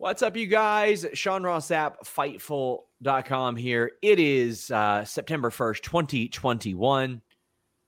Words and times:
What's 0.00 0.22
up, 0.22 0.34
you 0.34 0.46
guys? 0.46 1.04
Sean 1.12 1.42
Ross 1.42 1.68
Sapp, 1.68 1.96
Fightful.com 2.06 3.54
here. 3.54 3.92
It 4.00 4.18
is 4.18 4.70
uh, 4.70 5.04
September 5.04 5.50
1st, 5.50 5.82
2021. 5.82 7.20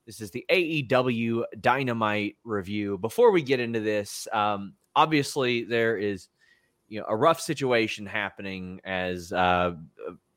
This 0.05 0.21
is 0.21 0.29
the 0.29 0.45
AEW 0.47 1.43
Dynamite 1.59 2.35
review. 2.43 2.99
Before 2.99 3.31
we 3.31 3.41
get 3.41 3.59
into 3.59 3.79
this, 3.79 4.27
um, 4.31 4.75
obviously 4.95 5.63
there 5.63 5.97
is 5.97 6.27
you 6.87 6.99
know 6.99 7.07
a 7.09 7.15
rough 7.15 7.41
situation 7.41 8.05
happening 8.05 8.79
as 8.83 9.33
uh, 9.33 9.71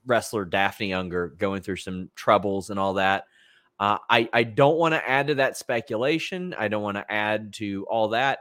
wrestler 0.06 0.46
Daffney 0.46 0.94
Unger 0.94 1.34
going 1.36 1.60
through 1.60 1.76
some 1.76 2.08
troubles 2.16 2.70
and 2.70 2.80
all 2.80 2.94
that. 2.94 3.24
Uh, 3.78 3.98
I, 4.08 4.30
I 4.32 4.44
don't 4.44 4.78
want 4.78 4.94
to 4.94 5.06
add 5.06 5.26
to 5.26 5.34
that 5.34 5.58
speculation. 5.58 6.54
I 6.58 6.68
don't 6.68 6.82
want 6.82 6.96
to 6.96 7.12
add 7.12 7.52
to 7.56 7.84
all 7.90 8.08
that. 8.08 8.38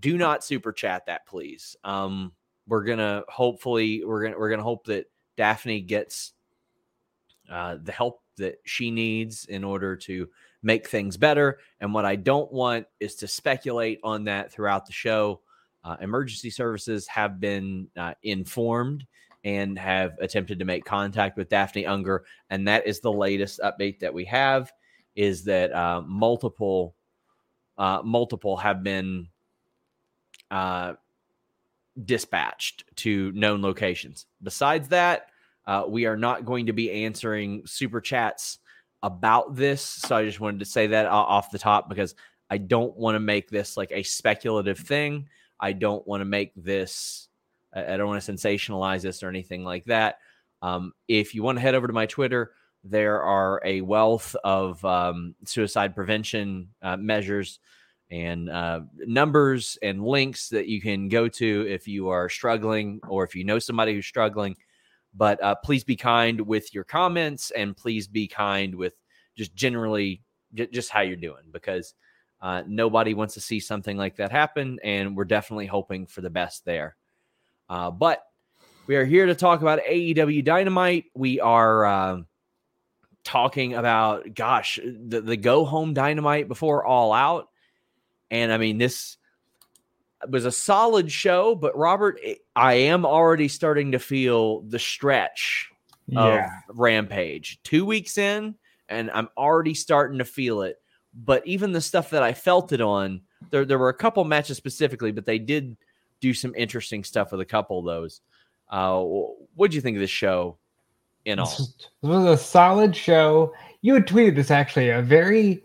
Do 0.00 0.18
not 0.18 0.44
super 0.44 0.70
chat 0.70 1.06
that, 1.06 1.26
please. 1.26 1.74
Um, 1.82 2.32
we're 2.68 2.84
gonna 2.84 3.24
hopefully 3.28 4.04
we're 4.04 4.22
gonna 4.22 4.38
we're 4.38 4.50
gonna 4.50 4.62
hope 4.62 4.84
that 4.86 5.10
Daffney 5.36 5.80
gets 5.80 6.32
uh, 7.50 7.76
the 7.82 7.92
help 7.92 8.20
that 8.36 8.60
she 8.64 8.90
needs 8.90 9.46
in 9.46 9.64
order 9.64 9.96
to 9.96 10.28
make 10.62 10.88
things 10.88 11.16
better. 11.16 11.58
And 11.80 11.94
what 11.94 12.04
I 12.04 12.16
don't 12.16 12.52
want 12.52 12.86
is 13.00 13.14
to 13.16 13.28
speculate 13.28 14.00
on 14.04 14.24
that 14.24 14.52
throughout 14.52 14.86
the 14.86 14.92
show. 14.92 15.40
Uh, 15.84 15.96
emergency 16.00 16.50
services 16.50 17.06
have 17.06 17.40
been 17.40 17.88
uh, 17.96 18.14
informed 18.22 19.06
and 19.44 19.78
have 19.78 20.18
attempted 20.20 20.58
to 20.58 20.64
make 20.64 20.84
contact 20.84 21.38
with 21.38 21.48
Daffney 21.48 21.86
Unger, 21.86 22.24
and 22.50 22.66
that 22.68 22.86
is 22.86 23.00
the 23.00 23.12
latest 23.12 23.60
update 23.60 24.00
that 24.00 24.12
we 24.12 24.24
have. 24.26 24.72
Is 25.14 25.44
that 25.44 25.72
uh, 25.72 26.02
multiple 26.02 26.94
uh, 27.78 28.02
multiple 28.04 28.56
have 28.56 28.82
been 28.82 29.28
uh, 30.50 30.94
dispatched 32.04 32.84
to 32.96 33.32
known 33.32 33.62
locations. 33.62 34.26
Besides 34.42 34.88
that, 34.88 35.30
uh, 35.66 35.84
we 35.86 36.06
are 36.06 36.16
not 36.16 36.44
going 36.44 36.66
to 36.66 36.72
be 36.72 37.04
answering 37.04 37.62
super 37.66 38.00
chats 38.00 38.58
about 39.02 39.54
this. 39.54 39.82
So 39.82 40.16
I 40.16 40.24
just 40.24 40.40
wanted 40.40 40.60
to 40.60 40.64
say 40.64 40.88
that 40.88 41.06
off 41.06 41.50
the 41.50 41.58
top 41.58 41.88
because 41.88 42.14
I 42.50 42.58
don't 42.58 42.96
want 42.96 43.14
to 43.16 43.20
make 43.20 43.50
this 43.50 43.76
like 43.76 43.92
a 43.92 44.02
speculative 44.02 44.78
thing. 44.78 45.28
I 45.60 45.72
don't 45.72 46.06
want 46.06 46.20
to 46.20 46.24
make 46.24 46.52
this, 46.56 47.28
I 47.74 47.96
don't 47.96 48.08
want 48.08 48.22
to 48.22 48.32
sensationalize 48.32 49.02
this 49.02 49.22
or 49.22 49.28
anything 49.28 49.64
like 49.64 49.84
that. 49.84 50.18
Um, 50.62 50.92
if 51.06 51.34
you 51.34 51.42
want 51.42 51.58
to 51.58 51.62
head 51.62 51.74
over 51.74 51.86
to 51.86 51.92
my 51.92 52.06
Twitter, 52.06 52.52
there 52.84 53.22
are 53.22 53.60
a 53.64 53.80
wealth 53.80 54.34
of 54.44 54.82
um, 54.84 55.34
suicide 55.44 55.94
prevention 55.94 56.68
uh, 56.80 56.96
measures 56.96 57.60
and 58.10 58.48
uh, 58.48 58.80
numbers 58.98 59.78
and 59.82 60.02
links 60.02 60.48
that 60.48 60.66
you 60.66 60.80
can 60.80 61.08
go 61.08 61.28
to 61.28 61.66
if 61.68 61.86
you 61.86 62.08
are 62.08 62.28
struggling 62.28 63.00
or 63.08 63.24
if 63.24 63.34
you 63.34 63.44
know 63.44 63.58
somebody 63.58 63.94
who's 63.94 64.06
struggling. 64.06 64.56
But 65.14 65.42
uh, 65.42 65.56
please 65.56 65.84
be 65.84 65.96
kind 65.96 66.40
with 66.40 66.74
your 66.74 66.84
comments 66.84 67.50
and 67.50 67.76
please 67.76 68.06
be 68.06 68.26
kind 68.26 68.74
with 68.74 68.94
just 69.36 69.54
generally 69.54 70.22
j- 70.54 70.68
just 70.68 70.90
how 70.90 71.00
you're 71.00 71.16
doing 71.16 71.44
because 71.50 71.94
uh, 72.40 72.62
nobody 72.66 73.14
wants 73.14 73.34
to 73.34 73.40
see 73.40 73.60
something 73.60 73.96
like 73.96 74.16
that 74.16 74.30
happen. 74.30 74.78
And 74.82 75.16
we're 75.16 75.24
definitely 75.24 75.66
hoping 75.66 76.06
for 76.06 76.20
the 76.20 76.30
best 76.30 76.64
there. 76.64 76.96
Uh, 77.68 77.90
but 77.90 78.22
we 78.86 78.96
are 78.96 79.04
here 79.04 79.26
to 79.26 79.34
talk 79.34 79.60
about 79.60 79.80
AEW 79.80 80.44
Dynamite. 80.44 81.06
We 81.14 81.40
are 81.40 81.84
uh, 81.84 82.20
talking 83.24 83.74
about, 83.74 84.34
gosh, 84.34 84.78
the, 84.82 85.20
the 85.20 85.36
go 85.36 85.66
home 85.66 85.92
Dynamite 85.92 86.48
before 86.48 86.86
All 86.86 87.12
Out 87.12 87.48
and 88.30 88.52
I 88.52 88.58
mean, 88.58 88.78
this 88.78 89.16
was 90.28 90.44
a 90.44 90.52
solid 90.52 91.10
show, 91.10 91.54
but 91.54 91.76
Robert, 91.76 92.20
I 92.56 92.74
am 92.74 93.06
already 93.06 93.48
starting 93.48 93.92
to 93.92 93.98
feel 93.98 94.62
the 94.62 94.78
stretch 94.78 95.70
yeah. 96.06 96.50
of 96.68 96.78
Rampage. 96.78 97.60
Two 97.62 97.84
weeks 97.84 98.18
in, 98.18 98.54
and 98.88 99.10
I'm 99.12 99.28
already 99.36 99.74
starting 99.74 100.18
to 100.18 100.24
feel 100.24 100.62
it. 100.62 100.80
But 101.14 101.46
even 101.46 101.72
the 101.72 101.80
stuff 101.80 102.10
that 102.10 102.22
I 102.22 102.32
felt 102.32 102.72
it 102.72 102.80
on, 102.80 103.22
there 103.50 103.64
there 103.64 103.78
were 103.78 103.88
a 103.88 103.94
couple 103.94 104.24
matches 104.24 104.56
specifically, 104.56 105.12
but 105.12 105.26
they 105.26 105.38
did 105.38 105.76
do 106.20 106.34
some 106.34 106.54
interesting 106.56 107.04
stuff 107.04 107.30
with 107.32 107.40
a 107.40 107.46
couple 107.46 107.78
of 107.78 107.84
those. 107.84 108.20
Uh, 108.68 109.02
what 109.54 109.70
do 109.70 109.76
you 109.76 109.80
think 109.80 109.96
of 109.96 110.00
this 110.00 110.10
show 110.10 110.58
in 111.24 111.38
all? 111.38 111.46
This 111.46 111.88
was 112.02 112.24
a 112.24 112.36
solid 112.36 112.94
show. 112.94 113.52
You 113.80 113.94
had 113.94 114.06
tweeted 114.06 114.34
this 114.34 114.50
actually, 114.50 114.90
a 114.90 115.00
very 115.00 115.62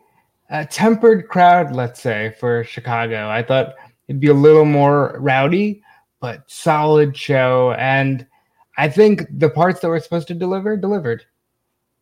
a 0.50 0.66
tempered 0.66 1.28
crowd, 1.28 1.74
let's 1.74 2.02
say, 2.02 2.36
for 2.40 2.64
Chicago. 2.64 3.30
I 3.30 3.44
thought 3.44 3.74
it'd 4.08 4.22
be 4.22 4.28
a 4.28 4.34
little 4.34 4.66
more 4.66 5.18
rowdy, 5.20 5.81
but 6.20 6.50
solid 6.50 7.16
show. 7.16 7.74
And 7.74 8.28
I 8.78 8.90
think 8.90 9.24
the 9.30 9.50
parts 9.50 9.80
that 9.81 9.88
were 9.88 10.00
supposed 10.00 10.28
to 10.30 10.34
deliver 10.34 10.78
delivered. 10.78 11.26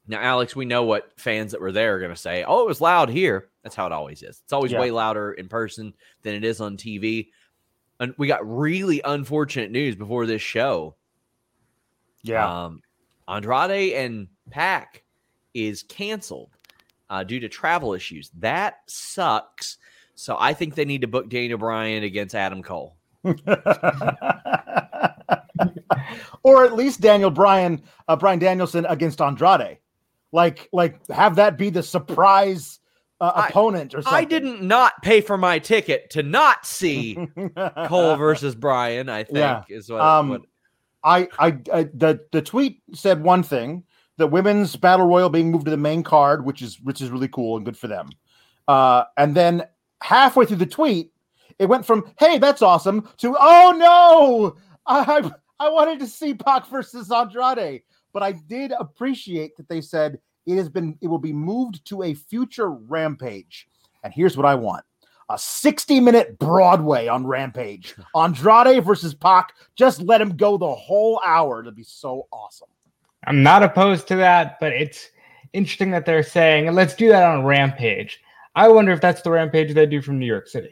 Now, 0.07 0.19
Alex, 0.19 0.55
we 0.55 0.65
know 0.65 0.83
what 0.83 1.11
fans 1.17 1.51
that 1.51 1.61
were 1.61 1.71
there 1.71 1.95
are 1.95 1.99
going 1.99 2.11
to 2.11 2.17
say. 2.17 2.43
Oh, 2.43 2.61
it 2.61 2.67
was 2.67 2.81
loud 2.81 3.09
here. 3.09 3.49
That's 3.63 3.75
how 3.75 3.85
it 3.85 3.91
always 3.91 4.23
is. 4.23 4.41
It's 4.43 4.53
always 4.53 4.71
yeah. 4.71 4.79
way 4.79 4.91
louder 4.91 5.33
in 5.33 5.47
person 5.47 5.93
than 6.23 6.33
it 6.33 6.43
is 6.43 6.59
on 6.59 6.75
TV. 6.75 7.29
And 7.99 8.13
we 8.17 8.27
got 8.27 8.45
really 8.45 9.01
unfortunate 9.05 9.71
news 9.71 9.95
before 9.95 10.25
this 10.25 10.41
show. 10.41 10.95
Yeah. 12.23 12.65
Um, 12.65 12.81
Andrade 13.27 13.93
and 13.93 14.27
Pac 14.49 15.03
is 15.53 15.83
canceled 15.83 16.49
uh, 17.11 17.23
due 17.23 17.41
to 17.41 17.49
travel 17.49 17.93
issues. 17.93 18.31
That 18.39 18.77
sucks. 18.87 19.77
So 20.15 20.37
I 20.39 20.53
think 20.53 20.73
they 20.75 20.85
need 20.85 21.01
to 21.01 21.07
book 21.07 21.29
Daniel 21.29 21.59
Bryan 21.59 22.03
against 22.03 22.33
Adam 22.33 22.63
Cole. 22.63 22.95
or 26.43 26.63
at 26.63 26.73
least 26.73 27.01
Daniel 27.01 27.29
Bryan, 27.29 27.83
uh, 28.07 28.15
Bryan 28.15 28.39
Danielson 28.39 28.85
against 28.85 29.21
Andrade. 29.21 29.77
Like, 30.31 30.69
like 30.71 31.05
have 31.07 31.35
that 31.35 31.57
be 31.57 31.69
the 31.69 31.83
surprise 31.83 32.79
uh, 33.19 33.33
I, 33.35 33.49
opponent 33.49 33.93
or 33.93 34.01
something. 34.01 34.17
I 34.17 34.23
didn't 34.23 34.61
not 34.61 34.93
pay 35.03 35.19
for 35.19 35.37
my 35.37 35.59
ticket 35.59 36.11
to 36.11 36.23
not 36.23 36.65
see 36.65 37.27
Cole 37.87 38.15
versus 38.15 38.55
Bryan. 38.55 39.09
I 39.09 39.25
think 39.25 39.37
yeah. 39.37 39.63
is 39.67 39.89
what, 39.89 39.99
um, 39.99 40.29
what... 40.29 40.41
I, 41.03 41.27
I, 41.37 41.57
I, 41.73 41.83
the 41.83 42.21
the 42.31 42.41
tweet 42.41 42.81
said 42.93 43.21
one 43.21 43.43
thing, 43.43 43.83
the 44.21 44.27
women's 44.27 44.75
battle 44.75 45.07
royal 45.07 45.29
being 45.29 45.51
moved 45.51 45.65
to 45.65 45.71
the 45.71 45.77
main 45.77 46.03
card, 46.03 46.45
which 46.45 46.61
is 46.61 46.79
which 46.81 47.01
is 47.01 47.09
really 47.09 47.27
cool 47.27 47.57
and 47.57 47.65
good 47.65 47.75
for 47.75 47.87
them. 47.87 48.09
Uh, 48.67 49.03
and 49.17 49.35
then 49.35 49.63
halfway 50.01 50.45
through 50.45 50.57
the 50.57 50.65
tweet, 50.65 51.11
It 51.59 51.65
went 51.65 51.85
from 51.85 52.05
"Hey, 52.19 52.37
that's 52.37 52.61
awesome" 52.61 53.09
to 53.17 53.35
"Oh 53.39 53.73
no, 53.75 54.55
I 54.85 55.31
I 55.59 55.69
wanted 55.69 55.99
to 55.99 56.07
see 56.07 56.33
Pac 56.33 56.67
versus 56.67 57.11
Andrade." 57.11 57.81
But 58.13 58.23
I 58.23 58.33
did 58.33 58.73
appreciate 58.79 59.57
that 59.57 59.69
they 59.69 59.81
said 59.81 60.19
it 60.45 60.55
has 60.55 60.69
been 60.69 60.97
it 61.01 61.07
will 61.07 61.17
be 61.19 61.33
moved 61.33 61.83
to 61.85 62.03
a 62.03 62.13
future 62.13 62.69
Rampage. 62.71 63.67
And 64.03 64.13
here's 64.13 64.37
what 64.37 64.45
I 64.45 64.55
want: 64.55 64.83
a 65.29 65.37
60 65.37 65.99
minute 65.99 66.37
Broadway 66.39 67.07
on 67.07 67.25
Rampage. 67.25 67.95
Andrade 68.15 68.83
versus 68.85 69.13
Pac. 69.13 69.53
Just 69.75 70.01
let 70.01 70.21
him 70.21 70.37
go 70.37 70.57
the 70.57 70.75
whole 70.75 71.21
hour. 71.25 71.61
It'd 71.61 71.75
be 71.75 71.83
so 71.83 72.27
awesome. 72.31 72.69
I'm 73.25 73.43
not 73.43 73.63
opposed 73.63 74.07
to 74.07 74.15
that, 74.17 74.57
but 74.59 74.73
it's 74.73 75.09
interesting 75.53 75.91
that 75.91 76.05
they're 76.05 76.23
saying, 76.23 76.71
let's 76.73 76.95
do 76.95 77.09
that 77.09 77.23
on 77.23 77.45
Rampage. 77.45 78.19
I 78.55 78.67
wonder 78.67 78.91
if 78.91 79.01
that's 79.01 79.21
the 79.21 79.31
Rampage 79.31 79.73
they 79.73 79.85
do 79.85 80.01
from 80.01 80.19
New 80.19 80.25
York 80.25 80.47
City. 80.47 80.71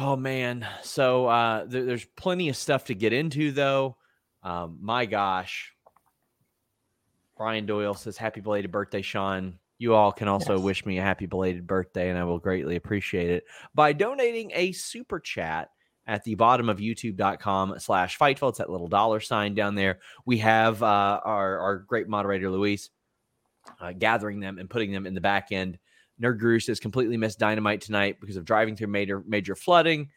Oh 0.00 0.16
man, 0.16 0.66
so 0.82 1.26
uh, 1.26 1.64
there, 1.64 1.84
there's 1.84 2.04
plenty 2.16 2.48
of 2.48 2.56
stuff 2.56 2.84
to 2.84 2.94
get 2.94 3.12
into, 3.12 3.50
though. 3.50 3.96
Um, 4.44 4.78
my 4.80 5.06
gosh, 5.06 5.74
Brian 7.36 7.66
Doyle 7.66 7.94
says, 7.94 8.16
"Happy 8.16 8.40
belated 8.40 8.70
birthday, 8.70 9.02
Sean." 9.02 9.58
You 9.78 9.94
all 9.94 10.12
can 10.12 10.28
also 10.28 10.54
yes. 10.54 10.62
wish 10.62 10.86
me 10.86 10.98
a 10.98 11.02
happy 11.02 11.26
belated 11.26 11.66
birthday, 11.66 12.10
and 12.10 12.18
I 12.18 12.24
will 12.24 12.38
greatly 12.38 12.76
appreciate 12.76 13.30
it 13.30 13.44
by 13.74 13.92
donating 13.92 14.52
a 14.54 14.72
super 14.72 15.18
chat 15.18 15.70
at 16.08 16.24
the 16.24 16.34
bottom 16.34 16.70
of 16.70 16.78
youtube.com 16.78 17.78
slash 17.78 18.18
fightful. 18.18 18.48
It's 18.48 18.58
that 18.58 18.70
little 18.70 18.88
dollar 18.88 19.20
sign 19.20 19.54
down 19.54 19.74
there. 19.74 20.00
We 20.24 20.38
have 20.38 20.82
uh, 20.82 21.20
our, 21.22 21.58
our 21.58 21.78
great 21.78 22.08
moderator, 22.08 22.50
Luis, 22.50 22.88
uh, 23.78 23.92
gathering 23.92 24.40
them 24.40 24.58
and 24.58 24.68
putting 24.68 24.90
them 24.90 25.06
in 25.06 25.14
the 25.14 25.20
back 25.20 25.52
end. 25.52 25.78
Nerd 26.20 26.38
Guru 26.38 26.58
says 26.58 26.80
completely 26.80 27.18
missed 27.18 27.38
Dynamite 27.38 27.82
tonight 27.82 28.16
because 28.20 28.36
of 28.36 28.46
driving 28.46 28.74
through 28.74 28.88
major 28.88 29.22
major 29.28 29.54
flooding. 29.54 30.08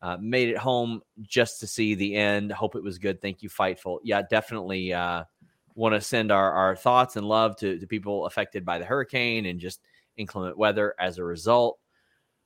Uh, 0.00 0.16
made 0.20 0.48
it 0.48 0.58
home 0.58 1.00
just 1.22 1.58
to 1.58 1.66
see 1.66 1.96
the 1.96 2.14
end. 2.14 2.52
Hope 2.52 2.76
it 2.76 2.82
was 2.84 2.98
good. 2.98 3.20
Thank 3.20 3.42
you, 3.42 3.48
Fightful. 3.48 3.98
Yeah, 4.04 4.22
definitely 4.30 4.92
uh, 4.92 5.24
want 5.74 5.96
to 5.96 6.00
send 6.00 6.30
our, 6.30 6.52
our 6.52 6.76
thoughts 6.76 7.16
and 7.16 7.26
love 7.26 7.56
to, 7.56 7.80
to 7.80 7.86
people 7.88 8.26
affected 8.26 8.64
by 8.64 8.78
the 8.78 8.84
hurricane 8.84 9.46
and 9.46 9.58
just 9.58 9.80
inclement 10.16 10.56
weather 10.56 10.94
as 11.00 11.18
a 11.18 11.24
result. 11.24 11.80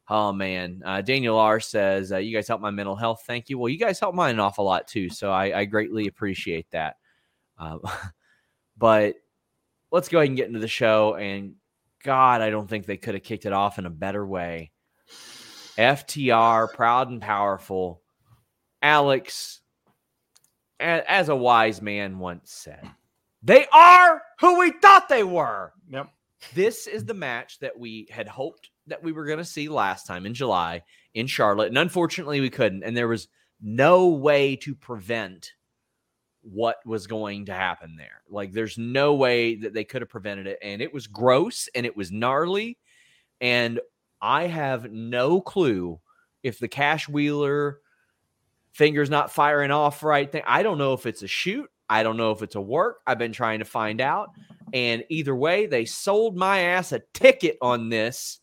Oh 0.08 0.32
man, 0.32 0.82
uh, 0.84 1.00
Daniel 1.00 1.38
R 1.38 1.60
says 1.60 2.12
uh, 2.12 2.19
you 2.19 2.34
guys 2.34 2.49
help 2.49 2.60
my 2.60 2.70
mental 2.70 2.96
health. 2.96 3.22
Thank 3.26 3.49
you. 3.49 3.58
Well, 3.58 3.69
you 3.69 3.78
guys 3.78 4.00
help 4.00 4.14
mine 4.14 4.34
an 4.34 4.40
awful 4.40 4.64
lot 4.64 4.88
too, 4.88 5.08
so 5.08 5.31
I, 5.31 5.60
I 5.60 5.64
greatly 5.64 6.06
appreciate 6.08 6.70
that. 6.72 6.96
Uh, 7.58 7.78
but 8.76 9.14
let's 9.90 10.08
go 10.08 10.19
ahead 10.19 10.28
and 10.28 10.37
get 10.37 10.49
into 10.49 10.58
the 10.58 10.69
show. 10.69 11.14
And 11.14 11.54
God, 12.02 12.40
I 12.40 12.50
don't 12.50 12.69
think 12.69 12.84
they 12.84 12.96
could 12.96 13.14
have 13.14 13.22
kicked 13.22 13.46
it 13.46 13.52
off 13.52 13.78
in 13.78 13.87
a 13.87 13.90
better 13.90 14.26
way. 14.26 14.72
FTR, 15.78 16.72
proud 16.72 17.08
and 17.08 17.20
powerful. 17.20 18.02
Alex, 18.82 19.60
as 20.81 21.28
a 21.28 21.37
wise 21.37 21.81
man 21.81 22.19
once 22.19 22.50
said, 22.50 22.90
they 23.43 23.66
are 23.72 24.22
who 24.40 24.58
we 24.58 24.72
thought 24.72 25.08
they 25.08 25.22
were. 25.22 25.72
Yep. 25.88 26.08
This 26.55 26.88
is 26.88 27.05
the 27.05 27.14
match 27.14 27.60
that 27.60 27.78
we 27.78 28.08
had 28.10 28.26
hoped 28.26 28.70
that 28.87 29.02
we 29.02 29.12
were 29.12 29.26
going 29.26 29.38
to 29.38 29.44
see 29.44 29.69
last 29.69 30.06
time 30.06 30.26
in 30.26 30.34
July 30.34 30.82
in 31.14 31.26
Charlotte. 31.26 31.69
And 31.69 31.79
unfortunately, 31.79 32.40
we 32.40 32.50
couldn't. 32.50 32.82
And 32.82 32.96
there 32.96 33.08
was 33.08 33.29
no 33.61 34.08
way 34.08 34.56
to 34.56 34.75
prevent 34.75 35.52
what 36.43 36.84
was 36.84 37.06
going 37.06 37.46
to 37.46 37.55
happen 37.55 37.96
there. 37.96 38.23
Like, 38.29 38.52
there's 38.52 38.76
no 38.76 39.14
way 39.14 39.55
that 39.56 39.73
they 39.75 39.84
could 39.84 40.02
have 40.02 40.08
prevented 40.08 40.46
it. 40.46 40.58
And 40.62 40.82
it 40.82 40.93
was 40.93 41.06
gross 41.06 41.69
and 41.75 41.87
it 41.87 41.96
was 41.96 42.11
gnarly. 42.11 42.79
And 43.40 43.81
I 44.20 44.46
have 44.46 44.90
no 44.90 45.40
clue 45.40 46.00
if 46.43 46.58
the 46.58 46.69
Cash 46.69 47.08
Wheeler 47.08 47.79
finger's 48.73 49.11
not 49.11 49.32
firing 49.32 49.70
off 49.70 50.02
right 50.02 50.31
thing. 50.31 50.43
I 50.46 50.62
don't 50.62 50.79
know 50.79 50.93
if 50.93 51.06
it's 51.06 51.23
a 51.23 51.29
shoot. 51.29 51.70
I 51.88 52.02
don't 52.02 52.17
know 52.17 52.31
if 52.31 52.43
it's 52.43 52.55
a 52.55 52.61
work. 52.61 53.00
I've 53.06 53.19
been 53.19 53.32
trying 53.32 53.58
to 53.58 53.64
find 53.64 54.00
out. 54.00 54.31
And 54.73 55.05
either 55.11 55.37
way, 55.37 55.67
they 55.67 55.84
sold 55.84 56.37
my 56.37 56.61
ass 56.61 56.93
a 56.93 57.02
ticket 57.12 57.58
on 57.61 57.90
this 57.90 58.40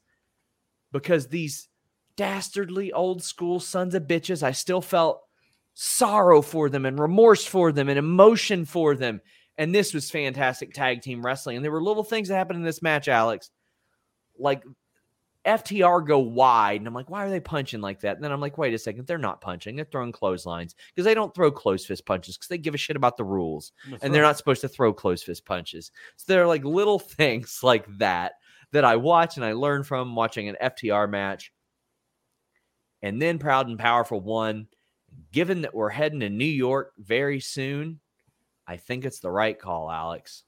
because 0.91 1.27
these 1.27 1.67
dastardly 2.15 2.91
old 2.91 3.23
school 3.23 3.59
sons 3.59 3.95
of 3.95 4.03
bitches, 4.03 4.43
I 4.43 4.51
still 4.51 4.81
felt 4.81 5.21
sorrow 5.73 6.41
for 6.41 6.69
them 6.69 6.85
and 6.85 6.99
remorse 6.99 7.45
for 7.45 7.71
them 7.71 7.89
and 7.89 7.97
emotion 7.97 8.65
for 8.65 8.95
them. 8.95 9.21
And 9.57 9.73
this 9.73 9.93
was 9.93 10.11
fantastic 10.11 10.73
tag 10.73 11.01
team 11.01 11.25
wrestling. 11.25 11.57
And 11.57 11.63
there 11.63 11.71
were 11.71 11.83
little 11.83 12.03
things 12.03 12.27
that 12.27 12.35
happened 12.35 12.57
in 12.59 12.65
this 12.65 12.81
match, 12.81 13.07
Alex. 13.07 13.49
Like 14.37 14.63
FTR 15.45 16.05
go 16.05 16.19
wide, 16.19 16.81
and 16.81 16.87
I'm 16.87 16.93
like, 16.93 17.09
why 17.09 17.25
are 17.25 17.29
they 17.29 17.39
punching 17.39 17.81
like 17.81 18.01
that? 18.01 18.15
And 18.17 18.23
then 18.23 18.31
I'm 18.31 18.41
like, 18.41 18.57
wait 18.57 18.73
a 18.73 18.77
second, 18.77 19.07
they're 19.07 19.17
not 19.17 19.41
punching, 19.41 19.75
they're 19.75 19.85
throwing 19.85 20.11
clotheslines 20.11 20.75
because 20.93 21.05
they 21.05 21.13
don't 21.13 21.33
throw 21.33 21.49
close 21.49 21.85
fist 21.85 22.05
punches 22.05 22.37
because 22.37 22.49
they 22.49 22.57
give 22.57 22.75
a 22.75 22.77
shit 22.77 22.97
about 22.97 23.15
the 23.15 23.23
rules, 23.23 23.71
That's 23.89 24.03
and 24.03 24.11
right. 24.11 24.13
they're 24.13 24.23
not 24.23 24.37
supposed 24.37 24.61
to 24.61 24.67
throw 24.67 24.93
close 24.93 25.23
fist 25.23 25.45
punches. 25.45 25.91
So 26.17 26.25
there 26.27 26.43
are 26.43 26.47
like 26.47 26.65
little 26.65 26.99
things 26.99 27.61
like 27.63 27.85
that 27.97 28.33
that 28.71 28.85
I 28.85 28.95
watch 28.95 29.37
and 29.37 29.45
I 29.45 29.53
learn 29.53 29.83
from 29.83 30.15
watching 30.15 30.47
an 30.49 30.57
FTR 30.61 31.09
match. 31.09 31.51
And 33.01 33.21
then 33.21 33.39
Proud 33.39 33.67
and 33.67 33.79
Powerful 33.79 34.19
won. 34.19 34.67
Given 35.31 35.61
that 35.61 35.73
we're 35.73 35.89
heading 35.89 36.19
to 36.19 36.29
New 36.29 36.45
York 36.45 36.93
very 36.97 37.39
soon, 37.39 37.99
I 38.67 38.77
think 38.77 39.05
it's 39.05 39.19
the 39.19 39.31
right 39.31 39.59
call, 39.59 39.89
Alex. 39.89 40.43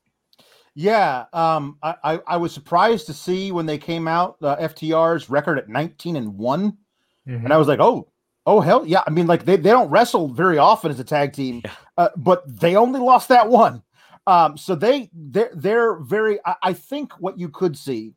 Yeah, 0.75 1.25
um, 1.33 1.77
I, 1.83 1.95
I, 2.03 2.19
I 2.27 2.37
was 2.37 2.53
surprised 2.53 3.07
to 3.07 3.13
see 3.13 3.51
when 3.51 3.65
they 3.65 3.77
came 3.77 4.07
out 4.07 4.39
the 4.39 4.55
FTR's 4.55 5.29
record 5.29 5.57
at 5.57 5.67
19 5.67 6.15
and 6.15 6.37
one, 6.37 6.77
mm-hmm. 7.27 7.43
and 7.43 7.51
I 7.51 7.57
was 7.57 7.67
like, 7.67 7.79
oh, 7.79 8.07
oh 8.45 8.61
hell 8.61 8.85
yeah! 8.85 9.03
I 9.05 9.09
mean, 9.09 9.27
like 9.27 9.43
they, 9.43 9.57
they 9.57 9.69
don't 9.69 9.89
wrestle 9.89 10.29
very 10.29 10.57
often 10.57 10.91
as 10.91 10.99
a 10.99 11.03
tag 11.03 11.33
team, 11.33 11.61
yeah. 11.65 11.71
uh, 11.97 12.09
but 12.15 12.43
they 12.47 12.77
only 12.77 13.01
lost 13.01 13.27
that 13.29 13.49
one. 13.49 13.83
Um, 14.27 14.57
so 14.57 14.75
they 14.75 15.09
they're 15.13 15.51
they're 15.53 15.95
very. 15.95 16.39
I, 16.45 16.55
I 16.63 16.73
think 16.73 17.13
what 17.19 17.37
you 17.37 17.49
could 17.49 17.77
see 17.77 18.13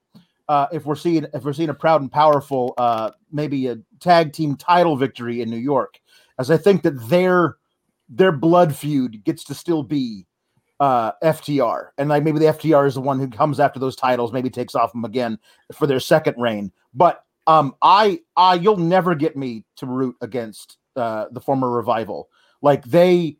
uh, 0.48 0.66
if 0.72 0.84
we're 0.84 0.94
seeing 0.94 1.26
if 1.32 1.44
we're 1.44 1.52
seeing 1.52 1.70
a 1.70 1.74
proud 1.74 2.00
and 2.00 2.12
powerful 2.12 2.74
uh, 2.78 3.10
maybe 3.32 3.66
a 3.68 3.78
tag 4.00 4.32
team 4.32 4.56
title 4.56 4.96
victory 4.96 5.40
in 5.40 5.50
New 5.50 5.56
York, 5.56 5.98
as 6.38 6.50
I 6.50 6.56
think 6.56 6.82
that 6.82 7.08
their 7.08 7.56
their 8.08 8.32
blood 8.32 8.74
feud 8.76 9.24
gets 9.24 9.44
to 9.44 9.54
still 9.54 9.82
be 9.82 10.26
uh, 10.80 11.12
FTR, 11.22 11.88
and 11.96 12.10
like 12.10 12.22
maybe 12.22 12.38
the 12.38 12.46
FTR 12.46 12.86
is 12.86 12.94
the 12.94 13.00
one 13.00 13.18
who 13.18 13.28
comes 13.28 13.58
after 13.58 13.80
those 13.80 13.96
titles, 13.96 14.32
maybe 14.32 14.50
takes 14.50 14.74
off 14.74 14.92
them 14.92 15.04
again 15.04 15.38
for 15.72 15.86
their 15.86 16.00
second 16.00 16.34
reign. 16.38 16.70
But 16.92 17.24
um, 17.46 17.74
I, 17.82 18.20
I, 18.36 18.54
you'll 18.54 18.76
never 18.76 19.14
get 19.14 19.36
me 19.36 19.64
to 19.76 19.86
root 19.86 20.16
against 20.20 20.78
uh, 20.96 21.26
the 21.30 21.40
former 21.40 21.70
revival. 21.70 22.28
Like 22.62 22.84
they, 22.84 23.36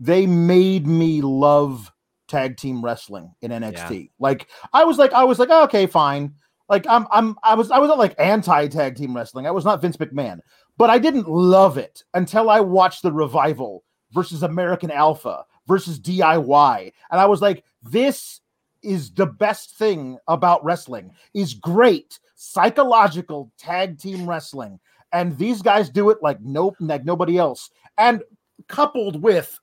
they 0.00 0.26
made 0.26 0.86
me 0.86 1.22
love 1.22 1.92
tag 2.28 2.56
team 2.56 2.84
wrestling 2.84 3.34
in 3.42 3.50
NXT. 3.50 4.02
Yeah. 4.02 4.08
Like 4.18 4.48
I 4.72 4.84
was 4.84 4.98
like, 4.98 5.12
I 5.12 5.24
was 5.24 5.38
like, 5.38 5.48
oh, 5.50 5.64
okay, 5.64 5.86
fine. 5.86 6.34
Like 6.68 6.86
I'm, 6.88 7.06
I'm, 7.10 7.36
I 7.42 7.54
was, 7.54 7.70
I 7.70 7.78
was 7.78 7.88
not 7.88 7.98
like 7.98 8.14
anti 8.18 8.68
tag 8.68 8.96
team 8.96 9.14
wrestling. 9.14 9.46
I 9.46 9.50
was 9.50 9.64
not 9.64 9.82
Vince 9.82 9.96
McMahon, 9.96 10.40
but 10.78 10.90
I 10.90 10.98
didn't 10.98 11.28
love 11.28 11.78
it 11.78 12.04
until 12.14 12.48
I 12.50 12.60
watched 12.60 13.02
the 13.02 13.12
revival 13.12 13.84
versus 14.12 14.42
American 14.42 14.90
Alpha 14.90 15.44
versus 15.66 15.98
DIY. 16.00 16.92
And 17.10 17.20
I 17.20 17.26
was 17.26 17.42
like, 17.42 17.64
this 17.82 18.40
is 18.82 19.10
the 19.12 19.26
best 19.26 19.76
thing 19.76 20.18
about 20.28 20.64
wrestling 20.64 21.10
is 21.34 21.54
great 21.54 22.18
psychological 22.34 23.50
tag 23.58 23.98
team 23.98 24.28
wrestling. 24.28 24.78
And 25.12 25.36
these 25.38 25.62
guys 25.62 25.90
do 25.90 26.10
it 26.10 26.18
like 26.22 26.40
nope, 26.40 26.76
like 26.80 27.04
nobody 27.04 27.38
else. 27.38 27.70
And 27.98 28.22
coupled 28.68 29.22
with 29.22 29.58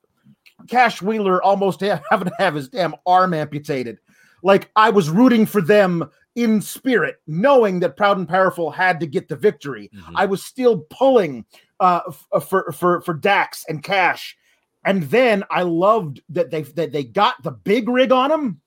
Cash 0.68 1.02
Wheeler 1.02 1.42
almost 1.42 1.80
having 2.10 2.28
to 2.28 2.34
have 2.38 2.54
his 2.54 2.68
damn 2.68 2.94
arm 3.06 3.34
amputated. 3.34 3.98
Like 4.42 4.70
I 4.76 4.90
was 4.90 5.10
rooting 5.10 5.46
for 5.46 5.60
them 5.60 6.08
in 6.34 6.60
spirit, 6.60 7.16
knowing 7.26 7.80
that 7.80 7.96
Proud 7.96 8.18
and 8.18 8.28
Powerful 8.28 8.70
had 8.70 8.98
to 9.00 9.06
get 9.06 9.28
the 9.28 9.36
victory. 9.36 9.90
Mm-hmm. 9.94 10.16
I 10.16 10.26
was 10.26 10.44
still 10.44 10.78
pulling 10.90 11.44
uh, 11.78 12.00
f- 12.08 12.48
for 12.48 12.72
for 12.72 13.00
for 13.02 13.14
Dax 13.14 13.64
and 13.68 13.82
Cash 13.82 14.36
and 14.84 15.04
then 15.04 15.44
I 15.50 15.62
loved 15.62 16.22
that 16.30 16.50
they 16.50 16.62
that 16.62 16.92
they 16.92 17.04
got 17.04 17.42
the 17.42 17.52
big 17.52 17.88
rig 17.88 18.12
on 18.12 18.30
him, 18.30 18.60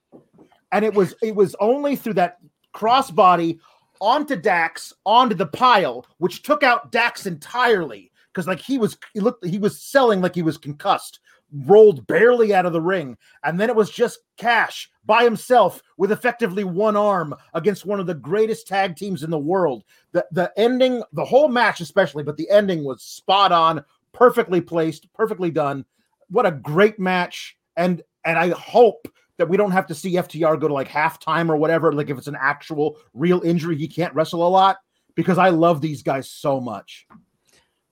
and 0.71 0.85
it 0.85 0.93
was 0.93 1.15
it 1.21 1.35
was 1.35 1.55
only 1.59 1.95
through 1.95 2.13
that 2.15 2.37
crossbody 2.73 3.59
onto 3.99 4.35
Dax 4.35 4.93
onto 5.05 5.35
the 5.35 5.45
pile, 5.45 6.05
which 6.19 6.43
took 6.43 6.63
out 6.63 6.91
Dax 6.91 7.25
entirely 7.25 8.11
because 8.33 8.47
like 8.47 8.61
he 8.61 8.77
was 8.77 8.97
he 9.13 9.19
looked 9.19 9.45
he 9.45 9.59
was 9.59 9.81
selling 9.81 10.21
like 10.21 10.35
he 10.35 10.41
was 10.41 10.57
concussed, 10.57 11.19
rolled 11.65 12.05
barely 12.07 12.53
out 12.53 12.65
of 12.65 12.73
the 12.73 12.81
ring, 12.81 13.17
and 13.43 13.59
then 13.59 13.69
it 13.69 13.75
was 13.75 13.89
just 13.89 14.19
Cash 14.37 14.89
by 15.05 15.23
himself 15.23 15.81
with 15.97 16.11
effectively 16.11 16.63
one 16.63 16.97
arm 16.97 17.33
against 17.53 17.85
one 17.85 17.99
of 17.99 18.07
the 18.07 18.15
greatest 18.15 18.67
tag 18.67 18.95
teams 18.95 19.23
in 19.23 19.29
the 19.29 19.37
world. 19.37 19.83
The 20.11 20.25
the 20.31 20.51
ending, 20.57 21.03
the 21.13 21.25
whole 21.25 21.47
match 21.47 21.81
especially, 21.81 22.23
but 22.23 22.37
the 22.37 22.49
ending 22.49 22.83
was 22.83 23.03
spot 23.03 23.51
on, 23.51 23.83
perfectly 24.11 24.61
placed, 24.61 25.11
perfectly 25.13 25.51
done 25.51 25.85
what 26.29 26.45
a 26.45 26.51
great 26.51 26.99
match. 26.99 27.57
And 27.77 28.01
and 28.23 28.37
I 28.37 28.49
hope 28.49 29.07
that 29.37 29.49
we 29.49 29.57
don't 29.57 29.71
have 29.71 29.87
to 29.87 29.95
see 29.95 30.13
FTR 30.13 30.59
go 30.59 30.67
to 30.67 30.73
like 30.73 30.87
halftime 30.87 31.49
or 31.49 31.57
whatever. 31.57 31.91
Like 31.91 32.09
if 32.09 32.17
it's 32.17 32.27
an 32.27 32.37
actual 32.39 32.97
real 33.13 33.41
injury, 33.41 33.75
he 33.75 33.87
can't 33.87 34.13
wrestle 34.13 34.47
a 34.47 34.49
lot 34.49 34.77
because 35.15 35.37
I 35.37 35.49
love 35.49 35.81
these 35.81 36.01
guys 36.01 36.29
so 36.29 36.59
much. 36.59 37.07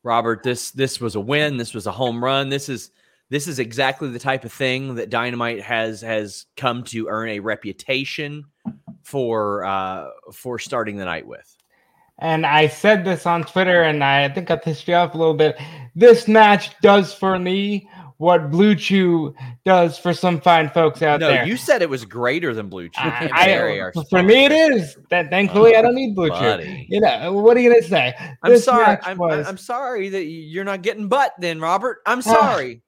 Robert, 0.03 0.43
this 0.43 0.71
this 0.71 0.99
was 0.99 1.15
a 1.15 1.19
win. 1.19 1.57
This 1.57 1.73
was 1.73 1.87
a 1.87 1.91
home 1.91 2.23
run. 2.23 2.49
This 2.49 2.69
is 2.69 2.91
this 3.33 3.47
is 3.47 3.57
exactly 3.57 4.09
the 4.09 4.19
type 4.19 4.45
of 4.45 4.53
thing 4.53 4.93
that 4.93 5.09
Dynamite 5.09 5.59
has 5.63 6.01
has 6.01 6.45
come 6.55 6.83
to 6.83 7.07
earn 7.07 7.29
a 7.29 7.39
reputation 7.39 8.45
for 9.01 9.65
uh, 9.65 10.09
for 10.31 10.59
starting 10.59 10.97
the 10.97 11.05
night 11.05 11.25
with. 11.25 11.57
And 12.19 12.45
I 12.45 12.67
said 12.67 13.03
this 13.03 13.25
on 13.25 13.43
Twitter, 13.43 13.81
and 13.81 14.03
I 14.03 14.29
think 14.29 14.51
I 14.51 14.55
pissed 14.55 14.87
you 14.87 14.93
off 14.93 15.15
a 15.15 15.17
little 15.17 15.33
bit. 15.33 15.59
This 15.95 16.27
match 16.27 16.79
does 16.81 17.11
for 17.11 17.39
me 17.39 17.89
what 18.17 18.51
BlueChew 18.51 19.33
does 19.65 19.97
for 19.97 20.13
some 20.13 20.39
fine 20.39 20.69
folks 20.69 21.01
out 21.01 21.19
no, 21.19 21.27
there. 21.27 21.41
No, 21.41 21.47
you 21.47 21.57
said 21.57 21.81
it 21.81 21.89
was 21.89 22.05
greater 22.05 22.53
than 22.53 22.69
BlueChew. 22.69 22.91
I, 22.97 23.31
I, 23.33 24.03
for 24.11 24.21
me, 24.21 24.45
it 24.45 24.51
is. 24.51 24.95
That 25.09 25.31
thankfully, 25.31 25.75
oh, 25.75 25.79
I 25.79 25.81
don't 25.81 25.95
need 25.95 26.13
Blue 26.13 26.29
buddy. 26.29 26.85
Chew. 26.87 26.95
You 26.95 27.01
know 27.01 27.33
what 27.33 27.57
are 27.57 27.61
you 27.61 27.71
gonna 27.71 27.81
say? 27.81 28.13
I'm 28.43 28.51
this 28.51 28.65
sorry. 28.65 28.99
I'm, 29.01 29.17
was... 29.17 29.47
I'm, 29.47 29.57
sorry 29.57 30.09
that 30.09 30.25
you're 30.25 30.63
not 30.63 30.83
getting 30.83 31.07
butt, 31.07 31.33
then, 31.39 31.59
Robert. 31.59 31.97
I'm 32.05 32.19
ah. 32.19 32.21
sorry. 32.21 32.83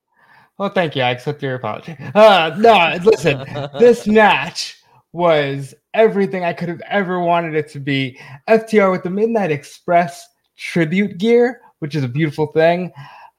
Well, 0.58 0.70
thank 0.70 0.96
you. 0.96 1.02
I 1.02 1.12
accept 1.12 1.42
your 1.42 1.56
apology. 1.56 1.96
Uh, 2.14 2.56
no, 2.58 2.98
listen. 3.04 3.44
this 3.80 4.08
match 4.08 4.82
was 5.12 5.74
everything 5.94 6.44
I 6.44 6.54
could 6.54 6.70
have 6.70 6.82
ever 6.90 7.20
wanted 7.20 7.56
it 7.56 7.70
to 7.70 7.80
be. 7.80 8.20
FTR 8.48 8.92
with 8.92 9.04
the 9.04 9.10
Midnight 9.10 9.52
Express 9.52 10.28
tribute 10.58 11.18
gear, 11.18 11.62
which 11.80 11.96
is 11.96 12.04
a 12.04 12.08
beautiful 12.08 12.48
thing. 12.48 12.92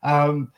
Um, 0.02 0.52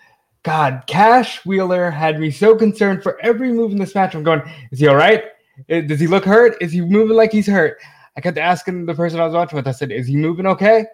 God, 0.45 0.85
Cash 0.87 1.45
Wheeler 1.45 1.91
had 1.91 2.21
me 2.21 2.31
so 2.31 2.55
concerned 2.55 3.03
for 3.03 3.21
every 3.21 3.53
move 3.53 3.73
in 3.73 3.79
this 3.79 3.95
match. 3.95 4.15
I'm 4.15 4.23
going, 4.23 4.43
is 4.71 4.79
he 4.79 4.87
all 4.87 4.97
right? 4.97 5.25
Does 5.69 5.99
he 5.99 6.07
look 6.07 6.25
hurt? 6.25 6.57
Is 6.61 6.73
he 6.73 6.81
moving 6.81 7.17
like 7.17 7.33
he's 7.33 7.47
hurt? 7.47 7.79
I 8.17 8.21
kept 8.21 8.39
asking 8.39 8.87
the 8.87 8.95
person 8.95 9.21
I 9.21 9.27
was 9.27 9.35
watching 9.35 9.57
with, 9.57 9.69
I 9.69 9.73
said, 9.73 9.93
is 9.93 10.07
he 10.07 10.17
moving 10.17 10.47
okay? 10.47 10.87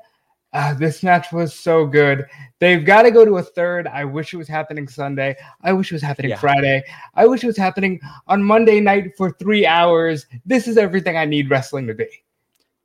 Uh, 0.54 0.72
this 0.72 1.02
match 1.02 1.32
was 1.32 1.52
so 1.52 1.84
good. 1.84 2.26
They've 2.60 2.84
got 2.84 3.02
to 3.02 3.10
go 3.10 3.24
to 3.24 3.38
a 3.38 3.42
third. 3.42 3.88
I 3.88 4.04
wish 4.04 4.32
it 4.32 4.36
was 4.36 4.46
happening 4.46 4.86
Sunday. 4.86 5.36
I 5.62 5.72
wish 5.72 5.90
it 5.90 5.96
was 5.96 6.02
happening 6.02 6.30
yeah. 6.30 6.38
Friday. 6.38 6.84
I 7.14 7.26
wish 7.26 7.42
it 7.42 7.48
was 7.48 7.56
happening 7.56 8.00
on 8.28 8.40
Monday 8.40 8.78
night 8.78 9.16
for 9.16 9.32
three 9.32 9.66
hours. 9.66 10.26
This 10.46 10.68
is 10.68 10.76
everything 10.76 11.16
I 11.16 11.24
need 11.24 11.50
wrestling 11.50 11.88
to 11.88 11.94
be. 11.94 12.06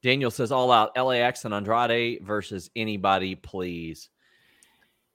Daniel 0.01 0.31
says 0.31 0.51
all 0.51 0.71
out 0.71 0.97
LAX 0.97 1.45
and 1.45 1.53
Andrade 1.53 2.25
versus 2.25 2.71
anybody, 2.75 3.35
please. 3.35 4.09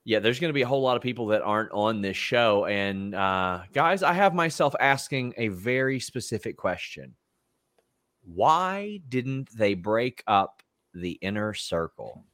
Yeah, 0.05 0.21
there's 0.21 0.39
going 0.39 0.51
to 0.51 0.55
be 0.55 0.63
a 0.63 0.67
whole 0.67 0.83
lot 0.83 0.97
of 0.97 1.03
people 1.03 1.27
that 1.29 1.43
aren't 1.43 1.73
on 1.73 2.03
this 2.03 2.17
show. 2.17 2.67
And 2.67 3.17
uh, 3.17 3.63
guys, 3.73 4.05
I 4.05 4.13
have 4.13 4.33
myself 4.33 4.77
asking 4.79 5.35
a 5.39 5.49
very 5.49 5.99
specific 5.99 6.57
question 6.57 7.17
Why 8.23 9.01
didn't 9.09 9.49
they 9.57 9.75
break 9.75 10.23
up 10.29 10.63
the 10.93 11.13
inner 11.21 11.53
circle? 11.53 12.25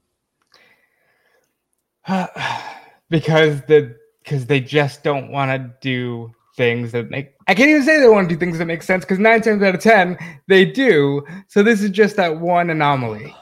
because 3.10 3.62
the 3.62 3.96
because 4.22 4.46
they 4.46 4.60
just 4.60 5.02
don't 5.02 5.30
want 5.30 5.50
to 5.50 5.74
do 5.80 6.32
things 6.56 6.92
that 6.92 7.10
make 7.10 7.32
I 7.46 7.54
can't 7.54 7.70
even 7.70 7.82
say 7.82 7.98
they 7.98 8.08
want 8.08 8.28
to 8.28 8.34
do 8.34 8.38
things 8.38 8.58
that 8.58 8.66
make 8.66 8.82
sense 8.82 9.04
because 9.04 9.18
nine 9.18 9.40
times 9.40 9.62
out 9.62 9.74
of 9.74 9.80
ten 9.80 10.18
they 10.46 10.64
do. 10.64 11.22
So 11.48 11.62
this 11.62 11.82
is 11.82 11.90
just 11.90 12.16
that 12.16 12.40
one 12.40 12.70
anomaly. 12.70 13.34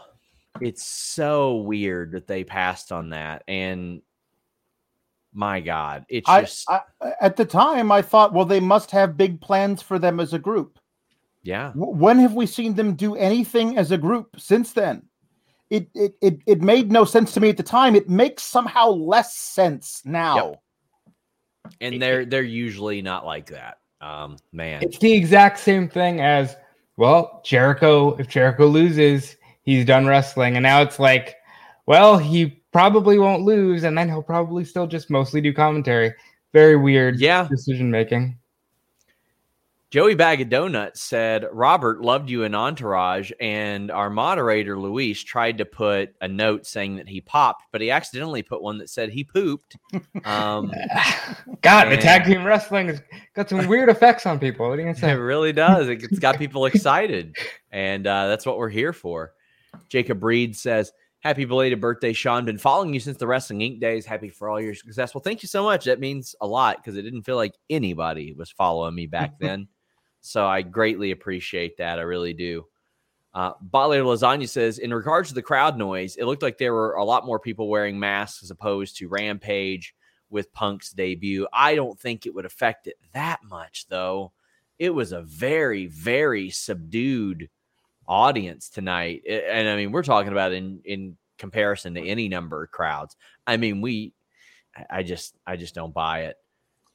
It's 0.60 0.84
so 0.84 1.56
weird 1.56 2.12
that 2.12 2.26
they 2.26 2.44
passed 2.44 2.90
on 2.90 3.10
that. 3.10 3.44
And 3.46 4.02
my 5.32 5.60
God, 5.60 6.04
it's 6.08 6.28
just 6.28 6.68
I, 6.68 6.80
I, 7.00 7.12
at 7.20 7.36
the 7.36 7.44
time 7.44 7.92
I 7.92 8.02
thought, 8.02 8.32
well, 8.32 8.44
they 8.44 8.60
must 8.60 8.90
have 8.90 9.16
big 9.16 9.40
plans 9.40 9.82
for 9.82 9.98
them 9.98 10.20
as 10.20 10.32
a 10.32 10.38
group. 10.38 10.78
Yeah. 11.42 11.72
When 11.74 12.18
have 12.18 12.34
we 12.34 12.46
seen 12.46 12.74
them 12.74 12.94
do 12.94 13.14
anything 13.14 13.78
as 13.78 13.90
a 13.90 13.98
group 13.98 14.36
since 14.38 14.72
then? 14.72 15.07
It, 15.70 15.88
it 15.94 16.14
it 16.22 16.40
it 16.46 16.62
made 16.62 16.90
no 16.90 17.04
sense 17.04 17.32
to 17.34 17.40
me 17.40 17.48
at 17.48 17.56
the 17.56 17.62
time. 17.62 17.94
It 17.94 18.08
makes 18.08 18.42
somehow 18.42 18.88
less 18.88 19.36
sense 19.36 20.02
now. 20.04 20.36
Yep. 20.36 20.62
And 21.80 22.02
they're 22.02 22.24
they're 22.24 22.42
usually 22.42 23.02
not 23.02 23.26
like 23.26 23.50
that. 23.50 23.78
Um, 24.00 24.36
man, 24.52 24.82
it's 24.82 24.98
the 24.98 25.12
exact 25.12 25.58
same 25.58 25.88
thing 25.88 26.20
as 26.20 26.56
well. 26.96 27.42
Jericho, 27.44 28.16
if 28.16 28.28
Jericho 28.28 28.66
loses, 28.66 29.36
he's 29.62 29.84
done 29.84 30.06
wrestling, 30.06 30.56
and 30.56 30.62
now 30.62 30.80
it's 30.80 30.98
like, 30.98 31.36
well, 31.86 32.16
he 32.16 32.62
probably 32.72 33.18
won't 33.18 33.42
lose, 33.42 33.82
and 33.84 33.98
then 33.98 34.08
he'll 34.08 34.22
probably 34.22 34.64
still 34.64 34.86
just 34.86 35.10
mostly 35.10 35.40
do 35.40 35.52
commentary. 35.52 36.14
Very 36.54 36.76
weird, 36.76 37.20
yeah, 37.20 37.46
decision 37.48 37.90
making. 37.90 38.38
Joey 39.90 40.14
Bag 40.14 40.42
of 40.42 40.50
Donuts 40.50 41.00
said 41.00 41.46
Robert 41.50 42.02
loved 42.02 42.28
you 42.28 42.42
in 42.42 42.54
Entourage, 42.54 43.32
and 43.40 43.90
our 43.90 44.10
moderator 44.10 44.78
Luis 44.78 45.22
tried 45.24 45.56
to 45.58 45.64
put 45.64 46.14
a 46.20 46.28
note 46.28 46.66
saying 46.66 46.96
that 46.96 47.08
he 47.08 47.22
popped, 47.22 47.64
but 47.72 47.80
he 47.80 47.90
accidentally 47.90 48.42
put 48.42 48.60
one 48.60 48.76
that 48.78 48.90
said 48.90 49.08
he 49.08 49.24
pooped. 49.24 49.78
Um, 50.26 50.70
God, 51.62 51.88
and, 51.88 51.92
the 51.92 52.02
tag 52.02 52.26
team 52.26 52.44
wrestling 52.44 52.88
has 52.88 53.00
got 53.34 53.48
some 53.48 53.66
weird 53.66 53.88
effects 53.88 54.26
on 54.26 54.38
people. 54.38 54.68
What 54.68 54.78
are 54.78 54.86
you 54.86 54.94
say? 54.94 55.12
It 55.12 55.14
really 55.14 55.54
does. 55.54 55.88
It's 55.88 56.18
got 56.18 56.36
people 56.36 56.66
excited, 56.66 57.34
and 57.70 58.06
uh, 58.06 58.28
that's 58.28 58.44
what 58.44 58.58
we're 58.58 58.68
here 58.68 58.92
for. 58.92 59.32
Jacob 59.88 60.22
Reed 60.22 60.54
says. 60.54 60.92
Happy 61.20 61.44
belated 61.44 61.80
birthday, 61.80 62.12
Sean. 62.12 62.44
Been 62.44 62.58
following 62.58 62.94
you 62.94 63.00
since 63.00 63.16
the 63.16 63.26
Wrestling 63.26 63.58
Inc. 63.58 63.80
days. 63.80 64.06
Happy 64.06 64.28
for 64.28 64.48
all 64.48 64.60
your 64.60 64.72
success. 64.72 65.12
Well, 65.12 65.20
thank 65.20 65.42
you 65.42 65.48
so 65.48 65.64
much. 65.64 65.86
That 65.86 65.98
means 65.98 66.36
a 66.40 66.46
lot 66.46 66.76
because 66.76 66.96
it 66.96 67.02
didn't 67.02 67.24
feel 67.24 67.34
like 67.34 67.54
anybody 67.68 68.34
was 68.34 68.52
following 68.52 68.94
me 68.94 69.08
back 69.08 69.36
then. 69.40 69.66
So 70.20 70.46
I 70.46 70.62
greatly 70.62 71.10
appreciate 71.10 71.76
that. 71.78 71.98
I 71.98 72.02
really 72.02 72.32
do. 72.34 72.66
Uh, 73.34 73.52
Butler 73.60 74.00
Lasagna 74.02 74.48
says, 74.48 74.78
in 74.78 74.92
regards 74.92 75.28
to 75.28 75.34
the 75.34 75.42
crowd 75.42 75.76
noise, 75.76 76.16
it 76.16 76.24
looked 76.24 76.42
like 76.42 76.58
there 76.58 76.74
were 76.74 76.94
a 76.94 77.04
lot 77.04 77.26
more 77.26 77.38
people 77.38 77.68
wearing 77.68 77.98
masks 77.98 78.42
as 78.42 78.50
opposed 78.50 78.96
to 78.96 79.08
Rampage 79.08 79.94
with 80.30 80.52
Punk's 80.52 80.90
debut. 80.90 81.46
I 81.52 81.74
don't 81.74 81.98
think 81.98 82.26
it 82.26 82.34
would 82.34 82.46
affect 82.46 82.86
it 82.86 82.96
that 83.12 83.40
much, 83.44 83.86
though. 83.88 84.32
It 84.78 84.90
was 84.90 85.12
a 85.12 85.22
very, 85.22 85.86
very 85.86 86.50
subdued 86.50 87.48
audience 88.06 88.68
tonight. 88.68 89.22
And 89.28 89.68
I 89.68 89.76
mean, 89.76 89.92
we're 89.92 90.02
talking 90.02 90.32
about 90.32 90.52
in 90.52 90.80
in 90.84 91.16
comparison 91.38 91.94
to 91.94 92.04
any 92.04 92.28
number 92.28 92.64
of 92.64 92.70
crowds. 92.70 93.16
I 93.46 93.56
mean, 93.56 93.80
we 93.80 94.12
I 94.90 95.02
just 95.02 95.36
I 95.46 95.56
just 95.56 95.74
don't 95.74 95.94
buy 95.94 96.22
it. 96.24 96.36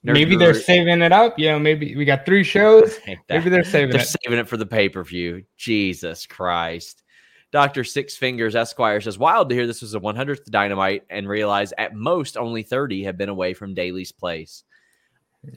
Maybe 0.04 0.36
they're 0.36 0.54
saving 0.54 1.02
it 1.02 1.12
up. 1.12 1.40
You 1.40 1.52
know, 1.52 1.60
maybe 1.60 1.96
we 1.96 2.04
got 2.04 2.26
three 2.26 2.44
shows. 2.44 2.98
Maybe 3.30 3.50
they're 3.50 3.64
saving 3.64 3.92
they're 3.92 4.02
it. 4.02 4.16
saving 4.24 4.40
it 4.40 4.50
for 4.50 4.58
the 4.58 4.66
pay 4.66 4.90
per 4.90 5.04
view. 5.04 5.44
Jesus 5.56 6.26
Christ. 6.26 7.04
Dr. 7.52 7.84
Six 7.84 8.18
Fingers 8.18 8.56
Esquire 8.56 9.00
says, 9.00 9.20
wild 9.20 9.48
to 9.50 9.56
hear 9.56 9.68
this 9.68 9.84
was 9.84 9.94
a 9.94 10.00
100th 10.00 10.46
dynamite 10.46 11.04
and 11.12 11.30
realize 11.30 11.72
at 11.78 11.94
most 11.94 12.36
only 12.36 12.64
30 12.64 13.04
have 13.04 13.16
been 13.16 13.30
away 13.30 13.54
from 13.54 13.76
Daily's 13.76 14.12
place. 14.12 14.64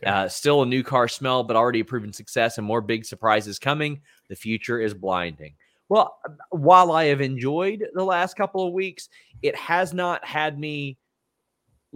Uh, 0.04 0.28
still 0.28 0.62
a 0.62 0.66
new 0.66 0.82
car 0.82 1.08
smell, 1.08 1.42
but 1.42 1.56
already 1.56 1.80
a 1.80 1.84
proven 1.84 2.12
success 2.12 2.58
and 2.58 2.66
more 2.66 2.82
big 2.82 3.04
surprises 3.04 3.58
coming. 3.58 4.02
The 4.28 4.36
future 4.36 4.78
is 4.78 4.92
blinding. 4.92 5.54
Well, 5.88 6.18
while 6.50 6.92
I 6.92 7.04
have 7.06 7.20
enjoyed 7.20 7.86
the 7.94 8.04
last 8.04 8.36
couple 8.36 8.66
of 8.66 8.74
weeks, 8.74 9.08
it 9.42 9.56
has 9.56 9.94
not 9.94 10.24
had 10.24 10.58
me 10.58 10.98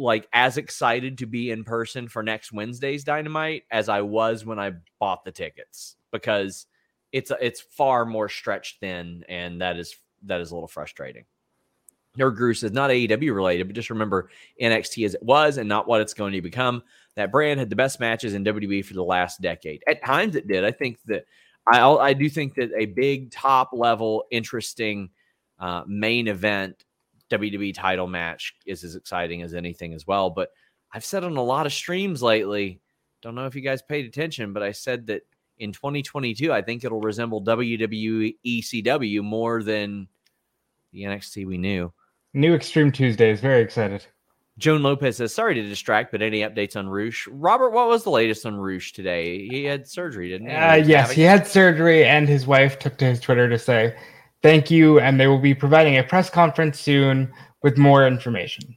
like 0.00 0.28
as 0.32 0.56
excited 0.56 1.18
to 1.18 1.26
be 1.26 1.50
in 1.50 1.64
person 1.64 2.08
for 2.08 2.22
next 2.22 2.52
Wednesday's 2.52 3.04
Dynamite 3.04 3.64
as 3.70 3.88
I 3.88 4.00
was 4.00 4.44
when 4.44 4.58
I 4.58 4.72
bought 4.98 5.24
the 5.24 5.32
tickets 5.32 5.96
because 6.10 6.66
it's 7.12 7.30
it's 7.40 7.60
far 7.60 8.06
more 8.06 8.28
stretched 8.28 8.80
thin, 8.80 9.24
and 9.28 9.60
that 9.60 9.76
is 9.76 9.96
that 10.24 10.40
is 10.40 10.50
a 10.50 10.54
little 10.54 10.68
frustrating. 10.68 11.24
Nerd 12.18 12.36
Guru 12.36 12.54
says 12.54 12.72
not 12.72 12.90
AEW 12.90 13.34
related, 13.34 13.68
but 13.68 13.76
just 13.76 13.90
remember 13.90 14.30
NXT 14.60 15.04
as 15.04 15.14
it 15.14 15.22
was 15.22 15.58
and 15.58 15.68
not 15.68 15.86
what 15.86 16.00
it's 16.00 16.14
going 16.14 16.32
to 16.32 16.42
become. 16.42 16.82
That 17.14 17.30
brand 17.30 17.60
had 17.60 17.70
the 17.70 17.76
best 17.76 18.00
matches 18.00 18.34
in 18.34 18.44
WWE 18.44 18.84
for 18.84 18.94
the 18.94 19.04
last 19.04 19.40
decade. 19.40 19.82
At 19.86 20.04
times, 20.04 20.34
it 20.34 20.48
did. 20.48 20.64
I 20.64 20.70
think 20.70 20.98
that 21.06 21.26
I 21.72 21.82
I 21.82 22.12
do 22.12 22.28
think 22.28 22.54
that 22.54 22.70
a 22.76 22.86
big 22.86 23.30
top 23.30 23.70
level, 23.72 24.24
interesting 24.30 25.10
uh, 25.58 25.82
main 25.86 26.26
event 26.26 26.84
WWE 27.30 27.74
title 27.74 28.06
match 28.06 28.54
is 28.66 28.84
as 28.84 28.96
exciting 28.96 29.42
as 29.42 29.54
anything 29.54 29.94
as 29.94 30.06
well. 30.06 30.30
But 30.30 30.50
I've 30.92 31.04
said 31.04 31.24
on 31.24 31.36
a 31.36 31.42
lot 31.42 31.66
of 31.66 31.72
streams 31.72 32.22
lately, 32.22 32.80
don't 33.22 33.34
know 33.34 33.46
if 33.46 33.54
you 33.54 33.60
guys 33.60 33.82
paid 33.82 34.06
attention, 34.06 34.52
but 34.52 34.62
I 34.62 34.72
said 34.72 35.06
that 35.08 35.22
in 35.58 35.72
2022, 35.72 36.52
I 36.52 36.62
think 36.62 36.84
it'll 36.84 37.00
resemble 37.00 37.42
WWE 37.42 38.36
ECW 38.44 39.22
more 39.22 39.62
than 39.62 40.08
the 40.92 41.02
NXT 41.02 41.46
we 41.46 41.58
knew. 41.58 41.92
New 42.32 42.54
Extreme 42.54 42.92
Tuesdays, 42.92 43.40
very 43.40 43.60
excited. 43.62 44.06
Joan 44.58 44.82
Lopez 44.82 45.16
says, 45.16 45.34
sorry 45.34 45.54
to 45.54 45.62
distract, 45.62 46.12
but 46.12 46.20
any 46.22 46.40
updates 46.40 46.76
on 46.76 46.88
Rush? 46.88 47.26
Robert, 47.30 47.70
what 47.70 47.88
was 47.88 48.04
the 48.04 48.10
latest 48.10 48.44
on 48.44 48.56
Rush 48.56 48.92
today? 48.92 49.48
He 49.48 49.64
had 49.64 49.88
surgery, 49.88 50.28
didn't 50.28 50.48
he? 50.48 50.54
Uh, 50.54 50.74
yes, 50.74 51.02
having- 51.02 51.16
he 51.16 51.22
had 51.22 51.46
surgery, 51.46 52.04
and 52.04 52.28
his 52.28 52.46
wife 52.46 52.78
took 52.78 52.98
to 52.98 53.06
his 53.06 53.20
Twitter 53.20 53.48
to 53.48 53.58
say 53.58 53.96
Thank 54.42 54.70
you, 54.70 55.00
and 55.00 55.20
they 55.20 55.26
will 55.26 55.38
be 55.38 55.54
providing 55.54 55.98
a 55.98 56.02
press 56.02 56.30
conference 56.30 56.80
soon 56.80 57.32
with 57.62 57.76
more 57.76 58.06
information. 58.06 58.76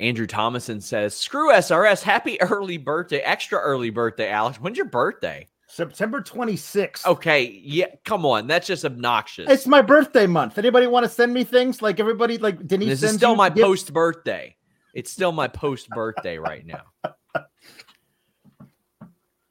Andrew 0.00 0.26
Thomason 0.26 0.80
says, 0.80 1.16
"Screw 1.16 1.52
SRS. 1.52 2.02
Happy 2.02 2.40
early 2.40 2.78
birthday, 2.78 3.20
extra 3.20 3.58
early 3.58 3.90
birthday, 3.90 4.28
Alex. 4.28 4.60
When's 4.60 4.76
your 4.76 4.86
birthday?" 4.86 5.48
September 5.66 6.20
26th. 6.20 7.04
Okay, 7.04 7.60
yeah, 7.64 7.86
come 8.04 8.24
on, 8.24 8.46
that's 8.46 8.66
just 8.66 8.84
obnoxious. 8.84 9.50
It's 9.50 9.66
my 9.66 9.82
birthday 9.82 10.26
month. 10.26 10.56
Anybody 10.56 10.86
want 10.86 11.04
to 11.04 11.10
send 11.10 11.34
me 11.34 11.42
things? 11.42 11.82
Like 11.82 11.98
everybody, 11.98 12.38
like 12.38 12.64
Denise. 12.64 12.90
this 12.90 13.02
is 13.02 13.08
sends 13.08 13.16
still 13.16 13.32
you 13.32 13.36
my 13.36 13.48
gifts? 13.48 13.62
post 13.62 13.92
birthday. 13.92 14.54
It's 14.94 15.10
still 15.10 15.32
my 15.32 15.48
post 15.48 15.88
birthday 15.90 16.38
right 16.38 16.64
now. 16.64 16.82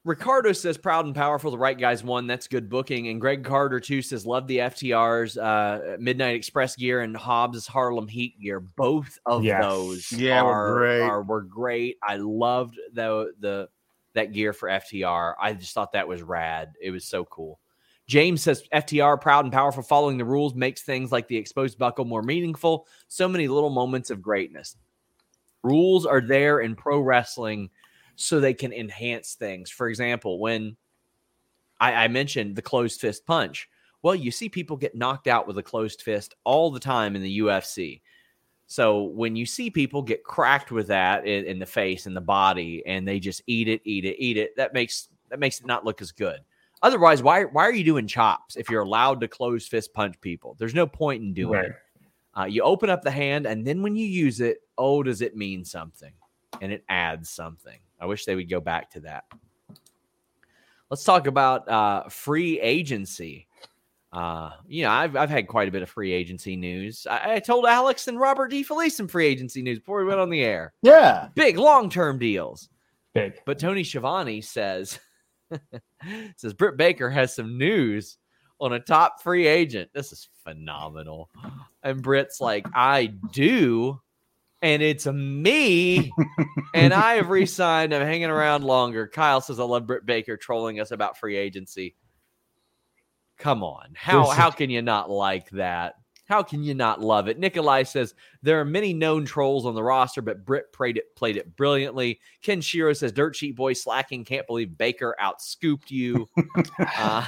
Ricardo 0.04 0.52
says 0.52 0.76
proud 0.76 1.06
and 1.06 1.14
powerful. 1.14 1.50
The 1.50 1.58
right 1.58 1.78
guys 1.78 2.04
won. 2.04 2.26
That's 2.26 2.46
good 2.46 2.68
booking. 2.68 3.08
And 3.08 3.18
Greg 3.20 3.42
Carter 3.42 3.80
too 3.80 4.02
says 4.02 4.26
love 4.26 4.46
the 4.46 4.58
FTRs, 4.58 5.38
uh, 5.42 5.96
Midnight 5.98 6.34
Express 6.34 6.76
gear 6.76 7.00
and 7.00 7.16
Hobbs 7.16 7.66
Harlem 7.66 8.06
Heat 8.06 8.38
gear. 8.38 8.60
Both 8.60 9.18
of 9.24 9.44
Yes. 9.44 9.62
those, 9.62 10.12
Yeah, 10.12 10.42
were 10.42 10.50
are, 10.50 10.74
great. 10.78 11.00
Are, 11.00 11.22
were 11.22 11.42
great. 11.42 11.96
I 12.06 12.16
loved 12.16 12.78
the 12.92 13.32
the 13.40 13.68
that 14.12 14.32
gear 14.32 14.52
for 14.52 14.68
FTR. 14.68 15.34
I 15.40 15.54
just 15.54 15.72
thought 15.72 15.92
that 15.92 16.06
was 16.06 16.22
rad. 16.22 16.74
It 16.80 16.90
was 16.90 17.04
so 17.06 17.24
cool. 17.24 17.58
James 18.06 18.42
says 18.42 18.62
FTR 18.74 19.18
proud 19.18 19.46
and 19.46 19.52
powerful, 19.52 19.82
following 19.82 20.18
the 20.18 20.24
rules 20.26 20.54
makes 20.54 20.82
things 20.82 21.10
like 21.10 21.26
the 21.26 21.36
exposed 21.38 21.78
buckle 21.78 22.04
more 22.04 22.22
meaningful. 22.22 22.86
So 23.08 23.26
many 23.26 23.48
little 23.48 23.70
moments 23.70 24.10
of 24.10 24.20
greatness. 24.20 24.76
Rules 25.62 26.04
are 26.04 26.20
there 26.20 26.60
in 26.60 26.76
pro 26.76 27.00
wrestling 27.00 27.70
so 28.16 28.40
they 28.40 28.54
can 28.54 28.72
enhance 28.72 29.34
things. 29.34 29.70
For 29.70 29.88
example, 29.88 30.38
when 30.38 30.76
I, 31.80 32.04
I 32.04 32.08
mentioned 32.08 32.56
the 32.56 32.62
closed 32.62 33.00
fist 33.00 33.26
punch, 33.26 33.68
well, 34.02 34.14
you 34.14 34.30
see 34.30 34.48
people 34.48 34.76
get 34.76 34.94
knocked 34.94 35.26
out 35.26 35.46
with 35.46 35.58
a 35.58 35.62
closed 35.62 36.02
fist 36.02 36.34
all 36.44 36.70
the 36.70 36.80
time 36.80 37.16
in 37.16 37.22
the 37.22 37.38
UFC. 37.40 38.02
So 38.66 39.02
when 39.04 39.36
you 39.36 39.46
see 39.46 39.70
people 39.70 40.02
get 40.02 40.24
cracked 40.24 40.70
with 40.70 40.86
that 40.88 41.26
in, 41.26 41.44
in 41.44 41.58
the 41.58 41.66
face 41.66 42.06
and 42.06 42.16
the 42.16 42.20
body, 42.20 42.82
and 42.86 43.06
they 43.06 43.18
just 43.20 43.42
eat 43.46 43.68
it, 43.68 43.80
eat 43.84 44.04
it, 44.04 44.16
eat 44.22 44.36
it, 44.36 44.56
that 44.56 44.72
makes 44.72 45.08
that 45.30 45.38
makes 45.38 45.60
it 45.60 45.66
not 45.66 45.84
look 45.84 46.00
as 46.02 46.12
good. 46.12 46.40
Otherwise, 46.82 47.22
why 47.22 47.44
why 47.44 47.62
are 47.62 47.72
you 47.72 47.84
doing 47.84 48.06
chops 48.06 48.56
if 48.56 48.68
you're 48.68 48.82
allowed 48.82 49.20
to 49.20 49.28
close 49.28 49.66
fist 49.66 49.92
punch 49.94 50.20
people? 50.20 50.54
There's 50.58 50.74
no 50.74 50.86
point 50.86 51.22
in 51.22 51.32
doing 51.32 51.52
Right. 51.52 51.64
it. 51.66 51.76
Uh, 52.36 52.44
you 52.44 52.62
open 52.62 52.90
up 52.90 53.02
the 53.02 53.10
hand, 53.10 53.46
and 53.46 53.66
then 53.66 53.80
when 53.80 53.96
you 53.96 54.06
use 54.06 54.40
it, 54.40 54.58
oh, 54.76 55.02
does 55.02 55.22
it 55.22 55.36
mean 55.36 55.64
something? 55.64 56.12
And 56.60 56.72
it 56.72 56.84
adds 56.88 57.30
something. 57.30 57.78
I 58.00 58.06
wish 58.06 58.24
they 58.24 58.34
would 58.34 58.48
go 58.48 58.60
back 58.60 58.90
to 58.92 59.00
that. 59.00 59.24
Let's 60.90 61.04
talk 61.04 61.26
about 61.26 61.68
uh, 61.68 62.08
free 62.08 62.60
agency. 62.60 63.48
Uh, 64.12 64.50
you 64.68 64.84
know, 64.84 64.90
I've, 64.90 65.16
I've 65.16 65.30
had 65.30 65.48
quite 65.48 65.66
a 65.66 65.72
bit 65.72 65.82
of 65.82 65.90
free 65.90 66.12
agency 66.12 66.54
news. 66.54 67.06
I, 67.10 67.34
I 67.34 67.38
told 67.40 67.66
Alex 67.66 68.06
and 68.06 68.20
Robert 68.20 68.52
DeFelice 68.52 68.92
some 68.92 69.08
free 69.08 69.26
agency 69.26 69.60
news 69.60 69.80
before 69.80 69.98
we 69.98 70.04
went 70.04 70.20
on 70.20 70.30
the 70.30 70.42
air. 70.42 70.72
Yeah. 70.82 71.28
Big 71.34 71.58
long 71.58 71.90
term 71.90 72.18
deals. 72.18 72.68
Big. 73.12 73.34
But 73.44 73.58
Tony 73.58 73.82
Schiavone 73.82 74.40
says 74.40 75.00
says 76.36 76.54
Britt 76.54 76.76
Baker 76.76 77.10
has 77.10 77.34
some 77.34 77.58
news 77.58 78.18
on 78.60 78.72
a 78.72 78.80
top 78.80 79.20
free 79.20 79.46
agent. 79.46 79.90
This 79.92 80.12
is 80.12 80.28
phenomenal. 80.44 81.30
And 81.82 82.02
Britt's 82.02 82.40
like, 82.40 82.66
I 82.74 83.06
do, 83.32 84.00
and 84.64 84.82
it's 84.82 85.04
me, 85.06 86.10
and 86.72 86.94
I 86.94 87.16
have 87.16 87.28
re-signed. 87.28 87.94
I'm 87.94 88.00
hanging 88.00 88.30
around 88.30 88.64
longer. 88.64 89.06
Kyle 89.06 89.42
says, 89.42 89.60
I 89.60 89.64
love 89.64 89.86
Britt 89.86 90.06
Baker 90.06 90.38
trolling 90.38 90.80
us 90.80 90.90
about 90.90 91.18
free 91.18 91.36
agency. 91.36 91.94
Come 93.36 93.62
on. 93.62 93.90
How 93.94 94.26
how 94.30 94.50
can 94.50 94.70
you 94.70 94.80
not 94.80 95.10
like 95.10 95.50
that? 95.50 95.96
How 96.26 96.42
can 96.42 96.62
you 96.62 96.72
not 96.72 97.02
love 97.02 97.28
it? 97.28 97.38
Nikolai 97.38 97.82
says 97.82 98.14
there 98.42 98.58
are 98.58 98.64
many 98.64 98.94
known 98.94 99.26
trolls 99.26 99.66
on 99.66 99.74
the 99.74 99.82
roster, 99.82 100.22
but 100.22 100.46
Britt 100.46 100.72
played 100.72 100.96
it 100.96 101.14
played 101.14 101.36
it 101.36 101.54
brilliantly. 101.56 102.20
Ken 102.40 102.62
Shiro 102.62 102.94
says 102.94 103.12
Dirt 103.12 103.36
Sheet 103.36 103.56
Boy 103.56 103.74
slacking. 103.74 104.24
Can't 104.24 104.46
believe 104.46 104.78
Baker 104.78 105.14
outscooped 105.20 105.90
you. 105.90 106.26
uh, 106.96 107.26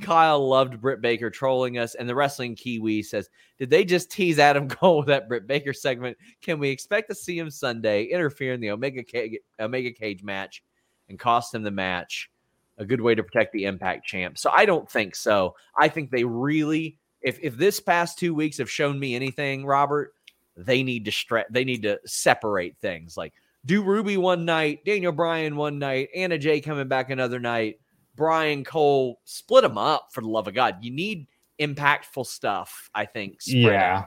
Kyle 0.00 0.48
loved 0.48 0.80
Britt 0.80 1.00
Baker 1.00 1.30
trolling 1.30 1.78
us, 1.78 1.94
and 1.94 2.08
the 2.08 2.14
wrestling 2.14 2.54
Kiwi 2.54 3.02
says, 3.02 3.28
"Did 3.58 3.70
they 3.70 3.84
just 3.84 4.10
tease 4.10 4.38
Adam 4.38 4.68
Cole 4.68 4.98
with 4.98 5.06
that 5.08 5.28
Britt 5.28 5.46
Baker 5.46 5.72
segment? 5.72 6.16
Can 6.42 6.58
we 6.58 6.70
expect 6.70 7.08
to 7.08 7.14
see 7.14 7.38
him 7.38 7.50
Sunday 7.50 8.04
interfere 8.04 8.52
in 8.52 8.60
the 8.60 8.70
Omega 8.70 9.02
Cage, 9.02 9.38
Omega 9.58 9.92
Cage 9.92 10.22
match 10.22 10.62
and 11.08 11.18
cost 11.18 11.54
him 11.54 11.62
the 11.62 11.70
match? 11.70 12.30
A 12.78 12.84
good 12.84 13.00
way 13.00 13.14
to 13.14 13.22
protect 13.22 13.52
the 13.52 13.64
Impact 13.64 14.06
champ." 14.06 14.38
So 14.38 14.50
I 14.50 14.64
don't 14.64 14.90
think 14.90 15.14
so. 15.14 15.54
I 15.78 15.88
think 15.88 16.10
they 16.10 16.24
really, 16.24 16.98
if 17.22 17.38
if 17.42 17.56
this 17.56 17.80
past 17.80 18.18
two 18.18 18.34
weeks 18.34 18.58
have 18.58 18.70
shown 18.70 18.98
me 18.98 19.14
anything, 19.14 19.66
Robert, 19.66 20.14
they 20.56 20.82
need 20.82 21.04
to 21.04 21.12
stretch. 21.12 21.46
They 21.50 21.64
need 21.64 21.82
to 21.82 22.00
separate 22.06 22.76
things. 22.78 23.16
Like 23.16 23.34
do 23.66 23.82
Ruby 23.82 24.16
one 24.16 24.44
night, 24.44 24.84
Daniel 24.84 25.12
Bryan 25.12 25.56
one 25.56 25.78
night, 25.78 26.08
Anna 26.14 26.38
Jay 26.38 26.60
coming 26.60 26.88
back 26.88 27.10
another 27.10 27.38
night. 27.38 27.78
Brian 28.20 28.64
Cole, 28.64 29.18
split 29.24 29.62
them 29.62 29.78
up 29.78 30.08
for 30.12 30.20
the 30.20 30.28
love 30.28 30.46
of 30.46 30.52
God. 30.52 30.76
You 30.82 30.90
need 30.90 31.26
impactful 31.58 32.26
stuff, 32.26 32.90
I 32.94 33.06
think. 33.06 33.38
Yeah. 33.46 34.04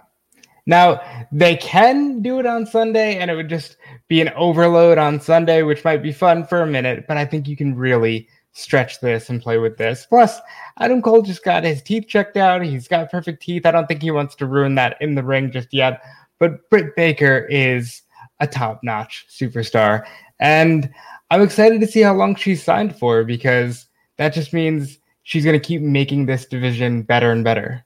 Now 0.68 1.02
they 1.32 1.56
can 1.56 2.22
do 2.22 2.38
it 2.38 2.46
on 2.46 2.68
Sunday, 2.68 3.18
and 3.18 3.32
it 3.32 3.36
would 3.36 3.50
just 3.50 3.78
be 4.08 4.22
an 4.22 4.30
overload 4.36 5.00
on 5.00 5.20
Sunday, 5.20 5.64
which 5.64 5.84
might 5.84 6.04
be 6.04 6.12
fun 6.12 6.46
for 6.46 6.62
a 6.62 6.68
minute. 6.68 7.06
But 7.08 7.18
I 7.18 7.26
think 7.26 7.48
you 7.48 7.58
can 7.58 7.74
really 7.74 8.28
stretch 8.52 9.00
this 9.00 9.32
and 9.32 9.42
play 9.42 9.58
with 9.58 9.78
this. 9.78 10.06
Plus, 10.06 10.40
Adam 10.80 11.02
Cole 11.02 11.24
just 11.24 11.44
got 11.44 11.64
his 11.64 11.82
teeth 11.82 12.06
checked 12.08 12.38
out. 12.38 12.62
He's 12.62 12.88
got 12.88 13.10
perfect 13.10 13.42
teeth. 13.42 13.66
I 13.66 13.72
don't 13.72 13.88
think 13.88 14.04
he 14.04 14.12
wants 14.12 14.36
to 14.36 14.46
ruin 14.46 14.76
that 14.76 14.96
in 15.02 15.16
the 15.16 15.24
ring 15.24 15.50
just 15.52 15.74
yet. 15.74 16.04
But 16.38 16.70
Britt 16.70 16.96
Baker 16.96 17.48
is 17.50 18.04
a 18.40 18.46
top-notch 18.46 19.26
superstar, 19.28 20.06
and 20.40 20.94
I'm 21.32 21.42
excited 21.42 21.82
to 21.82 21.88
see 21.88 22.02
how 22.02 22.14
long 22.14 22.36
she's 22.36 22.62
signed 22.62 22.96
for 22.96 23.24
because 23.24 23.88
that 24.18 24.34
just 24.34 24.54
means 24.54 25.00
she's 25.24 25.44
going 25.44 25.60
to 25.60 25.66
keep 25.66 25.82
making 25.82 26.26
this 26.26 26.46
division 26.46 27.02
better 27.04 27.32
and 27.32 27.44
better. 27.44 27.84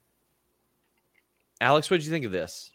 Alex, 1.62 1.90
what 1.90 1.98
did 1.98 2.06
you 2.06 2.12
think 2.12 2.26
of 2.26 2.32
this? 2.32 2.72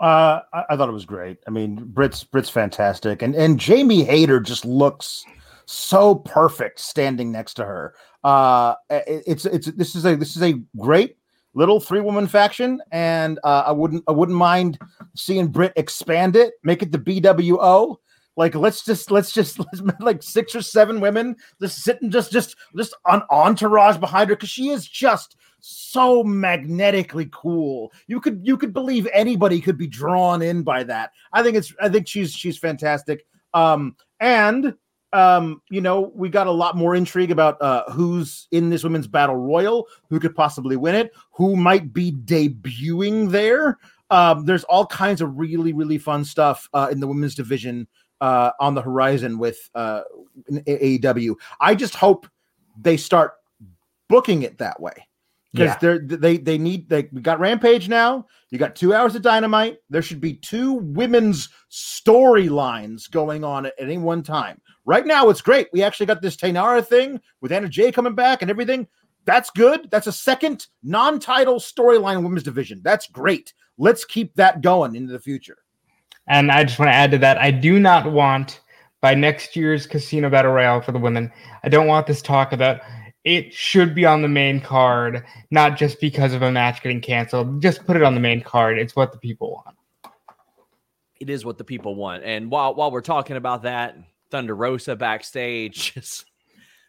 Uh, 0.00 0.40
I, 0.52 0.64
I 0.70 0.76
thought 0.76 0.88
it 0.88 0.92
was 0.92 1.04
great. 1.04 1.38
I 1.46 1.50
mean, 1.50 1.76
Britt's 1.76 2.24
Britt's 2.24 2.48
fantastic, 2.50 3.22
and 3.22 3.34
and 3.34 3.60
Jamie 3.60 4.04
Hayter 4.04 4.40
just 4.40 4.64
looks 4.64 5.24
so 5.66 6.14
perfect 6.16 6.80
standing 6.80 7.30
next 7.30 7.54
to 7.54 7.64
her. 7.64 7.94
Uh, 8.24 8.74
it- 8.90 9.22
it's 9.26 9.44
it's 9.44 9.66
this 9.72 9.94
is 9.94 10.04
a 10.06 10.16
this 10.16 10.34
is 10.36 10.42
a 10.42 10.54
great 10.78 11.16
little 11.54 11.78
three 11.78 12.00
woman 12.00 12.26
faction, 12.26 12.80
and 12.90 13.38
uh, 13.44 13.64
I 13.66 13.72
wouldn't 13.72 14.02
I 14.08 14.12
wouldn't 14.12 14.36
mind 14.38 14.78
seeing 15.14 15.46
Britt 15.48 15.74
expand 15.76 16.34
it, 16.34 16.54
make 16.64 16.82
it 16.82 16.90
the 16.90 16.98
BWO. 16.98 17.96
Like 18.36 18.54
let's 18.54 18.84
just 18.84 19.10
let's 19.10 19.32
just 19.32 19.58
let's 19.72 19.82
like 20.00 20.22
six 20.22 20.54
or 20.54 20.62
seven 20.62 21.00
women 21.00 21.36
just 21.60 21.82
sitting 21.82 22.10
just 22.10 22.32
just 22.32 22.56
just 22.76 22.94
on 23.06 23.22
entourage 23.30 23.98
behind 23.98 24.30
her 24.30 24.36
because 24.36 24.48
she 24.48 24.70
is 24.70 24.86
just 24.86 25.36
so 25.62 26.24
magnetically 26.24 27.28
cool. 27.32 27.92
You 28.06 28.20
could 28.20 28.40
you 28.42 28.56
could 28.56 28.72
believe 28.72 29.08
anybody 29.12 29.60
could 29.60 29.78
be 29.78 29.86
drawn 29.86 30.42
in 30.42 30.62
by 30.62 30.84
that. 30.84 31.12
I 31.32 31.42
think 31.42 31.56
it's 31.56 31.72
I 31.80 31.88
think 31.88 32.08
she's 32.08 32.32
she's 32.32 32.58
fantastic. 32.58 33.26
Um 33.54 33.96
and 34.20 34.74
um 35.12 35.60
you 35.70 35.82
know 35.82 36.10
we 36.14 36.30
got 36.30 36.46
a 36.46 36.52
lot 36.52 36.76
more 36.76 36.94
intrigue 36.94 37.30
about 37.30 37.60
uh 37.60 37.84
who's 37.92 38.48
in 38.50 38.70
this 38.70 38.82
women's 38.82 39.06
battle 39.06 39.36
royal, 39.36 39.86
who 40.08 40.18
could 40.18 40.34
possibly 40.34 40.76
win 40.76 40.94
it, 40.94 41.12
who 41.32 41.54
might 41.54 41.92
be 41.92 42.12
debuting 42.12 43.30
there. 43.30 43.78
Um 44.10 44.44
there's 44.46 44.64
all 44.64 44.86
kinds 44.86 45.20
of 45.20 45.38
really 45.38 45.72
really 45.72 45.98
fun 45.98 46.24
stuff 46.24 46.68
uh 46.74 46.88
in 46.90 46.98
the 46.98 47.06
women's 47.06 47.34
division 47.34 47.86
uh 48.22 48.52
on 48.60 48.74
the 48.74 48.80
horizon 48.80 49.36
with 49.38 49.68
uh 49.74 50.02
AEW. 50.50 51.34
I 51.60 51.74
just 51.74 51.94
hope 51.94 52.26
they 52.80 52.96
start 52.96 53.32
booking 54.08 54.42
it 54.42 54.56
that 54.58 54.80
way 54.80 54.94
because 55.52 55.68
Yeah. 55.74 55.78
they're 55.80 55.98
they 55.98 56.38
they 56.38 56.56
need 56.56 56.88
they 56.88 57.08
we 57.12 57.20
got 57.20 57.40
Rampage 57.40 57.88
now. 57.88 58.26
You 58.50 58.58
got 58.58 58.76
two 58.76 58.94
hours 58.94 59.14
of 59.14 59.22
Dynamite. 59.22 59.78
There 59.90 60.02
should 60.02 60.20
be 60.20 60.34
two 60.34 60.74
women's 60.74 61.48
storylines 61.70 63.10
going 63.10 63.44
on 63.44 63.66
at 63.66 63.74
any 63.78 63.98
one 63.98 64.22
time. 64.22 64.60
Right 64.84 65.06
now, 65.06 65.28
it's 65.28 65.40
great. 65.42 65.68
We 65.72 65.82
actually 65.82 66.06
got 66.06 66.22
this 66.22 66.36
Tainara 66.36 66.86
thing 66.86 67.20
with 67.40 67.52
Anna 67.52 67.68
Jay 67.68 67.92
coming 67.92 68.14
back 68.14 68.42
and 68.42 68.50
everything. 68.50 68.86
That's 69.24 69.50
good. 69.50 69.88
That's 69.90 70.08
a 70.08 70.12
second 70.12 70.66
non-title 70.82 71.60
storyline 71.60 72.18
in 72.18 72.24
women's 72.24 72.42
division. 72.42 72.80
That's 72.82 73.06
great. 73.06 73.54
Let's 73.78 74.04
keep 74.04 74.34
that 74.34 74.60
going 74.60 74.96
into 74.96 75.12
the 75.12 75.20
future. 75.20 75.58
And 76.28 76.50
I 76.52 76.64
just 76.64 76.78
want 76.78 76.88
to 76.88 76.94
add 76.94 77.10
to 77.12 77.18
that, 77.18 77.38
I 77.38 77.50
do 77.50 77.80
not 77.80 78.10
want 78.10 78.60
by 79.00 79.14
next 79.14 79.56
year's 79.56 79.86
Casino 79.86 80.30
Battle 80.30 80.52
Royale 80.52 80.80
for 80.80 80.92
the 80.92 80.98
women, 80.98 81.32
I 81.64 81.68
don't 81.68 81.88
want 81.88 82.06
this 82.06 82.22
talk 82.22 82.52
about 82.52 82.80
it 83.24 83.52
should 83.52 83.94
be 83.94 84.04
on 84.04 84.22
the 84.22 84.28
main 84.28 84.60
card, 84.60 85.24
not 85.50 85.76
just 85.76 86.00
because 86.00 86.34
of 86.34 86.42
a 86.42 86.50
match 86.50 86.82
getting 86.82 87.00
canceled. 87.00 87.62
Just 87.62 87.86
put 87.86 87.96
it 87.96 88.02
on 88.02 88.14
the 88.14 88.20
main 88.20 88.42
card. 88.42 88.78
It's 88.78 88.96
what 88.96 89.12
the 89.12 89.18
people 89.18 89.52
want. 89.52 89.76
It 91.20 91.30
is 91.30 91.44
what 91.44 91.56
the 91.56 91.64
people 91.64 91.94
want. 91.94 92.24
And 92.24 92.50
while 92.50 92.74
while 92.74 92.90
we're 92.90 93.00
talking 93.00 93.36
about 93.36 93.62
that, 93.62 93.96
Thunder 94.30 94.56
Rosa 94.56 94.96
backstage, 94.96 95.94
just, 95.94 96.24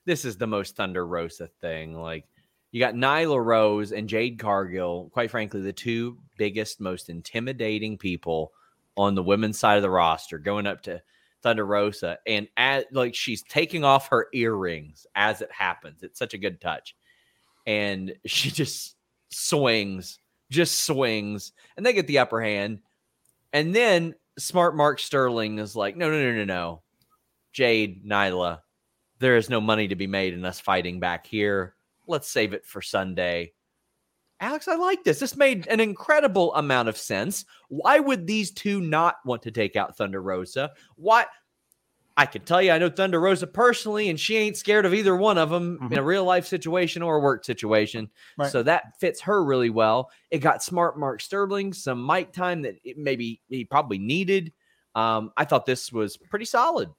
this 0.05 0.25
is 0.25 0.37
the 0.37 0.47
most 0.47 0.75
Thunder 0.75 1.05
Rosa 1.05 1.47
thing. 1.61 1.99
Like 1.99 2.25
you 2.71 2.79
got 2.79 2.95
Nyla 2.95 3.43
Rose 3.43 3.91
and 3.91 4.09
Jade 4.09 4.39
Cargill, 4.39 5.11
quite 5.13 5.29
frankly, 5.29 5.61
the 5.61 5.73
two 5.73 6.17
biggest, 6.37 6.81
most 6.81 7.09
intimidating 7.09 7.99
people 7.99 8.53
on 8.95 9.15
the 9.15 9.23
women's 9.23 9.59
side 9.59 9.77
of 9.77 9.81
the 9.81 9.89
roster, 9.89 10.37
going 10.37 10.67
up 10.67 10.81
to 10.83 11.01
Thunder 11.41 11.65
Rosa, 11.65 12.19
and 12.25 12.47
as 12.57 12.85
like 12.91 13.15
she's 13.15 13.43
taking 13.43 13.83
off 13.83 14.07
her 14.07 14.27
earrings 14.33 15.05
as 15.15 15.41
it 15.41 15.51
happens. 15.51 16.03
It's 16.03 16.19
such 16.19 16.33
a 16.33 16.39
good 16.39 16.61
touch, 16.61 16.95
and 17.67 18.13
she 18.25 18.49
just 18.51 18.95
swings, 19.29 20.19
just 20.49 20.85
swings, 20.85 21.51
and 21.75 21.85
they 21.85 21.93
get 21.93 22.07
the 22.07 22.19
upper 22.19 22.41
hand. 22.41 22.79
And 23.51 23.75
then 23.75 24.15
smart 24.37 24.75
Mark 24.75 24.99
Sterling 24.99 25.59
is 25.59 25.75
like, 25.75 25.95
no, 25.95 26.09
no, 26.09 26.21
no, 26.21 26.33
no, 26.37 26.45
no, 26.45 26.81
Jade, 27.51 28.05
Nyla, 28.05 28.61
there 29.19 29.37
is 29.37 29.49
no 29.49 29.61
money 29.61 29.87
to 29.87 29.95
be 29.95 30.07
made 30.07 30.33
in 30.33 30.43
us 30.43 30.59
fighting 30.59 30.99
back 30.99 31.27
here. 31.27 31.75
Let's 32.07 32.27
save 32.27 32.53
it 32.53 32.65
for 32.65 32.81
Sunday. 32.81 33.53
Alex, 34.43 34.67
I 34.67 34.75
like 34.75 35.05
this. 35.05 35.19
This 35.19 35.37
made 35.37 35.67
an 35.67 35.79
incredible 35.79 36.53
amount 36.55 36.89
of 36.89 36.97
sense. 36.97 37.45
Why 37.69 37.99
would 37.99 38.27
these 38.27 38.51
two 38.51 38.81
not 38.81 39.15
want 39.23 39.41
to 39.43 39.51
take 39.51 39.77
out 39.77 39.95
Thunder 39.95 40.21
Rosa? 40.21 40.71
Why? 40.97 41.25
I 42.17 42.25
can 42.25 42.41
tell 42.41 42.61
you, 42.61 42.71
I 42.71 42.77
know 42.77 42.89
Thunder 42.89 43.21
Rosa 43.21 43.47
personally, 43.47 44.09
and 44.09 44.19
she 44.19 44.35
ain't 44.35 44.57
scared 44.57 44.85
of 44.85 44.93
either 44.93 45.15
one 45.15 45.37
of 45.37 45.49
them 45.49 45.77
mm-hmm. 45.77 45.93
in 45.93 45.97
a 45.97 46.03
real 46.03 46.25
life 46.25 46.45
situation 46.45 47.01
or 47.01 47.15
a 47.15 47.19
work 47.21 47.45
situation. 47.45 48.09
Right. 48.37 48.51
So 48.51 48.63
that 48.63 48.99
fits 48.99 49.21
her 49.21 49.45
really 49.45 49.69
well. 49.69 50.11
It 50.29 50.39
got 50.39 50.61
smart 50.61 50.99
Mark 50.99 51.21
Sterling 51.21 51.71
some 51.71 52.05
mic 52.05 52.33
time 52.33 52.63
that 52.63 52.75
maybe 52.97 53.39
he 53.47 53.63
probably 53.63 53.97
needed. 53.97 54.51
Um, 54.93 55.31
I 55.37 55.45
thought 55.45 55.65
this 55.65 55.89
was 55.93 56.17
pretty 56.17 56.45
solid. 56.45 56.89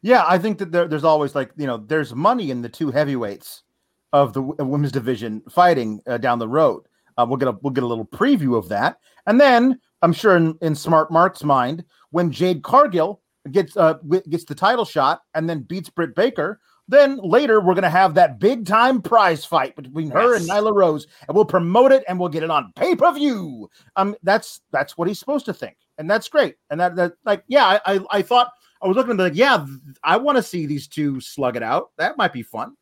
Yeah, 0.00 0.24
I 0.26 0.38
think 0.38 0.56
that 0.56 0.72
there, 0.72 0.88
there's 0.88 1.04
always 1.04 1.34
like 1.34 1.52
you 1.58 1.66
know 1.66 1.76
there's 1.76 2.14
money 2.14 2.50
in 2.50 2.62
the 2.62 2.68
two 2.70 2.90
heavyweights 2.90 3.62
of 4.12 4.32
the 4.32 4.42
women's 4.42 4.92
division 4.92 5.42
fighting 5.50 6.00
uh, 6.06 6.18
down 6.18 6.38
the 6.38 6.48
road. 6.48 6.84
Uh, 7.16 7.26
we'll 7.28 7.38
get 7.38 7.48
a 7.48 7.56
we'll 7.62 7.72
get 7.72 7.84
a 7.84 7.86
little 7.86 8.06
preview 8.06 8.56
of 8.56 8.68
that, 8.68 8.98
and 9.26 9.40
then 9.40 9.78
I'm 10.02 10.12
sure 10.12 10.36
in, 10.36 10.56
in 10.62 10.74
Smart 10.74 11.10
Mark's 11.10 11.44
mind, 11.44 11.84
when 12.10 12.30
Jade 12.30 12.62
Cargill 12.62 13.20
gets 13.50 13.76
uh, 13.76 13.94
gets 14.28 14.44
the 14.44 14.54
title 14.54 14.84
shot 14.84 15.22
and 15.34 15.48
then 15.48 15.60
beats 15.60 15.90
Britt 15.90 16.14
Baker, 16.14 16.60
then 16.88 17.18
later 17.18 17.60
we're 17.60 17.74
gonna 17.74 17.90
have 17.90 18.14
that 18.14 18.38
big 18.38 18.66
time 18.66 19.00
prize 19.02 19.44
fight 19.44 19.76
between 19.76 20.10
her 20.10 20.34
yes. 20.34 20.42
and 20.42 20.50
Nyla 20.50 20.74
Rose, 20.74 21.06
and 21.26 21.34
we'll 21.34 21.44
promote 21.44 21.92
it 21.92 22.04
and 22.08 22.18
we'll 22.18 22.28
get 22.28 22.42
it 22.42 22.50
on 22.50 22.72
pay 22.76 22.94
per 22.94 23.12
view. 23.12 23.68
Um, 23.96 24.16
that's 24.22 24.60
that's 24.70 24.96
what 24.96 25.08
he's 25.08 25.18
supposed 25.18 25.46
to 25.46 25.54
think, 25.54 25.76
and 25.98 26.10
that's 26.10 26.28
great. 26.28 26.56
And 26.70 26.80
that 26.80 26.96
that 26.96 27.12
like 27.24 27.44
yeah, 27.46 27.66
I 27.66 27.94
I, 27.94 28.00
I 28.10 28.22
thought 28.22 28.52
I 28.82 28.88
was 28.88 28.96
looking 28.96 29.12
at 29.12 29.18
like 29.18 29.36
yeah, 29.36 29.64
I 30.02 30.16
want 30.16 30.36
to 30.36 30.42
see 30.42 30.66
these 30.66 30.88
two 30.88 31.20
slug 31.20 31.56
it 31.56 31.62
out. 31.62 31.90
That 31.98 32.16
might 32.16 32.32
be 32.32 32.42
fun. 32.42 32.74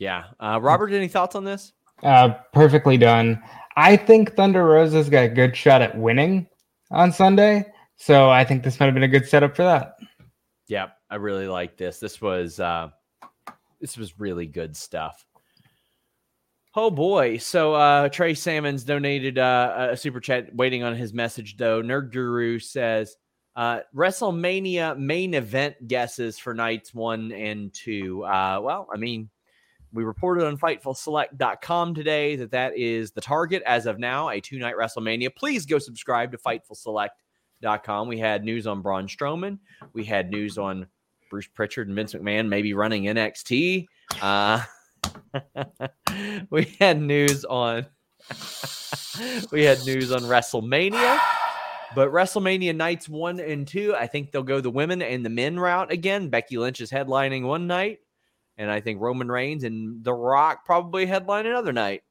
Yeah. 0.00 0.24
Uh, 0.40 0.58
Robert, 0.60 0.92
any 0.92 1.06
thoughts 1.06 1.36
on 1.36 1.44
this? 1.44 1.72
Uh, 2.02 2.30
perfectly 2.52 2.96
done. 2.96 3.40
I 3.76 3.96
think 3.96 4.34
Thunder 4.34 4.64
Rosa's 4.66 5.10
got 5.10 5.24
a 5.24 5.28
good 5.28 5.54
shot 5.54 5.82
at 5.82 5.96
winning 5.96 6.48
on 6.90 7.12
Sunday. 7.12 7.66
So 7.96 8.30
I 8.30 8.42
think 8.44 8.64
this 8.64 8.80
might 8.80 8.86
have 8.86 8.94
been 8.94 9.02
a 9.02 9.08
good 9.08 9.28
setup 9.28 9.54
for 9.54 9.62
that. 9.62 9.96
Yeah, 10.68 10.88
I 11.10 11.16
really 11.16 11.46
like 11.46 11.76
this. 11.76 12.00
This 12.00 12.20
was 12.20 12.58
uh 12.58 12.88
this 13.78 13.98
was 13.98 14.18
really 14.18 14.46
good 14.46 14.74
stuff. 14.74 15.24
Oh 16.74 16.90
boy. 16.90 17.36
So 17.36 17.74
uh 17.74 18.08
Trey 18.08 18.32
Salmons 18.32 18.84
donated 18.84 19.36
uh, 19.36 19.88
a 19.90 19.96
super 19.96 20.20
chat 20.20 20.54
waiting 20.54 20.82
on 20.82 20.96
his 20.96 21.12
message 21.12 21.58
though. 21.58 21.82
Nerd 21.82 22.10
Guru 22.10 22.58
says 22.58 23.16
uh 23.54 23.80
WrestleMania 23.94 24.96
main 24.96 25.34
event 25.34 25.86
guesses 25.86 26.38
for 26.38 26.54
nights 26.54 26.94
1 26.94 27.32
and 27.32 27.74
2. 27.74 28.24
Uh 28.24 28.60
well, 28.62 28.88
I 28.92 28.96
mean, 28.96 29.28
we 29.92 30.04
reported 30.04 30.46
on 30.46 30.56
FightfulSelect.com 30.56 31.94
today 31.94 32.36
that 32.36 32.50
that 32.52 32.76
is 32.76 33.10
the 33.10 33.20
target 33.20 33.62
as 33.66 33.86
of 33.86 33.98
now, 33.98 34.28
a 34.28 34.40
two 34.40 34.58
night 34.58 34.74
WrestleMania. 34.76 35.34
Please 35.34 35.66
go 35.66 35.78
subscribe 35.78 36.32
to 36.32 36.38
FightfulSelect.com. 36.38 38.08
We 38.08 38.18
had 38.18 38.44
news 38.44 38.66
on 38.66 38.82
Braun 38.82 39.06
Strowman. 39.06 39.58
We 39.92 40.04
had 40.04 40.30
news 40.30 40.58
on 40.58 40.86
Bruce 41.30 41.48
Pritchard 41.48 41.88
and 41.88 41.96
Vince 41.96 42.14
McMahon 42.14 42.48
maybe 42.48 42.74
running 42.74 43.04
NXT. 43.04 43.86
Uh, 44.20 44.62
we 46.50 46.76
had 46.78 47.00
news 47.00 47.44
on 47.44 47.86
we 49.52 49.64
had 49.64 49.84
news 49.84 50.12
on 50.12 50.22
WrestleMania. 50.22 51.20
But 51.94 52.10
WrestleMania 52.10 52.76
nights 52.76 53.08
one 53.08 53.40
and 53.40 53.66
two, 53.66 53.94
I 53.96 54.06
think 54.06 54.30
they'll 54.30 54.44
go 54.44 54.60
the 54.60 54.70
women 54.70 55.02
and 55.02 55.24
the 55.24 55.30
men 55.30 55.58
route 55.58 55.90
again. 55.90 56.28
Becky 56.28 56.56
Lynch 56.56 56.80
is 56.80 56.90
headlining 56.90 57.42
one 57.42 57.66
night. 57.66 57.98
And 58.60 58.70
I 58.70 58.78
think 58.78 59.00
Roman 59.00 59.32
Reigns 59.32 59.64
and 59.64 60.04
The 60.04 60.12
Rock 60.12 60.66
probably 60.66 61.06
headline 61.06 61.46
another 61.46 61.72
night. 61.72 62.02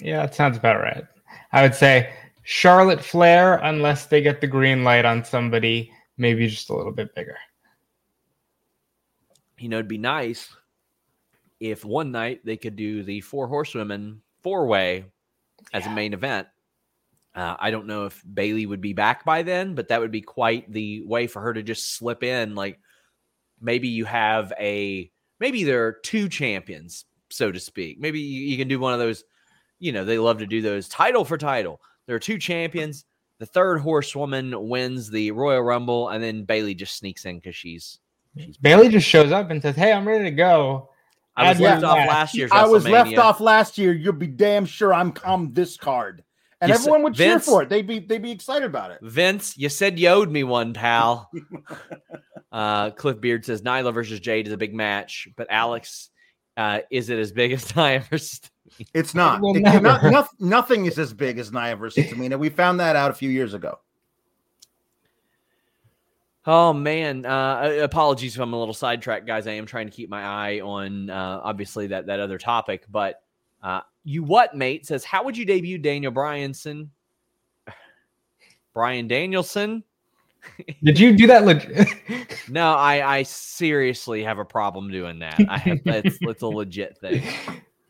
Yeah, 0.00 0.22
that 0.22 0.34
sounds 0.34 0.56
about 0.56 0.80
right. 0.80 1.04
I 1.52 1.60
would 1.60 1.74
say 1.74 2.10
Charlotte 2.44 3.04
Flair, 3.04 3.56
unless 3.56 4.06
they 4.06 4.22
get 4.22 4.40
the 4.40 4.46
green 4.46 4.84
light 4.84 5.04
on 5.04 5.22
somebody, 5.22 5.92
maybe 6.16 6.48
just 6.48 6.70
a 6.70 6.74
little 6.74 6.92
bit 6.92 7.14
bigger. 7.14 7.36
You 9.58 9.68
know, 9.68 9.76
it'd 9.76 9.86
be 9.86 9.98
nice 9.98 10.48
if 11.60 11.84
one 11.84 12.10
night 12.10 12.40
they 12.42 12.56
could 12.56 12.76
do 12.76 13.02
the 13.02 13.20
four 13.20 13.46
horsewomen 13.46 14.22
four 14.42 14.66
way 14.66 15.04
as 15.74 15.84
yeah. 15.84 15.92
a 15.92 15.94
main 15.94 16.14
event. 16.14 16.48
Uh, 17.34 17.54
I 17.58 17.70
don't 17.70 17.86
know 17.86 18.06
if 18.06 18.24
Bayley 18.32 18.64
would 18.64 18.80
be 18.80 18.94
back 18.94 19.26
by 19.26 19.42
then, 19.42 19.74
but 19.74 19.88
that 19.88 20.00
would 20.00 20.10
be 20.10 20.22
quite 20.22 20.72
the 20.72 21.02
way 21.04 21.26
for 21.26 21.42
her 21.42 21.52
to 21.52 21.62
just 21.62 21.96
slip 21.96 22.22
in. 22.22 22.54
Like 22.54 22.80
maybe 23.60 23.88
you 23.88 24.06
have 24.06 24.54
a 24.58 25.10
maybe 25.40 25.64
there 25.64 25.86
are 25.86 25.92
two 25.92 26.28
champions, 26.28 27.04
so 27.30 27.52
to 27.52 27.60
speak. 27.60 28.00
Maybe 28.00 28.20
you, 28.20 28.42
you 28.42 28.56
can 28.56 28.68
do 28.68 28.78
one 28.78 28.92
of 28.92 28.98
those. 28.98 29.24
You 29.78 29.92
know, 29.92 30.04
they 30.04 30.18
love 30.18 30.38
to 30.38 30.46
do 30.46 30.60
those 30.60 30.88
title 30.88 31.24
for 31.24 31.38
title. 31.38 31.80
There 32.06 32.16
are 32.16 32.20
two 32.20 32.38
champions. 32.38 33.04
The 33.38 33.46
third 33.46 33.78
horsewoman 33.78 34.68
wins 34.68 35.08
the 35.08 35.30
Royal 35.30 35.62
Rumble, 35.62 36.08
and 36.08 36.22
then 36.22 36.44
Bayley 36.44 36.74
just 36.74 36.96
sneaks 36.96 37.24
in 37.24 37.36
because 37.36 37.54
she's, 37.54 38.00
she's 38.36 38.56
Bayley 38.56 38.88
just 38.88 39.06
shows 39.06 39.30
up 39.30 39.50
and 39.50 39.62
says, 39.62 39.76
"Hey, 39.76 39.92
I'm 39.92 40.06
ready 40.06 40.24
to 40.24 40.32
go." 40.32 40.90
I 41.36 41.50
was 41.50 41.60
left 41.60 41.84
off 41.84 41.98
uh, 41.98 42.06
last 42.06 42.34
year. 42.34 42.48
I 42.50 42.66
was 42.66 42.88
left 42.88 43.16
off 43.16 43.40
last 43.40 43.78
year. 43.78 43.92
You'll 43.92 44.12
be 44.12 44.26
damn 44.26 44.66
sure 44.66 44.92
I'm 44.92 45.12
come 45.12 45.52
this 45.52 45.76
card, 45.76 46.24
and 46.60 46.70
you 46.70 46.74
everyone 46.74 47.02
would 47.04 47.16
Vince, 47.16 47.44
cheer 47.44 47.52
for 47.52 47.62
it. 47.62 47.68
They'd 47.68 47.86
be 47.86 48.00
they'd 48.00 48.22
be 48.22 48.30
excited 48.32 48.64
about 48.64 48.90
it. 48.90 48.98
Vince, 49.02 49.56
you 49.56 49.68
said 49.68 49.98
you 49.98 50.08
owed 50.08 50.30
me 50.30 50.44
one, 50.44 50.72
pal. 50.72 51.30
Uh, 52.50 52.90
Cliff 52.90 53.20
Beard 53.20 53.44
says 53.44 53.60
Nyla 53.60 53.92
versus 53.92 54.20
Jade 54.20 54.46
is 54.46 54.52
a 54.54 54.56
big 54.56 54.74
match, 54.74 55.28
but 55.36 55.46
Alex, 55.50 56.08
uh, 56.56 56.80
is 56.90 57.10
it 57.10 57.18
as 57.18 57.30
big 57.30 57.52
as 57.52 57.76
Nia 57.76 58.00
versus? 58.10 58.40
It's 58.94 59.14
not. 59.14 59.40
It, 59.42 59.60
not, 59.60 60.02
not. 60.02 60.28
Nothing 60.40 60.86
is 60.86 60.98
as 60.98 61.12
big 61.12 61.38
as 61.38 61.52
Nia 61.52 61.76
versus 61.76 62.06
Tamina. 62.06 62.38
We 62.38 62.48
found 62.48 62.80
that 62.80 62.96
out 62.96 63.10
a 63.10 63.14
few 63.14 63.28
years 63.28 63.52
ago. 63.52 63.78
Oh 66.46 66.72
man, 66.72 67.26
uh, 67.26 67.80
apologies 67.82 68.34
if 68.34 68.40
I'm 68.40 68.54
a 68.54 68.58
little 68.58 68.72
sidetracked, 68.72 69.26
guys. 69.26 69.46
I 69.46 69.52
am 69.52 69.66
trying 69.66 69.86
to 69.86 69.92
keep 69.92 70.08
my 70.08 70.22
eye 70.22 70.60
on 70.60 71.10
uh, 71.10 71.40
obviously 71.44 71.88
that 71.88 72.06
that 72.06 72.20
other 72.20 72.38
topic, 72.38 72.84
but 72.90 73.20
uh, 73.62 73.80
you 74.04 74.22
what, 74.22 74.54
mate? 74.56 74.86
Says 74.86 75.04
how 75.04 75.24
would 75.24 75.36
you 75.36 75.44
debut 75.44 75.78
Daniel 75.78 76.12
Bryanson? 76.12 76.88
Brian 78.74 79.08
Danielson 79.08 79.82
did 80.84 80.98
you 80.98 81.16
do 81.16 81.26
that? 81.26 81.44
Legit? 81.44 81.88
no, 82.48 82.74
I, 82.74 83.18
I 83.18 83.22
seriously 83.22 84.22
have 84.22 84.38
a 84.38 84.44
problem 84.44 84.90
doing 84.90 85.18
that. 85.20 85.40
I 85.48 85.58
have 85.58 85.78
that's, 85.84 86.18
that's 86.20 86.42
a 86.42 86.46
legit 86.46 86.98
thing. 86.98 87.22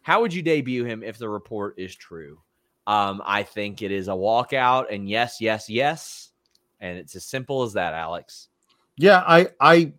How 0.03 0.21
would 0.21 0.33
you 0.33 0.43
debut 0.43 0.85
him 0.85 1.03
if 1.03 1.19
the 1.19 1.29
report 1.29 1.75
is 1.79 1.95
true? 1.95 2.41
Um, 2.87 3.23
I 3.25 3.43
think 3.43 3.83
it 3.83 3.93
is 3.93 4.09
a 4.09 4.13
walkout, 4.13 4.87
and 4.91 5.09
yes, 5.09 5.41
yes, 5.41 5.69
yes, 5.69 6.31
and 6.81 6.97
it's 6.97 7.15
as 7.15 7.25
simple 7.25 7.63
as 7.63 7.75
that, 7.75 7.93
Alex. 7.93 8.49
Yeah, 8.97 9.23
I, 9.27 9.49
I, 9.61 9.93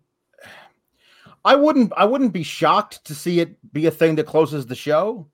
I 1.44 1.54
wouldn't, 1.54 1.92
I 1.96 2.04
wouldn't 2.04 2.32
be 2.32 2.42
shocked 2.42 3.04
to 3.04 3.14
see 3.14 3.38
it 3.38 3.72
be 3.72 3.86
a 3.86 3.92
thing 3.92 4.16
that 4.16 4.26
closes 4.26 4.66
the 4.66 4.74
show. 4.74 5.28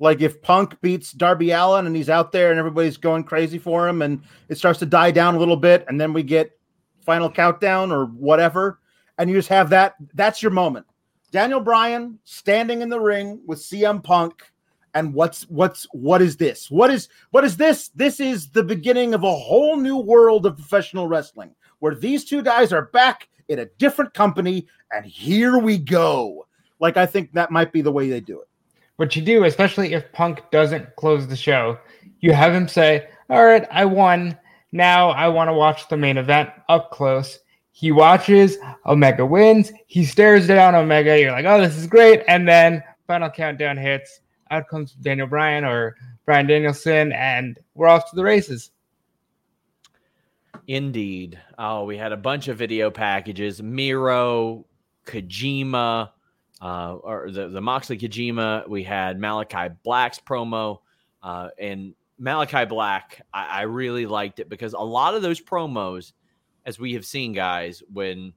Like 0.00 0.20
if 0.20 0.42
Punk 0.42 0.80
beats 0.80 1.12
Darby 1.12 1.52
Allin 1.52 1.86
and 1.86 1.94
he's 1.94 2.10
out 2.10 2.32
there 2.32 2.50
and 2.50 2.58
everybody's 2.58 2.96
going 2.96 3.24
crazy 3.24 3.58
for 3.58 3.88
him, 3.88 4.02
and 4.02 4.22
it 4.48 4.58
starts 4.58 4.78
to 4.80 4.86
die 4.86 5.10
down 5.10 5.34
a 5.34 5.38
little 5.38 5.56
bit, 5.56 5.84
and 5.88 6.00
then 6.00 6.12
we 6.12 6.22
get 6.22 6.58
final 7.04 7.30
countdown 7.30 7.92
or 7.92 8.06
whatever, 8.06 8.80
and 9.18 9.30
you 9.30 9.36
just 9.36 9.48
have 9.48 9.70
that. 9.70 9.94
That's 10.14 10.42
your 10.42 10.50
moment. 10.50 10.86
Daniel 11.30 11.60
Bryan 11.60 12.18
standing 12.24 12.82
in 12.82 12.88
the 12.88 13.00
ring 13.00 13.40
with 13.46 13.60
CM 13.60 14.02
Punk, 14.02 14.50
and 14.94 15.14
what's 15.14 15.48
what's 15.48 15.86
what 15.92 16.22
is 16.22 16.36
this? 16.36 16.70
What 16.70 16.90
is 16.90 17.08
what 17.30 17.44
is 17.44 17.56
this? 17.56 17.88
This 17.90 18.18
is 18.18 18.50
the 18.50 18.64
beginning 18.64 19.14
of 19.14 19.22
a 19.22 19.34
whole 19.34 19.76
new 19.76 19.96
world 19.96 20.44
of 20.46 20.56
professional 20.56 21.06
wrestling 21.06 21.54
where 21.78 21.94
these 21.94 22.24
two 22.24 22.42
guys 22.42 22.72
are 22.72 22.86
back 22.86 23.28
in 23.48 23.60
a 23.60 23.66
different 23.78 24.12
company, 24.14 24.66
and 24.92 25.04
here 25.06 25.58
we 25.58 25.78
go. 25.78 26.46
Like 26.80 26.96
I 26.96 27.06
think 27.06 27.32
that 27.32 27.52
might 27.52 27.72
be 27.72 27.82
the 27.82 27.92
way 27.92 28.08
they 28.08 28.20
do 28.20 28.40
it 28.40 28.48
what 28.96 29.16
you 29.16 29.22
do, 29.22 29.44
especially 29.44 29.92
if 29.92 30.12
Punk 30.12 30.40
doesn't 30.50 30.96
close 30.96 31.26
the 31.26 31.36
show, 31.36 31.78
you 32.20 32.32
have 32.32 32.54
him 32.54 32.68
say, 32.68 33.08
All 33.30 33.44
right, 33.44 33.66
I 33.70 33.84
won. 33.84 34.38
Now 34.72 35.10
I 35.10 35.28
want 35.28 35.48
to 35.48 35.54
watch 35.54 35.88
the 35.88 35.96
main 35.96 36.16
event 36.16 36.50
up 36.68 36.90
close. 36.90 37.38
He 37.72 37.90
watches, 37.90 38.56
Omega 38.86 39.26
wins. 39.26 39.72
He 39.86 40.04
stares 40.04 40.46
down 40.46 40.74
Omega. 40.74 41.18
You're 41.18 41.32
like, 41.32 41.44
Oh, 41.44 41.60
this 41.60 41.76
is 41.76 41.86
great. 41.86 42.22
And 42.28 42.46
then 42.46 42.82
final 43.06 43.30
countdown 43.30 43.76
hits. 43.76 44.20
Out 44.50 44.68
comes 44.68 44.92
Daniel 44.92 45.26
Bryan 45.26 45.64
or 45.64 45.96
Bryan 46.24 46.46
Danielson, 46.46 47.12
and 47.12 47.58
we're 47.74 47.88
off 47.88 48.08
to 48.10 48.16
the 48.16 48.22
races. 48.22 48.70
Indeed. 50.66 51.38
Oh, 51.58 51.84
we 51.84 51.96
had 51.96 52.12
a 52.12 52.16
bunch 52.16 52.48
of 52.48 52.56
video 52.56 52.90
packages. 52.90 53.62
Miro, 53.62 54.64
Kojima, 55.04 56.10
uh, 56.60 56.94
or 56.94 57.30
the, 57.30 57.48
the 57.48 57.60
Moxley 57.60 57.98
Kojima. 57.98 58.68
We 58.68 58.82
had 58.82 59.18
Malachi 59.18 59.74
Black's 59.82 60.18
promo. 60.18 60.78
Uh, 61.22 61.48
and 61.58 61.94
Malachi 62.18 62.64
Black, 62.64 63.22
I, 63.32 63.60
I 63.60 63.62
really 63.62 64.06
liked 64.06 64.40
it 64.40 64.48
because 64.48 64.72
a 64.74 64.78
lot 64.78 65.14
of 65.14 65.22
those 65.22 65.40
promos, 65.40 66.12
as 66.66 66.78
we 66.78 66.94
have 66.94 67.04
seen, 67.04 67.32
guys, 67.32 67.82
when 67.92 68.32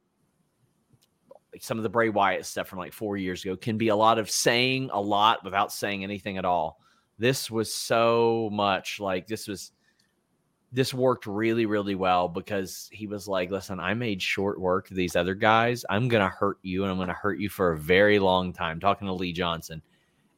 like 1.53 1.63
some 1.63 1.77
of 1.77 1.83
the 1.83 1.89
Bray 1.89 2.09
Wyatt 2.09 2.45
stuff 2.45 2.67
from 2.67 2.79
like 2.79 2.93
four 2.93 3.17
years 3.17 3.43
ago 3.43 3.55
can 3.55 3.77
be 3.77 3.87
a 3.89 3.95
lot 3.95 4.19
of 4.19 4.29
saying 4.29 4.89
a 4.93 5.01
lot 5.01 5.43
without 5.43 5.71
saying 5.71 6.03
anything 6.03 6.37
at 6.37 6.45
all. 6.45 6.79
This 7.19 7.49
was 7.49 7.73
so 7.73 8.49
much 8.51 8.99
like 8.99 9.27
this 9.27 9.47
was 9.47 9.71
this 10.71 10.93
worked 10.93 11.25
really, 11.25 11.65
really 11.65 11.95
well 11.95 12.27
because 12.27 12.89
he 12.91 13.07
was 13.07 13.27
like, 13.27 13.49
listen, 13.49 13.79
I 13.79 13.93
made 13.93 14.21
short 14.21 14.59
work 14.59 14.89
of 14.89 14.97
these 14.97 15.15
other 15.15 15.33
guys. 15.33 15.85
I'm 15.89 16.07
going 16.07 16.23
to 16.23 16.29
hurt 16.29 16.57
you 16.61 16.83
and 16.83 16.91
I'm 16.91 16.97
going 16.97 17.07
to 17.07 17.13
hurt 17.13 17.39
you 17.39 17.49
for 17.49 17.71
a 17.71 17.77
very 17.77 18.19
long 18.19 18.51
time. 18.51 18.79
Talking 18.79 19.07
to 19.07 19.13
Lee 19.13 19.31
Johnson. 19.31 19.81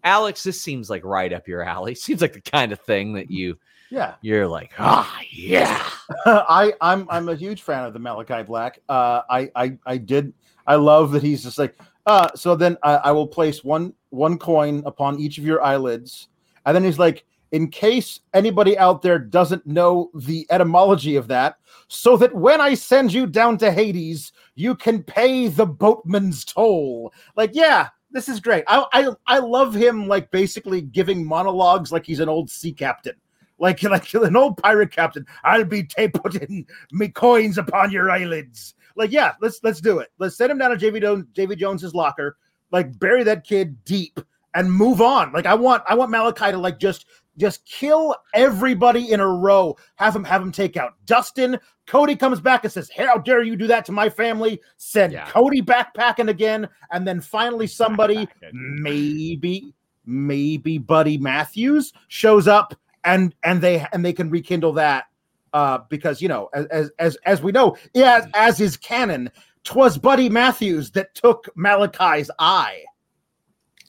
Alex, 0.03 0.43
this 0.43 0.61
seems 0.61 0.89
like 0.89 1.03
right 1.03 1.33
up 1.33 1.47
your 1.47 1.63
alley. 1.63 1.95
Seems 1.95 2.21
like 2.21 2.33
the 2.33 2.41
kind 2.41 2.71
of 2.71 2.79
thing 2.79 3.13
that 3.13 3.29
you, 3.29 3.57
yeah, 3.89 4.15
you're 4.21 4.47
like, 4.47 4.71
ah, 4.79 5.19
yeah. 5.31 5.89
I, 6.25 6.73
I'm, 6.79 7.07
I'm 7.09 7.27
a 7.27 7.35
huge 7.35 7.63
fan 7.63 7.83
of 7.83 7.93
the 7.93 7.99
Malachi 7.99 8.43
Black. 8.43 8.79
Uh, 8.87 9.23
I, 9.29 9.51
I, 9.55 9.77
I 9.85 9.97
did, 9.97 10.31
I 10.67 10.75
love 10.75 11.11
that 11.11 11.23
he's 11.23 11.43
just 11.43 11.57
like, 11.57 11.77
uh, 12.05 12.29
so 12.35 12.55
then 12.55 12.77
I, 12.83 12.95
I 12.95 13.11
will 13.11 13.27
place 13.27 13.63
one, 13.63 13.93
one 14.09 14.37
coin 14.37 14.83
upon 14.85 15.19
each 15.19 15.37
of 15.37 15.43
your 15.43 15.61
eyelids, 15.61 16.29
and 16.65 16.75
then 16.75 16.83
he's 16.83 16.99
like, 16.99 17.25
in 17.51 17.69
case 17.69 18.19
anybody 18.33 18.77
out 18.77 19.01
there 19.01 19.19
doesn't 19.19 19.65
know 19.65 20.11
the 20.13 20.45
etymology 20.49 21.15
of 21.15 21.27
that, 21.27 21.57
so 21.87 22.17
that 22.17 22.35
when 22.35 22.61
I 22.61 22.73
send 22.73 23.11
you 23.11 23.25
down 23.25 23.57
to 23.59 23.71
Hades, 23.71 24.31
you 24.55 24.75
can 24.75 25.03
pay 25.03 25.47
the 25.47 25.65
boatman's 25.65 26.45
toll. 26.45 27.13
Like, 27.35 27.51
yeah, 27.53 27.89
this 28.11 28.29
is 28.29 28.39
great. 28.39 28.63
I 28.67 28.85
I, 28.93 29.09
I 29.27 29.39
love 29.39 29.73
him 29.73 30.07
like 30.07 30.31
basically 30.31 30.81
giving 30.81 31.25
monologues 31.25 31.91
like 31.91 32.05
he's 32.05 32.19
an 32.19 32.29
old 32.29 32.49
sea 32.49 32.73
captain. 32.73 33.15
Like, 33.57 33.83
like 33.83 34.13
an 34.13 34.35
old 34.35 34.57
pirate 34.57 34.91
captain, 34.91 35.25
I'll 35.43 35.65
be 35.65 35.83
t- 35.83 36.07
putting 36.13 36.65
me 36.91 37.09
coins 37.09 37.57
upon 37.57 37.91
your 37.91 38.09
eyelids. 38.09 38.75
Like, 38.95 39.11
yeah, 39.11 39.33
let's 39.41 39.59
let's 39.63 39.81
do 39.81 39.99
it. 39.99 40.09
Let's 40.17 40.37
send 40.37 40.51
him 40.51 40.57
down 40.57 40.71
to 40.71 40.77
JV, 40.77 41.01
Do- 41.01 41.27
JV 41.33 41.57
Jones's 41.57 41.95
locker, 41.95 42.37
like 42.71 42.97
bury 42.99 43.23
that 43.23 43.45
kid 43.45 43.83
deep 43.85 44.19
and 44.55 44.71
move 44.71 45.01
on. 45.01 45.31
Like, 45.31 45.45
I 45.45 45.53
want 45.53 45.83
I 45.87 45.95
want 45.95 46.11
Malachi 46.11 46.51
to 46.51 46.57
like 46.57 46.79
just 46.79 47.05
just 47.39 47.65
kill 47.65 48.15
everybody 48.33 49.11
in 49.11 49.19
a 49.19 49.27
row. 49.27 49.77
Have 49.95 50.15
him 50.15 50.23
have 50.25 50.41
him 50.41 50.51
take 50.51 50.77
out 50.77 50.93
Dustin. 51.05 51.59
Cody 51.87 52.15
comes 52.15 52.39
back 52.39 52.63
and 52.63 52.71
says, 52.71 52.89
hey, 52.89 53.05
"How 53.05 53.17
dare 53.17 53.41
you 53.41 53.55
do 53.55 53.67
that 53.67 53.85
to 53.85 53.91
my 53.91 54.09
family?" 54.09 54.61
Send 54.77 55.13
Yeah. 55.13 55.27
Cody 55.29 55.61
backpacking 55.61 56.29
again, 56.29 56.67
and 56.91 57.07
then 57.07 57.21
finally 57.21 57.67
somebody, 57.67 58.27
maybe 58.53 59.73
maybe 60.05 60.77
Buddy 60.77 61.17
Matthews 61.17 61.93
shows 62.09 62.47
up, 62.47 62.75
and 63.03 63.33
and 63.43 63.61
they 63.61 63.85
and 63.91 64.03
they 64.03 64.13
can 64.13 64.29
rekindle 64.29 64.73
that 64.73 65.05
uh, 65.53 65.79
because 65.89 66.21
you 66.21 66.27
know 66.27 66.49
as 66.53 66.65
as 66.67 66.91
as, 66.99 67.17
as 67.25 67.41
we 67.41 67.51
know, 67.51 67.77
yeah, 67.93 68.27
as 68.33 68.59
is 68.59 68.77
canon, 68.77 69.31
twas 69.63 69.97
Buddy 69.97 70.29
Matthews 70.29 70.91
that 70.91 71.15
took 71.15 71.49
Malachi's 71.55 72.29
eye. 72.39 72.83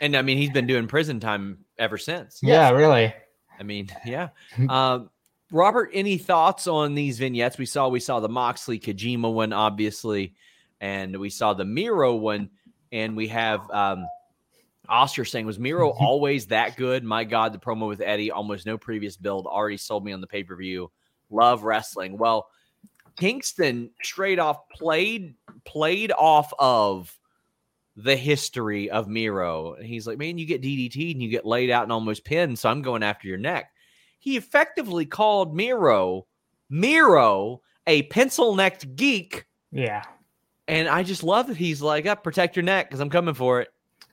And 0.01 0.17
I 0.17 0.23
mean, 0.23 0.39
he's 0.39 0.51
been 0.51 0.67
doing 0.67 0.87
prison 0.87 1.21
time 1.21 1.59
ever 1.79 1.99
since. 1.99 2.41
Yeah, 2.43 2.71
really. 2.71 3.13
I 3.61 3.63
mean, 3.63 3.89
yeah. 4.05 4.31
Um, 4.69 5.11
Robert, 5.53 5.91
any 5.93 6.17
thoughts 6.17 6.67
on 6.67 6.95
these 6.95 7.19
vignettes? 7.19 7.59
We 7.59 7.67
saw 7.67 7.89
we 7.89 8.01
saw 8.01 8.21
the 8.21 8.29
Moxley 8.29 8.79
Kojima 8.79 9.33
one, 9.33 9.53
obviously, 9.53 10.35
and 10.81 11.17
we 11.17 11.29
saw 11.29 11.55
the 11.55 11.65
Miro 11.65 12.15
one, 12.15 12.51
and 12.93 13.17
we 13.17 13.29
have 13.29 13.69
um, 13.71 14.07
Oscar 14.89 15.25
saying, 15.25 15.47
"Was 15.47 15.59
Miro 15.59 15.91
always 16.01 16.47
that 16.47 16.77
good? 16.77 17.05
My 17.05 17.25
God, 17.25 17.53
the 17.53 17.59
promo 17.59 17.89
with 17.89 18.01
Eddie, 18.01 18.31
almost 18.31 18.65
no 18.65 18.79
previous 18.79 19.17
build, 19.17 19.47
already 19.47 19.77
sold 19.77 20.05
me 20.05 20.13
on 20.13 20.21
the 20.21 20.27
pay 20.27 20.45
per 20.45 20.57
view. 20.57 20.91
Love 21.31 21.65
wrestling. 21.65 22.17
Well, 22.17 22.49
Kingston 23.17 23.91
straight 24.03 24.39
off 24.39 24.69
played 24.71 25.35
played 25.65 26.13
off 26.13 26.53
of." 26.59 27.17
The 28.03 28.17
history 28.17 28.91
of 28.91 29.09
Miro. 29.09 29.75
And 29.75 29.87
he's 29.87 30.07
like, 30.07 30.19
man, 30.19 30.39
you 30.39 30.47
get 30.47 30.63
DDT 30.63 31.13
and 31.13 31.23
you 31.23 31.29
get 31.29 31.47
laid 31.47 31.71
out 31.71 31.85
and 31.85 31.93
almost 31.93 32.25
pinned, 32.25 32.59
so 32.59 32.69
I'm 32.69 32.83
going 32.83 33.03
after 33.03 33.29
your 33.29 33.39
neck. 33.39 33.73
He 34.19 34.37
effectively 34.37 35.07
called 35.07 35.55
Miro, 35.55 36.27
Miro, 36.69 37.63
a 37.87 38.03
pencil 38.05 38.55
necked 38.55 38.97
geek. 38.97 39.47
Yeah. 39.73 40.05
And 40.69 40.89
I 40.89 41.03
just 41.03 41.23
love 41.23 41.49
that 41.49 41.57
he's 41.57 41.83
like, 41.83 42.07
up, 42.07 42.23
protect 42.23 42.57
your 42.57 42.63
neck 42.63 42.89
because 42.89 43.01
I'm 43.01 43.11
coming 43.11 43.35
for 43.35 43.61
it. 43.61 43.69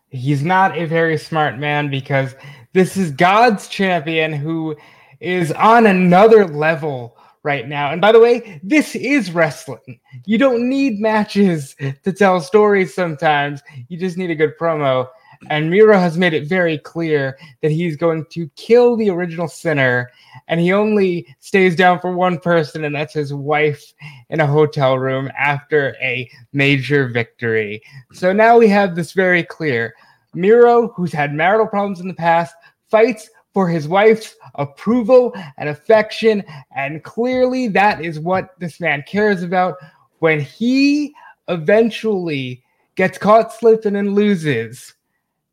He's 0.10 0.44
not 0.44 0.78
a 0.78 0.86
very 0.86 1.18
smart 1.18 1.60
man 1.60 1.90
because 1.90 2.34
this 2.74 2.96
is 2.96 3.12
God's 3.12 3.68
champion 3.68 4.32
who 4.32 4.76
is 5.20 5.52
on 5.52 5.86
another 5.86 6.48
level 6.48 7.17
right 7.48 7.66
now. 7.66 7.92
And 7.94 8.02
by 8.02 8.12
the 8.12 8.20
way, 8.20 8.60
this 8.62 8.94
is 8.94 9.32
wrestling. 9.32 10.02
You 10.26 10.38
don't 10.38 10.68
need 10.68 11.00
matches 11.00 11.78
to 12.04 12.12
tell 12.12 12.42
stories 12.42 12.94
sometimes. 12.94 13.62
You 13.88 13.98
just 13.98 14.18
need 14.18 14.32
a 14.32 14.36
good 14.36 14.58
promo. 14.60 15.08
And 15.50 15.70
Miro 15.70 15.98
has 15.98 16.18
made 16.18 16.34
it 16.34 16.50
very 16.50 16.78
clear 16.78 17.38
that 17.62 17.72
he's 17.72 17.96
going 17.96 18.26
to 18.32 18.50
kill 18.58 18.98
the 18.98 19.10
original 19.10 19.48
sinner, 19.48 20.12
and 20.50 20.60
he 20.60 20.74
only 20.74 21.26
stays 21.40 21.76
down 21.76 22.00
for 22.00 22.12
one 22.12 22.38
person, 22.40 22.84
and 22.84 22.94
that's 22.94 23.14
his 23.14 23.34
wife 23.34 23.94
in 24.30 24.42
a 24.42 24.48
hotel 24.48 24.98
room 24.98 25.32
after 25.40 25.96
a 26.02 26.30
major 26.52 27.08
victory. 27.08 27.82
So 28.12 28.34
now 28.34 28.58
we 28.58 28.68
have 28.68 28.96
this 28.96 29.14
very 29.14 29.44
clear. 29.44 29.94
Miro, 30.34 30.90
who's 30.90 31.14
had 31.14 31.34
marital 31.34 31.68
problems 31.68 32.02
in 32.02 32.10
the 32.10 32.14
past, 32.14 32.54
fights 32.90 33.30
for 33.58 33.68
his 33.68 33.88
wife's 33.88 34.36
approval 34.54 35.34
and 35.58 35.68
affection. 35.68 36.44
And 36.76 37.04
clearly, 37.04 37.68
that 37.70 38.06
is 38.06 38.20
what 38.20 38.52
this 38.60 38.80
man 38.80 39.04
cares 39.08 39.42
about. 39.42 39.78
When 40.20 40.40
he 40.40 41.16
eventually 41.48 42.64
gets 42.94 43.18
caught 43.18 43.52
slipping 43.52 43.96
and 43.96 44.14
loses, 44.14 44.94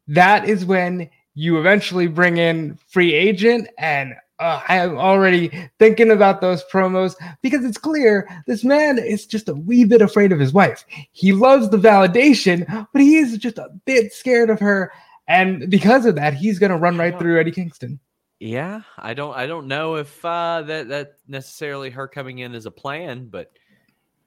that 0.06 0.46
is 0.46 0.66
when 0.66 1.08
you 1.32 1.58
eventually 1.58 2.06
bring 2.06 2.36
in 2.36 2.78
free 2.88 3.14
agent 3.14 3.68
and 3.78 4.12
uh, 4.38 4.60
I 4.68 4.76
am 4.76 4.98
already 4.98 5.70
thinking 5.78 6.10
about 6.10 6.42
those 6.42 6.62
promos 6.70 7.14
because 7.40 7.64
it's 7.64 7.78
clear 7.78 8.28
this 8.46 8.64
man 8.64 8.98
is 8.98 9.24
just 9.24 9.48
a 9.48 9.54
wee 9.54 9.86
bit 9.86 10.02
afraid 10.02 10.30
of 10.30 10.40
his 10.40 10.52
wife. 10.52 10.84
He 11.12 11.32
loves 11.32 11.70
the 11.70 11.78
validation, 11.78 12.86
but 12.92 13.00
he 13.00 13.16
is 13.16 13.38
just 13.38 13.56
a 13.56 13.70
bit 13.86 14.12
scared 14.12 14.50
of 14.50 14.60
her. 14.60 14.92
And 15.26 15.70
because 15.70 16.04
of 16.06 16.16
that, 16.16 16.34
he's 16.34 16.58
going 16.58 16.70
to 16.70 16.76
run 16.76 16.96
right 16.96 17.18
through 17.18 17.40
Eddie 17.40 17.50
Kingston. 17.50 17.98
Yeah, 18.40 18.82
I 18.98 19.14
don't 19.14 19.34
I 19.34 19.46
don't 19.46 19.68
know 19.68 19.96
if 19.96 20.22
uh, 20.24 20.62
that 20.62 20.88
that 20.88 21.12
necessarily 21.26 21.88
her 21.90 22.06
coming 22.06 22.40
in 22.40 22.54
as 22.54 22.66
a 22.66 22.70
plan, 22.70 23.28
but 23.28 23.52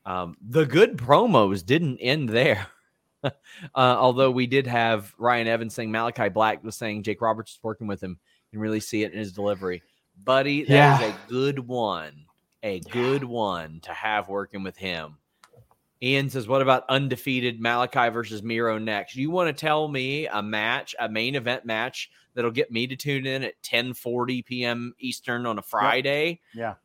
um, 0.05 0.38
the 0.49 0.65
good 0.65 0.97
promos 0.97 1.63
didn't 1.63 1.97
end 1.99 2.29
there. 2.29 2.65
uh, 3.23 3.29
although 3.75 4.31
we 4.31 4.47
did 4.47 4.65
have 4.65 5.13
Ryan 5.19 5.47
Evans 5.47 5.75
saying 5.75 5.91
Malachi 5.91 6.29
Black 6.29 6.63
was 6.63 6.75
saying 6.75 7.03
Jake 7.03 7.21
Roberts 7.21 7.51
is 7.53 7.60
working 7.62 7.86
with 7.86 8.01
him 8.01 8.17
and 8.53 8.62
really 8.62 8.79
see 8.79 9.03
it 9.03 9.12
in 9.12 9.19
his 9.19 9.33
delivery. 9.33 9.83
Buddy, 10.23 10.63
that 10.63 11.01
is 11.01 11.07
Yeah. 11.10 11.13
a 11.13 11.29
good 11.29 11.60
one. 11.60 12.25
A 12.63 12.79
good 12.79 13.23
one 13.23 13.81
to 13.81 13.93
have 13.93 14.29
working 14.29 14.63
with 14.63 14.77
him. 14.77 15.17
Ian 16.01 16.29
says, 16.29 16.47
What 16.47 16.62
about 16.62 16.86
undefeated 16.89 17.60
Malachi 17.60 18.10
versus 18.10 18.43
Miro 18.43 18.77
next? 18.77 19.15
You 19.15 19.31
want 19.31 19.47
to 19.55 19.60
tell 19.60 19.88
me 19.88 20.27
a 20.27 20.41
match, 20.41 20.95
a 20.99 21.10
main 21.10 21.36
event 21.36 21.65
match 21.65 22.12
that'll 22.36 22.51
get 22.51 22.71
me 22.71 22.86
to 22.88 22.95
tune 22.95 23.25
in 23.25 23.43
at 23.43 23.62
10 23.63 23.93
40 23.93 24.41
p.m. 24.43 24.93
Eastern 24.99 25.45
on 25.45 25.57
a 25.57 25.62
Friday? 25.63 26.39
Yeah. 26.53 26.75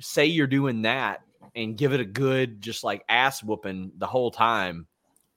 Say 0.00 0.26
you're 0.26 0.46
doing 0.46 0.82
that 0.82 1.22
and 1.54 1.76
give 1.76 1.92
it 1.92 2.00
a 2.00 2.04
good, 2.04 2.60
just 2.60 2.84
like 2.84 3.04
ass 3.08 3.42
whooping 3.42 3.92
the 3.96 4.06
whole 4.06 4.30
time. 4.30 4.86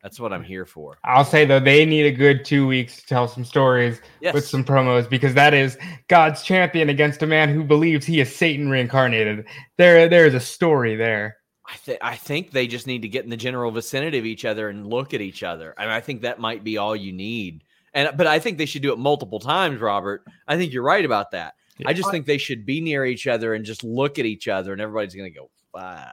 That's 0.04 0.20
what 0.20 0.34
I'm 0.34 0.44
here 0.44 0.66
for. 0.66 0.98
I'll 1.04 1.24
say 1.24 1.46
though, 1.46 1.60
they 1.60 1.86
need 1.86 2.08
a 2.08 2.12
good 2.12 2.44
two 2.44 2.66
weeks 2.68 2.98
to 2.98 3.06
tell 3.06 3.28
some 3.28 3.46
stories 3.46 4.02
Yes. 4.20 4.34
with 4.34 4.46
some 4.46 4.64
promos 4.66 5.08
because 5.08 5.36
that 5.36 5.54
is 5.54 5.78
God's 6.08 6.42
champion 6.42 6.90
against 6.90 7.22
a 7.22 7.28
man 7.28 7.50
who 7.50 7.64
believes 7.64 8.06
he 8.06 8.20
is 8.20 8.36
Satan 8.36 8.70
reincarnated. 8.70 9.46
There, 9.78 10.10
there 10.10 10.26
is 10.26 10.34
a 10.34 10.40
story 10.40 10.96
there. 10.96 11.38
I, 11.72 11.76
th- 11.86 11.98
I 12.02 12.16
think 12.16 12.52
they 12.52 12.68
just 12.68 12.86
need 12.88 13.02
to 13.04 13.08
get 13.08 13.24
in 13.24 13.30
the 13.30 13.38
general 13.38 13.72
vicinity 13.72 14.18
of 14.18 14.26
each 14.26 14.44
other 14.46 14.70
and 14.70 14.86
look 14.88 15.14
at 15.14 15.22
each 15.22 15.42
other. 15.44 15.74
I 15.78 15.84
mean, 15.84 15.92
I 15.92 16.02
think 16.02 16.22
that 16.22 16.40
might 16.40 16.64
be 16.64 16.78
all 16.78 16.96
you 16.96 17.14
need. 17.14 17.64
And 17.94 18.10
but 18.18 18.28
I 18.28 18.40
think 18.40 18.58
they 18.58 18.66
should 18.66 18.82
do 18.82 18.92
it 18.94 19.00
multiple 19.00 19.40
times, 19.40 19.80
Robert. 19.80 20.26
I 20.48 20.58
think 20.58 20.74
you're 20.74 20.84
right 20.84 21.04
about 21.06 21.32
that. 21.32 21.56
I 21.86 21.94
just 21.94 22.12
think 22.12 22.26
they 22.28 22.38
should 22.38 22.66
be 22.66 22.80
near 22.80 23.06
each 23.06 23.26
other 23.26 23.54
and 23.56 23.66
just 23.66 23.84
look 23.84 24.20
at 24.20 24.26
each 24.26 24.48
other, 24.48 24.72
and 24.72 24.80
everybody's 24.82 25.16
going 25.16 25.32
to 25.34 25.40
go, 25.40 25.50
"Fuck." 25.72 26.08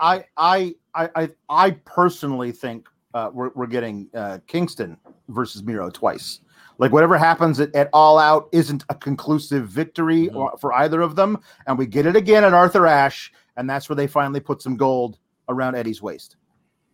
I 0.00 0.24
I 0.36 0.74
I 0.94 1.10
I, 1.14 1.30
I 1.50 1.70
personally 1.84 2.50
think 2.50 2.88
uh, 3.14 3.30
we're 3.32 3.50
we're 3.54 3.66
getting 3.66 4.08
uh, 4.14 4.38
Kingston 4.46 4.96
versus 5.28 5.62
Miro 5.62 5.90
twice. 5.90 6.40
Like 6.78 6.92
whatever 6.92 7.16
happens 7.18 7.60
at, 7.60 7.74
at 7.74 7.88
All 7.92 8.18
Out 8.18 8.48
isn't 8.52 8.84
a 8.88 8.94
conclusive 8.94 9.68
victory 9.68 10.28
Mhm. 10.28 10.36
or- 10.36 10.56
for 10.58 10.72
either 10.74 11.00
of 11.02 11.14
them, 11.16 11.38
and 11.66 11.76
we 11.78 11.86
get 11.86 12.06
it 12.06 12.16
again 12.16 12.42
at 12.44 12.52
Arthur 12.54 12.86
Ashe, 12.86 13.32
and 13.56 13.68
that's 13.68 13.88
where 13.88 13.96
they 13.96 14.06
finally 14.06 14.40
put 14.40 14.62
some 14.62 14.76
gold 14.76 15.18
around 15.48 15.74
Eddie's 15.74 16.02
waist. 16.02 16.36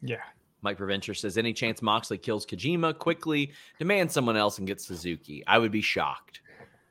Yeah. 0.01 0.23
Mike 0.63 0.79
Preventure 0.79 1.17
says 1.17 1.37
any 1.37 1.53
chance 1.53 1.83
Moxley 1.83 2.19
kills 2.19 2.47
Kojima 2.47 2.97
quickly, 2.97 3.53
demand 3.79 4.11
someone 4.11 4.37
else 4.37 4.59
and 4.59 4.67
get 4.67 4.81
Suzuki. 4.81 5.43
I 5.47 5.59
would 5.59 5.73
be 5.73 5.83
shocked. 5.83 6.41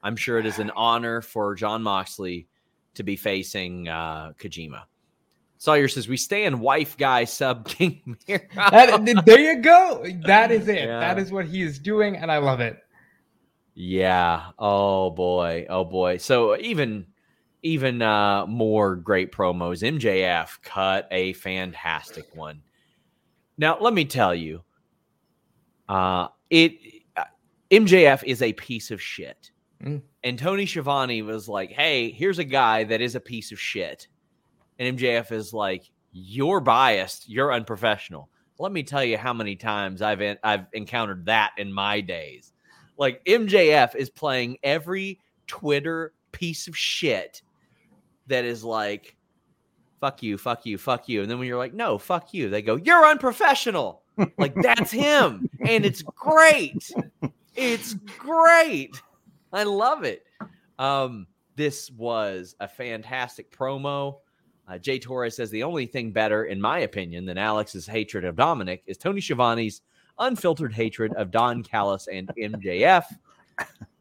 I'm 0.04 0.16
sure 0.16 0.40
it 0.40 0.46
is 0.46 0.60
an 0.60 0.72
honor 0.72 1.22
for 1.22 1.56
Jon 1.56 1.82
Moxley 1.82 2.48
to 2.96 3.04
be 3.04 3.16
facing 3.16 3.88
uh, 3.88 4.34
Kojima. 4.38 4.84
Sawyer 5.58 5.88
says 5.88 6.08
we 6.08 6.18
stay 6.18 6.46
in 6.46 6.60
wife 6.60 6.98
guy 6.98 7.24
sub 7.24 7.66
King 7.68 8.18
Miro. 8.28 8.42
That, 8.56 9.24
there 9.26 9.40
you 9.40 9.62
go. 9.62 10.04
That 10.26 10.52
is 10.52 10.68
it. 10.68 10.86
Yeah. 10.86 11.00
That 11.00 11.20
is 11.20 11.32
what 11.32 11.46
he 11.46 11.62
is 11.62 11.80
doing, 11.80 12.18
and 12.18 12.32
I 12.32 12.40
love 12.40 12.60
it. 12.62 12.80
Yeah. 13.76 14.48
Oh 14.58 15.12
boy. 15.12 15.68
Oh 15.70 15.86
boy. 15.86 16.18
So 16.18 16.58
even 16.58 17.06
even 17.64 18.02
uh 18.02 18.46
more 18.48 18.96
great 18.96 19.32
promos. 19.32 19.84
MJF 19.84 20.62
cut 20.62 21.08
a 21.12 21.34
fantastic 21.34 22.36
one. 22.36 22.62
Now 23.58 23.78
let 23.80 23.94
me 23.94 24.06
tell 24.06 24.34
you, 24.34 24.64
uh 25.88 26.28
it 26.50 26.74
uh, 27.16 27.26
MJF 27.70 28.24
is 28.24 28.42
a 28.42 28.54
piece 28.54 28.92
of 28.92 29.02
shit. 29.02 29.52
Mm. 29.84 30.02
And 30.24 30.38
Tony 30.38 30.66
Schiavone 30.66 31.22
was 31.22 31.48
like, 31.48 31.72
"Hey, 31.72 32.12
here's 32.12 32.40
a 32.40 32.44
guy 32.44 32.84
that 32.84 33.02
is 33.02 33.16
a 33.16 33.20
piece 33.20 33.52
of 33.52 33.60
shit." 33.60 34.08
And 34.78 34.98
MJF 34.98 35.32
is 35.32 35.54
like, 35.54 35.90
"You're 36.12 36.60
biased. 36.60 37.30
You're 37.30 37.54
unprofessional." 37.54 38.30
Let 38.60 38.72
me 38.72 38.84
tell 38.84 39.04
you 39.04 39.18
how 39.18 39.34
many 39.34 39.56
times 39.56 40.04
I've 40.04 40.22
en- 40.22 40.38
I've 40.44 40.68
encountered 40.74 41.26
that 41.26 41.54
in 41.58 41.74
my 41.74 42.02
days. 42.02 42.54
Like 42.98 43.26
MJF 43.26 43.96
is 43.96 44.12
playing 44.12 44.58
every 44.62 45.20
Twitter 45.48 46.14
piece 46.32 46.68
of 46.68 46.78
shit 46.78 47.42
that 48.32 48.46
is 48.46 48.64
like, 48.64 49.16
fuck 50.00 50.24
you, 50.24 50.38
fuck 50.38 50.66
you, 50.66 50.78
fuck 50.78 51.08
you. 51.08 51.22
And 51.22 51.30
then 51.30 51.38
when 51.38 51.48
you're 51.48 51.58
like, 51.58 51.74
no, 51.74 51.98
fuck 51.98 52.34
you, 52.34 52.50
they 52.50 52.62
go, 52.62 52.76
you're 52.76 53.06
unprofessional. 53.06 54.02
Like 54.38 54.54
that's 54.56 54.92
him. 54.92 55.50
And 55.66 55.86
it's 55.86 56.02
great. 56.02 56.92
It's 57.56 57.94
great. 58.18 59.02
I 59.54 59.64
love 59.64 60.04
it. 60.04 60.26
Um, 60.80 61.28
this 61.56 61.90
was 61.92 62.56
a 62.60 62.68
fantastic 62.68 63.56
promo. 63.56 64.18
Uh, 64.68 64.78
Jay 64.78 65.00
Torres 65.00 65.36
says 65.36 65.50
the 65.50 65.64
only 65.64 65.86
thing 65.86 66.12
better, 66.12 66.46
in 66.46 66.62
my 66.62 66.80
opinion, 66.80 67.26
than 67.26 67.38
Alex's 67.38 67.88
hatred 67.88 68.26
of 68.26 68.36
Dominik 68.36 68.82
is 68.86 68.98
Tony 68.98 69.22
Schiavone's 69.22 69.82
unfiltered 70.20 70.74
hatred 70.74 71.14
of 71.14 71.32
Don 71.32 71.64
Callis 71.64 72.08
and 72.08 72.30
MJF. 72.38 73.06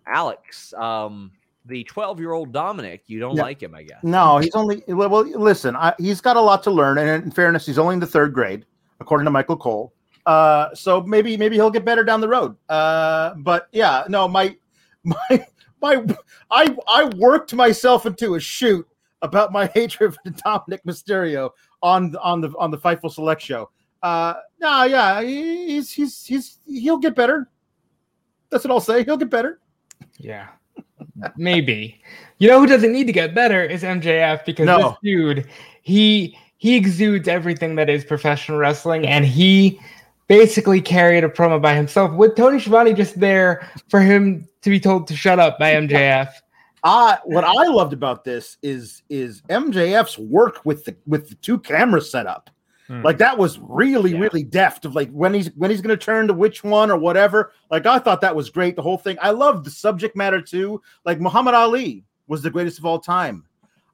Alex, 0.07 0.73
um, 0.75 1.33
the 1.71 1.83
12 1.85 2.21
year 2.21 2.33
old 2.33 2.53
Dominik, 2.53 3.01
you 3.07 3.19
don't 3.21 3.37
Yeah. 3.37 3.43
like 3.43 3.63
him, 3.63 3.75
I 3.75 3.83
guess. 3.85 4.01
No, 4.03 4.39
he's 4.39 4.55
only 4.55 4.83
well. 4.89 5.09
well, 5.09 5.23
Listen, 5.25 5.75
I, 5.77 5.95
he's 5.99 6.21
got 6.21 6.37
a 6.37 6.41
lot 6.41 6.63
to 6.65 6.71
learn, 6.71 6.99
and 6.99 7.25
in 7.25 7.31
fairness, 7.31 7.65
he's 7.65 7.79
only 7.79 7.95
in 7.95 8.01
the 8.01 8.07
third 8.07 8.35
grade, 8.35 8.67
according 9.01 9.25
to 9.25 9.31
Michael 9.31 9.57
Cole. 9.57 9.95
Uh, 10.27 10.75
so 10.75 11.01
maybe 11.03 11.37
maybe 11.37 11.57
he'll 11.57 11.71
get 11.71 11.85
better 11.85 12.05
down 12.05 12.21
the 12.21 12.29
road. 12.29 12.55
Uh, 12.69 13.33
but 13.39 13.69
yeah, 13.73 14.05
no, 14.09 14.29
my 14.29 14.55
my 15.05 15.47
my 15.81 16.05
I 16.51 16.77
I 16.87 17.05
worked 17.17 17.55
myself 17.55 18.05
into 18.05 18.35
a 18.35 18.41
shoot 18.41 18.87
about 19.23 19.53
my 19.53 19.67
hatred 19.75 20.15
for 20.15 20.31
Dominik 20.31 20.81
Mysterio 20.87 21.51
on 21.83 22.15
on 22.17 22.41
the 22.43 22.51
on 22.59 22.71
the 22.71 22.79
Fightful 22.79 23.11
Select 23.11 23.41
show. 23.41 23.71
Uh, 24.03 24.35
no, 24.61 24.85
yeah, 24.85 25.23
he's 25.23 25.91
he's 25.91 26.25
he's 26.25 26.59
he'll 26.67 26.99
get 26.99 27.15
better. 27.15 27.49
That's 28.51 28.65
what 28.65 28.71
I'll 28.73 28.81
say. 28.81 29.05
He'll 29.05 29.17
get 29.17 29.31
better. 29.31 29.61
Yeah. 30.19 30.49
Maybe. 31.37 32.01
You 32.39 32.49
know 32.49 32.61
who 32.61 32.67
doesn't 32.67 32.93
need 32.93 33.07
to 33.07 33.13
get 33.13 33.35
better 33.35 33.63
is 33.63 33.83
MJF 33.83 34.45
because 34.45 34.67
No. 34.67 34.79
this 34.79 34.97
dude, 35.03 35.49
he 35.83 36.37
he 36.59 36.77
exudes 36.77 37.29
everything 37.29 37.75
that 37.77 37.89
is 37.89 38.05
professional 38.05 38.59
wrestling 38.59 39.07
and 39.07 39.25
he 39.25 39.81
basically 40.29 40.81
carried 40.81 41.25
a 41.25 41.29
promo 41.29 41.61
by 41.61 41.75
himself 41.75 42.13
with 42.13 42.37
Tony 42.37 42.61
Schiavone 42.61 42.95
just 42.95 43.19
there 43.19 43.69
for 43.89 44.01
him 44.01 44.47
to 44.63 44.71
be 44.71 44.79
told 44.79 45.07
to 45.09 45.17
shut 45.17 45.39
up 45.39 45.59
by 45.59 45.73
MJF. 45.73 46.31
I 46.85 47.19
what 47.25 47.45
I 47.45 47.67
loved 47.67 47.93
about 47.93 48.25
this 48.25 48.57
is 48.63 49.03
is 49.11 49.43
MJF's 49.43 50.19
work 50.19 50.65
with 50.65 50.85
the 50.85 50.97
with 51.07 51.29
the 51.29 51.35
two 51.37 51.59
cameras 51.59 52.11
set 52.11 52.27
Hmm. 52.91 53.03
Like 53.03 53.19
that 53.19 53.39
was 53.39 53.61
really 53.61 54.11
Yeah. 54.11 54.19
really 54.19 54.43
deft 54.43 54.85
of 54.85 54.97
like 54.97 55.11
when 55.13 55.33
he's 55.33 55.49
when 55.55 55.71
he's 55.71 55.81
going 55.81 55.97
to 55.97 56.05
turn 56.05 56.27
to 56.27 56.35
which 56.35 56.65
one 56.65 56.91
or 56.91 56.97
whatever. 56.97 57.53
Like 57.71 57.87
I 57.87 58.01
thought 58.01 58.21
that 58.23 58.35
was 58.35 58.51
great 58.51 58.75
the 58.75 58.83
whole 58.83 58.99
thing. 58.99 59.17
I 59.23 59.31
loved 59.31 59.65
the 59.65 59.71
subject 59.71 60.17
matter 60.17 60.43
too. 60.43 60.83
Like 61.05 61.21
Muhammad 61.21 61.55
Ali 61.55 62.05
was 62.27 62.43
the 62.43 62.51
greatest 62.51 62.81
of 62.81 62.85
all 62.85 62.99
time 62.99 63.45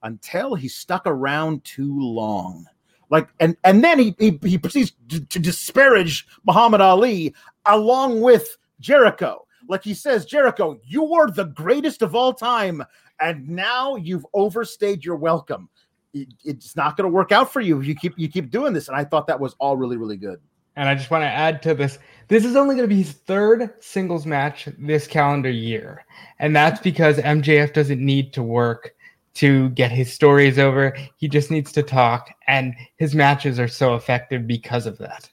until 0.03 0.55
he 0.55 0.67
stuck 0.67 1.03
around 1.05 1.63
too 1.63 2.01
long. 2.01 2.65
Like 3.11 3.29
and 3.39 3.55
and 3.65 3.85
then 3.85 3.99
he 3.99 4.17
he, 4.19 4.39
he 4.43 4.57
proceeds 4.57 4.95
to, 5.11 5.23
to 5.27 5.39
disparage 5.39 6.27
Muhammad 6.47 6.81
Ali 6.81 7.35
along 7.67 8.23
with 8.23 8.57
Jericho. 8.81 9.47
Like 9.69 9.85
he 9.85 9.93
says, 9.93 10.25
Jericho, 10.25 10.81
you 10.87 11.13
are 11.13 11.31
the 11.31 11.45
greatest 11.45 12.01
of 12.01 12.15
all 12.15 12.33
time, 12.33 12.83
and 13.21 13.47
now 13.47 13.97
you've 13.97 14.25
overstayed 14.33 15.05
your 15.05 15.17
welcome. 15.17 15.69
It- 16.23 16.35
it's 16.45 16.77
not 16.77 16.97
going 16.97 17.09
to 17.09 17.15
work 17.15 17.33
out 17.33 17.53
for 17.53 17.61
you. 17.61 17.81
if 17.81 17.87
You 17.87 17.95
keep 17.95 18.15
you 18.17 18.29
keep 18.29 18.51
doing 18.51 18.73
this, 18.73 18.89
and 18.89 18.97
I 18.97 19.05
thought 19.05 19.27
that 19.27 19.39
was 19.41 19.55
all 19.59 19.77
really 19.77 19.97
really 19.97 20.17
good. 20.17 20.41
And 20.77 20.89
I 20.89 20.95
just 20.95 21.11
want 21.11 21.23
to 21.23 21.29
add 21.29 21.63
to 21.63 21.75
this 21.75 21.99
this 22.29 22.45
is 22.45 22.57
only 22.57 22.75
going 22.75 22.89
to 22.89 22.95
be 22.95 23.03
his 23.03 23.13
third 23.13 23.71
singles 23.81 24.27
match 24.27 24.69
this 24.79 25.07
calendar 25.07 25.51
year. 25.51 26.05
And 26.39 26.55
that's 26.55 26.81
because 26.81 27.19
MJF 27.19 27.73
doesn't 27.73 28.05
need 28.05 28.33
to 28.35 28.43
work 28.43 28.93
to 29.35 29.69
get 29.71 29.93
his 29.93 30.13
stories 30.13 30.59
over. 30.59 30.97
He 31.17 31.29
just 31.29 31.51
needs 31.51 31.71
to 31.73 31.83
talk. 31.83 32.31
And 32.49 32.75
his 32.97 33.15
matches 33.15 33.61
are 33.61 33.69
so 33.69 33.95
effective 33.95 34.47
because 34.47 34.87
of 34.87 34.99
that. 34.99 35.31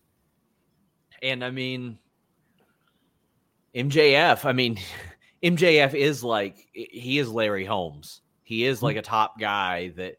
And 1.21 1.43
I 1.43 1.51
mean, 1.51 1.97
MJF, 3.75 4.45
I 4.45 4.51
mean, 4.53 4.77
MJF 5.43 5.93
is 5.93 6.23
like, 6.23 6.67
he 6.73 7.17
is 7.17 7.29
Larry 7.29 7.65
Holmes. 7.65 8.21
He 8.43 8.65
is 8.65 8.83
like 8.83 8.97
a 8.97 9.01
top 9.01 9.39
guy 9.39 9.93
that 9.95 10.17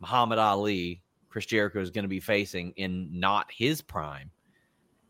Muhammad 0.00 0.38
Ali, 0.38 1.02
Chris 1.28 1.46
Jericho 1.46 1.80
is 1.80 1.90
going 1.90 2.04
to 2.04 2.08
be 2.08 2.20
facing 2.20 2.72
in 2.76 3.08
not 3.12 3.50
his 3.50 3.80
prime. 3.82 4.30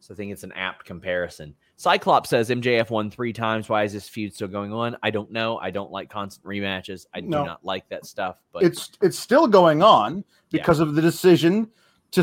So 0.00 0.12
I 0.12 0.16
think 0.18 0.32
it's 0.32 0.42
an 0.44 0.52
apt 0.52 0.84
comparison. 0.84 1.54
Cyclops 1.76 2.28
says 2.28 2.50
MJF 2.50 2.90
won 2.90 3.10
three 3.10 3.32
times. 3.32 3.70
Why 3.70 3.84
is 3.84 3.92
this 3.94 4.06
feud 4.08 4.34
still 4.34 4.48
going 4.48 4.70
on? 4.72 4.96
I 5.02 5.10
don't 5.10 5.30
know. 5.32 5.56
I 5.58 5.70
don't 5.70 5.90
like 5.90 6.10
constant 6.10 6.44
rematches. 6.46 7.06
I 7.14 7.20
No. 7.20 7.38
do 7.40 7.46
not 7.46 7.64
like 7.64 7.88
that 7.88 8.04
stuff. 8.04 8.36
But 8.52 8.64
It's 8.64 8.90
it's 9.00 9.18
still 9.18 9.46
going 9.46 9.82
on 9.82 10.16
Yeah. 10.50 10.60
because 10.60 10.80
of 10.80 10.94
the 10.94 11.00
decision 11.00 11.70
to 12.12 12.22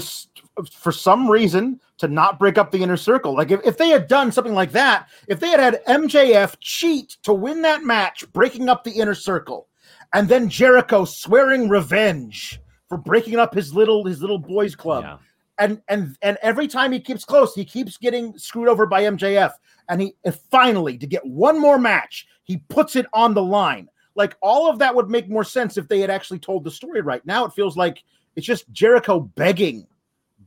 for 0.71 0.91
some 0.91 1.29
reason 1.29 1.81
to 1.97 2.07
not 2.07 2.37
break 2.39 2.57
up 2.59 2.71
the 2.71 2.81
inner 2.83 2.97
circle. 2.97 3.33
Like 3.35 3.49
if, 3.51 3.59
if 3.65 3.77
they 3.77 3.89
had 3.89 4.07
done 4.07 4.31
something 4.31 4.53
like 4.53 4.71
that, 4.73 5.09
if 5.27 5.39
they 5.39 5.49
had 5.49 5.59
had 5.59 5.83
MJF 5.87 6.55
cheat 6.59 7.17
to 7.23 7.33
win 7.33 7.61
that 7.63 7.83
match, 7.83 8.31
breaking 8.31 8.69
up 8.69 8.83
the 8.83 8.91
inner 8.91 9.15
circle, 9.15 9.67
and 10.13 10.27
then 10.27 10.49
Jericho 10.49 11.05
swearing 11.05 11.69
revenge 11.69 12.59
for 12.89 12.97
breaking 12.97 13.37
up 13.37 13.53
his 13.53 13.73
little 13.73 14.05
his 14.05 14.21
little 14.21 14.39
boys 14.39 14.75
club. 14.75 15.03
yeah. 15.03 15.17
and 15.57 15.81
and 15.87 16.17
and 16.21 16.37
every 16.41 16.67
time 16.67 16.91
he 16.91 16.99
keeps 16.99 17.23
close, 17.23 17.53
he 17.55 17.65
keeps 17.65 17.97
getting 17.97 18.37
screwed 18.37 18.67
over 18.67 18.85
by 18.85 19.03
MJF. 19.03 19.51
And 19.89 20.01
he 20.01 20.15
and 20.23 20.35
finally 20.51 20.97
to 20.97 21.07
get 21.07 21.25
one 21.25 21.59
more 21.59 21.77
match, 21.77 22.27
he 22.43 22.57
puts 22.69 22.95
it 22.95 23.05
on 23.13 23.33
the 23.33 23.43
line. 23.43 23.87
Like 24.15 24.35
all 24.41 24.69
of 24.69 24.79
that 24.79 24.93
would 24.95 25.09
make 25.09 25.29
more 25.29 25.43
sense 25.43 25.77
if 25.77 25.87
they 25.87 25.99
had 25.99 26.09
actually 26.09 26.39
told 26.39 26.63
the 26.63 26.71
story 26.71 27.01
right. 27.01 27.25
Now 27.25 27.45
it 27.45 27.53
feels 27.53 27.77
like 27.77 28.03
it's 28.35 28.45
just 28.45 28.69
Jericho 28.71 29.21
begging, 29.21 29.87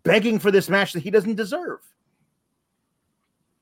begging 0.02 0.38
for 0.38 0.50
this 0.50 0.68
match 0.68 0.92
that 0.92 1.02
he 1.02 1.10
doesn't 1.10 1.36
deserve. 1.36 1.80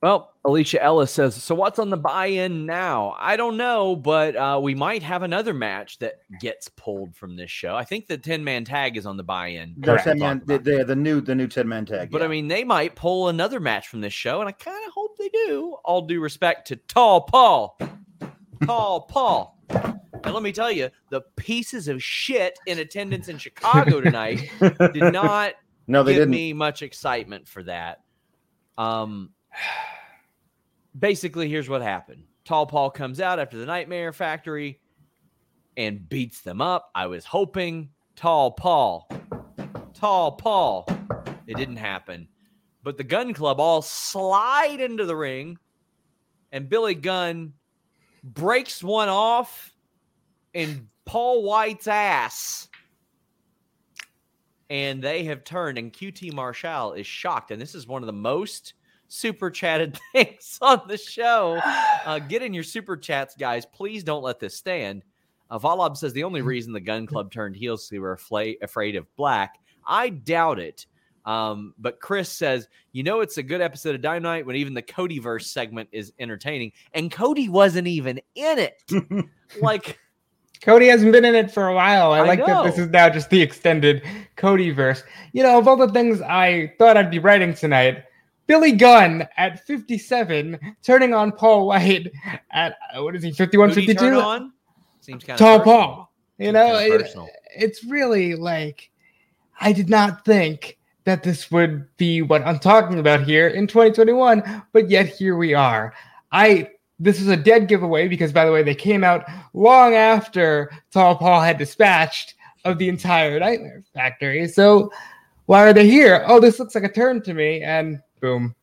Well, 0.02 0.32
Alicia 0.44 0.82
Ellis 0.82 1.12
says, 1.12 1.40
so 1.40 1.54
what's 1.54 1.78
on 1.78 1.90
the 1.90 1.96
buy-in 1.96 2.66
now? 2.66 3.14
I 3.20 3.36
don't 3.36 3.56
know, 3.56 3.94
but 3.94 4.34
uh, 4.34 4.58
we 4.60 4.74
might 4.74 5.00
have 5.04 5.22
another 5.22 5.54
match 5.54 6.00
that 6.00 6.14
gets 6.40 6.68
pulled 6.70 7.14
from 7.14 7.36
this 7.36 7.52
show. 7.52 7.76
I 7.76 7.84
think 7.84 8.08
the 8.08 8.18
10-man 8.18 8.64
tag 8.64 8.96
is 8.96 9.06
on 9.06 9.16
the 9.16 9.22
buy-in. 9.22 9.76
The 9.78 9.96
10 9.98 10.18
man, 10.18 10.42
the, 10.44 10.58
the, 10.58 10.84
the 10.84 10.96
new 10.96 11.20
the 11.20 11.36
new 11.36 11.46
10 11.46 11.68
man 11.68 11.86
tag. 11.86 12.10
But 12.10 12.20
yeah. 12.20 12.24
I 12.24 12.28
mean, 12.28 12.48
they 12.48 12.64
might 12.64 12.96
pull 12.96 13.28
another 13.28 13.60
match 13.60 13.86
from 13.86 14.00
this 14.00 14.12
show, 14.12 14.40
and 14.40 14.48
I 14.48 14.52
kind 14.52 14.84
of 14.84 14.92
hope 14.92 15.16
they 15.18 15.28
do. 15.28 15.76
All 15.84 16.02
due 16.02 16.20
respect 16.20 16.66
to 16.68 16.76
Tall 16.76 17.20
Paul. 17.20 17.78
Tall 18.66 19.02
Paul. 19.02 19.56
And 19.70 20.34
let 20.34 20.42
me 20.42 20.50
tell 20.50 20.72
you, 20.72 20.90
the 21.10 21.20
pieces 21.36 21.86
of 21.86 22.02
shit 22.02 22.58
in 22.66 22.80
attendance 22.80 23.28
in 23.28 23.38
Chicago 23.38 24.00
tonight 24.00 24.50
did 24.60 25.12
not 25.12 25.54
no, 25.86 26.02
they 26.02 26.14
give 26.14 26.22
didn't. 26.22 26.32
me 26.32 26.52
much 26.52 26.82
excitement 26.82 27.46
for 27.46 27.62
that. 27.64 28.00
Um, 28.76 29.30
basically, 30.98 31.48
here's 31.48 31.68
what 31.68 31.82
happened: 31.82 32.24
Tall 32.44 32.66
Paul 32.66 32.90
comes 32.90 33.20
out 33.20 33.38
after 33.38 33.58
the 33.58 33.66
Nightmare 33.66 34.12
Factory 34.12 34.80
and 35.76 36.08
beats 36.08 36.40
them 36.40 36.60
up. 36.60 36.90
I 36.94 37.06
was 37.06 37.24
hoping 37.24 37.90
Tall 38.16 38.52
Paul, 38.52 39.08
Tall 39.94 40.32
Paul. 40.32 40.86
It 41.46 41.56
didn't 41.56 41.76
happen, 41.76 42.28
but 42.82 42.96
the 42.96 43.04
Gun 43.04 43.34
Club 43.34 43.60
all 43.60 43.82
slide 43.82 44.80
into 44.80 45.04
the 45.04 45.16
ring 45.16 45.58
and 46.52 46.68
Billy 46.68 46.94
Gunn 46.94 47.54
breaks 48.22 48.84
one 48.84 49.08
off 49.08 49.74
in 50.52 50.86
Paul 51.06 51.42
White's 51.42 51.88
ass. 51.88 52.68
And 54.70 55.02
they 55.02 55.24
have 55.24 55.44
turned, 55.44 55.76
and 55.76 55.92
QT 55.92 56.32
Marshall 56.32 56.92
is 56.92 57.06
shocked. 57.06 57.50
And 57.50 57.60
this 57.60 57.74
is 57.74 57.86
one 57.86 58.02
of 58.02 58.06
the 58.06 58.12
most 58.12 58.74
super 59.12 59.50
chatted 59.50 59.98
things 60.12 60.58
on 60.60 60.82
the 60.88 60.98
show. 60.98 61.60
Uh, 62.04 62.18
get 62.18 62.42
in 62.42 62.52
your 62.52 62.64
super 62.64 62.96
chats, 62.96 63.36
guys. 63.36 63.64
Please 63.64 64.02
don't 64.02 64.24
let 64.24 64.40
this 64.40 64.56
stand. 64.56 65.04
Uh, 65.48 65.56
Valab 65.56 65.96
says 65.96 66.12
the 66.12 66.24
only 66.24 66.42
reason 66.42 66.72
the 66.72 66.80
gun 66.80 67.06
club 67.06 67.30
turned 67.30 67.54
heels 67.54 67.88
they 67.88 68.00
were 68.00 68.16
afla- 68.16 68.60
afraid 68.60 68.96
of 68.96 69.06
black. 69.14 69.60
I 69.86 70.08
doubt 70.08 70.58
it. 70.58 70.84
Um, 71.24 71.74
but 71.78 72.00
Chris 72.00 72.28
says, 72.28 72.66
you 72.90 73.04
know, 73.04 73.20
it's 73.20 73.38
a 73.38 73.42
good 73.44 73.60
episode 73.60 73.94
of 73.94 74.00
Dynamite 74.00 74.46
when 74.46 74.56
even 74.56 74.74
the 74.74 74.82
Codyverse 74.82 75.44
segment 75.44 75.90
is 75.92 76.12
entertaining, 76.18 76.72
and 76.92 77.08
Cody 77.08 77.48
wasn't 77.48 77.86
even 77.86 78.20
in 78.34 78.58
it. 78.58 78.82
like, 79.62 80.00
Cody 80.60 80.88
hasn't 80.88 81.12
been 81.12 81.24
in 81.24 81.36
it 81.36 81.52
for 81.52 81.68
a 81.68 81.74
while. 81.74 82.10
I, 82.10 82.18
I 82.18 82.26
like 82.26 82.44
that 82.44 82.64
this 82.64 82.78
is 82.78 82.88
now 82.88 83.08
just 83.08 83.30
the 83.30 83.40
extended 83.40 84.02
Cody 84.34 84.72
verse. 84.72 85.04
You 85.32 85.44
know, 85.44 85.56
of 85.56 85.68
all 85.68 85.76
the 85.76 85.92
things 85.92 86.20
I 86.20 86.74
thought 86.78 86.96
I'd 86.96 87.12
be 87.12 87.20
writing 87.20 87.54
tonight, 87.54 88.02
Billy 88.46 88.72
Gunn 88.72 89.26
at 89.36 89.64
57, 89.66 90.58
turning 90.82 91.14
on 91.14 91.32
Paul 91.32 91.66
White 91.66 92.10
at 92.50 92.76
uh, 92.94 93.02
what 93.02 93.14
is 93.16 93.22
he, 93.22 93.30
51, 93.32 93.70
who'd 93.70 93.78
he 93.78 93.86
turn 93.94 94.14
52? 94.14 94.20
on? 94.20 94.52
Seems 95.00 95.24
kind 95.24 95.34
of 95.34 95.38
Tall 95.38 95.60
Paul. 95.60 96.12
You 96.38 96.46
Seems 96.46 96.54
know, 96.54 96.78
kinda 96.78 97.04
it- 97.04 97.30
it's 97.54 97.84
really 97.84 98.34
like 98.34 98.90
I 99.60 99.72
did 99.72 99.88
not 99.88 100.24
think 100.24 100.78
that 101.04 101.22
this 101.22 101.50
would 101.50 101.86
be 101.96 102.22
what 102.22 102.46
I'm 102.46 102.58
talking 102.58 102.98
about 102.98 103.22
here 103.22 103.48
in 103.48 103.66
2021, 103.66 104.62
but 104.72 104.88
yet 104.88 105.06
here 105.06 105.36
we 105.36 105.54
are. 105.54 105.92
I 106.30 106.68
this 107.00 107.20
is 107.20 107.28
a 107.28 107.36
dead 107.36 107.66
giveaway 107.68 108.06
because 108.06 108.32
by 108.32 108.44
the 108.44 108.52
way, 108.52 108.62
they 108.62 108.74
came 108.76 109.02
out 109.02 109.24
long 109.54 109.94
after 109.94 110.70
Tall 110.92 111.16
Paul 111.16 111.40
had 111.40 111.58
dispatched 111.58 112.34
of 112.64 112.78
the 112.78 112.88
entire 112.88 113.40
Nightmare 113.40 113.82
Factory. 113.92 114.46
So 114.46 114.92
why 115.46 115.64
are 115.66 115.72
they 115.72 115.88
here? 115.88 116.24
Oh, 116.28 116.38
this 116.38 116.60
looks 116.60 116.74
like 116.76 116.84
a 116.84 116.88
turn 116.92 117.20
to 117.22 117.34
me, 117.34 117.62
and 117.62 118.00
boom. 118.22 118.54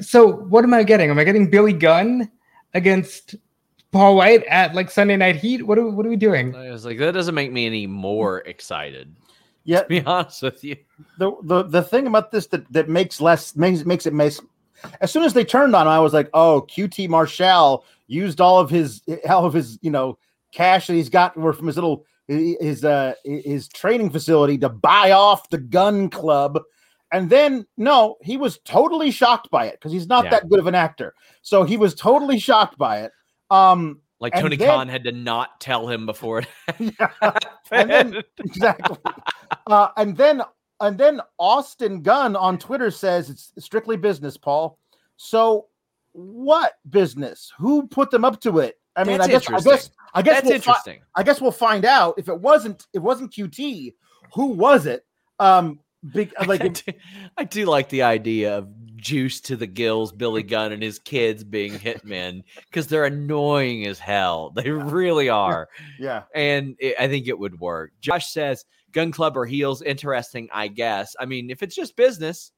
So 0.00 0.32
what 0.32 0.64
am 0.64 0.72
I 0.72 0.82
getting? 0.84 1.10
Am 1.10 1.18
I 1.18 1.24
getting 1.24 1.50
Billy 1.50 1.72
Gunn 1.74 2.30
against 2.72 3.34
Paul 3.92 4.16
White 4.16 4.44
at 4.44 4.74
like 4.74 4.90
Sunday 4.90 5.16
Night 5.16 5.36
Heat? 5.36 5.66
What 5.66 5.78
are 5.78 5.90
what 5.90 6.06
are 6.06 6.08
we 6.08 6.16
doing? 6.16 6.54
I 6.54 6.70
was 6.70 6.86
like, 6.86 6.98
that 6.98 7.12
doesn't 7.12 7.34
make 7.34 7.52
me 7.52 7.66
any 7.66 7.86
more 7.86 8.38
excited. 8.40 9.14
Yeah, 9.64 9.82
To 9.82 9.88
be 9.88 10.00
honest 10.02 10.42
with 10.42 10.62
you, 10.62 10.76
the 11.18 11.32
the 11.42 11.64
the 11.64 11.82
thing 11.82 12.06
about 12.06 12.30
this 12.30 12.46
that 12.48 12.70
that 12.72 12.88
makes 12.88 13.20
less 13.20 13.56
makes 13.56 13.84
makes 13.84 14.06
it 14.06 14.14
makes 14.14 14.40
as 15.00 15.10
soon 15.10 15.24
as 15.24 15.32
they 15.32 15.44
turned 15.44 15.74
on 15.74 15.86
him, 15.86 15.92
I 15.92 15.98
was 16.00 16.12
like, 16.12 16.28
oh, 16.34 16.66
QT 16.68 17.08
Marshall 17.08 17.84
used 18.06 18.40
all 18.40 18.60
of 18.60 18.70
his 18.70 19.02
all 19.28 19.44
of 19.44 19.52
his 19.52 19.78
you 19.82 19.90
know 19.90 20.18
cash 20.52 20.86
that 20.86 20.94
he's 20.94 21.08
got 21.08 21.34
from 21.34 21.66
his 21.66 21.76
little 21.76 22.04
his 22.28 22.84
uh 22.84 23.14
his 23.24 23.68
training 23.68 24.10
facility 24.10 24.58
to 24.58 24.68
buy 24.68 25.10
off 25.10 25.48
the 25.50 25.58
gun 25.58 26.08
club. 26.10 26.60
And 27.14 27.30
then 27.30 27.66
no, 27.76 28.16
he 28.22 28.36
was 28.36 28.58
totally 28.64 29.10
shocked 29.10 29.50
by 29.50 29.66
it 29.66 29.74
because 29.74 29.92
he's 29.92 30.08
not 30.08 30.24
Yeah. 30.24 30.30
that 30.30 30.48
good 30.48 30.58
of 30.58 30.66
an 30.66 30.74
actor. 30.74 31.14
So 31.42 31.62
he 31.64 31.76
was 31.76 31.94
totally 31.94 32.38
shocked 32.38 32.76
by 32.76 33.02
it. 33.02 33.12
Um 33.50 34.00
like 34.20 34.34
Tony 34.34 34.56
then- 34.56 34.68
Khan 34.68 34.88
had 34.88 35.04
to 35.04 35.12
not 35.12 35.60
tell 35.60 35.88
him 35.88 36.06
before 36.06 36.40
it 36.40 36.48
and 37.70 37.90
then 37.90 38.22
exactly. 38.38 38.96
Uh, 39.66 39.88
and 39.96 40.16
then 40.16 40.42
and 40.80 40.98
then 40.98 41.20
Austin 41.38 42.02
Gunn 42.02 42.34
on 42.36 42.58
Twitter 42.58 42.90
says 42.90 43.30
it's 43.30 43.52
strictly 43.58 43.96
business, 43.96 44.36
Paul. 44.36 44.78
So 45.16 45.66
what 46.12 46.74
business? 46.90 47.52
Who 47.58 47.86
put 47.86 48.10
them 48.10 48.24
up 48.24 48.40
to 48.40 48.58
it? 48.58 48.76
I 48.96 49.04
mean, 49.04 49.20
I 49.20 49.28
guess 49.28 49.48
I 49.48 49.60
guess. 49.60 49.90
I 50.14 50.22
guess 50.22 50.34
That's 50.36 50.44
we'll 50.44 50.52
fi- 50.52 50.54
interesting. 50.56 51.00
I 51.16 51.22
guess 51.22 51.40
we'll 51.40 51.50
find 51.52 51.84
out 51.84 52.14
if 52.18 52.28
it 52.28 52.40
wasn't 52.40 52.86
it 52.92 52.98
wasn't 53.00 53.32
QT. 53.32 53.94
Who 54.34 54.46
was 54.46 54.86
it? 54.86 55.04
Um, 55.38 55.80
big 56.12 56.32
like 56.46 56.62
I, 56.62 56.68
do, 56.68 56.92
I 57.36 57.44
do 57.44 57.66
like 57.66 57.88
the 57.88 58.02
idea 58.02 58.58
of 58.58 58.68
juice 58.96 59.40
to 59.42 59.56
the 59.56 59.66
gills, 59.66 60.12
Billy 60.12 60.42
Gunn 60.42 60.72
and 60.72 60.82
his 60.82 60.98
kids 60.98 61.44
being 61.44 61.74
hitmen 61.74 62.42
because 62.66 62.86
they're 62.86 63.04
annoying 63.04 63.86
as 63.86 63.98
hell. 63.98 64.52
They 64.64 64.70
really 64.70 65.28
are, 65.28 65.68
yeah. 65.98 66.22
and 66.34 66.76
it, 66.78 66.94
I 66.98 67.08
think 67.08 67.28
it 67.28 67.38
would 67.38 67.60
work. 67.60 67.92
Josh 68.00 68.32
says 68.32 68.64
gun 68.92 69.12
club 69.12 69.36
or 69.36 69.44
heels. 69.44 69.82
Interesting, 69.82 70.48
I 70.52 70.68
guess. 70.68 71.14
I 71.20 71.26
mean, 71.26 71.50
if 71.50 71.62
it's 71.62 71.74
just 71.74 71.96
business, 71.96 72.52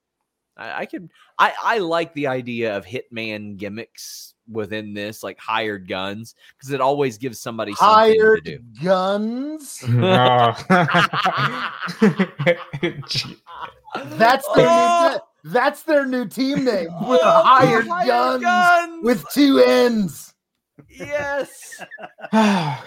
I, 0.56 0.82
I 0.82 0.86
could. 0.86 1.10
I 1.38 1.52
I 1.62 1.78
like 1.78 2.14
the 2.14 2.28
idea 2.28 2.76
of 2.76 2.86
hitman 2.86 3.56
gimmicks 3.56 4.34
within 4.50 4.94
this, 4.94 5.22
like 5.22 5.38
hired 5.38 5.88
guns, 5.88 6.34
because 6.56 6.70
it 6.72 6.80
always 6.80 7.18
gives 7.18 7.38
somebody 7.40 7.74
something 7.74 8.14
to 8.14 8.18
Hired 8.20 8.44
do. 8.44 8.58
guns. 8.82 9.80
That's 14.18 14.46
their 14.54 14.66
Oh! 14.68 15.10
new, 15.44 15.50
that's 15.52 15.82
their 15.84 16.04
new 16.04 16.26
team 16.26 16.64
name 16.64 16.88
with 17.08 17.20
Oh, 17.22 17.42
hired, 17.44 17.86
hired 17.86 18.06
guns, 18.08 18.42
guns! 18.42 19.04
with 19.04 19.24
two 19.32 19.58
ends. 19.58 20.34
yes. 20.88 21.82
I, 22.32 22.82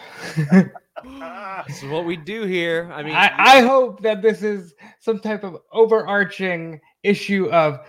This 1.67 1.81
is 1.81 1.89
what 1.89 2.03
we 2.05 2.17
do 2.17 2.43
here. 2.43 2.91
I 2.93 3.01
mean, 3.03 3.15
I 3.15 3.61
hope 3.61 4.01
that 4.01 4.21
this 4.21 4.43
is 4.43 4.73
some 4.99 5.19
type 5.19 5.45
of 5.45 5.57
overarching 5.71 6.81
issue 7.03 7.49
of 7.51 7.79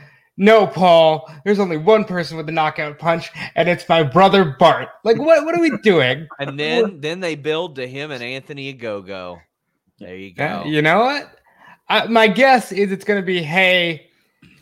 no, 0.40 0.66
Paul. 0.66 1.30
There's 1.44 1.58
only 1.58 1.76
one 1.76 2.04
person 2.04 2.36
with 2.38 2.48
a 2.48 2.52
knockout 2.52 2.98
punch, 2.98 3.30
and 3.54 3.68
it's 3.68 3.86
my 3.88 4.02
brother 4.02 4.56
Bart. 4.58 4.88
Like, 5.04 5.18
what? 5.18 5.44
What 5.44 5.54
are 5.54 5.60
we 5.60 5.70
doing? 5.82 6.26
and 6.40 6.58
then 6.58 7.00
then 7.00 7.20
they 7.20 7.34
build 7.36 7.76
to 7.76 7.86
him 7.86 8.10
and 8.10 8.22
Anthony 8.22 8.72
Ogogo. 8.74 9.38
There 9.98 10.16
you 10.16 10.32
Uh, 10.38 10.62
go. 10.62 10.68
you 10.68 10.80
know 10.80 11.00
what? 11.00 11.30
I, 11.90 12.06
my 12.06 12.26
guess 12.26 12.72
is 12.72 12.90
it's 12.90 13.04
gonna 13.04 13.20
be, 13.20 13.42
hey, 13.42 14.06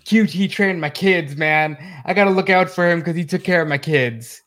QT 0.04 0.50
trained 0.50 0.80
my 0.80 0.90
kids, 0.90 1.36
man. 1.36 1.78
I 2.04 2.12
gotta 2.12 2.30
look 2.30 2.50
out 2.50 2.68
for 2.68 2.90
him 2.90 2.98
because 2.98 3.14
he 3.14 3.24
took 3.24 3.44
care 3.44 3.62
of 3.62 3.68
my 3.68 3.78
kids. 3.78 4.42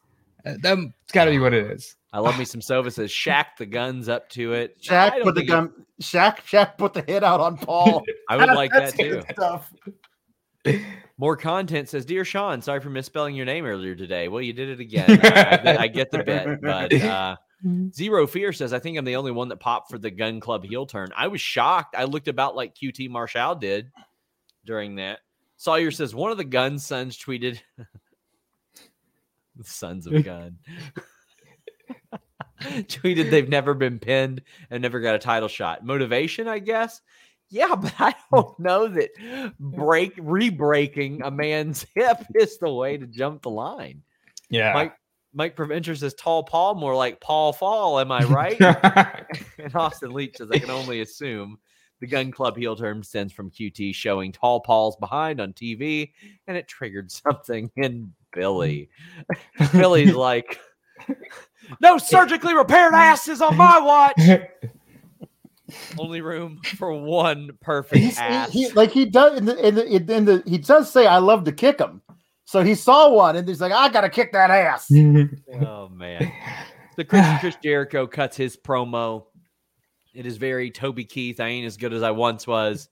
Uh, 0.46 0.56
that's 0.62 0.82
gotta 1.14 1.32
be 1.32 1.40
what 1.40 1.54
it 1.54 1.72
is. 1.72 1.96
I 2.12 2.20
love 2.20 2.38
me 2.38 2.44
some 2.44 2.60
Sova 2.60 2.92
says 2.92 3.10
Shaq 3.10 3.46
the 3.58 3.66
guns 3.66 4.10
up 4.10 4.28
to 4.32 4.52
it. 4.52 4.76
I 4.90 5.10
Shaq 5.12 5.24
put 5.24 5.36
the 5.36 5.42
think 5.42 5.50
it- 5.50 5.54
gun. 5.54 5.74
Shaq, 6.02 6.38
Shaq 6.40 6.78
put 6.78 6.94
the 6.94 7.04
hit 7.08 7.24
out 7.24 7.40
on 7.40 7.56
Paul. 7.58 8.04
I 8.30 8.36
would 8.36 8.48
like 8.56 8.72
that 8.74 8.98
too. 8.98 9.22
Good 11.22 11.26
Stuff. 11.26 11.28
More 11.28 11.38
content 11.38 11.90
says, 11.90 12.06
"Dear 12.06 12.26
Sean, 12.26 12.62
sorry 12.62 12.80
for 12.82 12.90
misspelling 12.90 13.36
your 13.36 13.46
name 13.46 13.66
earlier 13.66 13.96
today. 13.96 14.28
Well, 14.28 14.42
you 14.42 14.54
did 14.54 14.70
it 14.70 14.80
again. 14.80 15.20
I, 15.24 15.62
I- 15.66 15.78
I 15.84 15.88
get 15.88 16.12
the 16.12 16.24
bit, 16.24 16.62
but 16.62 16.94
uh, 17.02 17.36
Zero 17.94 18.26
Fear 18.28 18.54
says, 18.54 18.74
I 18.74 18.80
think 18.80 18.98
I'm 18.98 19.06
the 19.06 19.16
only 19.18 19.32
one 19.32 19.50
that 19.50 19.60
popped 19.60 19.92
for 19.92 19.98
the 20.00 20.10
Gun 20.12 20.40
Club 20.40 20.64
heel 20.66 20.86
turn. 20.86 21.10
I 21.16 21.28
was 21.28 21.42
shocked. 21.42 21.96
I 21.98 22.06
looked 22.06 22.28
about 22.28 22.56
like 22.56 22.74
QT 22.76 23.10
Marshall 23.10 23.56
did 23.56 23.92
during 24.66 24.96
that. 24.96 25.20
Sawyer 25.58 25.92
says, 25.92 26.16
one 26.16 26.32
of 26.32 26.38
the 26.38 26.44
Gun 26.44 26.80
sons 26.80 27.18
tweeted, 27.20 27.60
Sons 29.64 30.08
of 30.08 30.24
Gun. 30.24 30.58
tweeted 32.64 33.30
they've 33.30 33.50
never 33.50 33.74
been 33.76 34.00
pinned 34.00 34.42
and 34.72 34.82
never 34.82 35.00
got 35.00 35.16
a 35.16 35.20
title 35.20 35.48
shot. 35.50 35.86
Motivation, 35.86 36.48
I 36.48 36.58
guess. 36.60 37.02
Yeah, 37.52 37.76
but 37.76 37.94
I 38.00 38.12
hmm. 38.12 38.36
don't 38.36 38.60
know 38.60 38.88
that 38.88 39.10
break 39.60 40.14
re-breaking 40.18 41.22
a 41.22 41.30
man's 41.30 41.86
hip 41.96 42.18
is 42.34 42.58
the 42.58 42.74
way 42.74 42.98
to 42.98 43.06
jump 43.06 43.44
the 43.44 43.50
line. 43.50 44.02
Yeah. 44.50 44.74
Mike 44.74 44.94
Mike 45.34 45.56
Preventure 45.56 45.96
says 45.96 46.14
tall 46.14 46.44
Paul, 46.44 46.76
more 46.76 46.96
like 46.96 47.22
Paul 47.22 47.54
Fall. 47.54 48.00
Am 48.00 48.12
I 48.12 48.24
right? 48.26 48.60
and 49.60 49.76
Austin 49.76 50.12
Leach 50.14 50.38
says 50.38 50.50
I 50.52 50.60
can 50.60 50.70
only 50.70 51.02
assume 51.02 51.58
the 52.00 52.08
gun 52.08 52.32
club 52.32 52.58
heel 52.58 52.76
turn 52.76 53.04
stems 53.04 53.32
from 53.32 53.52
QT 53.52 53.94
showing 53.94 54.32
tall 54.32 54.62
Paul's 54.62 54.96
behind 54.96 55.40
on 55.40 55.54
TV, 55.54 56.12
and 56.48 56.58
it 56.58 56.68
triggered 56.68 57.12
something 57.12 57.70
in 57.78 58.12
Billy. 58.34 58.90
Billy's 59.72 60.16
like, 60.16 60.60
no 61.80 61.98
surgically 61.98 62.56
repaired 62.56 62.94
asses 62.94 63.42
on 63.42 63.56
my 63.56 63.80
watch. 63.80 64.20
Only 65.98 66.22
room 66.22 66.60
for 66.78 66.94
one 66.94 67.52
perfect 67.62 68.18
ass. 68.20 68.52
he, 68.52 68.66
he- 68.68 68.72
like 68.74 68.92
he 68.92 69.06
does 69.06 69.38
in 69.38 69.46
the, 69.46 69.68
in 69.68 69.76
the 69.76 70.16
in 70.16 70.26
the 70.26 70.44
he 70.46 70.58
does 70.58 70.92
say 70.92 71.06
I 71.08 71.18
love 71.18 71.44
to 71.46 71.52
kick 71.52 71.80
him. 71.80 72.02
So 72.46 72.64
he 72.64 72.76
saw 72.76 73.10
one 73.10 73.36
and 73.38 73.48
he's 73.48 73.62
like, 73.62 73.72
I 73.72 73.90
gotta 73.90 74.10
kick 74.10 74.32
that 74.34 74.50
ass. 74.52 74.88
Mm-hmm. 74.92 75.64
Oh 75.66 75.90
man. 75.90 76.32
The 76.98 77.06
Chris, 77.06 77.26
Chris 77.40 77.58
Jericho 77.64 78.06
cuts 78.08 78.36
his 78.36 78.58
promo. 78.58 79.26
It 80.14 80.26
is 80.26 80.38
very 80.38 80.70
Toby 80.72 81.06
Keith. 81.06 81.40
I 81.40 81.48
ain't 81.48 81.66
as 81.66 81.78
good 81.78 81.94
as 81.94 82.04
I 82.04 82.12
once 82.12 82.46
was, 82.46 82.90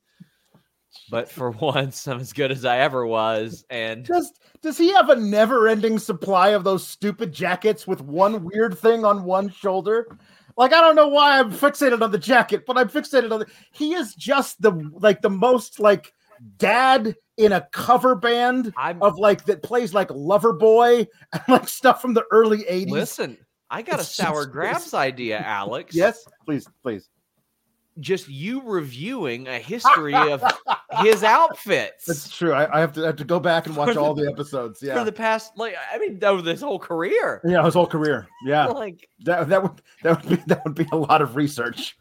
but 1.11 1.29
for 1.29 1.51
once, 1.61 2.07
I'm 2.07 2.19
as 2.19 2.31
good 2.31 2.51
as 2.51 2.63
I 2.63 2.77
ever 2.79 3.05
was. 3.05 3.65
And 3.69 4.05
Just 4.05 4.39
does 4.61 4.77
he 4.77 4.93
have 4.93 5.09
a 5.09 5.15
never-ending 5.17 5.99
supply 5.99 6.49
of 6.49 6.63
those 6.63 6.87
stupid 6.87 7.33
jackets 7.33 7.85
with 7.87 8.01
one 8.01 8.45
weird 8.45 8.77
thing 8.77 9.03
on 9.03 9.23
one 9.25 9.49
shoulder? 9.49 10.17
Like 10.57 10.73
I 10.73 10.81
don't 10.81 10.95
know 10.95 11.07
why 11.07 11.39
I'm 11.39 11.51
fixated 11.51 12.01
on 12.01 12.11
the 12.11 12.17
jacket, 12.17 12.65
but 12.65 12.77
I'm 12.77 12.89
fixated 12.89 13.31
on 13.31 13.39
the 13.39 13.47
he 13.71 13.93
is 13.93 14.15
just 14.15 14.61
the 14.61 14.71
like 14.99 15.21
the 15.21 15.29
most 15.29 15.79
like 15.79 16.13
dad 16.57 17.15
in 17.37 17.51
a 17.53 17.67
cover 17.71 18.15
band 18.15 18.73
I'm 18.77 19.01
of 19.01 19.17
like 19.17 19.45
that 19.45 19.63
plays 19.63 19.93
like 19.93 20.09
Loverboy 20.09 21.07
and 21.33 21.43
like 21.47 21.67
stuff 21.67 22.01
from 22.01 22.13
the 22.13 22.25
early 22.31 22.63
80s. 22.63 22.89
listen. 22.89 23.37
I 23.71 23.83
got 23.83 23.99
It's 23.99 24.09
a 24.09 24.13
sour 24.13 24.47
grabs 24.47 24.95
idea, 24.95 25.37
Alex. 25.39 25.93
Yes, 25.95 26.25
please, 26.43 26.67
please. 26.81 27.07
Just 27.99 28.27
you 28.29 28.61
reviewing 28.63 29.47
a 29.47 29.59
history 29.59 30.13
of 30.15 30.43
his 31.01 31.23
outfits 31.23 32.05
That's 32.05 32.35
true. 32.35 32.53
I, 32.53 32.77
I 32.77 32.79
have 32.79 32.93
to 32.93 33.03
I 33.03 33.07
have 33.07 33.15
to 33.17 33.23
go 33.23 33.39
back 33.39 33.67
and 33.67 33.75
watch 33.75 33.93
For 33.93 33.99
all 33.99 34.13
the- 34.13 34.23
the 34.25 34.31
episodes. 34.31 34.79
for 34.79 34.85
Yeah. 34.85 35.03
the 35.03 35.11
past, 35.11 35.57
like 35.57 35.75
I 35.93 35.97
mean, 35.97 36.23
over 36.23 36.41
this 36.41 36.61
whole 36.61 36.79
career. 36.79 37.41
yeah, 37.45 37.63
his 37.63 37.73
whole 37.73 37.87
career. 37.87 38.27
Yeah. 38.45 38.67
Like, 38.79 39.09
That, 39.25 39.49
that 39.49 39.61
would 39.63 39.81
that 40.03 40.21
would 40.21 40.29
be 40.29 40.43
that 40.47 40.63
would 40.65 40.75
be 40.75 40.87
a 40.91 40.97
lot 40.97 41.21
of 41.21 41.35
research. 41.35 41.97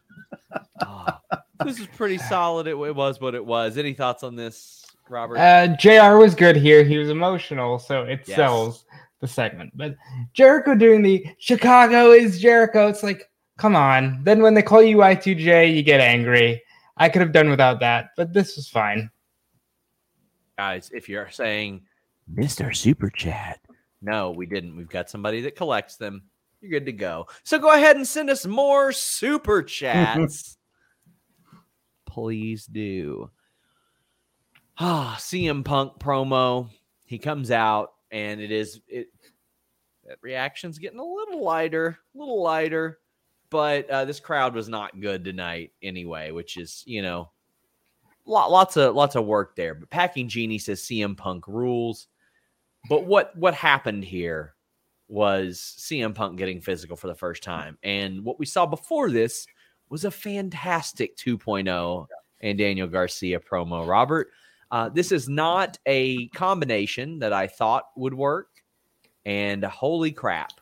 oh, 0.84 1.07
this 1.64 1.78
is 1.80 1.86
pretty 1.88 2.18
solid. 2.18 2.66
It, 2.66 2.72
it 2.76 2.94
was 2.94 3.20
what 3.20 3.34
it 3.34 3.44
was. 3.44 3.76
Any 3.78 3.92
thoughts 3.94 4.22
on 4.22 4.36
this, 4.36 4.86
Robert? 5.09 5.36
Uh, 5.38 5.68
Jr. 5.76 6.16
was 6.16 6.34
good 6.34 6.57
here. 6.57 6.84
He 6.84 6.99
was 6.99 7.09
emotional, 7.11 7.78
so 7.78 8.03
it 8.05 8.20
Yes. 8.26 8.36
sells 8.36 8.84
the 9.20 9.26
segment. 9.26 9.72
But 9.76 9.96
Jericho 10.32 10.74
doing 10.76 11.03
the 11.03 11.26
Chicago 11.38 12.12
is 12.12 12.38
Jericho. 12.40 12.86
It's 12.86 13.03
like, 13.03 13.27
come 13.59 13.76
on. 13.76 14.20
Then 14.24 14.40
when 14.40 14.54
they 14.54 14.62
call 14.62 14.82
you 14.82 14.96
Y2J, 14.96 15.74
you 15.74 15.82
get 15.82 16.00
angry. 16.00 16.62
I 16.96 17.09
could 17.09 17.20
have 17.20 17.32
done 17.32 17.50
without 17.50 17.80
that, 17.80 18.11
but 18.16 18.32
this 18.32 18.56
was 18.56 18.68
fine. 18.68 19.11
Guys, 20.56 20.90
if 20.92 21.09
you're 21.09 21.30
saying 21.30 21.82
Mr. 22.34 22.74
Super 22.74 23.11
Chat, 23.11 23.61
no, 24.00 24.30
we 24.30 24.46
didn't. 24.46 24.76
We've 24.76 24.88
got 24.88 25.11
somebody 25.11 25.40
that 25.42 25.56
collects 25.56 25.96
them. 25.96 26.22
You're 26.61 26.80
good 26.80 26.86
to 26.86 26.92
go. 26.92 27.26
So 27.44 27.59
go 27.59 27.72
ahead 27.72 27.96
and 27.96 28.06
send 28.06 28.30
us 28.30 28.46
more 28.46 28.92
super 28.92 29.62
chats. 29.62 30.56
Please 32.06 32.66
do. 32.66 33.30
Ah, 34.78 35.16
CM 35.18 35.64
Punk 35.64 35.98
promo. 35.98 36.68
He 37.04 37.18
comes 37.18 37.50
out 37.50 37.92
and 38.11 38.40
it 38.40 38.50
is 38.50 38.80
it 38.88 39.09
that 40.06 40.18
reaction's 40.22 40.78
getting 40.78 40.98
a 40.98 41.04
little 41.04 41.42
lighter, 41.44 41.98
a 42.14 42.18
little 42.18 42.42
lighter. 42.42 42.98
But 43.51 43.88
uh, 43.88 44.05
this 44.05 44.20
crowd 44.20 44.55
was 44.55 44.68
not 44.68 45.01
good 45.01 45.24
tonight 45.24 45.72
anyway, 45.82 46.30
which 46.30 46.57
is, 46.57 46.82
you 46.86 47.03
know, 47.03 47.30
lot, 48.28 48.51
lots 48.51 48.76
of 48.76 48.94
lots 48.94 49.16
of 49.16 49.24
work 49.24 49.57
there. 49.57 49.74
But 49.74 49.90
Packing 49.90 50.28
Genie 50.28 50.59
says 50.59 50.82
CM 50.82 51.16
Punk 51.16 51.49
rules. 51.49 52.09
But 52.88 53.07
what 53.07 53.36
what 53.36 53.55
happened 53.55 54.05
here 54.05 54.55
was 55.09 55.76
CM 55.78 56.14
Punk 56.14 56.38
getting 56.38 56.61
physical 56.61 56.96
for 56.96 57.09
the 57.09 57.14
first 57.14 57.42
time, 57.42 57.78
and 57.82 58.24
what 58.24 58.38
we 58.38 58.46
saw 58.46 58.66
before 58.66 59.11
this 59.11 59.46
was 59.88 60.05
a 60.05 60.11
fantastic 60.11 61.16
2.0 61.16 62.07
and 62.42 62.59
Daniel 62.59 62.86
Garcia 62.86 63.40
promo. 63.40 63.88
Robert, 63.88 64.28
uh, 64.70 64.90
this 64.90 65.12
is 65.12 65.28
not 65.28 65.78
a 65.86 66.28
combination 66.28 67.18
that 67.20 67.32
I 67.32 67.46
thought 67.46 67.84
would 67.96 68.14
work, 68.14 68.62
and 69.24 69.64
holy 69.64 70.12
crap, 70.12 70.53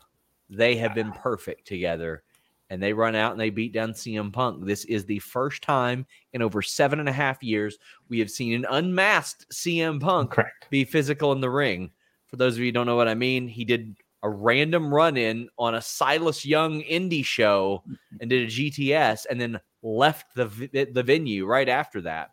they 0.49 0.77
have 0.77 0.95
been 0.95 1.11
perfect 1.11 1.67
together. 1.67 2.23
And 2.69 2.83
they 2.83 2.91
run 2.91 3.15
out 3.15 3.31
and 3.31 3.39
they 3.39 3.49
beat 3.49 3.71
down 3.73 3.93
CM 3.93 4.31
Punk. 4.33 4.65
This 4.65 4.83
is 4.85 5.05
the 5.05 5.19
first 5.19 5.61
time 5.61 6.05
in 6.33 6.41
over 6.41 6.61
seven 6.61 6.99
and 6.99 7.07
a 7.07 7.13
half 7.13 7.41
years 7.41 7.77
we 8.09 8.19
have 8.19 8.29
seen 8.29 8.53
an 8.53 8.65
unmasked 8.69 9.49
CM 9.51 10.01
Punk 10.01 10.31
Correct. 10.31 10.67
be 10.69 10.83
physical 10.83 11.31
in 11.31 11.39
the 11.39 11.49
ring. 11.49 11.91
For 12.25 12.35
those 12.35 12.55
of 12.55 12.59
you 12.59 12.65
who 12.65 12.71
don't 12.73 12.85
know 12.85 12.97
what 12.97 13.07
I 13.07 13.13
mean, 13.15 13.47
he 13.47 13.63
did 13.63 13.95
a 14.23 14.29
random 14.29 14.93
run 14.93 15.15
in 15.15 15.47
on 15.57 15.75
a 15.75 15.81
Silas 15.81 16.45
Young 16.45 16.81
indie 16.81 17.23
show 17.23 17.83
and 18.19 18.29
did 18.29 18.43
a 18.43 18.51
GTS 18.51 19.27
and 19.29 19.39
then 19.39 19.59
left 19.81 20.35
the 20.35 20.47
the 20.91 21.03
venue 21.03 21.45
right 21.45 21.69
after 21.69 22.01
that. 22.01 22.31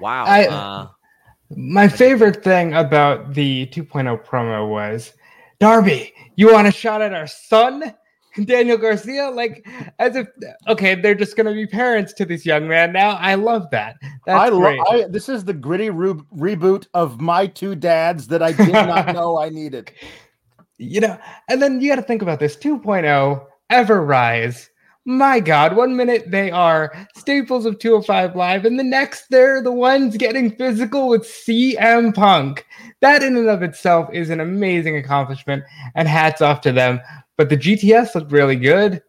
Wow. 0.00 0.24
I- 0.24 0.46
uh, 0.46 0.88
My 1.54 1.88
favorite 1.88 2.42
thing 2.44 2.74
about 2.74 3.34
the 3.34 3.66
2.0 3.66 4.24
promo 4.24 4.68
was 4.70 5.12
Darby, 5.60 6.12
you 6.36 6.52
want 6.52 6.68
a 6.68 6.72
shot 6.72 7.02
at 7.02 7.12
our 7.12 7.26
son? 7.26 7.94
Daniel 8.44 8.76
Garcia, 8.76 9.30
like 9.30 9.66
as 9.98 10.16
if 10.16 10.28
okay, 10.68 10.94
they're 10.94 11.14
just 11.14 11.36
gonna 11.36 11.52
be 11.52 11.66
parents 11.66 12.12
to 12.14 12.24
this 12.24 12.44
young 12.44 12.68
man 12.68 12.92
now. 12.92 13.10
I 13.12 13.34
love 13.34 13.70
that. 13.70 13.96
That's 14.26 14.38
I, 14.38 14.48
love 14.48 15.12
this 15.12 15.28
is 15.28 15.44
the 15.44 15.54
gritty 15.54 15.90
re- 15.90 16.14
reboot 16.36 16.86
of 16.94 17.20
my 17.20 17.46
two 17.46 17.74
dads 17.74 18.26
that 18.28 18.42
I 18.42 18.52
did 18.52 18.72
not 18.72 19.06
know 19.14 19.38
I 19.38 19.48
needed. 19.48 19.92
you 20.78 21.00
know, 21.00 21.18
and 21.48 21.60
then 21.60 21.80
you 21.80 21.88
got 21.88 21.96
to 21.96 22.02
think 22.02 22.22
about 22.22 22.40
this 22.40 22.56
2.0 22.56 23.44
Ever-Rise. 23.70 24.70
My 25.04 25.40
God, 25.40 25.74
one 25.74 25.96
minute 25.96 26.30
they 26.30 26.50
are 26.50 26.92
staples 27.16 27.64
of 27.64 27.78
205 27.78 28.36
Live, 28.36 28.66
and 28.66 28.78
the 28.78 28.84
next 28.84 29.28
they're 29.30 29.62
the 29.62 29.72
ones 29.72 30.18
getting 30.18 30.54
physical 30.54 31.08
with 31.08 31.22
CM 31.22 32.14
Punk. 32.14 32.66
That, 33.00 33.22
in 33.22 33.34
and 33.36 33.48
of 33.48 33.62
itself, 33.62 34.10
is 34.12 34.28
an 34.28 34.40
amazing 34.40 34.96
accomplishment, 34.96 35.64
and 35.94 36.06
hats 36.06 36.42
off 36.42 36.60
to 36.60 36.72
them. 36.72 37.00
But 37.38 37.48
the 37.48 37.56
GTS 37.56 38.14
looked 38.14 38.30
really 38.32 38.56
good. 38.56 39.02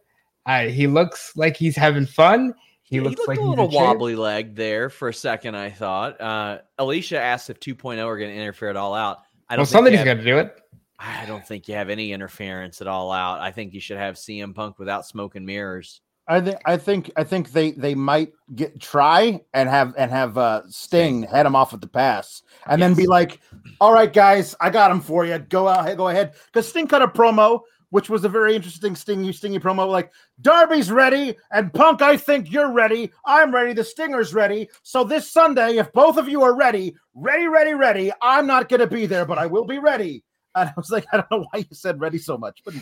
Uh, 0.46 0.62
he 0.68 0.86
looks 0.86 1.36
like 1.36 1.56
he's 1.56 1.76
having 1.76 2.06
fun. 2.06 2.54
He 2.84 2.96
he 2.96 3.00
looks 3.00 3.18
looked 3.18 3.28
like 3.28 3.38
a 3.38 3.42
little 3.42 3.66
in 3.66 3.70
shape. 3.72 3.80
wobbly 3.80 4.16
leg 4.16 4.54
there 4.56 4.88
for 4.88 5.08
a 5.08 5.14
second, 5.14 5.54
I 5.56 5.70
thought. 5.70 6.18
Uh, 6.20 6.58
Alicia 6.78 7.20
asked 7.20 7.50
if 7.50 7.60
2.0 7.60 8.02
are 8.04 8.16
going 8.16 8.30
to 8.30 8.36
interfere 8.36 8.70
at 8.70 8.76
all 8.76 8.94
out. 8.94 9.18
I 9.48 9.54
don't 9.56 9.60
Well, 9.60 9.66
think 9.66 9.72
somebody's 9.72 10.04
going 10.04 10.18
to 10.18 10.24
do 10.24 10.38
it. 10.38 10.56
I 10.98 11.24
don't 11.26 11.46
think 11.46 11.68
you 11.68 11.74
have 11.74 11.88
any 11.90 12.12
interference 12.12 12.80
at 12.80 12.86
all 12.86 13.10
out. 13.12 13.40
I 13.40 13.50
think 13.50 13.74
you 13.74 13.80
should 13.80 13.96
have 13.96 14.14
CM 14.16 14.54
Punk 14.54 14.78
without 14.78 15.06
smoke 15.06 15.34
and 15.34 15.44
mirrors. 15.44 16.00
I 16.28 16.40
think 16.40 16.58
I 16.64 16.76
think 16.76 17.10
I 17.16 17.24
think 17.24 17.50
they 17.50 17.72
they 17.72 17.94
might 17.94 18.32
get 18.54 18.80
try 18.80 19.40
and 19.52 19.68
have 19.68 19.94
and 19.98 20.10
have 20.12 20.38
uh 20.38 20.62
Sting 20.68 21.24
head 21.24 21.44
him 21.46 21.56
off 21.56 21.74
at 21.74 21.80
the 21.80 21.88
pass 21.88 22.42
and 22.68 22.80
then 22.80 22.94
be 22.94 23.06
like, 23.08 23.40
"All 23.80 23.92
right, 23.92 24.12
guys, 24.12 24.54
I 24.60 24.70
got 24.70 24.92
him 24.92 25.00
for 25.00 25.24
you. 25.26 25.38
Go 25.38 25.66
out, 25.66 25.96
go 25.96 26.06
ahead." 26.08 26.34
Because 26.46 26.68
Sting 26.68 26.86
cut 26.86 27.02
a 27.02 27.08
promo, 27.08 27.62
which 27.90 28.08
was 28.08 28.24
a 28.24 28.28
very 28.28 28.56
interesting 28.56 28.96
Stingy 28.96 29.32
Stingy 29.32 29.58
promo. 29.58 29.88
Like 29.88 30.10
Darby's 30.40 30.90
ready 30.90 31.36
and 31.52 31.72
Punk, 31.72 32.02
I 32.02 32.16
think 32.16 32.50
you're 32.50 32.72
ready. 32.72 33.10
I'm 33.24 33.54
ready. 33.54 33.72
The 33.72 33.84
Stinger's 33.84 34.32
ready. 34.34 34.68
So 34.82 35.04
this 35.04 35.30
Sunday, 35.30 35.76
if 35.76 35.92
both 35.92 36.16
of 36.16 36.28
you 36.28 36.42
are 36.42 36.56
ready, 36.56 36.94
ready, 37.14 37.46
ready, 37.48 37.74
ready, 37.74 38.12
I'm 38.22 38.46
not 38.46 38.68
gonna 38.68 38.86
be 38.86 39.06
there, 39.06 39.24
but 39.26 39.38
I 39.38 39.46
will 39.46 39.64
be 39.64 39.78
ready. 39.78 40.24
And 40.54 40.68
I 40.68 40.72
was 40.76 40.90
like, 40.90 41.06
I 41.12 41.18
don't 41.18 41.30
know 41.30 41.46
why 41.50 41.60
you 41.60 41.66
said 41.72 42.00
ready 42.00 42.18
so 42.18 42.36
much, 42.38 42.62
but 42.64 42.74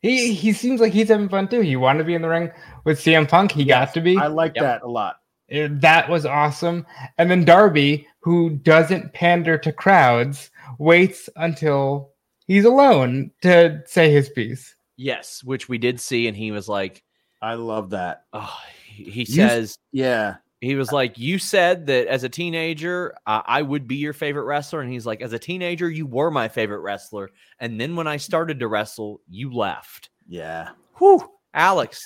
He 0.00 0.32
he 0.34 0.52
seems 0.52 0.80
like 0.80 0.92
he's 0.92 1.08
having 1.08 1.28
fun 1.28 1.48
too. 1.48 1.60
He 1.60 1.76
wanted 1.76 1.98
to 1.98 2.04
be 2.04 2.14
in 2.14 2.22
the 2.22 2.28
ring 2.28 2.50
with 2.84 3.00
CM 3.00 3.28
Punk. 3.28 3.52
He 3.52 3.64
got 3.64 3.92
to 3.94 4.00
be. 4.00 4.16
I 4.16 4.26
like 4.26 4.54
Yep. 4.54 4.62
that 4.62 4.82
a 4.82 4.88
lot. 4.88 5.16
Uh, 5.52 5.68
that 5.70 6.08
was 6.08 6.24
awesome. 6.24 6.86
And 7.18 7.30
then 7.30 7.44
Darby, 7.44 8.06
who 8.20 8.50
doesn't 8.50 9.12
pander 9.12 9.58
to 9.58 9.72
crowds, 9.72 10.50
waits 10.78 11.28
until 11.36 12.11
he's 12.52 12.64
alone 12.64 13.30
to 13.42 13.82
say 13.86 14.10
his 14.12 14.28
piece. 14.28 14.74
Yes, 14.96 15.42
which 15.42 15.68
we 15.68 15.78
did 15.78 15.98
see, 16.00 16.28
and 16.28 16.36
he 16.36 16.52
was 16.52 16.68
like, 16.68 17.02
I 17.40 17.54
love 17.54 17.90
that. 17.90 18.24
oh, 18.32 18.56
he, 18.86 19.04
he 19.04 19.20
You- 19.20 19.26
says, 19.26 19.78
Yeah. 19.90 20.36
he 20.60 20.74
was 20.76 20.92
like, 20.92 21.18
you 21.18 21.38
said 21.38 21.86
that 21.86 22.06
as 22.08 22.22
a 22.24 22.28
teenager, 22.28 23.14
uh, 23.26 23.42
I 23.46 23.62
would 23.62 23.88
be 23.88 23.96
your 23.96 24.12
favorite 24.12 24.44
wrestler. 24.44 24.80
And 24.80 24.92
he's 24.92 25.06
like, 25.06 25.22
as 25.22 25.32
a 25.32 25.38
teenager, 25.38 25.90
you 25.90 26.06
were 26.06 26.30
my 26.30 26.46
favorite 26.48 26.80
wrestler. 26.80 27.30
And 27.58 27.80
then 27.80 27.96
when 27.96 28.06
I 28.06 28.16
started 28.18 28.60
to 28.60 28.68
wrestle, 28.68 29.20
you 29.28 29.52
left. 29.52 30.10
Yeah. 30.28 30.68
Whew, 30.98 31.26
Alex. 31.54 32.00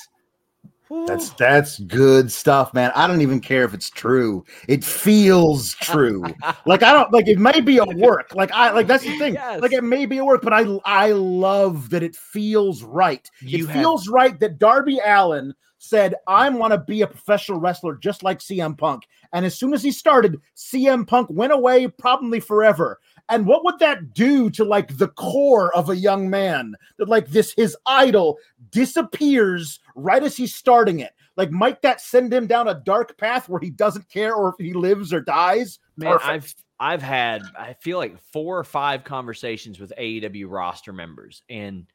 That's 1.07 1.31
that's 1.31 1.79
good 1.81 2.31
stuff, 2.31 2.73
man. 2.73 2.93
I 2.95 3.07
don't 3.07 3.21
even 3.21 3.41
care 3.41 3.65
if 3.65 3.75
it's 3.75 3.91
true. 3.91 4.45
It 4.69 4.85
feels 4.85 5.75
true. 5.75 6.23
like 6.67 6.83
I 6.83 6.93
don't 6.93 7.13
like 7.13 7.29
it 7.29 7.39
may 7.39 7.61
be 7.61 7.79
a 7.79 7.85
work. 7.85 8.35
Like 8.35 8.53
I 8.53 8.71
like 8.71 8.87
that's 8.87 9.05
the 9.05 9.19
thing. 9.19 9.35
Yes. 9.35 9.61
Like 9.61 9.73
it 9.73 9.85
may 9.85 10.07
be 10.07 10.19
a 10.19 10.25
work, 10.25 10.43
but 10.43 10.53
I 10.53 10.65
I 10.85 11.13
love 11.13 11.91
that 11.91 12.03
it 12.03 12.15
feels 12.15 12.83
right. 12.83 13.29
You 13.41 13.65
it 13.65 13.71
have- 13.71 13.77
feels 13.81 14.09
right 14.09 14.39
that 14.41 14.59
Darby 14.59 15.01
Allin 15.05 15.55
said, 15.79 16.15
I 16.27 16.49
want 16.49 16.73
to 16.73 16.79
be 16.79 17.03
a 17.03 17.07
professional 17.07 17.61
wrestler 17.61 17.97
just 17.97 18.23
like 18.23 18.39
CM 18.39 18.77
Punk. 18.77 19.05
And 19.33 19.45
as 19.45 19.57
soon 19.57 19.75
as 19.75 19.83
he 19.83 19.93
started, 19.93 20.41
CM 20.57 21.07
Punk 21.07 21.29
went 21.31 21.53
away 21.53 21.87
probably 21.89 22.41
forever. 22.41 23.01
And 23.29 23.47
what 23.47 23.65
would 23.65 23.79
that 23.81 24.15
do 24.15 24.51
to 24.51 24.65
like 24.65 24.97
the 24.97 25.09
core 25.09 25.75
of 25.77 25.91
a 25.91 25.97
young 25.97 26.31
man 26.31 26.75
that 26.99 27.09
like 27.09 27.27
this 27.29 27.53
his 27.55 27.77
idol 27.85 28.39
disappears 28.71 29.81
right 29.95 30.23
as 30.23 30.37
he's 30.37 30.55
starting 30.55 31.01
it? 31.01 31.13
Like, 31.37 31.51
might 31.51 31.83
that 31.83 32.01
send 32.01 32.33
him 32.33 32.47
down 32.47 32.69
a 32.69 32.83
dark 32.85 33.17
path 33.19 33.49
where 33.49 33.61
he 33.61 33.71
doesn't 33.71 34.09
care 34.09 34.35
or 34.35 34.49
if 34.49 34.55
he 34.59 34.73
lives 34.73 35.13
or 35.13 35.21
dies? 35.21 35.79
Man, 35.97 36.13
Perfect. 36.13 36.31
I've 36.31 36.55
I've 36.79 37.03
had 37.03 37.43
I 37.59 37.75
feel 37.75 37.99
like 37.99 38.19
four 38.33 38.59
or 38.59 38.65
five 38.65 39.05
conversations 39.05 39.79
with 39.79 39.93
AEW 39.99 40.47
roster 40.49 40.93
members, 40.93 41.43
and 41.49 41.87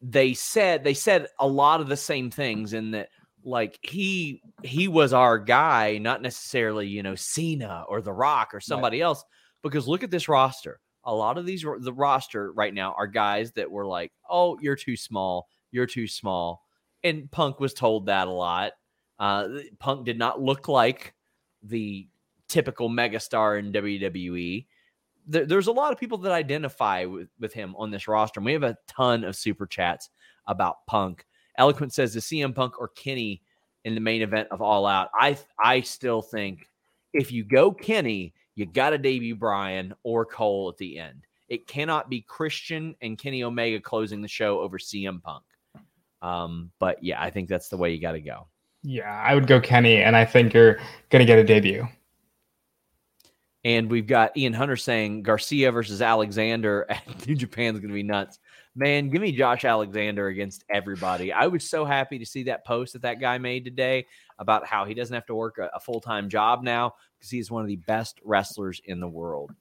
they 0.00 0.34
said 0.34 0.84
they 0.84 0.94
said 0.94 1.28
a 1.40 1.46
lot 1.46 1.80
of 1.80 1.88
the 1.88 1.96
same 1.96 2.30
things 2.30 2.72
in 2.72 2.92
that 2.92 3.08
like 3.44 3.78
he 3.82 4.42
he 4.62 4.88
was 4.88 5.12
our 5.12 5.38
guy, 5.38 5.98
not 5.98 6.22
necessarily 6.22 6.86
you 6.86 7.02
know 7.02 7.14
Cena 7.14 7.84
or 7.88 8.00
The 8.00 8.12
Rock 8.12 8.54
or 8.54 8.60
somebody 8.60 9.00
else. 9.00 9.24
Because 9.62 9.88
look 9.88 10.02
at 10.02 10.10
this 10.10 10.28
roster. 10.28 10.78
A 11.04 11.14
lot 11.14 11.38
of 11.38 11.46
these 11.46 11.64
the 11.80 11.92
roster 11.92 12.52
right 12.52 12.72
now 12.72 12.94
are 12.96 13.06
guys 13.06 13.52
that 13.52 13.70
were 13.70 13.86
like, 13.86 14.12
"Oh, 14.28 14.58
you're 14.60 14.76
too 14.76 14.96
small. 14.96 15.48
You're 15.70 15.86
too 15.86 16.06
small," 16.06 16.64
and 17.02 17.30
Punk 17.30 17.60
was 17.60 17.74
told 17.74 18.06
that 18.06 18.28
a 18.28 18.32
lot. 18.32 18.72
Uh, 19.18 19.48
Punk 19.78 20.04
did 20.04 20.18
not 20.18 20.40
look 20.40 20.68
like 20.68 21.14
the 21.62 22.08
typical 22.48 22.88
megastar 22.88 23.58
in 23.58 23.72
WWE. 23.72 24.66
There, 25.26 25.46
there's 25.46 25.66
a 25.66 25.72
lot 25.72 25.92
of 25.92 25.98
people 25.98 26.18
that 26.18 26.32
identify 26.32 27.04
with, 27.04 27.28
with 27.38 27.52
him 27.52 27.74
on 27.76 27.90
this 27.90 28.08
roster. 28.08 28.40
And 28.40 28.44
we 28.44 28.52
have 28.52 28.62
a 28.62 28.76
ton 28.86 29.24
of 29.24 29.36
super 29.36 29.66
chats 29.66 30.10
about 30.46 30.86
Punk. 30.86 31.24
Eloquent 31.58 31.92
says 31.92 32.14
the 32.14 32.20
CM 32.20 32.54
Punk 32.54 32.78
or 32.78 32.88
Kenny 32.88 33.42
in 33.84 33.94
the 33.94 34.00
main 34.00 34.22
event 34.22 34.48
of 34.50 34.60
All 34.60 34.86
Out. 34.86 35.10
I 35.18 35.38
I 35.62 35.80
still 35.82 36.22
think 36.22 36.68
if 37.12 37.30
you 37.30 37.44
go 37.44 37.70
Kenny, 37.70 38.34
you 38.54 38.66
got 38.66 38.90
to 38.90 38.98
debut 38.98 39.34
Bryan 39.34 39.94
or 40.02 40.24
Cole 40.24 40.68
at 40.68 40.76
the 40.76 40.98
end. 40.98 41.26
It 41.48 41.66
cannot 41.66 42.08
be 42.08 42.22
Christian 42.22 42.94
and 43.02 43.18
Kenny 43.18 43.42
Omega 43.42 43.80
closing 43.80 44.22
the 44.22 44.28
show 44.28 44.60
over 44.60 44.78
CM 44.78 45.22
Punk. 45.22 45.44
Um, 46.22 46.70
but 46.78 47.02
yeah, 47.02 47.20
I 47.20 47.30
think 47.30 47.48
that's 47.48 47.68
the 47.68 47.76
way 47.76 47.92
you 47.92 48.00
got 48.00 48.12
to 48.12 48.20
go. 48.20 48.48
Yeah, 48.82 49.10
I 49.10 49.34
would 49.34 49.46
go 49.46 49.60
Kenny, 49.60 50.02
and 50.02 50.16
I 50.16 50.24
think 50.24 50.54
you're 50.54 50.78
going 51.10 51.20
to 51.20 51.26
get 51.26 51.38
a 51.38 51.44
debut. 51.44 51.86
And 53.64 53.90
we've 53.90 54.06
got 54.06 54.36
Ian 54.36 54.52
Hunter 54.52 54.76
saying 54.76 55.22
Garcia 55.22 55.72
versus 55.72 56.02
Alexander 56.02 56.86
at 56.90 57.26
New 57.26 57.34
Japan's 57.34 57.78
going 57.78 57.88
to 57.88 57.94
be 57.94 58.02
nuts. 58.02 58.38
Man, 58.76 59.08
give 59.08 59.22
me 59.22 59.30
Josh 59.30 59.64
Alexander 59.64 60.26
against 60.26 60.64
everybody. 60.68 61.32
I 61.32 61.46
was 61.46 61.68
so 61.68 61.84
happy 61.84 62.18
to 62.18 62.26
see 62.26 62.42
that 62.44 62.66
post 62.66 62.94
that 62.94 63.02
that 63.02 63.20
guy 63.20 63.38
made 63.38 63.64
today 63.64 64.06
about 64.38 64.66
how 64.66 64.84
he 64.84 64.94
doesn't 64.94 65.14
have 65.14 65.26
to 65.26 65.34
work 65.34 65.58
a, 65.58 65.70
a 65.74 65.80
full 65.80 66.00
time 66.00 66.28
job 66.28 66.64
now 66.64 66.94
because 67.16 67.30
he's 67.30 67.52
one 67.52 67.62
of 67.62 67.68
the 67.68 67.76
best 67.76 68.20
wrestlers 68.24 68.80
in 68.84 68.98
the 68.98 69.08
world. 69.08 69.52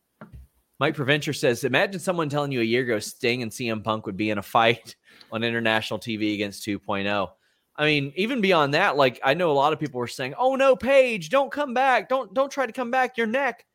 Mike 0.79 0.95
Preventure 0.95 1.33
says, 1.33 1.63
Imagine 1.63 1.99
someone 1.99 2.27
telling 2.27 2.51
you 2.51 2.61
a 2.61 2.63
year 2.63 2.81
ago 2.81 2.97
Sting 2.97 3.43
and 3.43 3.51
CM 3.51 3.83
Punk 3.83 4.07
would 4.07 4.17
be 4.17 4.31
in 4.31 4.39
a 4.39 4.43
fight 4.43 4.95
on 5.31 5.43
international 5.43 5.99
TV 5.99 6.33
against 6.33 6.65
2.0. 6.65 7.29
I 7.75 7.85
mean, 7.85 8.13
even 8.15 8.41
beyond 8.41 8.73
that, 8.73 8.97
like 8.97 9.19
I 9.23 9.35
know 9.35 9.51
a 9.51 9.53
lot 9.53 9.73
of 9.73 9.79
people 9.79 9.99
were 9.99 10.07
saying, 10.07 10.35
"Oh 10.37 10.55
no, 10.55 10.75
Page, 10.75 11.29
don't 11.29 11.51
come 11.51 11.73
back. 11.73 12.07
Don't 12.07 12.33
don't 12.33 12.51
try 12.51 12.65
to 12.67 12.73
come 12.73 12.91
back. 12.91 13.17
Your 13.17 13.25
neck." 13.27 13.65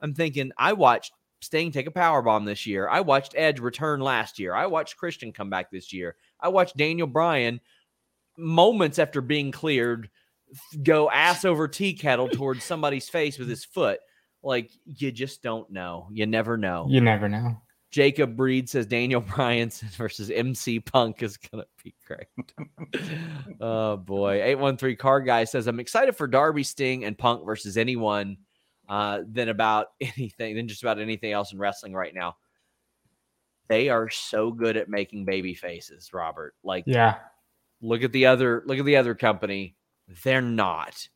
I'm 0.00 0.14
thinking, 0.14 0.52
I 0.56 0.72
watched 0.72 1.12
Sting 1.40 1.72
take 1.72 1.86
a 1.86 1.90
power 1.90 2.22
bomb 2.22 2.44
this 2.44 2.66
year. 2.66 2.88
I 2.88 3.00
watched 3.00 3.34
Edge 3.36 3.60
return 3.60 4.00
last 4.00 4.38
year. 4.38 4.54
I 4.54 4.66
watched 4.66 4.96
Christian 4.96 5.32
come 5.32 5.50
back 5.50 5.70
this 5.70 5.92
year. 5.92 6.16
I 6.38 6.48
watched 6.48 6.76
Daniel 6.76 7.06
Bryan 7.06 7.60
moments 8.36 8.98
after 8.98 9.20
being 9.20 9.50
cleared 9.50 10.08
go 10.82 11.10
ass 11.10 11.44
over 11.44 11.68
tea 11.68 11.94
kettle 11.94 12.28
towards 12.28 12.64
somebody's 12.64 13.08
face 13.08 13.38
with 13.38 13.48
his 13.48 13.64
foot. 13.64 14.00
Like 14.42 14.70
you 14.84 15.12
just 15.12 15.42
don't 15.42 15.70
know. 15.70 16.08
You 16.12 16.26
never 16.26 16.56
know. 16.56 16.86
You 16.88 17.00
never 17.00 17.28
know. 17.28 17.60
Jacob 17.90 18.36
Breed 18.36 18.68
says 18.68 18.86
Daniel 18.86 19.20
Bryan 19.20 19.70
versus 19.96 20.30
MC 20.30 20.80
Punk 20.80 21.22
is 21.22 21.36
gonna 21.36 21.64
be 21.82 21.94
great. 22.06 22.28
oh 23.60 23.96
boy. 23.96 24.42
813 24.42 24.96
car 24.96 25.20
guy 25.20 25.44
says 25.44 25.66
I'm 25.66 25.80
excited 25.80 26.16
for 26.16 26.26
Darby 26.26 26.62
Sting 26.62 27.04
and 27.04 27.18
Punk 27.18 27.44
versus 27.44 27.76
anyone 27.76 28.38
uh, 28.90 29.20
than 29.26 29.48
about 29.48 29.92
anything, 30.00 30.56
than 30.56 30.68
just 30.68 30.82
about 30.82 30.98
anything 30.98 31.32
else 31.32 31.52
in 31.52 31.58
wrestling 31.58 31.94
right 31.94 32.14
now. 32.14 32.36
They 33.68 33.88
are 33.88 34.10
so 34.10 34.50
good 34.50 34.76
at 34.76 34.88
making 34.88 35.24
baby 35.24 35.54
faces, 35.54 36.12
Robert. 36.12 36.54
Like, 36.64 36.84
yeah, 36.86 37.18
look 37.80 38.02
at 38.02 38.12
the 38.12 38.26
other, 38.26 38.64
look 38.66 38.78
at 38.78 38.84
the 38.84 38.96
other 38.96 39.14
company. 39.14 39.76
They're 40.24 40.42
not. 40.42 41.08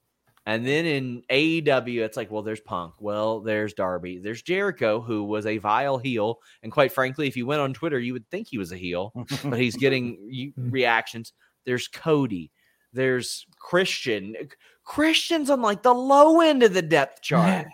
And 0.46 0.66
then 0.66 0.84
in 0.84 1.22
AEW, 1.30 2.02
it's 2.02 2.18
like, 2.18 2.30
well, 2.30 2.42
there's 2.42 2.60
Punk. 2.60 2.94
Well, 3.00 3.40
there's 3.40 3.72
Darby. 3.72 4.18
There's 4.18 4.42
Jericho, 4.42 5.00
who 5.00 5.24
was 5.24 5.46
a 5.46 5.58
vile 5.58 5.96
heel. 5.96 6.38
And 6.62 6.70
quite 6.70 6.92
frankly, 6.92 7.26
if 7.26 7.36
you 7.36 7.46
went 7.46 7.62
on 7.62 7.72
Twitter, 7.72 7.98
you 7.98 8.12
would 8.12 8.28
think 8.30 8.48
he 8.48 8.58
was 8.58 8.70
a 8.70 8.76
heel, 8.76 9.12
but 9.44 9.58
he's 9.58 9.74
getting 9.74 10.52
reactions. 10.56 11.32
There's 11.64 11.88
Cody. 11.88 12.52
There's 12.92 13.46
Christian. 13.58 14.36
Christian's 14.84 15.50
on 15.50 15.62
like 15.62 15.82
the 15.82 15.94
low 15.94 16.40
end 16.40 16.62
of 16.62 16.74
the 16.74 16.82
depth 16.82 17.22
chart. 17.22 17.66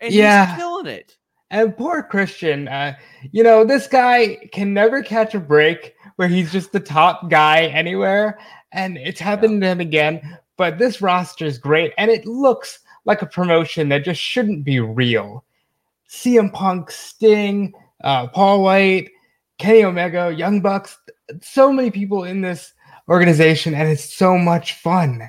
And 0.00 0.14
yeah. 0.14 0.46
he's 0.46 0.56
killing 0.56 0.86
it. 0.86 1.16
And 1.50 1.76
poor 1.76 2.02
Christian, 2.02 2.68
uh, 2.68 2.94
you 3.32 3.42
know, 3.42 3.64
this 3.64 3.86
guy 3.86 4.36
can 4.52 4.74
never 4.74 5.02
catch 5.02 5.34
a 5.34 5.40
break 5.40 5.94
where 6.16 6.28
he's 6.28 6.52
just 6.52 6.72
the 6.72 6.80
top 6.80 7.30
guy 7.30 7.62
anywhere. 7.66 8.38
And 8.72 8.98
it's 8.98 9.20
happened 9.20 9.54
yeah. 9.54 9.68
to 9.68 9.72
him 9.72 9.80
again. 9.80 10.38
But 10.58 10.78
this 10.78 11.00
roster 11.00 11.46
is 11.46 11.56
great. 11.56 11.94
And 11.96 12.10
it 12.10 12.26
looks 12.26 12.80
like 13.06 13.22
a 13.22 13.26
promotion 13.26 13.88
that 13.88 14.04
just 14.04 14.20
shouldn't 14.20 14.64
be 14.64 14.80
real. 14.80 15.44
CM 16.10 16.52
Punk, 16.52 16.90
Sting, 16.90 17.72
uh, 18.04 18.26
Paul 18.28 18.62
White, 18.62 19.10
Kenny 19.58 19.84
Omega, 19.84 20.34
Young 20.36 20.60
Bucks, 20.60 20.98
so 21.40 21.72
many 21.72 21.90
people 21.90 22.24
in 22.24 22.42
this 22.42 22.72
organization. 23.08 23.74
And 23.74 23.88
it's 23.88 24.14
so 24.14 24.36
much 24.36 24.74
fun. 24.74 25.26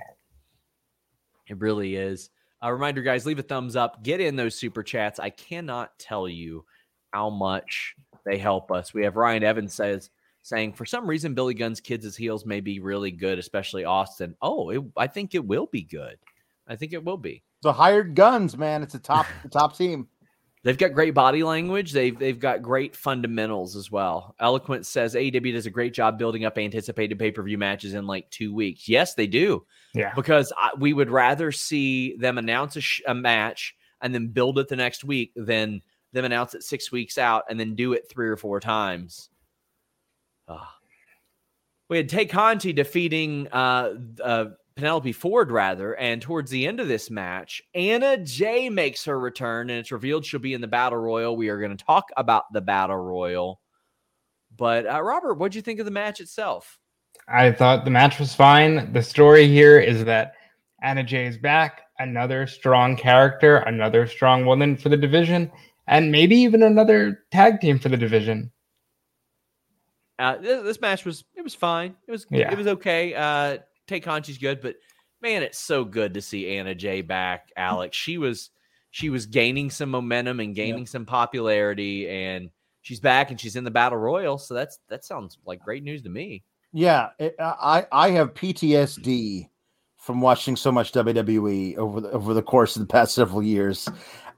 It 1.49 1.59
really 1.59 1.95
is. 1.95 2.29
A 2.61 2.73
reminder, 2.73 3.01
guys, 3.01 3.25
leave 3.25 3.39
a 3.39 3.43
thumbs 3.43 3.75
up, 3.75 4.03
get 4.03 4.19
in 4.19 4.35
those 4.35 4.55
super 4.55 4.83
chats. 4.83 5.19
I 5.19 5.29
cannot 5.29 5.97
tell 5.97 6.27
you 6.27 6.65
how 7.11 7.29
much 7.29 7.95
they 8.25 8.37
help 8.37 8.71
us. 8.71 8.93
We 8.93 9.03
have 9.03 9.15
Ryan 9.15 9.43
Evans 9.43 9.73
says 9.73 10.09
saying 10.41 10.73
for 10.73 10.85
some 10.85 11.07
reason 11.07 11.33
Billy 11.33 11.53
Gunn's 11.53 11.79
kids' 11.79 12.15
heels 12.15 12.45
may 12.45 12.59
be 12.59 12.79
really 12.79 13.11
good, 13.11 13.39
especially 13.39 13.85
Austin. 13.85 14.35
Oh, 14.41 14.69
it, 14.69 14.83
I 14.97 15.07
think 15.07 15.35
it 15.35 15.45
will 15.45 15.67
be 15.67 15.83
good. 15.83 16.17
I 16.67 16.75
think 16.75 16.93
it 16.93 17.03
will 17.03 17.17
be. 17.17 17.43
The 17.61 17.73
hired 17.73 18.15
guns, 18.15 18.57
man. 18.57 18.83
It's 18.83 18.95
a 18.95 18.99
top 18.99 19.25
the 19.43 19.49
top 19.49 19.75
team. 19.77 20.07
They've 20.63 20.77
got 20.77 20.93
great 20.93 21.13
body 21.13 21.43
language. 21.43 21.93
They've 21.93 22.17
they've 22.17 22.39
got 22.39 22.61
great 22.61 22.95
fundamentals 22.95 23.75
as 23.75 23.89
well. 23.89 24.35
Eloquent 24.39 24.85
says 24.85 25.15
AEW 25.15 25.53
does 25.53 25.65
a 25.65 25.71
great 25.71 25.93
job 25.93 26.17
building 26.17 26.45
up 26.45 26.57
anticipated 26.57 27.17
pay 27.17 27.31
per 27.31 27.41
view 27.43 27.57
matches 27.57 27.93
in 27.93 28.05
like 28.05 28.29
two 28.29 28.53
weeks. 28.53 28.87
Yes, 28.89 29.13
they 29.13 29.27
do. 29.27 29.65
Yeah, 29.93 30.13
because 30.15 30.53
I, 30.57 30.71
we 30.77 30.93
would 30.93 31.09
rather 31.09 31.51
see 31.51 32.15
them 32.17 32.37
announce 32.37 32.75
a, 32.75 32.81
sh- 32.81 33.01
a 33.07 33.13
match 33.15 33.75
and 34.01 34.13
then 34.13 34.27
build 34.27 34.59
it 34.59 34.67
the 34.67 34.75
next 34.75 35.03
week 35.03 35.31
than 35.35 35.81
them 36.13 36.25
announce 36.25 36.53
it 36.55 36.63
six 36.63 36.91
weeks 36.91 37.17
out 37.17 37.43
and 37.49 37.59
then 37.59 37.75
do 37.75 37.93
it 37.93 38.09
three 38.09 38.29
or 38.29 38.37
four 38.37 38.59
times. 38.59 39.29
We 41.89 41.97
had 41.97 42.09
Tay 42.09 42.25
Conti 42.25 42.71
defeating 42.71 43.47
uh, 43.51 43.95
uh, 44.23 44.45
Penelope 44.75 45.11
Ford, 45.11 45.51
rather. 45.51 45.95
And 45.95 46.21
towards 46.21 46.51
the 46.51 46.65
end 46.65 46.79
of 46.79 46.87
this 46.87 47.09
match, 47.09 47.61
Anna 47.73 48.17
Jay 48.17 48.69
makes 48.69 49.05
her 49.05 49.19
return, 49.19 49.69
and 49.69 49.79
it's 49.79 49.91
revealed 49.91 50.25
she'll 50.25 50.39
be 50.39 50.53
in 50.53 50.61
the 50.61 50.67
Battle 50.67 50.99
Royal. 50.99 51.35
We 51.35 51.49
are 51.49 51.59
going 51.59 51.75
to 51.75 51.83
talk 51.83 52.09
about 52.15 52.45
the 52.53 52.61
Battle 52.61 52.97
Royal. 52.97 53.59
But, 54.55 54.87
uh, 54.87 55.01
Robert, 55.01 55.35
what 55.35 55.51
do 55.51 55.57
you 55.57 55.61
think 55.61 55.79
of 55.79 55.85
the 55.85 55.91
match 55.91 56.19
itself? 56.19 56.79
I 57.31 57.51
thought 57.51 57.85
the 57.85 57.91
match 57.91 58.19
was 58.19 58.33
fine. 58.33 58.91
The 58.91 59.03
story 59.03 59.47
here 59.47 59.79
is 59.79 60.05
that 60.05 60.33
Anna 60.81 61.03
Jay 61.03 61.25
is 61.25 61.37
back, 61.37 61.83
another 61.99 62.47
strong 62.47 62.95
character, 62.95 63.57
another 63.57 64.07
strong 64.07 64.45
woman 64.45 64.75
for 64.75 64.89
the 64.89 64.97
division, 64.97 65.51
and 65.87 66.11
maybe 66.11 66.35
even 66.37 66.63
another 66.63 67.23
tag 67.31 67.61
team 67.61 67.77
for 67.77 67.89
the 67.89 67.97
division. 67.97 68.51
Uh, 70.17 70.37
this, 70.37 70.63
this, 70.63 70.81
match 70.81 71.05
was 71.05 71.23
it 71.35 71.43
was 71.43 71.55
fine. 71.55 71.95
It 72.07 72.11
was 72.11 72.25
yeah. 72.29 72.51
it 72.51 72.57
was 72.57 72.67
okay. 72.67 73.13
Uh, 73.13 73.59
Tay 73.87 73.99
Conti's 73.99 74.37
good, 74.37 74.59
but 74.59 74.75
man, 75.21 75.43
it's 75.43 75.59
so 75.59 75.85
good 75.85 76.13
to 76.15 76.21
see 76.21 76.57
Anna 76.57 76.75
Jay 76.75 77.01
back, 77.01 77.51
Alex. 77.55 77.95
She 77.95 78.17
was 78.17 78.49
she 78.91 79.09
was 79.09 79.25
gaining 79.27 79.69
some 79.69 79.89
momentum 79.89 80.39
and 80.39 80.55
gaining 80.55 80.79
yep. 80.79 80.89
some 80.89 81.05
popularity, 81.05 82.09
and 82.09 82.49
she's 82.81 82.99
back 82.99 83.29
and 83.29 83.39
she's 83.39 83.55
in 83.55 83.63
the 83.63 83.71
battle 83.71 83.97
royal. 83.97 84.37
So 84.37 84.55
that's 84.55 84.79
that 84.89 85.05
sounds 85.05 85.37
like 85.45 85.61
great 85.61 85.83
news 85.83 86.01
to 86.01 86.09
me. 86.09 86.43
Yeah, 86.71 87.09
it, 87.17 87.35
I 87.39 87.85
I 87.91 88.11
have 88.11 88.33
PTSD 88.33 89.49
from 89.97 90.21
watching 90.21 90.55
so 90.55 90.71
much 90.71 90.91
WWE 90.91 91.77
over 91.77 92.01
the, 92.01 92.11
over 92.11 92.33
the 92.33 92.43
course 92.43 92.75
of 92.75 92.81
the 92.81 92.87
past 92.87 93.15
several 93.15 93.43
years. 93.43 93.89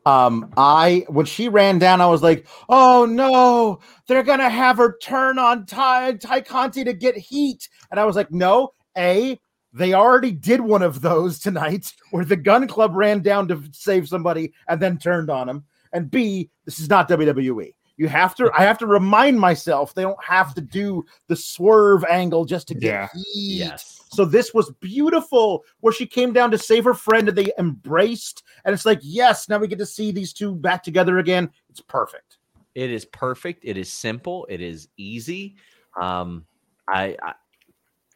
Um, 0.05 0.51
I 0.57 1.05
when 1.09 1.25
she 1.25 1.49
ran 1.49 1.77
down, 1.77 2.01
I 2.01 2.07
was 2.07 2.23
like, 2.23 2.47
"Oh 2.69 3.05
no, 3.05 3.79
they're 4.07 4.23
gonna 4.23 4.49
have 4.49 4.77
her 4.77 4.97
turn 5.01 5.37
on 5.37 5.65
Ty 5.65 6.13
Ty 6.13 6.41
Conti 6.41 6.83
to 6.83 6.93
get 6.93 7.17
heat," 7.17 7.69
and 7.91 7.99
I 7.99 8.05
was 8.05 8.15
like, 8.15 8.31
"No, 8.31 8.73
a, 8.97 9.37
they 9.73 9.93
already 9.93 10.31
did 10.31 10.61
one 10.61 10.81
of 10.81 11.01
those 11.01 11.39
tonight 11.39 11.93
where 12.11 12.25
the 12.25 12.35
gun 12.35 12.67
club 12.67 12.95
ran 12.95 13.21
down 13.21 13.47
to 13.49 13.61
save 13.71 14.07
somebody 14.07 14.53
and 14.67 14.81
then 14.81 14.97
turned 14.97 15.29
on 15.29 15.47
him. 15.47 15.65
And 15.93 16.09
B, 16.09 16.49
this 16.65 16.79
is 16.79 16.89
not 16.89 17.09
WWE. 17.09 17.73
You 18.01 18.07
have 18.07 18.33
to, 18.37 18.49
I 18.57 18.63
have 18.63 18.79
to 18.79 18.87
remind 18.87 19.39
myself 19.39 19.93
they 19.93 20.01
don't 20.01 20.23
have 20.23 20.55
to 20.55 20.61
do 20.61 21.05
the 21.27 21.35
swerve 21.35 22.03
angle 22.05 22.45
just 22.45 22.67
to 22.69 22.73
get 22.73 22.89
yeah. 22.89 23.07
heat. 23.13 23.59
Yes. 23.59 24.01
So 24.11 24.25
this 24.25 24.55
was 24.55 24.71
beautiful 24.79 25.63
where 25.81 25.93
she 25.93 26.07
came 26.07 26.33
down 26.33 26.49
to 26.49 26.57
save 26.57 26.83
her 26.85 26.95
friend 26.95 27.29
and 27.29 27.37
they 27.37 27.51
embraced. 27.59 28.41
And 28.65 28.73
it's 28.73 28.87
like, 28.87 29.01
yes, 29.03 29.47
now 29.47 29.59
we 29.59 29.67
get 29.67 29.77
to 29.77 29.85
see 29.85 30.11
these 30.11 30.33
two 30.33 30.55
back 30.55 30.81
together 30.81 31.19
again. 31.19 31.51
It's 31.69 31.79
perfect. 31.79 32.39
It 32.73 32.89
is 32.89 33.05
perfect. 33.05 33.65
It 33.65 33.77
is 33.77 33.93
simple. 33.93 34.47
It 34.49 34.61
is 34.61 34.87
easy. 34.97 35.57
Um, 35.95 36.47
I, 36.87 37.15
I 37.21 37.33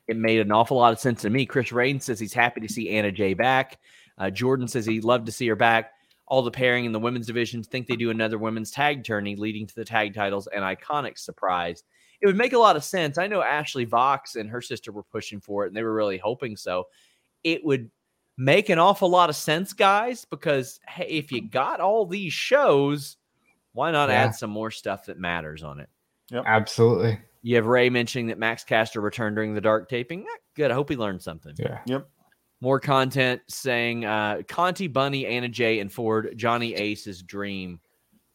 it 0.08 0.18
made 0.18 0.40
an 0.40 0.52
awful 0.52 0.78
lot 0.78 0.94
of 0.94 1.00
sense 1.00 1.22
to 1.22 1.30
me. 1.30 1.46
Chris 1.46 1.72
Rain 1.72 2.00
says 2.00 2.20
he's 2.20 2.34
happy 2.34 2.60
to 2.62 2.74
see 2.74 2.90
Anna 2.90 3.12
Jay 3.12 3.36
back. 3.36 3.78
Uh, 4.18 4.32
Jordan 4.32 4.68
says 4.68 4.88
he'd 4.88 5.04
love 5.04 5.26
to 5.26 5.32
see 5.32 5.48
her 5.48 5.56
back. 5.56 5.92
All 6.28 6.42
the 6.42 6.52
pairing 6.52 6.86
in 6.86 6.92
the 6.92 7.00
women's 7.00 7.28
division 7.28 7.62
think 7.64 7.86
they 7.88 7.96
do 7.96 8.10
another 8.10 8.38
women's 8.38 8.72
tag 8.72 9.04
tourney 9.04 9.36
leading 9.36 9.68
to 9.68 9.76
the 9.76 9.86
tag 9.86 10.14
titles. 10.16 10.48
and 10.48 10.64
iconic 10.64 11.18
surprise. 11.20 11.84
It 12.22 12.26
would 12.28 12.38
make 12.38 12.54
a 12.54 12.58
lot 12.58 12.76
of 12.76 12.84
sense. 12.84 13.18
I 13.18 13.28
know 13.28 13.42
Ashley 13.42 13.86
Vox 13.86 14.36
and 14.36 14.50
her 14.50 14.62
sister 14.62 14.92
were 14.92 15.04
pushing 15.04 15.40
for 15.40 15.64
it, 15.66 15.68
and 15.68 15.76
they 15.78 15.84
were 15.84 15.94
really 15.94 16.18
hoping 16.18 16.56
so. 16.58 16.86
It 17.44 17.64
would 17.64 17.92
make 18.38 18.70
an 18.70 18.80
awful 18.80 19.10
lot 19.10 19.30
of 19.30 19.36
sense, 19.36 19.74
guys, 19.74 20.26
because 20.26 20.80
hey, 20.88 21.08
if 21.08 21.32
you 21.32 21.48
got 21.48 21.80
all 21.80 22.06
these 22.06 22.34
shows, 22.34 23.18
why 23.74 23.92
not 23.92 24.10
Yeah. 24.10 24.16
add 24.16 24.36
some 24.36 24.50
more 24.50 24.72
stuff 24.72 25.06
that 25.06 25.20
matters 25.20 25.62
on 25.62 25.80
it? 25.80 25.90
Absolutely. 26.34 27.20
You 27.44 27.56
have 27.58 27.68
Ray 27.68 27.90
mentioning 27.92 28.28
that 28.28 28.40
Max 28.40 28.64
Caster 28.64 29.00
returned 29.02 29.36
during 29.36 29.54
the 29.54 29.62
dark 29.62 29.88
taping. 29.90 30.26
Good. 30.56 30.72
I 30.72 30.74
hope 30.74 30.90
he 30.90 30.96
learned 30.96 31.22
something. 31.22 31.54
Yeah. 31.58 32.00
More 32.66 32.80
content 32.80 33.42
saying 33.48 34.06
uh 34.06 34.42
Conti, 34.48 34.88
Bunny, 34.88 35.28
Anna 35.28 35.48
Jay, 35.48 35.80
and 35.82 35.92
Ford, 35.92 36.34
Johnny 36.36 36.74
Ace's 36.74 37.22
dream. 37.22 37.80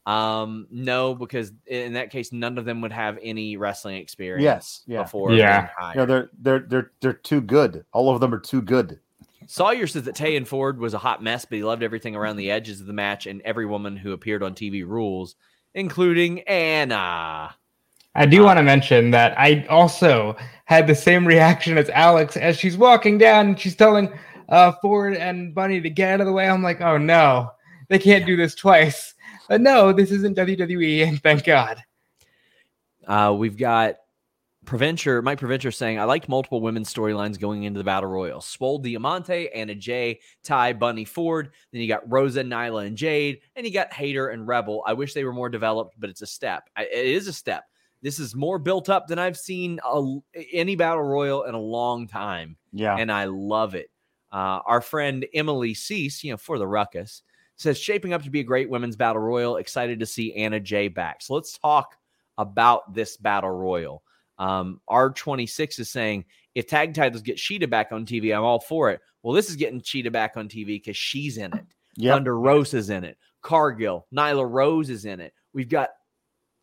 Um, 0.07 0.69
no, 0.71 1.17
because 1.17 1.53
in 1.67 1.95
that 1.95 2.11
case, 2.11 2.31
none 2.33 2.57
of 2.57 2.65
them 2.65 2.81
would 2.83 2.93
have 2.93 3.19
any 3.21 3.57
wrestling 3.57 3.97
experience 3.97 4.45
Yes. 4.45 4.83
Yeah. 4.87 5.03
before. 5.03 5.33
Yeah. 5.33 5.63
being 5.63 5.71
hired. 5.77 5.95
You 5.97 6.01
know, 6.01 6.07
they're 6.07 6.31
they're 6.41 6.59
they're 6.69 6.91
they're 7.01 7.13
too 7.15 7.41
good. 7.41 7.85
All 7.93 8.15
of 8.15 8.21
them 8.21 8.33
are 8.33 8.39
too 8.39 8.63
good. 8.63 9.01
Sawyer 9.49 9.89
says 9.89 10.05
that 10.05 10.15
Tay 10.15 10.37
and 10.37 10.47
Ford 10.47 10.79
was 10.79 10.95
a 10.95 10.99
hot 10.99 11.21
mess, 11.25 11.45
but 11.45 11.57
he 11.57 11.65
loved 11.65 11.83
everything 11.83 12.15
around 12.15 12.37
the 12.37 12.53
edges 12.53 12.81
of 12.81 12.87
the 12.87 12.93
match 12.93 13.27
and 13.27 13.43
every 13.43 13.67
woman 13.67 13.97
who 13.97 14.13
appeared 14.13 14.45
on 14.45 14.55
TV 14.55 14.87
rules, 14.87 15.35
including 15.75 16.43
Anna. 16.43 17.57
I 18.15 18.27
do 18.27 18.43
want 18.43 18.59
to 18.59 18.63
mention 18.63 19.11
that 19.13 19.39
I 19.39 19.65
also 19.69 20.37
had 20.65 20.87
the 20.87 20.95
same 20.95 21.27
reaction 21.27 21.79
as 21.79 21.89
Alex 21.91 22.37
as 22.37 22.57
she's 22.59 22.77
walking 22.77 23.19
down 23.19 23.49
and 23.49 23.59
she's 23.61 23.77
telling 23.77 24.13
uh, 24.49 24.73
Ford 24.83 25.15
and 25.17 25.55
Bunny 25.55 25.81
to 25.81 25.91
get 25.91 26.15
out 26.15 26.21
of 26.21 26.27
the 26.27 26.33
way. 26.33 26.49
I'm 26.49 26.63
like, 26.63 26.81
oh 26.81 26.99
no, 26.99 27.51
they 27.89 27.99
can't 27.99 28.27
do 28.27 28.37
this 28.37 28.55
twice. 28.55 29.15
But 29.49 29.61
no, 29.61 29.93
this 29.93 30.11
isn't 30.13 30.37
WWE, 30.37 31.09
and 31.09 31.21
thank 31.23 31.45
God. 31.45 31.83
Uh, 33.07 33.35
we've 33.37 33.57
got 33.57 33.97
Preventure, 34.65 35.23
Mike 35.25 35.41
Preventure 35.41 35.75
saying, 35.75 35.99
I 35.99 36.05
liked 36.05 36.29
multiple 36.29 36.61
women's 36.61 36.93
storylines 36.93 37.41
going 37.41 37.65
into 37.65 37.79
the 37.79 37.85
Battle 37.85 38.09
Royal. 38.11 38.41
Swole 38.41 38.79
Diamante, 38.79 39.49
Anna 39.53 39.75
Jay, 39.75 40.21
Ty, 40.45 40.75
Bunny 40.75 41.05
Ford. 41.05 41.51
Then 41.73 41.81
you 41.81 41.89
got 41.89 42.09
Rosa, 42.09 42.45
Nyla, 42.45 42.87
and 42.87 42.97
Jade. 42.97 43.41
And 43.57 43.67
you 43.67 43.73
got 43.73 43.93
Hayter 43.93 44.29
and 44.29 44.47
Rebel. 44.47 44.85
I 44.87 44.93
wish 44.93 45.15
they 45.15 45.25
were 45.25 45.33
more 45.33 45.49
developed, 45.49 45.97
but 45.99 46.11
it's 46.11 46.23
a 46.23 46.27
step. 46.27 46.69
I- 46.77 46.85
It 46.85 47.07
is 47.07 47.27
a 47.27 47.33
step. 47.33 47.65
This 48.03 48.19
is 48.19 48.35
more 48.35 48.59
built 48.59 48.89
up 48.89 49.07
than 49.07 49.19
I've 49.19 49.37
seen 49.37 49.79
a, 49.85 50.17
any 50.53 50.75
Battle 50.75 51.03
Royal 51.03 51.45
in 51.45 51.55
a 51.55 51.61
long 51.61 52.07
time. 52.07 52.57
Yeah. 52.73 52.97
and 52.97 53.11
I 53.11 53.25
love 53.25 53.75
it. 53.75 53.91
Uh, 54.33 54.61
our 54.65 54.81
friend 54.81 55.27
Emily 55.35 55.75
Cease, 55.75 56.23
you 56.23 56.31
know, 56.31 56.37
for 56.37 56.59
the 56.59 56.67
ruckus, 56.67 57.23
says 57.57 57.79
shaping 57.79 58.13
up 58.13 58.23
to 58.23 58.31
be 58.31 58.41
a 58.41 58.45
great 58.45 58.71
women's 58.71 58.97
battle 58.97 59.21
royal. 59.21 59.57
Excited 59.57 60.01
to 60.01 60.07
see 60.07 60.35
Anna 60.35 60.61
Jay 60.61 60.89
back. 60.89 61.21
So 61.21 61.35
let's 61.35 61.59
talk 61.59 61.97
about 62.39 62.95
this 62.95 63.17
battle 63.17 63.51
royal. 63.51 64.03
Um, 64.39 64.81
R26 64.89 65.81
is 65.81 65.91
saying 65.91 66.25
if 66.55 66.67
tag 66.67 66.95
titles 66.95 67.23
get 67.23 67.37
Shida 67.37 67.69
back 67.69 67.93
on 67.93 68.07
TV, 68.07 68.35
I'm 68.35 68.45
all 68.45 68.61
for 68.61 68.91
it. 68.91 69.01
Well, 69.23 69.35
this 69.35 69.51
is 69.51 69.57
getting 69.57 69.81
Shida 69.81 70.11
back 70.11 70.37
on 70.37 70.49
TV 70.49 70.67
because 70.67 70.97
she's 70.97 71.37
in 71.37 71.53
it. 71.55 71.65
Yep. 71.97 72.15
Thunder 72.15 72.39
Rosa 72.39 72.79
is 72.79 72.89
in 72.89 73.05
it. 73.05 73.19
Cargill, 73.43 74.07
Nyla 74.15 74.49
Rose 74.49 74.89
is 74.89 75.05
in 75.05 75.21
it. 75.21 75.35
We've 75.53 75.69
got 75.69 75.91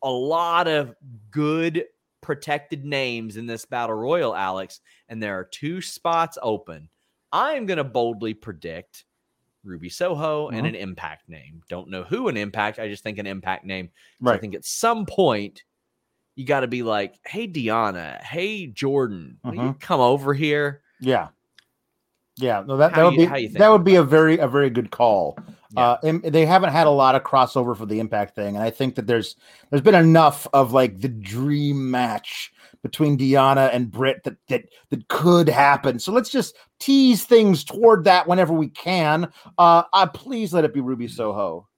a 0.02 0.10
lot 0.10 0.68
of 0.68 0.94
good 1.30 1.84
protected 2.20 2.84
names 2.84 3.36
in 3.36 3.46
this 3.46 3.64
battle 3.64 3.96
royal, 3.96 4.34
Alex, 4.34 4.80
and 5.08 5.22
there 5.22 5.38
are 5.38 5.44
two 5.44 5.80
spots 5.80 6.36
open. 6.42 6.88
I 7.32 7.52
am 7.54 7.66
going 7.66 7.78
to 7.78 7.84
boldly 7.84 8.34
predict 8.34 9.04
Ruby 9.64 9.88
Soho 9.88 10.48
and 10.48 10.64
Mhm. 10.64 10.68
an 10.70 10.74
impact 10.74 11.28
name. 11.28 11.62
Don't 11.68 11.88
know 11.88 12.02
who 12.04 12.28
an 12.28 12.36
impact. 12.36 12.78
I 12.78 12.88
just 12.88 13.02
think 13.02 13.18
an 13.18 13.26
impact 13.26 13.64
name. 13.64 13.90
So 14.24 14.30
I 14.30 14.38
think 14.38 14.54
at 14.54 14.64
some 14.64 15.04
point 15.06 15.64
you 16.36 16.44
got 16.46 16.60
to 16.60 16.68
be 16.68 16.82
like, 16.82 17.18
"Hey, 17.26 17.48
Deonna. 17.48 18.22
Hey, 18.22 18.66
Jordan. 18.68 19.40
Will 19.44 19.54
you 19.54 19.60
Mhm. 19.60 19.80
come 19.80 20.00
over 20.00 20.32
here?" 20.34 20.82
Yeah. 21.00 21.28
Yeah. 22.38 22.62
No, 22.66 22.76
that, 22.76 22.94
that 22.94 23.04
would 23.04 23.14
you- 23.14 23.28
be 23.28 23.46
that 23.48 23.68
would 23.68 23.84
be 23.84 23.96
a 23.96 24.02
very 24.02 24.38
a 24.38 24.48
very 24.48 24.70
good 24.70 24.90
call. 24.90 25.38
Yeah. 25.70 25.80
Uh, 25.80 25.98
and 26.04 26.22
they 26.22 26.46
haven't 26.46 26.72
had 26.72 26.86
a 26.86 26.90
lot 26.90 27.14
of 27.14 27.24
crossover 27.24 27.76
for 27.76 27.84
the 27.84 28.00
Impact 28.00 28.34
thing, 28.34 28.56
and 28.56 28.64
I 28.64 28.70
think 28.70 28.94
that 28.94 29.06
there's 29.06 29.36
there's 29.70 29.82
been 29.82 29.94
enough 29.94 30.46
of 30.54 30.72
like 30.72 31.00
the 31.00 31.08
dream 31.08 31.90
match 31.90 32.52
between 32.82 33.18
Deonna 33.18 33.68
and 33.74 33.90
Britt 33.90 34.22
that 34.24 34.36
that 34.48 34.64
that 34.90 35.08
could 35.08 35.48
happen. 35.48 35.98
So 35.98 36.10
let's 36.12 36.30
just 36.30 36.56
tease 36.78 37.24
things 37.24 37.64
toward 37.64 38.04
that 38.04 38.26
whenever 38.26 38.54
we 38.54 38.68
can. 38.68 39.30
Uh, 39.58 39.82
uh 39.92 40.06
please 40.06 40.54
let 40.54 40.64
it 40.64 40.72
be 40.72 40.80
Ruby 40.80 41.08
Soho. 41.08 41.68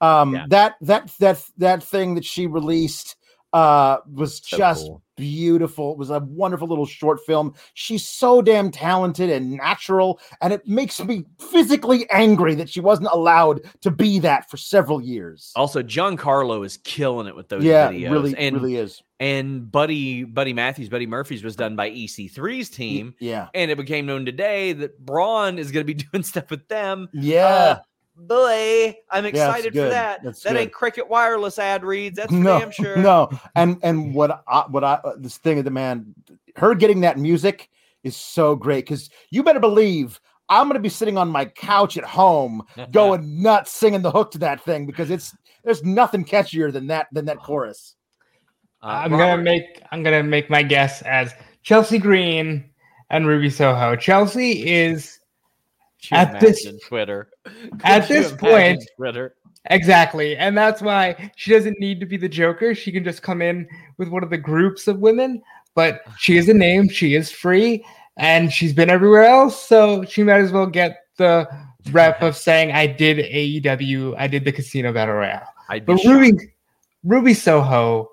Um, 0.00 0.34
Yeah. 0.34 0.46
that 0.50 0.74
that 0.82 1.12
that 1.18 1.42
that 1.58 1.82
thing 1.82 2.14
that 2.14 2.24
she 2.24 2.46
released 2.46 3.16
uh 3.52 3.98
was 4.12 4.40
So 4.44 4.56
just 4.56 4.86
cool. 4.86 5.02
beautiful. 5.16 5.92
It 5.92 5.98
was 5.98 6.10
a 6.10 6.20
wonderful 6.20 6.68
little 6.68 6.86
short 6.86 7.18
film. 7.26 7.54
She's 7.74 8.06
so 8.06 8.40
damn 8.42 8.70
talented 8.70 9.28
and 9.30 9.52
natural, 9.52 10.20
and 10.40 10.52
it 10.52 10.66
makes 10.68 11.02
me 11.02 11.24
physically 11.38 12.08
angry 12.10 12.54
that 12.54 12.68
she 12.68 12.80
wasn't 12.80 13.08
allowed 13.12 13.62
to 13.82 13.90
be 13.90 14.18
that 14.20 14.48
for 14.50 14.56
several 14.56 15.00
years. 15.00 15.52
Also, 15.56 15.82
John 15.82 16.16
Carlo 16.16 16.62
is 16.62 16.76
killing 16.78 17.26
it 17.26 17.34
with 17.34 17.48
those 17.48 17.64
yeah, 17.64 17.90
videos. 17.90 18.10
really, 18.10 18.36
and 18.36 18.56
really 18.56 18.76
is. 18.76 19.02
and 19.18 19.70
Buddy 19.70 20.22
Buddy 20.24 20.52
Matthews, 20.52 20.88
Buddy 20.88 21.06
Murphy's 21.06 21.42
was 21.42 21.56
done 21.56 21.74
by 21.76 21.90
EC3's 21.90 22.70
team, 22.70 23.14
Yeah, 23.20 23.48
and 23.54 23.70
it 23.70 23.76
became 23.76 24.06
known 24.06 24.24
today 24.24 24.72
that 24.74 24.98
Braun 25.04 25.58
is 25.58 25.72
going 25.72 25.84
to 25.86 25.92
be 25.94 26.02
doing 26.12 26.22
stuff 26.22 26.50
with 26.50 26.66
them. 26.68 27.08
yeah. 27.12 27.44
Uh, 27.46 27.78
boy, 28.26 28.96
I'm 29.10 29.24
Yeah, 29.24 29.28
it's 29.28 29.36
excited 29.38 29.74
for 29.74 29.88
that. 29.88 30.22
That's 30.22 30.42
that 30.42 30.52
good. 30.52 30.58
ain't 30.60 30.72
Cricket 30.72 31.08
Wireless 31.08 31.58
ad 31.58 31.84
reads. 31.84 32.16
That's 32.16 32.32
for 32.32 32.38
no, 32.38 32.58
damn 32.58 32.70
sure. 32.70 32.96
no. 32.96 33.30
And 33.56 33.78
and 33.82 34.14
what 34.14 34.42
I 34.46 34.64
what 34.68 34.84
I 34.84 34.94
uh, 34.94 35.12
this 35.18 35.38
thing 35.38 35.58
of 35.58 35.64
the 35.64 35.70
man, 35.70 36.14
her 36.56 36.74
getting 36.74 37.00
that 37.02 37.18
music 37.18 37.68
is 38.02 38.16
so 38.16 38.56
great 38.56 38.84
because 38.86 39.10
you 39.30 39.42
better 39.42 39.60
believe. 39.60 40.20
I'm 40.48 40.66
gonna 40.66 40.80
be 40.80 40.88
sitting 40.88 41.16
on 41.16 41.28
my 41.28 41.44
couch 41.44 41.96
at 41.96 42.02
home, 42.02 42.64
going 42.90 43.40
nuts, 43.40 43.70
singing 43.70 44.02
the 44.02 44.10
hook 44.10 44.32
to 44.32 44.38
that 44.38 44.60
thing 44.64 44.84
because 44.84 45.08
it's 45.10 45.32
there's 45.62 45.84
nothing 45.84 46.24
catchier 46.24 46.72
than 46.72 46.88
that 46.88 47.06
than 47.12 47.26
that 47.26 47.38
chorus. 47.38 47.94
Uh, 48.82 48.86
I'm 48.86 49.12
Robert- 49.12 49.24
gonna 49.24 49.42
make 49.42 49.82
I'm 49.92 50.02
gonna 50.02 50.24
make 50.24 50.50
my 50.50 50.64
guess 50.64 51.02
as 51.02 51.32
Chelsea 51.62 51.98
Green 51.98 52.68
and 53.10 53.28
Ruby 53.28 53.48
Soho. 53.48 53.94
Chelsea 53.94 54.68
is 54.68 55.04
Could 55.04 55.12
you 55.12 55.19
at 56.12 56.40
this- 56.40 56.66
Twitter. 56.86 57.30
at 57.84 58.06
Could 58.06 58.14
you 58.16 58.22
this 58.22 58.32
point- 58.32 58.84
Twitter. 58.96 59.34
Exactly. 59.66 60.36
And 60.38 60.56
that's 60.56 60.80
why 60.80 61.30
she 61.36 61.50
doesn't 61.52 61.78
need 61.78 62.00
to 62.00 62.06
be 62.06 62.16
the 62.16 62.28
Joker. 62.30 62.74
She 62.74 62.90
can 62.90 63.04
just 63.04 63.22
come 63.22 63.42
in 63.42 63.68
with 63.98 64.08
one 64.08 64.22
of 64.22 64.30
the 64.30 64.38
groups 64.38 64.88
of 64.88 65.00
women, 65.00 65.42
but 65.74 66.00
she 66.18 66.38
is 66.38 66.48
a 66.48 66.54
name, 66.54 66.88
she 66.88 67.14
is 67.14 67.30
free, 67.30 67.84
and 68.16 68.50
she's 68.50 68.72
been 68.72 68.88
everywhere 68.88 69.24
else. 69.24 69.62
So 69.62 70.02
she 70.06 70.22
might 70.22 70.40
as 70.40 70.50
well 70.50 70.66
get 70.66 71.00
the 71.18 71.46
rep 71.92 72.22
of 72.22 72.36
saying, 72.38 72.72
I 72.72 72.86
did 72.86 73.18
AEW, 73.18 74.14
I 74.16 74.26
did 74.28 74.46
the 74.46 74.52
Casino 74.52 74.94
Battle 74.94 75.16
Royale. 75.16 75.46
But. 75.68 76.02
Ruby, 76.04 76.32
Ruby 77.04 77.34
Soho, 77.34 78.10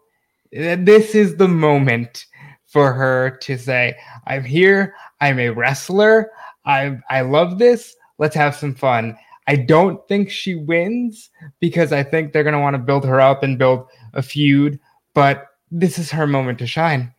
this 0.51 1.15
is 1.15 1.37
the 1.37 1.47
moment 1.47 2.25
for 2.65 2.91
her 2.91 3.37
to 3.43 3.57
say, 3.57 3.97
I'm 4.27 4.43
here, 4.43 4.93
I'm 5.21 5.39
a 5.39 5.49
wrestler, 5.49 6.29
I, 6.67 6.99
I 7.09 7.21
love 7.21 7.57
this, 7.57 7.95
let's 8.19 8.35
have 8.35 8.55
some 8.55 8.75
fun. 8.75 9.17
I 9.47 9.55
don't 9.55 10.05
think 10.07 10.29
she 10.29 10.55
wins 10.55 11.29
because 11.59 11.93
I 11.93 12.03
think 12.03 12.33
they're 12.33 12.43
going 12.43 12.53
to 12.53 12.59
want 12.59 12.75
to 12.75 12.79
build 12.79 13.05
her 13.05 13.21
up 13.21 13.41
and 13.41 13.57
build 13.57 13.87
a 14.13 14.21
feud, 14.21 14.79
but 15.13 15.47
this 15.71 15.97
is 15.97 16.11
her 16.11 16.27
moment 16.27 16.59
to 16.59 16.67
shine. 16.67 17.13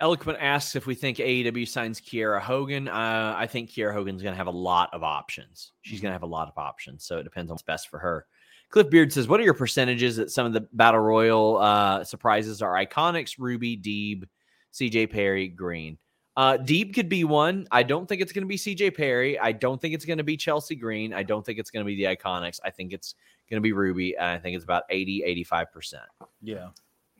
Eloquent 0.00 0.38
asks 0.40 0.74
if 0.74 0.86
we 0.86 0.94
think 0.94 1.18
AEW 1.18 1.66
signs 1.68 2.00
Kiera 2.00 2.40
Hogan. 2.40 2.88
Uh, 2.88 3.34
I 3.36 3.46
think 3.46 3.70
Kiera 3.70 3.92
Hogan's 3.92 4.22
going 4.22 4.32
to 4.32 4.36
have 4.36 4.48
a 4.48 4.50
lot 4.50 4.90
of 4.92 5.02
options. 5.02 5.72
She's 5.82 6.00
going 6.00 6.10
to 6.10 6.14
have 6.14 6.24
a 6.24 6.26
lot 6.26 6.48
of 6.48 6.54
options, 6.56 7.04
so 7.04 7.18
it 7.18 7.24
depends 7.24 7.50
on 7.50 7.54
what's 7.54 7.62
best 7.62 7.88
for 7.88 7.98
her. 8.00 8.26
Cliff 8.70 8.90
Beard 8.90 9.12
says, 9.12 9.28
"What 9.28 9.38
are 9.38 9.44
your 9.44 9.54
percentages 9.54 10.16
that 10.16 10.30
some 10.30 10.46
of 10.46 10.52
the 10.54 10.66
Battle 10.72 10.98
Royal 10.98 11.58
uh, 11.58 12.02
surprises 12.02 12.62
are 12.62 12.72
Iconics, 12.74 13.34
Ruby, 13.38 13.76
Deeb, 13.76 14.24
CJ 14.72 15.10
Perry, 15.10 15.46
Green? 15.46 15.98
Uh, 16.36 16.56
Deeb 16.56 16.94
could 16.94 17.08
be 17.08 17.24
one. 17.24 17.66
I 17.70 17.82
don't 17.82 18.08
think 18.08 18.22
it's 18.22 18.32
going 18.32 18.42
to 18.42 18.48
be 18.48 18.56
CJ 18.56 18.96
Perry. 18.96 19.38
I 19.38 19.52
don't 19.52 19.80
think 19.80 19.94
it's 19.94 20.04
going 20.04 20.18
to 20.18 20.24
be 20.24 20.36
Chelsea 20.36 20.74
Green. 20.74 21.12
I 21.12 21.22
don't 21.22 21.44
think 21.44 21.58
it's 21.58 21.70
going 21.70 21.84
to 21.84 21.86
be 21.86 21.96
the 21.96 22.16
Iconics. 22.16 22.58
I 22.64 22.70
think 22.70 22.92
it's 22.92 23.14
going 23.50 23.58
to 23.58 23.62
be 23.62 23.72
Ruby. 23.72 24.16
And 24.16 24.26
I 24.26 24.38
think 24.38 24.56
it's 24.56 24.64
about 24.64 24.84
80, 24.88 25.44
85%. 25.46 25.94
Yeah. 26.42 26.68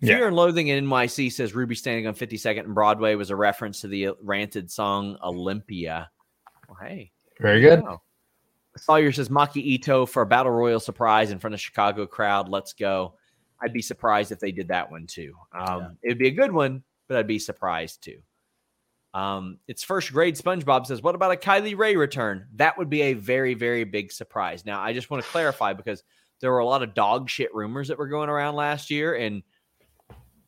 Yeah. 0.00 0.16
Fear 0.16 0.28
and 0.28 0.36
Loathing 0.36 0.68
in 0.68 0.86
NYC 0.86 1.30
says 1.30 1.54
Ruby 1.54 1.74
standing 1.74 2.06
on 2.06 2.14
52nd 2.14 2.60
and 2.60 2.74
Broadway 2.74 3.14
was 3.14 3.30
a 3.30 3.36
reference 3.36 3.82
to 3.82 3.88
the 3.88 4.10
Rancid 4.22 4.70
song 4.70 5.16
Olympia. 5.22 6.10
Well, 6.68 6.78
hey. 6.80 7.12
Very 7.40 7.60
good. 7.60 7.82
Wow. 7.82 8.00
Sawyer 8.76 9.12
says 9.12 9.28
Maki 9.28 9.62
Ito 9.62 10.06
for 10.06 10.22
a 10.22 10.26
battle 10.26 10.52
royal 10.52 10.80
surprise 10.80 11.30
in 11.30 11.38
front 11.38 11.54
of 11.54 11.60
Chicago 11.60 12.06
crowd. 12.06 12.48
Let's 12.48 12.72
go. 12.72 13.14
I'd 13.62 13.72
be 13.72 13.82
surprised 13.82 14.32
if 14.32 14.40
they 14.40 14.50
did 14.50 14.68
that 14.68 14.90
one 14.90 15.06
too. 15.06 15.34
Um, 15.52 15.96
It'd 16.02 16.18
be 16.18 16.28
a 16.28 16.32
good 16.32 16.50
one, 16.50 16.82
but 17.06 17.18
I'd 17.18 17.26
be 17.26 17.38
surprised 17.38 18.02
too. 18.02 18.18
Um, 19.14 19.58
it's 19.68 19.82
first 19.82 20.12
grade. 20.12 20.36
SpongeBob 20.36 20.86
says, 20.86 21.02
"What 21.02 21.14
about 21.14 21.32
a 21.32 21.36
Kylie 21.36 21.76
Rae 21.76 21.96
return? 21.96 22.46
That 22.54 22.78
would 22.78 22.88
be 22.88 23.02
a 23.02 23.14
very, 23.14 23.54
very 23.54 23.84
big 23.84 24.10
surprise." 24.10 24.64
Now, 24.64 24.80
I 24.80 24.92
just 24.92 25.10
want 25.10 25.22
to 25.22 25.30
clarify 25.30 25.74
because 25.74 26.02
there 26.40 26.50
were 26.50 26.58
a 26.58 26.66
lot 26.66 26.82
of 26.82 26.94
dog 26.94 27.28
shit 27.28 27.54
rumors 27.54 27.88
that 27.88 27.98
were 27.98 28.08
going 28.08 28.30
around 28.30 28.56
last 28.56 28.90
year, 28.90 29.14
and 29.14 29.42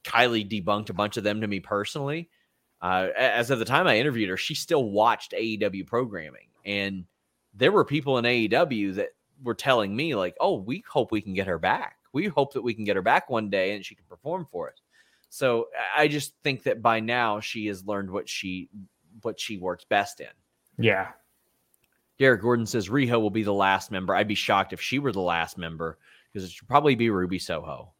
Kylie 0.04 0.48
debunked 0.48 0.90
a 0.90 0.94
bunch 0.94 1.16
of 1.16 1.24
them 1.24 1.40
to 1.40 1.46
me 1.46 1.60
personally. 1.60 2.30
Uh, 2.80 3.08
as 3.16 3.50
of 3.50 3.58
the 3.58 3.64
time 3.64 3.86
I 3.86 3.98
interviewed 3.98 4.28
her, 4.28 4.36
she 4.36 4.54
still 4.54 4.84
watched 4.84 5.32
AEW 5.32 5.86
programming. 5.86 6.48
And 6.66 7.06
there 7.54 7.72
were 7.72 7.84
people 7.84 8.18
in 8.18 8.24
AEW 8.26 8.96
that 8.96 9.10
were 9.42 9.54
telling 9.54 9.96
me, 9.96 10.14
like, 10.14 10.36
oh, 10.40 10.56
we 10.56 10.84
hope 10.86 11.10
we 11.10 11.22
can 11.22 11.32
get 11.32 11.46
her 11.46 11.58
back. 11.58 11.96
We 12.12 12.26
hope 12.26 12.52
that 12.52 12.62
we 12.62 12.74
can 12.74 12.84
get 12.84 12.96
her 12.96 13.02
back 13.02 13.30
one 13.30 13.48
day 13.48 13.74
and 13.74 13.84
she 13.84 13.94
can 13.94 14.04
perform 14.06 14.46
for 14.52 14.68
us. 14.68 14.76
So 15.34 15.66
I 15.96 16.06
just 16.06 16.32
think 16.44 16.62
that 16.62 16.80
by 16.80 17.00
now 17.00 17.40
she 17.40 17.66
has 17.66 17.84
learned 17.84 18.08
what 18.08 18.28
she 18.28 18.68
what 19.22 19.40
she 19.40 19.58
works 19.58 19.84
best 19.84 20.20
in. 20.20 20.28
Yeah. 20.78 21.08
Derek 22.20 22.40
Gordon 22.40 22.66
says 22.66 22.88
Riho 22.88 23.20
will 23.20 23.30
be 23.30 23.42
the 23.42 23.52
last 23.52 23.90
member. 23.90 24.14
I'd 24.14 24.28
be 24.28 24.36
shocked 24.36 24.72
if 24.72 24.80
she 24.80 25.00
were 25.00 25.10
the 25.10 25.20
last 25.20 25.58
member 25.58 25.98
because 26.32 26.48
it 26.48 26.52
should 26.52 26.68
probably 26.68 26.94
be 26.94 27.10
Ruby 27.10 27.40
Soho. 27.40 27.90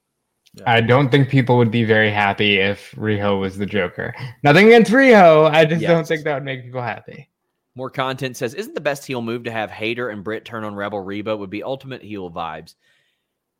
Yeah. 0.54 0.62
I 0.64 0.80
don't 0.80 1.10
think 1.10 1.28
people 1.28 1.58
would 1.58 1.72
be 1.72 1.82
very 1.82 2.08
happy 2.08 2.58
if 2.58 2.92
Riho 2.92 3.40
was 3.40 3.58
the 3.58 3.66
Joker. 3.66 4.14
Nothing 4.44 4.68
against 4.68 4.92
Riho. 4.92 5.50
I 5.50 5.64
just 5.64 5.82
yes. 5.82 5.90
don't 5.90 6.06
think 6.06 6.22
that 6.22 6.34
would 6.34 6.44
make 6.44 6.62
people 6.62 6.82
happy. 6.82 7.28
More 7.74 7.90
content 7.90 8.36
says, 8.36 8.54
isn't 8.54 8.76
the 8.76 8.80
best 8.80 9.04
heel 9.04 9.22
move 9.22 9.42
to 9.42 9.50
have 9.50 9.72
Hayter 9.72 10.08
and 10.08 10.22
Britt 10.22 10.44
turn 10.44 10.62
on 10.62 10.76
Rebel 10.76 11.00
Reba 11.00 11.36
would 11.36 11.50
be 11.50 11.64
ultimate 11.64 12.02
heel 12.02 12.30
vibes? 12.30 12.76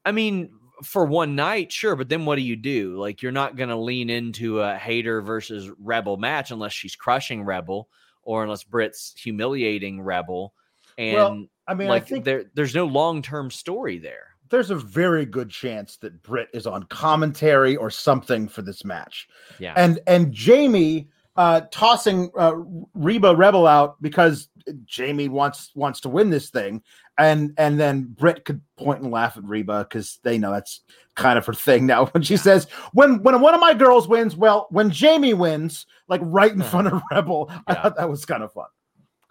I 0.05 0.13
mean, 0.13 0.51
for 0.83 1.05
one 1.05 1.37
night, 1.37 1.73
sure, 1.73 1.97
but 1.97 2.09
then 2.09 2.25
what 2.25 2.37
do 2.37 2.43
you 2.43 2.57
do? 2.57 2.97
Like, 2.97 3.23
you're 3.23 3.33
not 3.33 3.57
going 3.57 3.69
to 3.69 3.77
lean 3.77 4.11
into 4.11 4.61
a 4.61 4.77
Hayter 4.77 5.23
versus 5.23 5.71
Rebel 5.79 6.17
match 6.17 6.51
unless 6.51 6.73
she's 6.73 6.97
crushing 6.97 7.45
Rebel 7.45 7.89
or 8.23 8.43
unless 8.43 8.65
Britt's 8.65 9.15
humiliating 9.17 10.01
Rebel. 10.01 10.55
And 10.99 11.17
well, 11.17 11.47
I 11.67 11.75
mean, 11.75 11.89
like, 11.89 12.03
I 12.03 12.07
think 12.07 12.25
there, 12.25 12.45
there's 12.55 12.75
no 12.75 12.87
long 12.87 13.23
term 13.23 13.51
story 13.51 13.99
there 13.99 14.35
there's 14.51 14.71
a 14.71 14.77
very 14.77 15.25
good 15.25 15.51
chance 15.51 15.97
that 15.97 16.23
Britt 16.23 16.49
is 16.53 16.67
on 16.67 16.85
commentary 16.85 17.77
or 17.77 17.91
something 17.91 18.47
for 18.47 18.63
this 18.63 18.85
match. 18.85 19.29
Yeah. 19.59 19.75
And 19.77 19.99
and 20.07 20.33
Jamie 20.33 21.09
uh, 21.37 21.63
tossing 21.71 22.31
uh, 22.39 22.55
Reba 22.95 23.35
Rebel 23.35 23.67
out 23.67 24.01
because 24.01 24.49
Jamie 24.85 25.29
wants 25.29 25.71
wants 25.75 26.01
to 26.01 26.09
win 26.09 26.31
this 26.31 26.51
thing, 26.51 26.83
and 27.19 27.53
and 27.59 27.79
then 27.79 28.05
Britt 28.05 28.45
could 28.45 28.61
point 28.77 29.03
and 29.03 29.11
laugh 29.11 29.37
at 29.37 29.45
Reba 29.45 29.87
because 29.89 30.21
they 30.23 30.39
know 30.39 30.53
that's 30.53 30.81
kind 31.17 31.39
of 31.39 31.47
her 31.47 31.55
thing 31.55 31.87
now. 31.87 32.07
When 32.13 32.23
she 32.23 32.37
says, 32.37 32.67
"When 32.93 33.23
when 33.23 33.41
one 33.41 33.55
of 33.55 33.61
my 33.61 33.75
girls 33.75 34.09
wins, 34.09 34.37
well, 34.37 34.69
when 34.71 34.91
Jamie 34.91 35.35
wins, 35.35 35.87
like 36.09 36.21
right 36.25 36.53
in 36.53 36.63
front 36.63 36.89
of 36.89 37.03
Rebel," 37.11 37.47
yeah. 37.51 37.59
I 37.67 37.75
thought 37.75 37.97
that 37.97 38.09
was 38.09 38.25
kind 38.25 38.43
of 38.43 38.53
fun. 38.53 38.67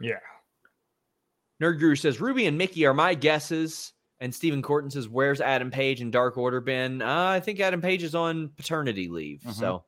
Yeah. 0.01 0.19
Nerd 1.61 1.79
Guru 1.79 1.95
says 1.95 2.19
Ruby 2.19 2.45
and 2.45 2.57
Mickey 2.57 2.85
are 2.85 2.93
my 2.93 3.13
guesses. 3.13 3.93
And 4.19 4.33
Stephen 4.33 4.61
Corton 4.61 4.89
says, 4.89 5.09
"Where's 5.09 5.41
Adam 5.41 5.69
Page 5.69 5.99
and 5.99 6.11
Dark 6.11 6.37
Order 6.37 6.61
been?" 6.61 7.01
Uh, 7.01 7.25
I 7.25 7.39
think 7.41 7.59
Adam 7.59 7.81
Page 7.81 8.03
is 8.03 8.15
on 8.15 8.49
paternity 8.55 9.09
leave. 9.09 9.41
Mm-hmm. 9.41 9.51
So 9.51 9.83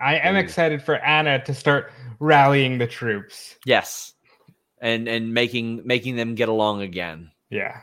I 0.00 0.16
am 0.16 0.36
excited 0.36 0.82
for 0.82 0.96
Anna 0.96 1.44
to 1.44 1.54
start 1.54 1.92
rallying 2.18 2.78
the 2.78 2.86
troops. 2.86 3.56
Yes, 3.66 4.14
and 4.80 5.06
and 5.08 5.34
making 5.34 5.82
making 5.84 6.16
them 6.16 6.34
get 6.34 6.48
along 6.48 6.82
again. 6.82 7.30
Yeah. 7.50 7.80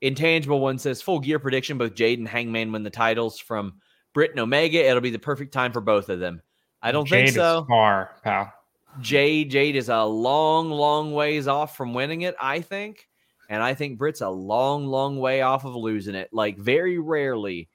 Intangible 0.00 0.58
one 0.58 0.78
says 0.78 1.00
full 1.00 1.20
gear 1.20 1.38
prediction: 1.38 1.78
both 1.78 1.94
Jade 1.94 2.18
and 2.18 2.28
Hangman 2.28 2.72
win 2.72 2.82
the 2.82 2.90
titles 2.90 3.38
from 3.38 3.74
Britt 4.14 4.32
and 4.32 4.40
Omega. 4.40 4.84
It'll 4.84 5.00
be 5.00 5.10
the 5.10 5.18
perfect 5.18 5.52
time 5.52 5.72
for 5.72 5.80
both 5.80 6.08
of 6.08 6.18
them. 6.18 6.42
I 6.82 6.90
don't 6.90 7.06
Jade 7.06 7.26
think 7.26 7.36
so. 7.36 7.64
far, 7.68 8.16
pal. 8.24 8.52
Jade 9.00 9.50
Jade 9.50 9.76
is 9.76 9.88
a 9.88 10.02
long, 10.02 10.70
long 10.70 11.12
ways 11.12 11.46
off 11.46 11.76
from 11.76 11.94
winning 11.94 12.22
it. 12.22 12.34
I 12.40 12.60
think, 12.60 13.08
and 13.48 13.62
I 13.62 13.74
think 13.74 13.96
Britt's 13.96 14.20
a 14.20 14.28
long, 14.28 14.86
long 14.86 15.18
way 15.20 15.42
off 15.42 15.64
of 15.64 15.76
losing 15.76 16.16
it. 16.16 16.30
Like 16.32 16.58
very 16.58 16.98
rarely 16.98 17.68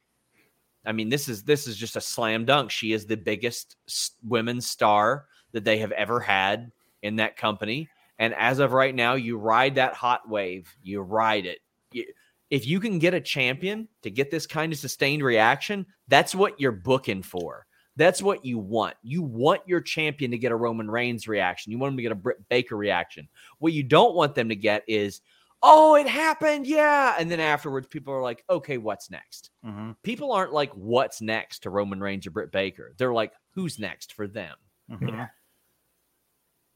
I 0.87 0.93
mean, 0.93 1.09
this 1.09 1.27
is 1.27 1.43
this 1.43 1.67
is 1.67 1.75
just 1.77 1.97
a 1.97 2.01
slam 2.01 2.45
dunk. 2.45 2.71
She 2.71 2.93
is 2.93 3.05
the 3.05 3.17
biggest 3.17 3.75
women's 4.23 4.67
star 4.67 5.25
that 5.51 5.63
they 5.65 5.77
have 5.79 5.91
ever 5.91 6.19
had 6.19 6.71
in 7.03 7.17
that 7.17 7.37
company. 7.37 7.89
And 8.19 8.33
as 8.33 8.59
of 8.59 8.71
right 8.71 8.95
now, 8.95 9.13
you 9.13 9.37
ride 9.37 9.75
that 9.75 9.93
hot 9.93 10.27
wave. 10.27 10.73
You 10.81 11.01
ride 11.01 11.45
it. 11.45 11.59
You, 11.91 12.05
if 12.49 12.65
you 12.65 12.79
can 12.79 12.97
get 12.97 13.13
a 13.13 13.21
champion 13.21 13.87
to 14.01 14.09
get 14.09 14.31
this 14.31 14.47
kind 14.47 14.71
of 14.71 14.79
sustained 14.79 15.21
reaction, 15.21 15.85
that's 16.07 16.33
what 16.33 16.59
you're 16.59 16.71
booking 16.71 17.21
for. 17.21 17.65
That's 17.97 18.21
what 18.21 18.45
you 18.45 18.57
want. 18.57 18.95
You 19.03 19.21
want 19.23 19.61
your 19.67 19.81
champion 19.81 20.31
to 20.31 20.37
get 20.37 20.51
a 20.51 20.55
Roman 20.55 20.89
Reigns 20.89 21.27
reaction. 21.27 21.71
You 21.71 21.79
want 21.79 21.91
them 21.91 21.97
to 21.97 22.03
get 22.03 22.11
a 22.11 22.15
Britt 22.15 22.47
Baker 22.47 22.77
reaction. 22.77 23.27
What 23.59 23.73
you 23.73 23.83
don't 23.83 24.15
want 24.15 24.35
them 24.35 24.49
to 24.49 24.55
get 24.55 24.83
is, 24.87 25.21
oh, 25.61 25.95
it 25.95 26.07
happened. 26.07 26.67
Yeah. 26.67 27.15
And 27.17 27.29
then 27.31 27.39
afterwards, 27.39 27.87
people 27.87 28.13
are 28.13 28.21
like, 28.21 28.43
okay, 28.49 28.77
what's 28.77 29.09
next? 29.09 29.51
Mm-hmm. 29.65 29.91
People 30.03 30.31
aren't 30.31 30.53
like, 30.53 30.71
what's 30.73 31.21
next 31.21 31.63
to 31.63 31.69
Roman 31.69 31.99
Reigns 31.99 32.27
or 32.27 32.31
Britt 32.31 32.51
Baker? 32.51 32.93
They're 32.97 33.13
like, 33.13 33.33
who's 33.51 33.79
next 33.79 34.13
for 34.13 34.27
them? 34.27 34.55
Mm-hmm. 34.91 35.23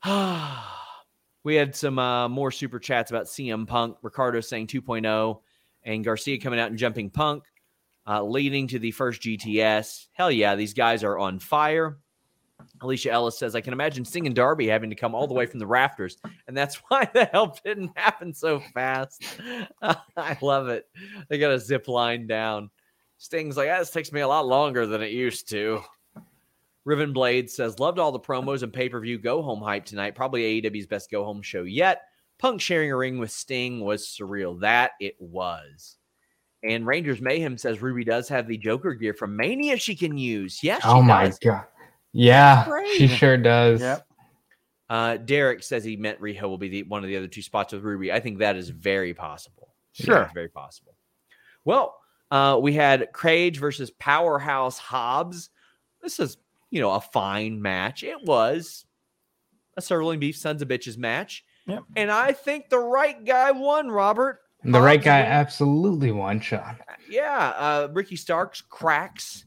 we 1.44 1.56
had 1.56 1.76
some 1.76 2.00
uh, 2.00 2.28
more 2.28 2.52
super 2.52 2.80
chats 2.80 3.12
about 3.12 3.26
CM 3.26 3.68
Punk, 3.68 3.98
Ricardo 4.02 4.42
saying 4.42 4.68
2.0, 4.68 5.42
and 5.84 6.04
Garcia 6.04 6.40
coming 6.40 6.60
out 6.60 6.70
and 6.70 6.80
jumping 6.80 7.10
Punk, 7.10 7.44
uh, 8.08 8.24
leading 8.24 8.68
to 8.68 8.80
the 8.80 8.92
first 8.92 9.22
GTS. 9.22 10.08
Hell 10.14 10.32
yeah, 10.32 10.56
these 10.56 10.74
guys 10.74 11.04
are 11.04 11.18
on 11.18 11.40
fire. 11.40 11.98
Alicia 12.82 13.12
Ellis 13.12 13.38
says, 13.38 13.55
I 13.55 13.62
can 13.62 13.74
imagine 13.74 14.05
Sting 14.05 14.26
and 14.26 14.36
Darby 14.36 14.68
having 14.68 14.89
to 14.89 14.95
come 14.95 15.16
all 15.16 15.28
the 15.28 15.34
way 15.34 15.45
from 15.45 15.59
the 15.59 15.68
rafters, 15.68 16.18
and 16.47 16.55
that's 16.55 16.76
why 16.88 17.09
the 17.14 17.26
help 17.26 17.64
didn't 17.64 17.91
happen 17.97 18.34
so 18.34 18.59
fast. 18.74 19.24
I 19.82 20.38
love 20.41 20.70
it. 20.70 20.88
They 21.30 21.38
got 21.38 21.51
a 21.51 21.59
zip 21.59 21.88
line 21.88 22.28
down. 22.28 22.70
Sting's 23.18 23.57
like, 23.57 23.70
ah, 23.72 23.80
this 23.80 23.91
takes 23.91 24.12
me 24.12 24.22
a 24.22 24.28
lot 24.28 24.47
longer 24.47 24.86
than 24.86 25.01
it 25.01 25.12
used 25.12 25.47
to. 25.49 25.82
Riven 26.86 27.14
Blade 27.14 27.49
says, 27.49 27.80
loved 27.80 27.99
all 27.99 28.12
the 28.12 28.20
promos 28.20 28.64
and 28.64 28.74
pay 28.74 28.89
per 28.89 28.99
view 28.99 29.20
go 29.20 29.41
home 29.41 29.62
hype 29.62 29.86
tonight. 29.86 30.16
Probably 30.16 30.62
AEW's 30.62 30.88
best 30.88 31.12
go 31.12 31.24
home 31.24 31.41
show 31.41 31.64
yet. 31.64 32.01
Punk 32.39 32.59
sharing 32.59 32.91
a 32.91 32.97
ring 32.97 33.20
with 33.20 33.30
Sting 33.30 33.82
was 33.82 34.07
surreal. 34.07 34.59
That 34.62 34.93
it 34.99 35.16
was. 35.20 35.97
And 36.64 36.86
Rangers 36.86 37.22
Mayhem 37.22 37.57
says 37.57 37.82
Ruby 37.82 38.03
does 38.03 38.28
have 38.30 38.47
the 38.47 38.57
Joker 38.57 38.93
gear 38.93 39.14
from 39.14 39.36
Mania 39.36 39.78
she 39.78 39.95
can 39.95 40.18
use. 40.18 40.64
Yes. 40.64 40.82
oh 40.86 41.01
my 41.01 41.26
does. 41.26 41.39
god. 41.39 41.66
Yeah, 42.14 42.68
she 42.97 43.07
sure 43.07 43.38
does. 43.38 43.82
Yep. 43.82 44.07
Uh, 44.89 45.18
Derek 45.18 45.64
says 45.64 45.84
he 45.86 45.95
meant 45.95 46.20
Riho 46.20 46.41
will 46.43 46.57
be 46.57 46.68
the, 46.68 46.84
one 46.84 47.01
of 47.01 47.07
the 47.07 47.16
other 47.16 47.28
two 47.28 47.41
spots 47.41 47.72
with 47.72 47.82
Ruby. 47.82 48.12
I 48.12 48.20
think 48.20 48.39
that 48.39 48.57
is 48.57 48.70
very 48.70 49.14
possible. 49.14 49.70
Sure, 49.93 50.30
very 50.34 50.49
possible. 50.49 50.95
Well, 51.64 51.95
uh, 52.30 52.59
we 52.62 52.74
had 52.74 53.09
Cage 53.14 53.57
versus 53.59 53.91
Powerhouse 53.91 54.78
Hobbs. 54.78 55.49
This 56.01 56.20
is 56.20 56.38
you 56.70 56.82
know 56.82 56.91
a 56.91 57.01
fine 57.01 57.62
match. 57.62 58.03
It 58.03 58.18
was 58.26 58.86
a 59.78 59.82
Sterling 59.82 60.20
Beef 60.20 60.36
Sons 60.36 60.62
of 60.62 60.68
Bitches 60.68 60.97
match. 60.97 61.45
Yep. 61.68 61.84
And 61.95 62.12
I 62.12 62.34
think 62.34 62.70
the 62.70 62.80
right 62.80 63.24
guy 63.24 63.51
won, 63.51 63.89
Robert. 63.89 64.39
The 64.64 64.74
Hobbs 64.74 64.86
right 64.86 65.03
guy 65.03 65.22
won. 65.22 65.32
absolutely 65.32 66.12
won, 66.12 66.41
Sean. 66.41 66.78
Yeah. 67.09 67.53
Uh, 67.55 67.88
Ricky 67.93 68.16
Starks 68.16 68.62
cracks 68.62 69.45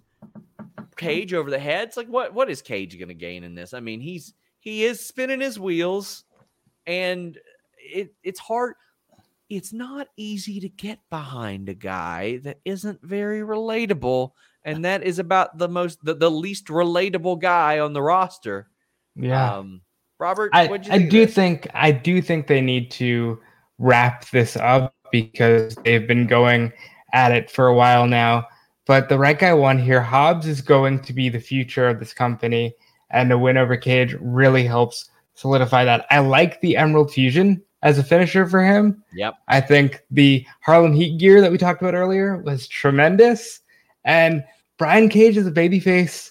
Cage 0.96 1.34
over 1.34 1.50
the 1.50 1.58
head. 1.58 1.88
It's 1.88 1.96
like 1.96 2.08
what 2.08 2.34
what 2.34 2.50
is 2.50 2.62
Cage 2.62 2.98
going 2.98 3.08
to 3.08 3.14
gain 3.14 3.44
in 3.44 3.54
this? 3.54 3.74
I 3.74 3.80
mean, 3.80 4.00
he's 4.00 4.34
he 4.60 4.84
is 4.84 5.04
spinning 5.04 5.40
his 5.40 5.58
wheels, 5.58 6.24
and 6.86 7.38
it 7.78 8.14
it's 8.22 8.40
hard. 8.40 8.74
It's 9.50 9.72
not 9.72 10.08
easy 10.16 10.60
to 10.60 10.68
get 10.68 10.98
behind 11.10 11.68
a 11.68 11.74
guy 11.74 12.38
that 12.38 12.60
isn't 12.64 13.00
very 13.02 13.40
relatable, 13.40 14.32
and 14.64 14.84
that 14.84 15.02
is 15.02 15.18
about 15.18 15.58
the 15.58 15.68
most 15.68 15.98
the, 16.02 16.14
the 16.14 16.30
least 16.30 16.66
relatable 16.68 17.40
guy 17.40 17.78
on 17.78 17.92
the 17.92 18.02
roster. 18.02 18.68
Yeah, 19.16 19.58
um, 19.58 19.82
Robert, 20.18 20.50
I, 20.54 20.68
I 20.90 20.98
do 20.98 21.26
think 21.26 21.68
I 21.74 21.92
do 21.92 22.22
think 22.22 22.46
they 22.46 22.60
need 22.60 22.90
to 22.92 23.38
wrap 23.78 24.28
this 24.30 24.56
up 24.56 24.94
because 25.12 25.74
they've 25.84 26.08
been 26.08 26.26
going 26.26 26.72
at 27.12 27.32
it 27.32 27.50
for 27.50 27.66
a 27.66 27.74
while 27.74 28.06
now. 28.06 28.46
But 28.86 29.08
the 29.08 29.18
right 29.18 29.38
guy 29.38 29.54
won 29.54 29.78
here. 29.78 30.00
Hobbs 30.00 30.46
is 30.46 30.60
going 30.60 31.00
to 31.02 31.12
be 31.12 31.28
the 31.28 31.40
future 31.40 31.88
of 31.88 31.98
this 31.98 32.12
company, 32.12 32.74
and 33.10 33.32
a 33.32 33.38
win 33.38 33.56
over 33.56 33.76
Cage 33.76 34.14
really 34.20 34.64
helps 34.64 35.10
solidify 35.34 35.84
that. 35.84 36.06
I 36.10 36.18
like 36.18 36.60
the 36.60 36.76
Emerald 36.76 37.12
Fusion 37.12 37.62
as 37.82 37.98
a 37.98 38.04
finisher 38.04 38.46
for 38.46 38.64
him. 38.64 39.02
Yep. 39.14 39.34
I 39.48 39.60
think 39.60 40.02
the 40.10 40.46
Harlem 40.60 40.94
Heat 40.94 41.18
gear 41.18 41.40
that 41.40 41.52
we 41.52 41.58
talked 41.58 41.82
about 41.82 41.94
earlier 41.94 42.38
was 42.38 42.66
tremendous. 42.66 43.60
And 44.04 44.44
Brian 44.78 45.08
Cage 45.08 45.36
is 45.36 45.46
a 45.46 45.52
babyface. 45.52 46.30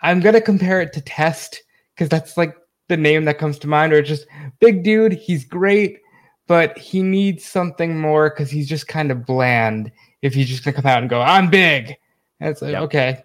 I'm 0.00 0.20
gonna 0.20 0.40
compare 0.40 0.80
it 0.80 0.92
to 0.94 1.00
Test 1.00 1.62
because 1.94 2.08
that's 2.08 2.36
like 2.36 2.54
the 2.88 2.96
name 2.96 3.24
that 3.24 3.38
comes 3.38 3.58
to 3.60 3.68
mind. 3.68 3.92
Or 3.92 4.02
just 4.02 4.26
big 4.58 4.84
dude. 4.84 5.12
He's 5.12 5.44
great, 5.44 5.98
but 6.46 6.76
he 6.78 7.02
needs 7.02 7.44
something 7.44 7.98
more 7.98 8.30
because 8.30 8.50
he's 8.50 8.68
just 8.68 8.88
kind 8.88 9.10
of 9.10 9.26
bland 9.26 9.90
if 10.22 10.34
he's 10.34 10.48
just 10.48 10.64
gonna 10.64 10.76
come 10.76 10.86
out 10.86 11.02
and 11.02 11.10
go, 11.10 11.20
"I'm 11.20 11.50
big." 11.50 11.96
That's 12.38 12.62
like, 12.62 12.72
yep. 12.72 12.82
okay. 12.82 13.24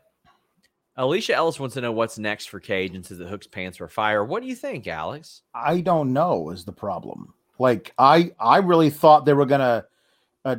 Alicia 0.97 1.33
Ellis 1.35 1.59
wants 1.59 1.73
to 1.75 1.81
know 1.81 1.91
what's 1.91 2.17
next 2.17 2.45
for 2.49 2.59
Cage 2.59 2.95
and 2.95 3.05
says 3.05 3.17
that 3.17 3.27
Hook's 3.27 3.47
pants 3.47 3.81
are 3.81 3.87
fire. 3.87 4.23
What 4.23 4.41
do 4.41 4.47
you 4.47 4.55
think, 4.55 4.87
Alex? 4.87 5.41
I 5.53 5.81
don't 5.81 6.13
know. 6.13 6.49
Is 6.51 6.63
the 6.63 6.71
problem? 6.71 7.33
Like 7.59 7.93
I, 7.97 8.31
I 8.39 8.57
really 8.57 8.89
thought 8.89 9.25
they 9.25 9.33
were 9.33 9.45
gonna 9.45 9.85
uh, 10.45 10.55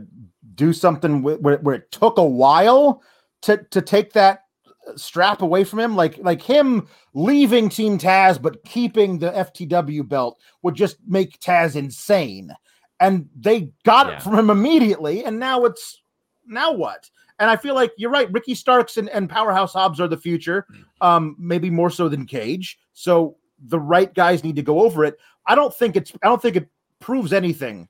do 0.54 0.72
something 0.72 1.22
where, 1.22 1.36
where 1.36 1.74
it 1.76 1.90
took 1.90 2.18
a 2.18 2.24
while 2.24 3.02
to 3.42 3.58
to 3.70 3.80
take 3.80 4.12
that 4.12 4.42
strap 4.96 5.42
away 5.42 5.64
from 5.64 5.80
him, 5.80 5.96
like 5.96 6.18
like 6.18 6.42
him 6.42 6.86
leaving 7.14 7.68
Team 7.68 7.98
Taz 7.98 8.40
but 8.40 8.62
keeping 8.64 9.18
the 9.18 9.30
FTW 9.32 10.06
belt 10.06 10.38
would 10.62 10.74
just 10.74 10.96
make 11.06 11.40
Taz 11.40 11.76
insane. 11.76 12.50
And 13.00 13.28
they 13.34 13.70
got 13.84 14.06
Yeah. 14.06 14.16
it 14.16 14.22
from 14.22 14.38
him 14.38 14.48
immediately, 14.50 15.24
and 15.24 15.38
now 15.38 15.64
it's 15.64 16.00
now 16.46 16.72
what? 16.72 17.10
And 17.38 17.50
I 17.50 17.56
feel 17.56 17.74
like 17.74 17.92
you're 17.98 18.10
right. 18.10 18.32
Ricky 18.32 18.54
Starks 18.54 18.96
and, 18.96 19.08
and 19.10 19.28
Powerhouse 19.28 19.72
Hobbs 19.74 20.00
are 20.00 20.08
the 20.08 20.16
future, 20.16 20.66
um, 21.00 21.36
maybe 21.38 21.68
more 21.68 21.90
so 21.90 22.08
than 22.08 22.24
Cage. 22.26 22.78
So 22.94 23.36
the 23.66 23.78
right 23.78 24.12
guys 24.14 24.42
need 24.42 24.56
to 24.56 24.62
go 24.62 24.80
over 24.80 25.04
it. 25.04 25.16
I 25.46 25.54
don't 25.54 25.74
think 25.74 25.96
it's 25.96 26.12
I 26.22 26.28
don't 26.28 26.40
think 26.40 26.56
it 26.56 26.68
proves 27.00 27.32
anything. 27.32 27.88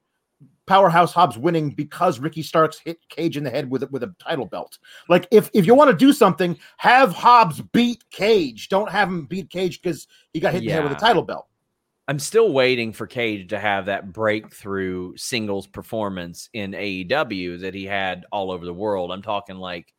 Powerhouse 0.66 1.12
Hobbs 1.12 1.38
winning 1.38 1.70
because 1.70 2.18
Ricky 2.18 2.42
Starks 2.42 2.78
hit 2.78 2.98
Cage 3.08 3.36
in 3.36 3.44
the 3.44 3.50
head 3.50 3.70
with 3.70 3.84
a- 3.84 3.86
with 3.86 4.02
a 4.02 4.12
title 4.18 4.46
belt. 4.46 4.78
Like 5.08 5.28
if 5.30 5.48
if 5.54 5.64
you 5.64 5.76
want 5.76 5.90
to 5.92 5.96
do 5.96 6.12
something, 6.12 6.58
have 6.78 7.12
Hobbs 7.12 7.60
beat 7.72 8.02
Cage. 8.10 8.68
Don't 8.68 8.90
have 8.90 9.08
him 9.08 9.26
beat 9.26 9.48
Cage 9.48 9.80
because 9.80 10.08
he 10.32 10.40
got 10.40 10.52
hit 10.52 10.62
in 10.62 10.66
the 10.66 10.72
head 10.72 10.82
with 10.82 10.92
a 10.92 11.00
title 11.00 11.22
belt. 11.22 11.46
I'm 12.08 12.18
still 12.20 12.52
waiting 12.52 12.92
for 12.92 13.06
Cage 13.06 13.48
to 13.48 13.58
have 13.58 13.86
that 13.86 14.12
breakthrough 14.12 15.16
singles 15.16 15.66
performance 15.66 16.48
in 16.52 16.70
AEW 16.72 17.60
that 17.62 17.74
he 17.74 17.84
had 17.84 18.24
all 18.30 18.52
over 18.52 18.64
the 18.64 18.72
world. 18.72 19.10
I'm 19.10 19.22
talking 19.22 19.56
like 19.56 19.92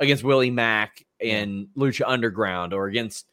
against 0.00 0.24
Willie 0.24 0.50
Mack 0.50 1.04
in 1.20 1.68
Lucha 1.76 2.02
Underground 2.06 2.72
or 2.74 2.86
against 2.86 3.26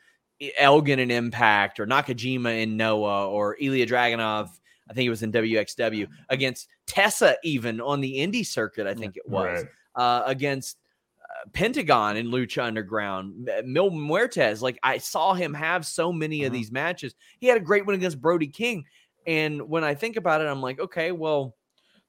Elgin 0.57 0.99
in 0.99 1.09
Impact 1.09 1.80
or 1.80 1.88
Nakajima 1.88 2.61
in 2.61 2.78
Noah 2.78 3.28
or 3.30 3.57
Ilya 3.59 3.88
Dragunov. 3.88 4.49
I 4.89 4.93
think 4.93 5.07
it 5.07 5.11
was 5.11 5.24
in 5.24 5.32
WXW 5.32 6.07
against 6.30 6.67
Tessa, 6.86 7.38
even 7.43 7.82
on 7.82 8.01
the 8.01 8.17
indie 8.17 8.45
circuit. 8.45 8.86
I 8.86 8.93
think 8.93 9.17
it 9.17 9.28
was 9.28 9.63
Right. 9.63 9.67
uh, 9.95 10.24
against 10.26 10.78
Pentagon 11.54 12.18
in 12.18 12.28
Lucha 12.28 12.64
Underground, 12.64 13.50
M- 13.50 13.74
Mil 13.74 13.92
Muertes. 13.92 14.62
Like 14.62 14.80
I 14.84 14.98
saw 14.98 15.34
him 15.34 15.54
have 15.54 15.86
so 15.86 16.12
many 16.14 16.44
of 16.44 16.52
Mhm. 16.52 16.56
these 16.56 16.72
matches. 16.72 17.16
He 17.40 17.48
had 17.48 17.58
a 17.58 17.62
great 17.62 17.86
one 17.86 17.96
against 17.96 18.22
Brody 18.22 18.48
King. 18.48 18.86
And 19.28 19.70
when 19.70 19.84
I 19.84 19.94
think 19.94 20.16
about 20.18 20.42
it, 20.42 20.46
I'm 20.46 20.62
like, 20.62 20.80
okay, 20.80 21.12
well, 21.12 21.56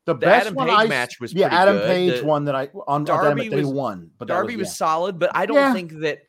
The, 0.04 0.14
The 0.14 0.18
best 0.18 0.46
Adam 0.46 0.54
one 0.56 0.66
Page 0.66 0.76
I, 0.78 0.86
match 0.86 1.20
was 1.20 1.32
yeah, 1.32 1.46
Adam 1.46 1.76
good. 1.76 1.86
Page 1.86 2.20
The- 2.22 2.26
one 2.26 2.46
that 2.46 2.56
I 2.56 2.68
on 2.88 3.04
Darby 3.04 3.48
was- 3.50 3.66
won, 3.66 4.10
but 4.18 4.26
Darby 4.26 4.56
was, 4.56 4.66
yeah. 4.66 4.72
solid, 4.72 5.16
but 5.20 5.30
I 5.32 5.46
don't 5.46 5.54
Yeah. 5.58 5.72
think 5.72 5.92
that 6.00 6.22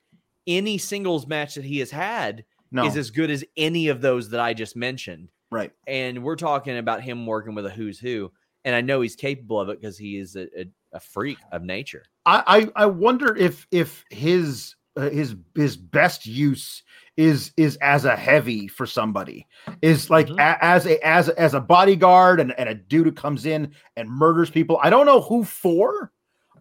any 0.45 0.77
singles 0.77 1.25
match 1.25 1.55
that 1.55 1.65
he 1.65 1.79
has 1.79 1.89
had 1.89 2.45
no 2.71 2.85
is 2.85 2.95
as 2.95 3.09
good 3.09 3.31
as 3.31 3.43
any 3.57 3.87
of 3.87 3.99
those 3.99 4.29
that 4.29 4.39
I 4.39 4.53
just 4.53 4.75
mentioned. 4.75 5.29
right. 5.49 5.71
And 5.87 6.23
we're 6.23 6.35
talking 6.35 6.77
about 6.77 7.01
him 7.01 7.25
working 7.25 7.55
with 7.55 7.65
a 7.65 7.71
who's 7.71 7.97
who. 7.97 8.31
And 8.63 8.75
I 8.75 8.81
know 8.81 9.01
he's 9.01 9.15
capable 9.15 9.59
of 9.59 9.69
it 9.69 9.81
because 9.81 9.97
he 9.97 10.17
is 10.17 10.35
a, 10.35 10.43
a, 10.61 10.65
a 10.93 10.99
freak 10.99 11.39
of 11.51 11.63
nature. 11.63 12.03
I, 12.25 12.43
I 12.75 12.83
I 12.83 12.85
wonder 12.85 13.35
if 13.35 13.67
if 13.71 14.05
his 14.09 14.75
uh, 14.95 15.09
his 15.09 15.35
his 15.55 15.75
best 15.75 16.25
use 16.25 16.83
is 17.17 17.51
is 17.57 17.75
as 17.77 18.05
a 18.05 18.15
heavy 18.15 18.67
for 18.67 18.85
somebody 18.85 19.45
is 19.81 20.09
like 20.09 20.27
Mhm. 20.27 20.39
a, 20.39 20.63
as 20.63 20.85
a 20.85 21.05
as 21.05 21.29
a- 21.29 21.39
as 21.39 21.53
a 21.53 21.59
bodyguard 21.61 22.39
and, 22.39 22.57
and 22.57 22.69
a 22.69 22.75
dude 22.75 23.05
who 23.05 23.11
comes 23.11 23.45
in 23.45 23.71
and 23.97 24.09
murders 24.09 24.49
people. 24.49 24.79
I 24.81 24.89
don't 24.89 25.05
know 25.05 25.21
who 25.21 25.43
for. 25.43 26.11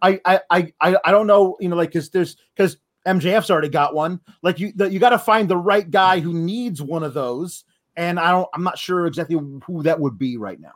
I 0.01 0.19
I 0.25 0.41
I 0.49 0.73
I, 0.81 0.97
I 1.05 1.11
don't 1.11 1.27
know. 1.27 1.55
You 1.59 1.69
know, 1.69 1.75
like 1.75 1.89
because 1.89 2.09
there's 2.09 2.37
because 2.55 2.77
MJF's 3.07 3.49
already 3.51 3.69
got 3.69 3.95
one. 3.95 4.19
Like 4.41 4.59
you 4.59 4.73
the, 4.75 4.91
you 4.91 4.99
got 4.99 5.09
to 5.11 5.19
find 5.19 5.47
the 5.49 5.57
right 5.57 5.89
guy 5.89 6.19
who 6.19 6.33
needs 6.33 6.81
one 6.81 7.03
of 7.03 7.13
those. 7.13 7.63
And 7.95 8.19
I 8.19 8.31
don't. 8.31 8.49
I'm 8.53 8.63
not 8.63 8.77
sure 8.77 9.05
exactly 9.07 9.37
who 9.65 9.83
that 9.83 9.99
would 9.99 10.17
be 10.17 10.37
right 10.37 10.59
now. 10.59 10.73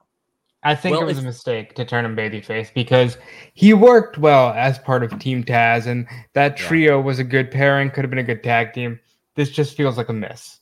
I 0.68 0.76
think 0.76 0.94
Well, 0.94 1.04
it 1.04 1.06
was 1.06 1.18
if- 1.18 1.24
a 1.24 1.28
mistake 1.28 1.76
to 1.76 1.86
turn 1.86 2.04
him 2.04 2.16
babyface 2.16 2.74
because 2.74 3.18
he 3.54 3.74
worked 3.74 4.18
well 4.18 4.50
as 4.50 4.78
part 4.78 5.02
of 5.02 5.18
Team 5.18 5.44
Taz, 5.44 5.88
and 5.88 6.06
that 6.34 6.60
Yeah. 6.60 6.68
trio 6.68 7.02
was 7.02 7.20
a 7.20 7.24
good 7.24 7.52
pairing. 7.52 7.90
Could 7.90 8.04
have 8.04 8.10
been 8.10 8.20
a 8.20 8.24
good 8.24 8.44
tag 8.44 8.74
team. 8.74 9.00
This 9.36 9.50
just 9.50 9.78
feels 9.78 9.98
like 9.98 10.10
a 10.10 10.14
miss. 10.14 10.60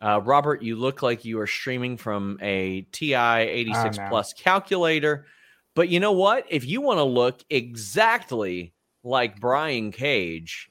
Uh, 0.00 0.20
Robert, 0.22 0.62
you 0.62 0.76
look 0.76 1.02
like 1.02 1.24
you 1.24 1.40
are 1.40 1.46
streaming 1.48 1.96
from 1.96 2.38
a 2.42 2.82
TI 2.92 3.42
86 3.48 3.98
no. 3.98 4.08
plus 4.08 4.32
calculator. 4.32 5.26
But 5.74 5.88
you 5.88 5.98
know 6.00 6.12
what? 6.12 6.44
If 6.48 6.64
you 6.64 6.80
want 6.80 6.98
to 6.98 7.04
look 7.04 7.42
exactly 7.50 8.72
like 9.02 9.40
Brian 9.40 9.90
Cage, 9.90 10.70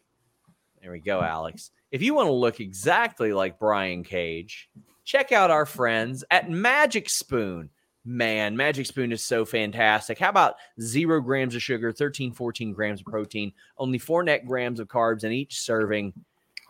there 0.82 0.92
we 0.92 1.00
go, 1.00 1.22
Alex. 1.22 1.72
If 1.92 2.02
you 2.02 2.14
want 2.14 2.28
to 2.28 2.34
look 2.34 2.60
exactly 2.62 3.34
like 3.34 3.60
Brian 3.60 4.04
Cage, 4.04 4.70
check 5.04 5.32
out 5.34 5.50
our 5.52 5.66
friends 5.66 6.24
at 6.32 6.50
Magic 6.50 7.10
Spoon. 7.10 7.70
Man, 8.04 8.58
Magic 8.58 8.88
Spoon 8.88 9.12
is 9.12 9.24
so 9.24 9.45
fantastic. 9.45 10.18
How 10.18 10.30
about 10.30 10.56
zero 10.82 11.22
grams 11.22 11.54
of 11.54 11.62
sugar, 11.62 11.91
13, 11.91 12.34
14 12.34 12.74
grams 12.74 13.02
of 13.02 13.06
protein, 13.06 13.54
only 13.78 13.99
four 13.99 14.24
net 14.24 14.45
grams 14.45 14.80
of 14.80 14.88
carbs 14.88 15.24
in 15.24 15.32
each 15.32 15.60
serving? 15.60 16.14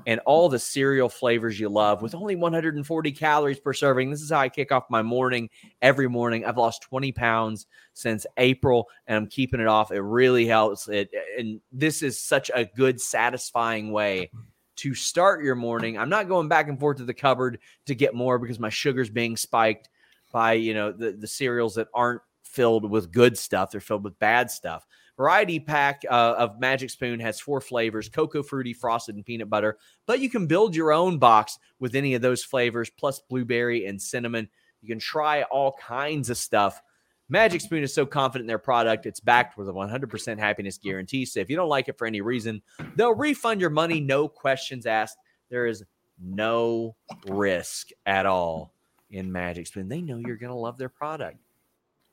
and 0.06 0.20
all 0.26 0.50
the 0.50 0.60
cereal 0.60 1.10
flavors 1.10 1.60
you 1.60 1.70
love 1.70 2.02
with 2.02 2.16
only 2.16 2.36
140 2.36 3.12
calories 3.12 3.60
per 3.60 3.74
serving. 3.74 4.10
This 4.10 4.22
is 4.22 4.32
how 4.32 4.40
I 4.40 4.50
kick 4.50 4.72
off 4.72 4.90
my 4.90 5.02
morning 5.02 5.50
every 5.82 6.08
morning. 6.08 6.46
I've 6.46 6.58
lost 6.58 6.84
20 6.84 7.12
pounds 7.12 7.68
since 7.94 8.26
April 8.38 8.88
and 9.08 9.18
I'm 9.18 9.28
keeping 9.28 9.60
it 9.60 9.68
off. 9.68 9.92
It 9.92 10.02
really 10.02 10.46
helps. 10.46 10.88
It 10.88 11.12
and 11.38 11.62
this 11.72 12.04
is 12.04 12.20
such 12.20 12.50
a 12.54 12.66
good, 12.66 13.00
satisfying 13.00 13.92
way 13.92 14.32
to 14.78 14.96
start 14.96 15.44
your 15.44 15.56
morning. 15.56 15.98
I'm 15.98 16.10
not 16.10 16.28
going 16.28 16.48
back 16.48 16.68
and 16.68 16.80
forth 16.80 16.98
to 16.98 17.06
the 17.06 17.14
cupboard 17.14 17.60
to 17.86 17.96
get 17.96 18.16
more 18.16 18.40
because 18.40 18.60
my 18.60 18.70
sugar's 18.70 19.10
being 19.10 19.38
spiked 19.38 19.90
by 20.32 20.54
you 20.54 20.74
know 20.74 20.92
the, 20.92 21.12
the 21.12 21.28
cereals 21.28 21.76
that 21.76 21.88
aren't 21.94 22.22
filled 22.44 22.90
with 22.90 23.12
good 23.12 23.38
stuff. 23.38 23.72
They're 23.72 23.82
filled 23.82 24.04
with 24.04 24.20
bad 24.20 24.52
stuff. 24.52 24.86
Variety 25.18 25.60
pack 25.60 26.04
uh, 26.10 26.36
of 26.38 26.60
Magic 26.60 26.90
Spoon 26.90 27.20
has 27.20 27.40
four 27.40 27.62
flavors 27.62 28.10
cocoa, 28.10 28.44
fruity, 28.44 28.74
frosted, 28.74 29.16
and 29.16 29.26
peanut 29.26 29.50
butter. 29.50 29.78
But 30.08 30.20
you 30.20 30.30
can 30.30 30.48
build 30.48 30.76
your 30.76 30.92
own 30.92 31.18
box 31.18 31.60
with 31.80 31.96
any 31.96 32.14
of 32.14 32.22
those 32.22 32.44
flavors, 32.44 32.90
plus 32.90 33.22
blueberry 33.30 33.86
and 33.86 34.02
cinnamon. 34.02 34.50
You 34.82 34.88
can 34.88 35.00
try 35.00 35.44
all 35.44 35.74
kinds 35.74 36.30
of 36.30 36.38
stuff. 36.38 36.82
Magic 37.30 37.62
Spoon 37.62 37.84
is 37.84 37.94
so 37.94 38.06
confident 38.06 38.44
in 38.44 38.48
their 38.48 38.58
product, 38.58 39.06
it's 39.06 39.22
backed 39.22 39.58
with 39.58 39.70
a 39.70 39.72
100% 39.72 40.38
happiness 40.38 40.78
guarantee. 40.78 41.24
So 41.26 41.40
if 41.40 41.50
you 41.50 41.56
don't 41.56 41.70
like 41.70 41.88
it 41.88 41.98
for 41.98 42.06
any 42.06 42.20
reason, 42.20 42.62
they'll 42.96 43.16
refund 43.16 43.62
your 43.62 43.70
money, 43.70 44.02
no 44.02 44.28
questions 44.28 44.86
asked. 44.86 45.18
There 45.50 45.66
is 45.66 45.84
no 46.20 46.96
risk 47.26 47.90
at 48.06 48.26
all 48.26 48.74
in 49.12 49.32
Magic 49.32 49.68
Spoon. 49.68 49.90
They 49.90 50.02
know 50.02 50.18
you're 50.18 50.38
going 50.38 50.52
to 50.52 50.58
love 50.58 50.78
their 50.78 50.90
product. 50.90 51.38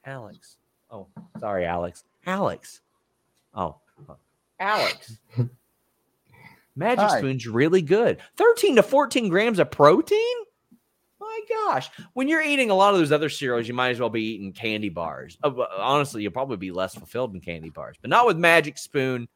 Alex. 0.04 0.56
Oh, 0.90 1.06
sorry, 1.38 1.64
Alex. 1.64 2.04
Alex. 2.26 2.80
Oh, 3.54 3.76
Alex. 4.60 5.18
Magic 6.76 7.04
Hi. 7.04 7.18
Spoon's 7.18 7.46
really 7.46 7.82
good. 7.82 8.18
13 8.36 8.76
to 8.76 8.82
14 8.82 9.28
grams 9.28 9.58
of 9.58 9.70
protein? 9.70 10.18
My 11.20 11.40
gosh. 11.48 11.90
When 12.14 12.28
you're 12.28 12.42
eating 12.42 12.70
a 12.70 12.74
lot 12.74 12.94
of 12.94 13.00
those 13.00 13.12
other 13.12 13.28
cereals, 13.28 13.66
you 13.66 13.74
might 13.74 13.90
as 13.90 14.00
well 14.00 14.10
be 14.10 14.22
eating 14.22 14.52
candy 14.52 14.88
bars. 14.88 15.36
Uh, 15.42 15.52
honestly, 15.76 16.22
you'll 16.22 16.32
probably 16.32 16.56
be 16.56 16.70
less 16.70 16.94
fulfilled 16.94 17.34
in 17.34 17.40
candy 17.40 17.70
bars, 17.70 17.96
but 18.00 18.10
not 18.10 18.26
with 18.26 18.36
Magic 18.36 18.78
Spoon. 18.78 19.28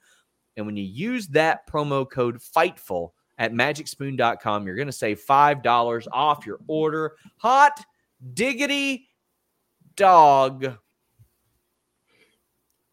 And 0.56 0.66
when 0.66 0.76
you 0.76 0.84
use 0.84 1.28
that 1.28 1.66
promo 1.66 2.08
code 2.08 2.38
FIGHTFUL 2.40 3.10
at 3.42 3.52
magicspoon.com, 3.52 4.64
you're 4.64 4.76
going 4.76 4.86
to 4.86 4.92
save 4.92 5.20
$5 5.20 6.06
off 6.12 6.46
your 6.46 6.60
order. 6.68 7.16
Hot 7.38 7.84
diggity 8.34 9.08
dog. 9.96 10.76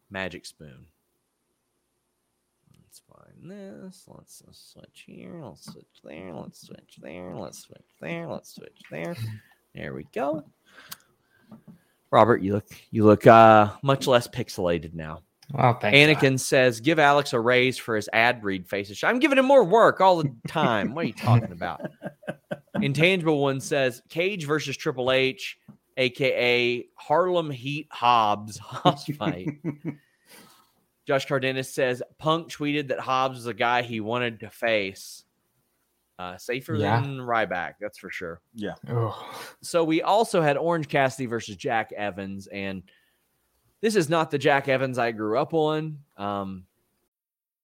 Magic 0.10 0.48
Spoon. 0.48 0.88
Let's 2.82 3.00
find 3.08 3.52
this. 3.52 4.06
Let's, 4.08 4.42
let's 4.48 4.74
switch 4.74 5.04
here. 5.06 5.40
Let's 5.44 5.72
switch 5.72 5.86
there. 6.04 6.34
Let's 6.34 6.62
switch 6.62 6.98
there. 7.00 7.36
Let's 7.36 7.60
switch 7.60 7.86
there. 8.02 8.26
Let's 8.28 8.56
switch 8.56 8.82
there. 8.90 9.16
There 9.76 9.94
we 9.94 10.08
go. 10.16 10.44
Robert, 12.10 12.42
you 12.42 12.54
look 12.54 12.66
you 12.90 13.06
look 13.06 13.28
uh 13.28 13.70
much 13.84 14.08
less 14.08 14.28
pixelated 14.28 14.96
now. 14.96 15.22
Well, 15.52 15.74
thanks. 15.80 15.98
Anakin 15.98 16.40
says, 16.40 16.80
"Give 16.80 17.00
Alex 17.00 17.34
a 17.34 17.40
raise 17.40 17.78
for 17.78 17.96
his 17.96 18.08
ad 18.14 18.44
read 18.44 18.68
faces." 18.68 19.04
I'm 19.04 19.20
giving 19.20 19.38
him 19.38 19.46
more 19.46 19.64
work 19.64 20.00
all 20.02 20.18
the 20.18 20.32
time. 20.48 20.94
what 20.94 21.06
are 21.06 21.08
you 21.08 21.14
talking 21.14 21.52
about? 21.52 21.82
Intangible 22.82 23.42
one 23.42 23.60
says, 23.60 24.02
"Cage 24.10 24.46
versus 24.46 24.78
Triple 24.78 25.12
H, 25.12 25.58
aka 25.98 26.86
Harlem 26.96 27.50
Heat 27.50 27.88
Hobbs 27.92 28.58
Hobbs 28.60 29.06
fight." 29.18 29.50
Josh 31.08 31.26
Cardenas 31.26 31.74
says, 31.74 32.04
"Punk 32.20 32.50
tweeted 32.52 32.90
that 32.90 33.00
Hobbs 33.00 33.38
was 33.38 33.48
a 33.48 33.54
guy 33.54 33.82
he 33.82 34.00
wanted 34.00 34.42
to 34.42 34.50
face. 34.50 35.24
Uh, 36.20 36.38
safer 36.38 36.76
Yeah. 36.76 37.00
than 37.02 37.18
Ryback, 37.18 37.76
that's 37.82 37.98
for 37.98 38.12
sure." 38.12 38.42
Ugh. 38.88 39.14
So 39.62 39.84
we 39.84 40.02
also 40.04 40.42
had 40.42 40.58
Orange 40.58 40.88
Cassidy 40.88 41.26
versus 41.26 41.56
Jack 41.56 41.92
Evans, 41.94 42.46
and 42.48 42.84
this 43.82 43.96
is 43.96 44.10
not 44.10 44.32
the 44.32 44.38
Jack 44.38 44.68
Evans 44.68 44.98
I 44.98 45.12
grew 45.12 45.38
up 45.38 45.54
on. 45.54 46.00
Um, 46.18 46.66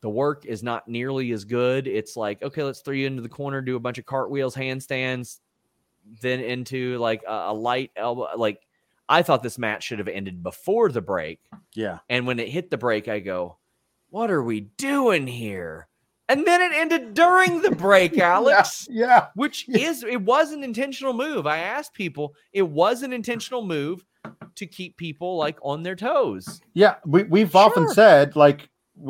The 0.00 0.08
work 0.08 0.44
is 0.46 0.62
not 0.62 0.86
nearly 0.88 1.32
as 1.32 1.44
good. 1.44 1.86
It's 1.86 2.16
like, 2.16 2.42
okay, 2.42 2.62
let's 2.62 2.80
throw 2.80 2.94
you 2.94 3.06
into 3.06 3.22
the 3.22 3.28
corner, 3.28 3.60
do 3.60 3.76
a 3.76 3.80
bunch 3.80 3.98
of 3.98 4.06
cartwheels, 4.06 4.54
handstands, 4.54 5.40
then 6.20 6.40
into 6.40 6.98
like 6.98 7.22
a, 7.26 7.46
a 7.48 7.54
light 7.54 7.90
elbow. 7.96 8.28
Like, 8.36 8.60
I 9.08 9.22
thought 9.22 9.42
this 9.42 9.58
match 9.58 9.84
should 9.84 9.98
have 9.98 10.08
ended 10.08 10.42
before 10.42 10.90
the 10.90 11.00
break. 11.00 11.40
Yeah. 11.74 11.98
And 12.08 12.26
when 12.26 12.38
it 12.38 12.48
hit 12.48 12.70
the 12.70 12.76
break, 12.76 13.08
I 13.08 13.20
go, 13.20 13.56
what 14.10 14.30
are 14.30 14.42
we 14.42 14.60
doing 14.60 15.26
here? 15.26 15.88
And 16.28 16.46
then 16.46 16.60
it 16.60 16.72
ended 16.74 17.14
during 17.14 17.62
the 17.62 17.70
break, 17.70 18.18
Alex. 18.18 18.86
Yeah. 18.90 19.28
Which 19.34 19.68
is 19.68 20.02
it 20.04 20.20
was 20.20 20.52
an 20.52 20.62
intentional 20.62 21.14
move. 21.14 21.46
I 21.46 21.58
asked 21.58 21.94
people, 21.94 22.34
it 22.52 22.62
was 22.62 23.02
an 23.02 23.12
intentional 23.12 23.64
move 23.64 24.04
to 24.56 24.66
keep 24.66 24.96
people 24.96 25.36
like 25.36 25.58
on 25.62 25.82
their 25.82 25.96
toes. 25.96 26.60
Yeah. 26.74 26.96
We, 27.06 27.22
we've 27.24 27.56
often 27.56 27.88
said, 27.88 28.36
like, 28.36 28.68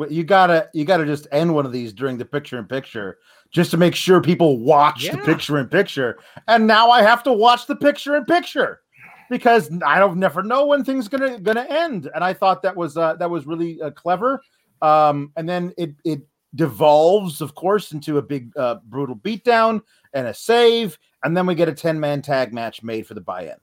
you 0.09 0.23
gotta 0.23 0.69
you 0.73 0.85
gotta 0.85 1.05
just 1.05 1.27
end 1.31 1.53
one 1.53 1.65
of 1.65 1.71
these 1.71 1.93
during 1.93 2.17
the 2.17 2.25
picture 2.25 2.57
in 2.57 2.65
picture 2.65 3.17
just 3.51 3.71
to 3.71 3.77
make 3.77 3.95
sure 3.95 4.21
people 4.21 4.59
watch 4.59 5.09
the 5.09 5.17
picture 5.17 5.57
in 5.57 5.67
picture. 5.67 6.19
And 6.47 6.67
now 6.67 6.89
i 6.89 7.01
have 7.01 7.23
to 7.23 7.33
watch 7.33 7.67
the 7.67 7.75
picture 7.75 8.15
in 8.15 8.25
picture 8.25 8.81
because 9.29 9.69
i 9.85 9.99
don't 9.99 10.17
never 10.17 10.43
know 10.43 10.65
when 10.65 10.83
things 10.83 11.07
gonna 11.07 11.39
gonna 11.39 11.65
end. 11.69 12.09
And 12.13 12.23
i 12.23 12.33
thought 12.33 12.61
that 12.63 12.75
was 12.75 12.97
uh 12.97 13.15
that 13.15 13.29
was 13.29 13.45
really 13.47 13.81
uh, 13.81 13.91
clever. 13.91 14.41
Um 14.81 15.31
and 15.35 15.47
then 15.47 15.73
it 15.77 15.95
it 16.05 16.21
devolves 16.55 17.41
of 17.41 17.55
course 17.55 17.91
into 17.91 18.17
a 18.17 18.21
big 18.21 18.55
uh 18.57 18.75
brutal 18.85 19.15
beatdown 19.15 19.81
and 20.13 20.27
a 20.27 20.33
save. 20.33 20.97
And 21.23 21.35
then 21.35 21.45
we 21.45 21.55
get 21.55 21.69
a 21.69 21.73
10 21.73 21.99
man 21.99 22.21
tag 22.21 22.53
match 22.53 22.83
made 22.83 23.07
for 23.07 23.13
the 23.13 23.21
buy-in. 23.21 23.57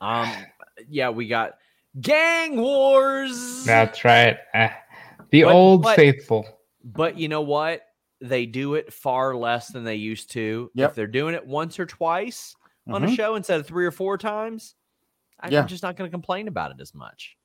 Um 0.00 0.30
yeah, 0.88 1.10
we 1.10 1.28
got 1.28 1.58
gang 2.00 2.60
wars. 2.60 3.64
That's 3.64 4.04
right. 4.04 4.38
Eh, 4.54 4.70
the 5.34 5.44
But- 5.44 5.52
old 5.54 5.82
but- 5.82 5.96
faithful. 5.96 6.46
But 6.84 7.18
you 7.18 7.28
know 7.28 7.40
what? 7.42 7.82
They 8.20 8.46
do 8.46 8.74
it 8.74 8.92
far 8.92 9.34
less 9.34 9.68
than 9.68 9.84
they 9.84 9.96
used 9.96 10.30
to. 10.32 10.70
Yep. 10.74 10.90
If 10.90 10.96
they're 10.96 11.06
doing 11.06 11.34
it 11.34 11.46
once 11.46 11.78
or 11.78 11.86
twice 11.86 12.54
on 12.88 13.02
a 13.04 13.08
Mhm. 13.08 13.16
show 13.16 13.34
instead 13.34 13.58
of 13.60 13.66
three 13.66 13.84
or 13.86 13.90
four 13.90 14.16
times, 14.18 14.74
I'm 15.40 15.52
Yeah. 15.52 15.64
just 15.66 15.82
not 15.82 15.96
going 15.96 16.08
to 16.08 16.12
complain 16.14 16.46
about 16.46 16.70
it 16.70 16.80
as 16.80 16.94
much. 16.94 17.36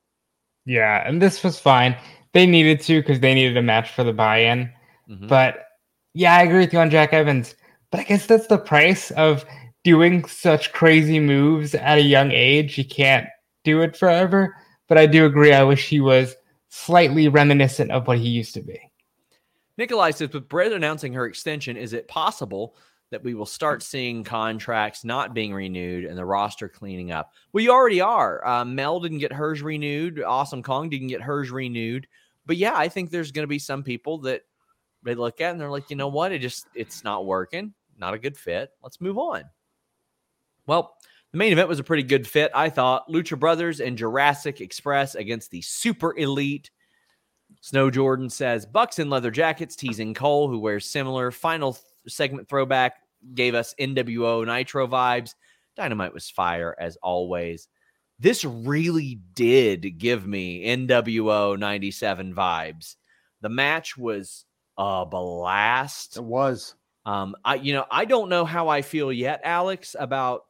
Yeah, 0.66 1.02
and 1.06 1.20
this 1.20 1.42
was 1.42 1.58
fine. 1.58 1.96
They 2.32 2.46
needed 2.46 2.80
to 2.82 3.00
because 3.00 3.20
they 3.20 3.34
needed 3.34 3.56
a 3.56 3.62
match 3.62 3.90
for 3.90 4.04
the 4.04 4.12
buy-in. 4.12 4.72
Mhm. 5.08 5.26
But 5.28 5.66
yeah, 6.14 6.34
I 6.36 6.42
agree 6.42 6.60
with 6.60 6.72
you 6.72 6.78
on 6.78 6.90
Jack 6.90 7.12
Evans. 7.12 7.56
But 7.90 8.00
I 8.00 8.04
guess 8.04 8.26
that's 8.26 8.46
the 8.46 8.58
price 8.58 9.10
of 9.12 9.44
doing 9.84 10.24
such 10.26 10.72
crazy 10.72 11.18
moves 11.18 11.74
at 11.74 11.98
a 11.98 12.02
young 12.02 12.30
age. 12.30 12.78
You 12.78 12.84
can't 12.84 13.26
do 13.64 13.80
it 13.82 13.96
forever. 13.96 14.54
But 14.88 14.98
I 14.98 15.06
do 15.06 15.24
agree. 15.24 15.52
I 15.52 15.62
wish 15.64 15.88
he 15.88 16.00
was 16.00 16.36
slightly 16.70 17.28
reminiscent 17.28 17.90
of 17.90 18.06
what 18.06 18.18
he 18.18 18.28
used 18.28 18.54
to 18.54 18.62
be. 18.62 18.80
Nikolai 19.76 20.12
says, 20.12 20.32
with 20.32 20.48
Britt 20.48 20.72
announcing 20.72 21.12
her 21.12 21.26
extension, 21.26 21.76
is 21.76 21.92
it 21.92 22.08
possible 22.08 22.76
that 23.10 23.24
we 23.24 23.34
will 23.34 23.46
start 23.46 23.82
seeing 23.82 24.22
contracts 24.22 25.04
not 25.04 25.34
being 25.34 25.52
renewed 25.52 26.04
and 26.04 26.16
the 26.16 26.24
roster 26.24 26.68
cleaning 26.68 27.10
up? 27.10 27.32
We 27.52 27.68
already 27.68 28.00
are. 28.00 28.46
Uh, 28.46 28.64
Mel 28.64 29.00
didn't 29.00 29.18
get 29.18 29.32
hers 29.32 29.62
renewed. 29.62 30.22
Awesome 30.22 30.62
Kong 30.62 30.88
didn't 30.88 31.08
get 31.08 31.22
hers 31.22 31.50
renewed. 31.50 32.06
But 32.46 32.56
yeah, 32.56 32.74
I 32.76 32.88
think 32.88 33.10
there's 33.10 33.32
going 33.32 33.44
to 33.44 33.48
be 33.48 33.58
some 33.58 33.82
people 33.82 34.18
that 34.18 34.42
they 35.02 35.14
look 35.14 35.40
at 35.40 35.50
and 35.50 35.60
they're 35.60 35.70
like, 35.70 35.90
you 35.90 35.96
know 35.96 36.08
what? 36.08 36.32
It 36.32 36.38
just, 36.38 36.66
it's 36.74 37.02
not 37.02 37.26
working. 37.26 37.74
Not 37.98 38.14
a 38.14 38.18
good 38.18 38.36
fit. 38.36 38.70
Let's 38.82 39.00
move 39.00 39.18
on. 39.18 39.44
Well, 40.66 40.96
the 41.32 41.38
main 41.38 41.52
event 41.52 41.68
was 41.68 41.78
a 41.78 41.84
pretty 41.84 42.02
good 42.02 42.26
fit, 42.26 42.50
I 42.54 42.70
thought. 42.70 43.08
Lucha 43.08 43.38
Brothers 43.38 43.80
and 43.80 43.96
Jurassic 43.96 44.60
Express 44.60 45.14
against 45.14 45.50
the 45.50 45.62
Super 45.62 46.16
Elite. 46.16 46.70
Snow 47.60 47.90
Jordan 47.90 48.30
says 48.30 48.66
Bucks 48.66 48.98
in 48.98 49.10
leather 49.10 49.30
jackets 49.30 49.76
teasing 49.76 50.14
Cole, 50.14 50.48
who 50.48 50.58
wears 50.58 50.86
similar. 50.86 51.30
Final 51.30 51.74
th- 51.74 51.84
segment 52.08 52.48
throwback 52.48 52.94
gave 53.34 53.54
us 53.54 53.74
NWO 53.78 54.46
Nitro 54.46 54.86
vibes. 54.86 55.34
Dynamite 55.76 56.14
was 56.14 56.30
fire 56.30 56.74
as 56.78 56.96
always. 57.02 57.68
This 58.18 58.44
really 58.44 59.20
did 59.34 59.98
give 59.98 60.26
me 60.26 60.64
NWO 60.66 61.58
97 61.58 62.34
vibes. 62.34 62.96
The 63.40 63.48
match 63.48 63.96
was 63.96 64.44
a 64.76 65.06
blast. 65.06 66.16
it 66.16 66.24
was 66.24 66.74
Um, 67.06 67.34
I 67.44 67.54
you 67.56 67.72
know 67.72 67.86
I 67.90 68.04
don't 68.04 68.28
know 68.28 68.44
how 68.44 68.68
I 68.68 68.82
feel 68.82 69.12
yet, 69.12 69.40
Alex, 69.44 69.96
about 69.98 70.44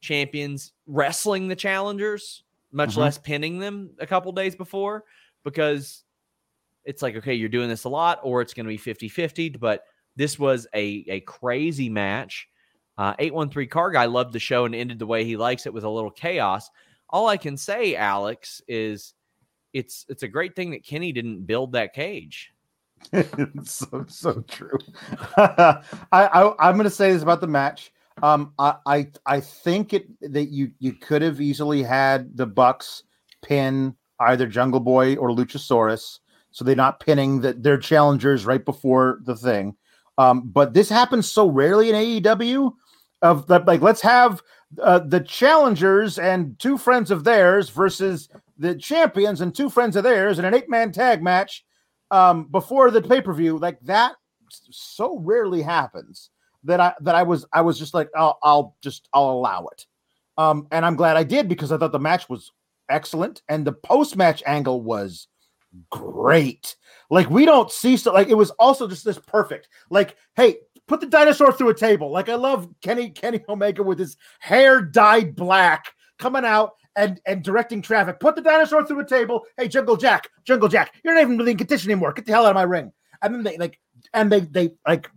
champions 0.00 0.72
wrestling 0.86 1.48
the 1.48 1.56
challengers, 1.56 2.42
much 2.72 2.94
Mhm. 2.94 2.98
less 2.98 3.18
pinning 3.18 3.58
them 3.58 3.90
a 3.98 4.06
couple 4.06 4.30
days 4.32 4.54
before, 4.56 5.04
because 5.44 6.04
it's 6.84 7.02
like 7.02 7.16
okay, 7.16 7.34
you're 7.34 7.48
doing 7.48 7.68
this 7.68 7.84
a 7.84 7.88
lot, 7.88 8.20
or 8.22 8.40
it's 8.40 8.54
going 8.54 8.64
to 8.66 8.68
be 8.68 8.78
50-50. 8.78 9.58
But 9.58 9.84
this 10.16 10.38
was 10.38 10.66
a 10.74 11.04
a 11.08 11.20
crazy 11.20 11.88
match. 11.88 12.48
Uh, 12.96 13.14
813 13.18 13.68
Car 13.68 13.90
Guy 13.92 14.06
loved 14.06 14.32
the 14.32 14.40
show 14.40 14.64
and 14.64 14.74
ended 14.74 14.98
the 14.98 15.06
way 15.06 15.24
he 15.24 15.36
likes 15.36 15.66
it 15.66 15.72
with 15.72 15.84
a 15.84 15.88
little 15.90 16.10
chaos. 16.10 16.68
All 17.10 17.28
I 17.28 17.36
can 17.36 17.56
say, 17.56 17.94
Alex, 17.94 18.60
is 18.66 19.14
it's 19.72 20.04
it's 20.08 20.22
a 20.24 20.28
great 20.28 20.56
thing 20.56 20.70
that 20.70 20.84
Kenny 20.84 21.12
didn't 21.12 21.44
build 21.46 21.72
that 21.72 21.92
cage. 21.94 22.52
so 23.64 24.04
so 24.08 24.40
true. 24.48 24.78
I, 25.36 25.82
I 26.12 26.54
I'm 26.58 26.74
going 26.74 26.84
to 26.84 26.90
say 26.90 27.12
this 27.12 27.22
about 27.22 27.40
the 27.40 27.46
match. 27.46 27.92
Um, 28.22 28.52
I 28.58 28.74
I 28.86 29.06
I 29.26 29.40
think 29.40 29.92
it 29.92 30.06
that 30.32 30.50
you 30.50 30.72
you 30.78 30.92
could 30.92 31.22
have 31.22 31.40
easily 31.40 31.82
had 31.82 32.36
the 32.36 32.46
Bucks 32.46 33.04
pin 33.42 33.94
either 34.20 34.46
Jungle 34.46 34.80
Boy 34.80 35.16
or 35.16 35.30
Luchasaurus, 35.30 36.18
so 36.50 36.64
they're 36.64 36.76
not 36.76 37.00
pinning 37.00 37.40
the, 37.40 37.52
their 37.52 37.78
challengers 37.78 38.46
right 38.46 38.64
before 38.64 39.20
the 39.24 39.36
thing. 39.36 39.76
Um, 40.16 40.48
but 40.48 40.74
this 40.74 40.88
happens 40.88 41.30
so 41.30 41.48
rarely 41.48 41.90
in 41.90 41.94
AEW. 41.94 42.72
Of 43.20 43.50
like, 43.50 43.80
let's 43.80 44.02
have 44.02 44.42
uh, 44.80 45.00
the 45.00 45.20
challengers 45.20 46.18
and 46.18 46.56
two 46.58 46.78
friends 46.78 47.10
of 47.10 47.24
theirs 47.24 47.68
versus 47.70 48.28
the 48.58 48.74
champions 48.74 49.40
and 49.40 49.54
two 49.54 49.70
friends 49.70 49.96
of 49.96 50.04
theirs 50.04 50.38
in 50.38 50.44
an 50.44 50.54
eight 50.54 50.68
man 50.68 50.92
tag 50.92 51.22
match 51.22 51.64
um 52.10 52.44
before 52.50 52.90
the 52.90 53.00
pay-per-view 53.00 53.58
like 53.58 53.78
that 53.80 54.14
so 54.50 55.18
rarely 55.20 55.62
happens 55.62 56.30
that 56.68 56.80
i 56.80 56.94
that 57.00 57.14
i 57.14 57.22
was 57.22 57.44
i 57.52 57.60
was 57.60 57.78
just 57.78 57.94
like 57.94 58.08
i'll, 58.16 58.38
I'll 58.42 58.76
just 58.82 59.08
i'll 59.12 59.30
allow 59.30 59.66
it 59.66 59.86
um 60.36 60.66
and 60.70 60.86
i'm 60.86 60.96
glad 60.96 61.16
i 61.16 61.24
did 61.24 61.48
because 61.48 61.72
i 61.72 61.76
thought 61.76 61.92
the 61.92 61.98
match 61.98 62.28
was 62.28 62.52
excellent 62.88 63.42
and 63.48 63.66
the 63.66 63.72
post-match 63.72 64.42
angle 64.46 64.82
was 64.82 65.28
great 65.90 66.76
like 67.10 67.28
we 67.28 67.44
don't 67.44 67.70
see 67.70 67.96
so 67.96 68.12
like 68.12 68.28
it 68.28 68.34
was 68.34 68.50
also 68.52 68.88
just 68.88 69.04
this 69.04 69.18
perfect 69.18 69.68
like 69.90 70.16
hey 70.36 70.56
put 70.86 71.00
the 71.00 71.06
dinosaur 71.06 71.52
through 71.52 71.68
a 71.68 71.74
table 71.74 72.10
like 72.10 72.30
i 72.30 72.34
love 72.34 72.68
kenny 72.80 73.10
kenny 73.10 73.40
omega 73.48 73.82
with 73.82 73.98
his 73.98 74.16
hair 74.40 74.80
dyed 74.80 75.36
black 75.36 75.92
coming 76.18 76.44
out 76.44 76.72
and 76.98 77.20
and 77.26 77.42
directing 77.42 77.80
traffic. 77.80 78.20
Put 78.20 78.36
the 78.36 78.42
dinosaur 78.42 78.84
through 78.84 79.00
a 79.00 79.06
table. 79.06 79.44
Hey, 79.56 79.68
Jungle 79.68 79.96
Jack, 79.96 80.28
Jungle 80.44 80.68
Jack, 80.68 80.94
you're 81.02 81.14
not 81.14 81.22
even 81.22 81.38
really 81.38 81.52
in 81.52 81.56
condition 81.58 81.90
anymore. 81.90 82.12
Get 82.12 82.26
the 82.26 82.32
hell 82.32 82.44
out 82.44 82.50
of 82.50 82.54
my 82.56 82.62
ring. 82.62 82.92
And 83.22 83.34
then 83.34 83.44
they 83.44 83.56
like, 83.56 83.78
and 84.12 84.30
they 84.30 84.40
they 84.40 84.70
like, 84.86 85.08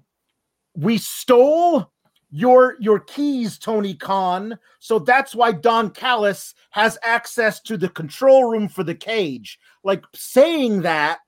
we 0.75 0.97
stole 0.97 1.91
your 2.31 2.77
your 2.79 2.99
keys, 2.99 3.57
Tony 3.57 3.93
Khan. 3.93 4.57
So 4.79 4.99
that's 4.99 5.35
why 5.35 5.51
Don 5.51 5.89
Callis 5.89 6.55
has 6.69 6.97
access 7.03 7.59
to 7.61 7.77
the 7.77 7.89
control 7.89 8.49
room 8.49 8.69
for 8.69 8.83
the 8.83 8.95
cage. 8.95 9.59
Like 9.83 10.03
saying 10.13 10.81
that 10.83 11.19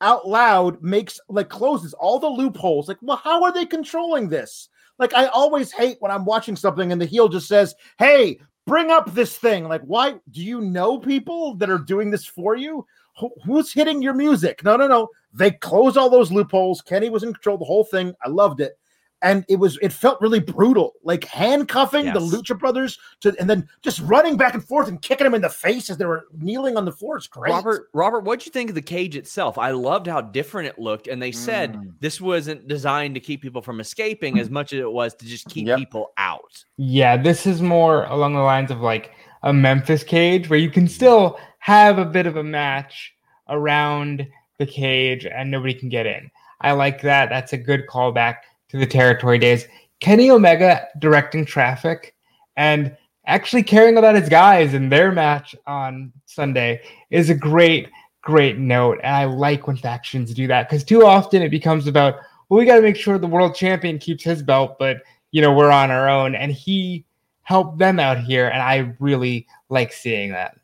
out 0.00 0.26
loud 0.28 0.82
makes 0.82 1.20
like 1.28 1.48
closes 1.48 1.92
all 1.94 2.18
the 2.18 2.26
loopholes. 2.26 2.88
Like, 2.88 2.98
well, 3.02 3.18
how 3.22 3.42
are 3.44 3.52
they 3.52 3.66
controlling 3.66 4.28
this? 4.28 4.68
Like, 4.98 5.14
I 5.14 5.26
always 5.26 5.70
hate 5.72 5.98
when 6.00 6.10
I'm 6.10 6.24
watching 6.24 6.56
something 6.56 6.90
and 6.90 7.00
the 7.00 7.06
heel 7.06 7.28
just 7.28 7.48
says, 7.48 7.74
"Hey, 7.98 8.40
bring 8.66 8.90
up 8.90 9.12
this 9.12 9.36
thing." 9.36 9.68
Like, 9.68 9.82
why 9.82 10.14
do 10.30 10.42
you 10.42 10.62
know 10.62 10.98
people 10.98 11.54
that 11.56 11.68
are 11.70 11.78
doing 11.78 12.10
this 12.10 12.24
for 12.24 12.56
you? 12.56 12.86
Who- 13.18 13.34
who's 13.44 13.72
hitting 13.72 14.00
your 14.00 14.14
music? 14.14 14.64
No, 14.64 14.76
no, 14.76 14.88
no. 14.88 15.08
They 15.34 15.50
close 15.50 15.98
all 15.98 16.08
those 16.08 16.32
loopholes. 16.32 16.80
Kenny 16.80 17.10
was 17.10 17.22
in 17.22 17.34
control 17.34 17.58
the 17.58 17.64
whole 17.66 17.84
thing. 17.84 18.14
I 18.24 18.30
loved 18.30 18.60
it. 18.60 18.78
And 19.22 19.44
it 19.48 19.56
was 19.56 19.78
it 19.80 19.92
felt 19.92 20.20
really 20.20 20.40
brutal, 20.40 20.92
like 21.02 21.24
handcuffing 21.24 22.06
the 22.06 22.20
Lucha 22.20 22.58
Brothers 22.58 22.98
to, 23.20 23.34
and 23.40 23.48
then 23.48 23.66
just 23.82 24.00
running 24.00 24.36
back 24.36 24.54
and 24.54 24.62
forth 24.62 24.88
and 24.88 25.00
kicking 25.00 25.24
them 25.24 25.34
in 25.34 25.40
the 25.42 25.48
face 25.48 25.88
as 25.88 25.96
they 25.96 26.04
were 26.04 26.26
kneeling 26.38 26.76
on 26.76 26.84
the 26.84 26.92
floor. 26.92 27.16
It's 27.16 27.26
great. 27.26 27.50
Robert, 27.50 27.88
Robert, 27.94 28.20
what'd 28.20 28.44
you 28.44 28.52
think 28.52 28.68
of 28.70 28.74
the 28.74 28.82
cage 28.82 29.16
itself? 29.16 29.56
I 29.58 29.70
loved 29.70 30.06
how 30.06 30.20
different 30.20 30.68
it 30.68 30.78
looked, 30.78 31.08
and 31.08 31.20
they 31.20 31.32
said 31.32 31.72
Mm. 31.74 31.92
this 32.00 32.20
wasn't 32.20 32.68
designed 32.68 33.14
to 33.14 33.20
keep 33.20 33.40
people 33.42 33.62
from 33.62 33.80
escaping 33.80 34.38
as 34.38 34.50
much 34.50 34.72
as 34.72 34.80
it 34.80 34.92
was 34.92 35.14
to 35.14 35.26
just 35.26 35.48
keep 35.48 35.66
Yep. 35.66 35.78
people 35.78 36.12
out. 36.18 36.64
Yeah, 36.76 37.16
this 37.16 37.46
is 37.46 37.62
more 37.62 38.04
along 38.04 38.34
the 38.34 38.40
lines 38.40 38.70
of 38.70 38.80
like 38.80 39.12
a 39.42 39.52
Memphis 39.52 40.04
cage 40.04 40.50
where 40.50 40.58
you 40.58 40.70
can 40.70 40.88
still 40.88 41.38
have 41.58 41.98
a 41.98 42.04
bit 42.04 42.26
of 42.26 42.36
a 42.36 42.44
match 42.44 43.14
around 43.48 44.26
the 44.58 44.66
cage 44.66 45.24
and 45.26 45.50
nobody 45.50 45.74
can 45.74 45.88
get 45.88 46.06
in. 46.06 46.30
I 46.60 46.72
like 46.72 47.00
that. 47.02 47.28
That's 47.28 47.52
a 47.52 47.58
good 47.58 47.86
callback 47.86 48.36
to 48.68 48.78
the 48.78 48.86
territory 48.86 49.38
days. 49.38 49.66
Kenny 50.00 50.30
Omega 50.30 50.88
directing 50.98 51.44
traffic 51.44 52.14
and 52.56 52.96
actually 53.26 53.62
caring 53.62 53.98
about 53.98 54.14
his 54.14 54.28
guys 54.28 54.74
in 54.74 54.88
their 54.88 55.12
match 55.12 55.54
on 55.66 56.12
Sunday 56.26 56.82
is 57.10 57.30
a 57.30 57.34
great, 57.34 57.90
great 58.22 58.58
note. 58.58 58.98
And 59.02 59.14
I 59.14 59.24
like 59.24 59.66
when 59.66 59.76
factions 59.76 60.32
do 60.34 60.46
that 60.46 60.68
because 60.68 60.84
too 60.84 61.04
often 61.04 61.42
it 61.42 61.50
becomes 61.50 61.86
about, 61.86 62.16
well, 62.48 62.58
we 62.58 62.66
got 62.66 62.76
to 62.76 62.82
make 62.82 62.96
sure 62.96 63.18
the 63.18 63.26
world 63.26 63.54
champion 63.54 63.98
keeps 63.98 64.24
his 64.24 64.42
belt, 64.42 64.76
but 64.78 64.98
you 65.32 65.42
know, 65.42 65.52
we're 65.52 65.70
on 65.70 65.90
our 65.90 66.08
own. 66.08 66.34
And 66.34 66.52
he 66.52 67.04
helped 67.42 67.78
them 67.78 67.98
out 67.98 68.18
here. 68.18 68.48
And 68.48 68.62
I 68.62 68.94
really 68.98 69.46
like 69.68 69.92
seeing 69.92 70.32
that. 70.32 70.56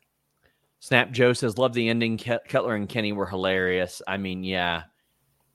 Snap 0.79 1.11
Joe 1.11 1.31
says, 1.31 1.57
"Love 1.57 1.73
the 1.73 1.87
ending. 1.87 2.17
Cutler 2.17 2.75
and 2.75 2.89
Kenny 2.89 3.13
were 3.13 3.25
hilarious. 3.25 4.01
I 4.05 4.17
mean, 4.17 4.43
yeah, 4.43 4.83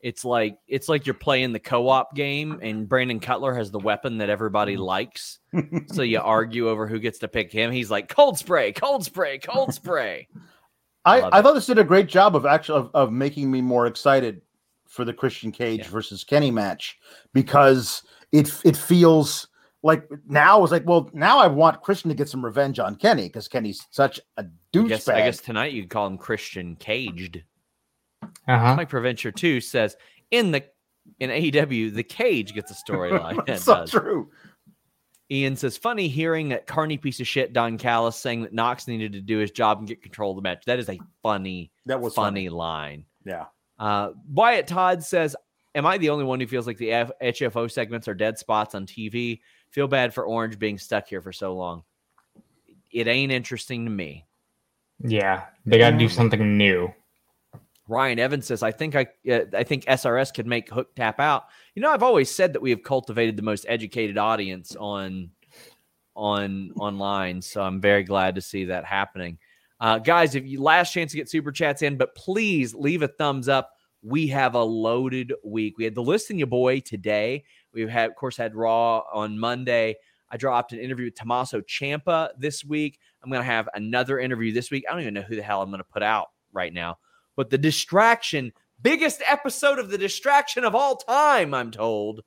it's 0.00 0.24
like 0.24 0.58
it's 0.66 0.88
like 0.88 1.06
you're 1.06 1.14
playing 1.14 1.52
the 1.52 1.58
co-op 1.58 2.14
game, 2.14 2.58
and 2.62 2.88
Brandon 2.88 3.20
Cutler 3.20 3.54
has 3.54 3.70
the 3.70 3.78
weapon 3.78 4.18
that 4.18 4.30
everybody 4.30 4.76
mm. 4.76 4.80
likes. 4.80 5.38
so 5.92 6.02
you 6.02 6.20
argue 6.20 6.68
over 6.68 6.86
who 6.86 6.98
gets 6.98 7.18
to 7.20 7.28
pick 7.28 7.52
him. 7.52 7.72
He's 7.72 7.90
like, 7.90 8.08
cold 8.08 8.38
spray, 8.38 8.72
cold 8.72 9.04
spray, 9.04 9.38
cold 9.38 9.74
spray. 9.74 10.28
I, 11.04 11.20
Love 11.20 11.30
I 11.32 11.42
thought 11.42 11.54
this 11.54 11.66
did 11.66 11.78
a 11.78 11.84
great 11.84 12.06
job 12.06 12.36
of 12.36 12.46
actually 12.46 12.80
of, 12.80 12.90
of 12.94 13.12
making 13.12 13.50
me 13.50 13.60
more 13.60 13.86
excited 13.86 14.42
for 14.86 15.04
the 15.04 15.12
Christian 15.12 15.52
Cage 15.52 15.80
Yeah. 15.80 15.88
versus 15.88 16.24
Kenny 16.24 16.50
match 16.50 16.98
because 17.32 18.02
it 18.32 18.52
it 18.64 18.76
feels 18.76 19.48
like 19.82 20.08
now 20.26 20.62
it's 20.62 20.72
like 20.72 20.86
well 20.86 21.08
now 21.12 21.38
I 21.38 21.46
want 21.46 21.82
Christian 21.82 22.08
to 22.08 22.14
get 22.14 22.28
some 22.28 22.44
revenge 22.44 22.78
on 22.78 22.96
Kenny 22.96 23.24
because 23.24 23.48
Kenny's 23.48 23.86
such 23.90 24.20
a 24.36 24.44
douchebag. 24.72 24.88
guess, 24.88 25.08
I 25.08 25.20
guess 25.20 25.40
tonight 25.40 25.72
you 25.72 25.82
could 25.82 25.90
call 25.90 26.06
him 26.06 26.18
Christian 26.18 26.76
Caged. 26.76 27.42
Uh 28.23 28.59
huh. 28.59 28.77
Mike 28.77 28.90
Preventure 28.90 29.35
too 29.35 29.61
says 29.61 29.97
in 30.31 30.51
the 30.51 30.65
in 31.20 31.31
AEW 31.31 31.95
the 31.95 32.03
cage 32.03 32.55
gets 32.55 32.70
a 32.70 32.74
storyline. 32.74 33.43
That's 33.47 33.65
so 33.65 33.74
does. 33.74 33.90
true. 33.90 34.31
Ian 35.31 35.57
says, 35.57 35.77
funny 35.77 36.09
hearing 36.09 36.49
that 36.49 36.66
Carney 36.66 36.97
piece 36.97 37.20
of 37.20 37.28
shit 37.28 37.53
Don 37.53 37.77
Callis 37.77 38.16
saying 38.16 38.43
that 38.43 38.55
Knox 38.55 38.89
needed 38.89 39.12
to 39.12 39.20
do 39.20 39.39
his 39.39 39.51
job 39.51 39.78
and 39.78 39.86
get 39.86 40.03
control 40.03 40.31
of 40.31 40.36
the 40.36 40.43
match. 40.43 40.65
That 40.65 40.78
is 40.78 40.89
a 40.89 40.99
funny, 41.23 41.70
That 41.85 42.01
was 42.01 42.15
funny 42.15 42.49
line. 42.49 43.05
Yeah. 43.27 43.45
Uh, 43.78 44.12
Wyatt 44.32 44.66
Todd 44.66 45.05
says, 45.05 45.36
Am 45.74 45.86
I 45.86 45.99
the 45.99 46.09
only 46.11 46.24
one 46.24 46.40
who 46.40 46.47
feels 46.47 46.66
like 46.66 46.78
the 46.78 46.93
F- 46.93 47.11
HFO 47.23 47.70
segments 47.70 48.09
are 48.09 48.15
dead 48.15 48.39
spots 48.39 48.74
on 48.74 48.86
TV? 48.86 49.40
Feel 49.70 49.86
bad 49.86 50.15
for 50.15 50.24
Orange 50.24 50.59
being 50.59 50.78
stuck 50.78 51.07
here 51.07 51.20
for 51.20 51.32
so 51.32 51.55
long. 51.55 51.82
It 52.90 53.07
ain't 53.07 53.31
interesting 53.31 53.85
to 53.85 53.90
me. 53.90 54.27
Yeah. 55.05 55.45
They 55.66 55.77
got 55.77 55.90
to 55.90 55.99
do 55.99 56.09
something 56.09 56.57
new. 56.57 56.93
Ryan 57.89 58.19
Evans 58.19 58.47
says, 58.47 58.62
"I 58.62 58.70
think 58.70 58.94
I, 58.94 59.06
uh, 59.31 59.40
I 59.55 59.65
think 59.65 59.85
SRS 59.86 60.32
could 60.32 60.47
make 60.47 60.69
Hook 60.69 60.94
tap 60.94 61.19
out." 61.19 61.44
You 61.74 61.82
know, 61.82 61.90
I've 61.90 62.02
always 62.02 62.31
said 62.31 62.52
that 62.52 62.60
we 62.60 62.70
have 62.70 62.82
cultivated 62.82 63.36
the 63.36 63.43
most 63.43 63.65
educated 63.69 64.19
audience 64.19 64.77
on, 64.77 65.31
on 66.15 66.73
online. 66.78 67.40
So 67.40 67.62
I'm 67.62 67.81
very 67.81 68.05
glad 68.05 68.35
to 68.35 68.43
see 68.43 68.66
that 68.66 68.85
happening, 68.85 69.39
uh, 69.81 69.98
guys. 69.98 70.35
If 70.35 70.47
you 70.47 70.60
last 70.62 70.93
chance 70.93 71.12
to 71.12 71.16
get 71.16 71.31
super 71.31 71.51
chats 71.51 71.81
in, 71.81 71.97
but 71.97 72.15
please 72.15 72.74
leave 72.74 73.02
a 73.02 73.09
thumbs 73.09 73.48
up. 73.48 73.70
We 74.02 74.28
have 74.28 74.55
a 74.55 74.62
loaded 74.62 75.32
week. 75.43 75.78
We 75.78 75.85
had 75.85 75.94
the 75.94 76.02
listing 76.02 76.39
you 76.39 76.47
boy 76.47 76.81
today. 76.81 77.44
We've 77.73 77.89
had, 77.89 78.10
of 78.10 78.16
course, 78.16 78.36
had 78.36 78.55
Raw 78.55 79.02
on 79.12 79.39
Monday. 79.39 79.97
I 80.31 80.36
dropped 80.36 80.73
an 80.73 80.78
interview 80.78 81.06
with 81.06 81.15
Tommaso 81.15 81.62
Ciampa 81.62 82.31
this 82.39 82.65
week. 82.65 82.98
I'm 83.23 83.31
going 83.31 83.40
to 83.40 83.47
have 83.47 83.69
another 83.74 84.19
interview 84.19 84.52
this 84.52 84.70
week. 84.70 84.85
I 84.86 84.93
don't 84.93 85.01
even 85.01 85.15
know 85.15 85.23
who 85.23 85.36
the 85.36 85.43
hell 85.43 85.62
I'm 85.62 85.70
going 85.70 85.78
to 85.78 85.85
put 85.85 86.02
out 86.02 86.28
right 86.52 86.73
now 86.73 86.98
but 87.39 87.51
the 87.51 87.56
distraction, 87.56 88.52
biggest 88.82 89.23
episode 89.24 89.78
of 89.78 89.90
the 89.90 89.97
distraction 89.97 90.65
of 90.65 90.74
all 90.74 90.97
time, 90.97 91.55
I'm 91.55 91.70
told, 91.70 92.23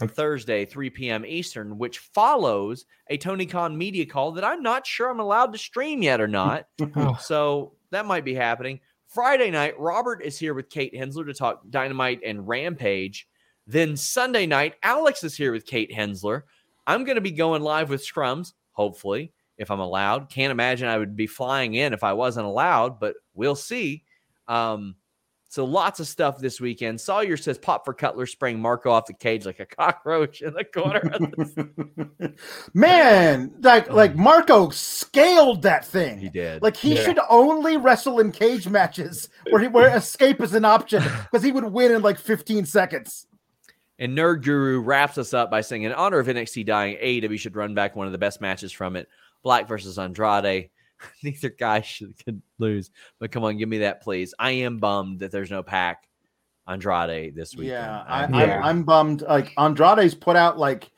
on 0.00 0.08
Thursday, 0.08 0.64
3 0.64 0.90
p.m. 0.90 1.24
Eastern, 1.24 1.78
which 1.78 2.00
follows 2.00 2.84
a 3.08 3.16
Tony 3.16 3.46
Khan 3.46 3.78
media 3.78 4.04
call 4.04 4.32
that 4.32 4.42
I'm 4.42 4.60
not 4.60 4.88
sure 4.88 5.08
I'm 5.08 5.20
allowed 5.20 5.52
to 5.52 5.58
stream 5.58 6.02
yet 6.02 6.20
or 6.20 6.26
not. 6.26 6.66
Oh, 6.96 7.16
so 7.20 7.74
that 7.92 8.06
might 8.06 8.24
be 8.24 8.34
happening. 8.34 8.80
Friday 9.06 9.52
night, 9.52 9.78
Robert 9.78 10.20
is 10.20 10.36
here 10.36 10.52
with 10.52 10.68
Kate 10.68 10.96
Hensler 10.96 11.26
to 11.26 11.32
talk 11.32 11.62
Dynamite 11.70 12.18
and 12.26 12.48
Rampage. 12.48 13.28
Then 13.68 13.96
Sunday 13.96 14.46
night, 14.46 14.74
Alex 14.82 15.22
is 15.22 15.36
here 15.36 15.52
with 15.52 15.64
Kate 15.64 15.92
Hensler. 15.92 16.42
I'm 16.88 17.04
going 17.04 17.14
to 17.14 17.20
be 17.20 17.30
going 17.30 17.62
live 17.62 17.88
with 17.88 18.04
Scrums, 18.04 18.54
hopefully, 18.72 19.32
if 19.58 19.70
I'm 19.70 19.78
allowed. 19.78 20.28
Can't 20.28 20.50
imagine 20.50 20.88
I 20.88 20.98
would 20.98 21.14
be 21.14 21.28
flying 21.28 21.74
in 21.74 21.92
if 21.92 22.02
I 22.02 22.14
wasn't 22.14 22.46
allowed, 22.46 22.98
but 22.98 23.14
we'll 23.34 23.54
see. 23.54 24.02
Um, 24.48 24.96
so 25.48 25.64
lots 25.64 26.00
of 26.00 26.08
stuff 26.08 26.38
this 26.38 26.60
weekend. 26.60 27.00
Sawyer 27.00 27.36
says 27.36 27.58
pop 27.58 27.84
for 27.84 27.94
Cutler 27.94 28.26
spraying 28.26 28.60
Marco 28.60 28.90
off 28.90 29.06
the 29.06 29.14
cage 29.14 29.46
like 29.46 29.60
a 29.60 29.66
cockroach 29.78 30.42
in 30.42 30.52
the 30.52 30.64
corner. 30.64 30.98
of 30.98 31.12
the- 31.20 32.34
Man, 32.74 33.54
like 33.60 33.90
like 33.90 34.16
Marco 34.16 34.70
scaled 34.70 35.62
that 35.62 35.84
thing. 35.84 36.18
he 36.18 36.28
did. 36.28 36.60
Like 36.62 36.76
he 36.76 36.94
Yeah. 36.96 37.02
should 37.04 37.18
only 37.30 37.76
wrestle 37.76 38.18
in 38.20 38.32
cage 38.32 38.68
matches 38.68 39.28
where 39.50 39.62
he, 39.62 39.68
where 39.68 39.88
escape 39.96 40.40
is 40.40 40.54
an 40.54 40.64
option 40.64 41.02
because 41.02 41.42
he 41.44 41.52
would 41.52 41.64
win 41.64 41.92
in 41.92 42.02
like 42.02 42.18
15 42.18 42.66
seconds. 42.66 43.26
And 44.00 44.18
Nerd 44.18 44.42
Guru 44.42 44.80
wraps 44.80 45.18
us 45.18 45.32
up 45.32 45.52
by 45.52 45.60
saying, 45.60 45.84
in 45.84 45.92
honor 45.92 46.18
of 46.18 46.26
NXT 46.26 46.66
dying, 46.66 46.96
AEW 47.00 47.38
should 47.38 47.54
run 47.54 47.74
back 47.74 47.94
one 47.94 48.06
of 48.06 48.12
the 48.12 48.18
best 48.18 48.40
matches 48.40 48.72
from 48.72 48.96
it 48.96 49.06
Black 49.44 49.68
versus 49.68 49.98
Andrade. 50.00 50.70
Neither 51.22 51.50
guy 51.50 51.80
should 51.80 52.14
could 52.24 52.40
lose. 52.58 52.90
But 53.18 53.32
come 53.32 53.44
on, 53.44 53.56
give 53.56 53.68
me 53.68 53.78
that, 53.78 54.02
please. 54.02 54.34
I 54.38 54.52
am 54.52 54.78
bummed 54.78 55.20
that 55.20 55.30
there's 55.30 55.50
no 55.50 55.62
pack 55.62 56.08
Andrade 56.66 57.34
this 57.34 57.54
weekend. 57.54 57.70
Yeah, 57.70 58.04
I, 58.06 58.20
I'm- 58.22 58.34
Yeah. 58.34 58.58
I'm, 58.58 58.64
I'm 58.64 58.82
bummed. 58.84 59.22
Like 59.22 59.52
Andrade's 59.58 60.14
put 60.14 60.36
out 60.36 60.58
like 60.58 60.90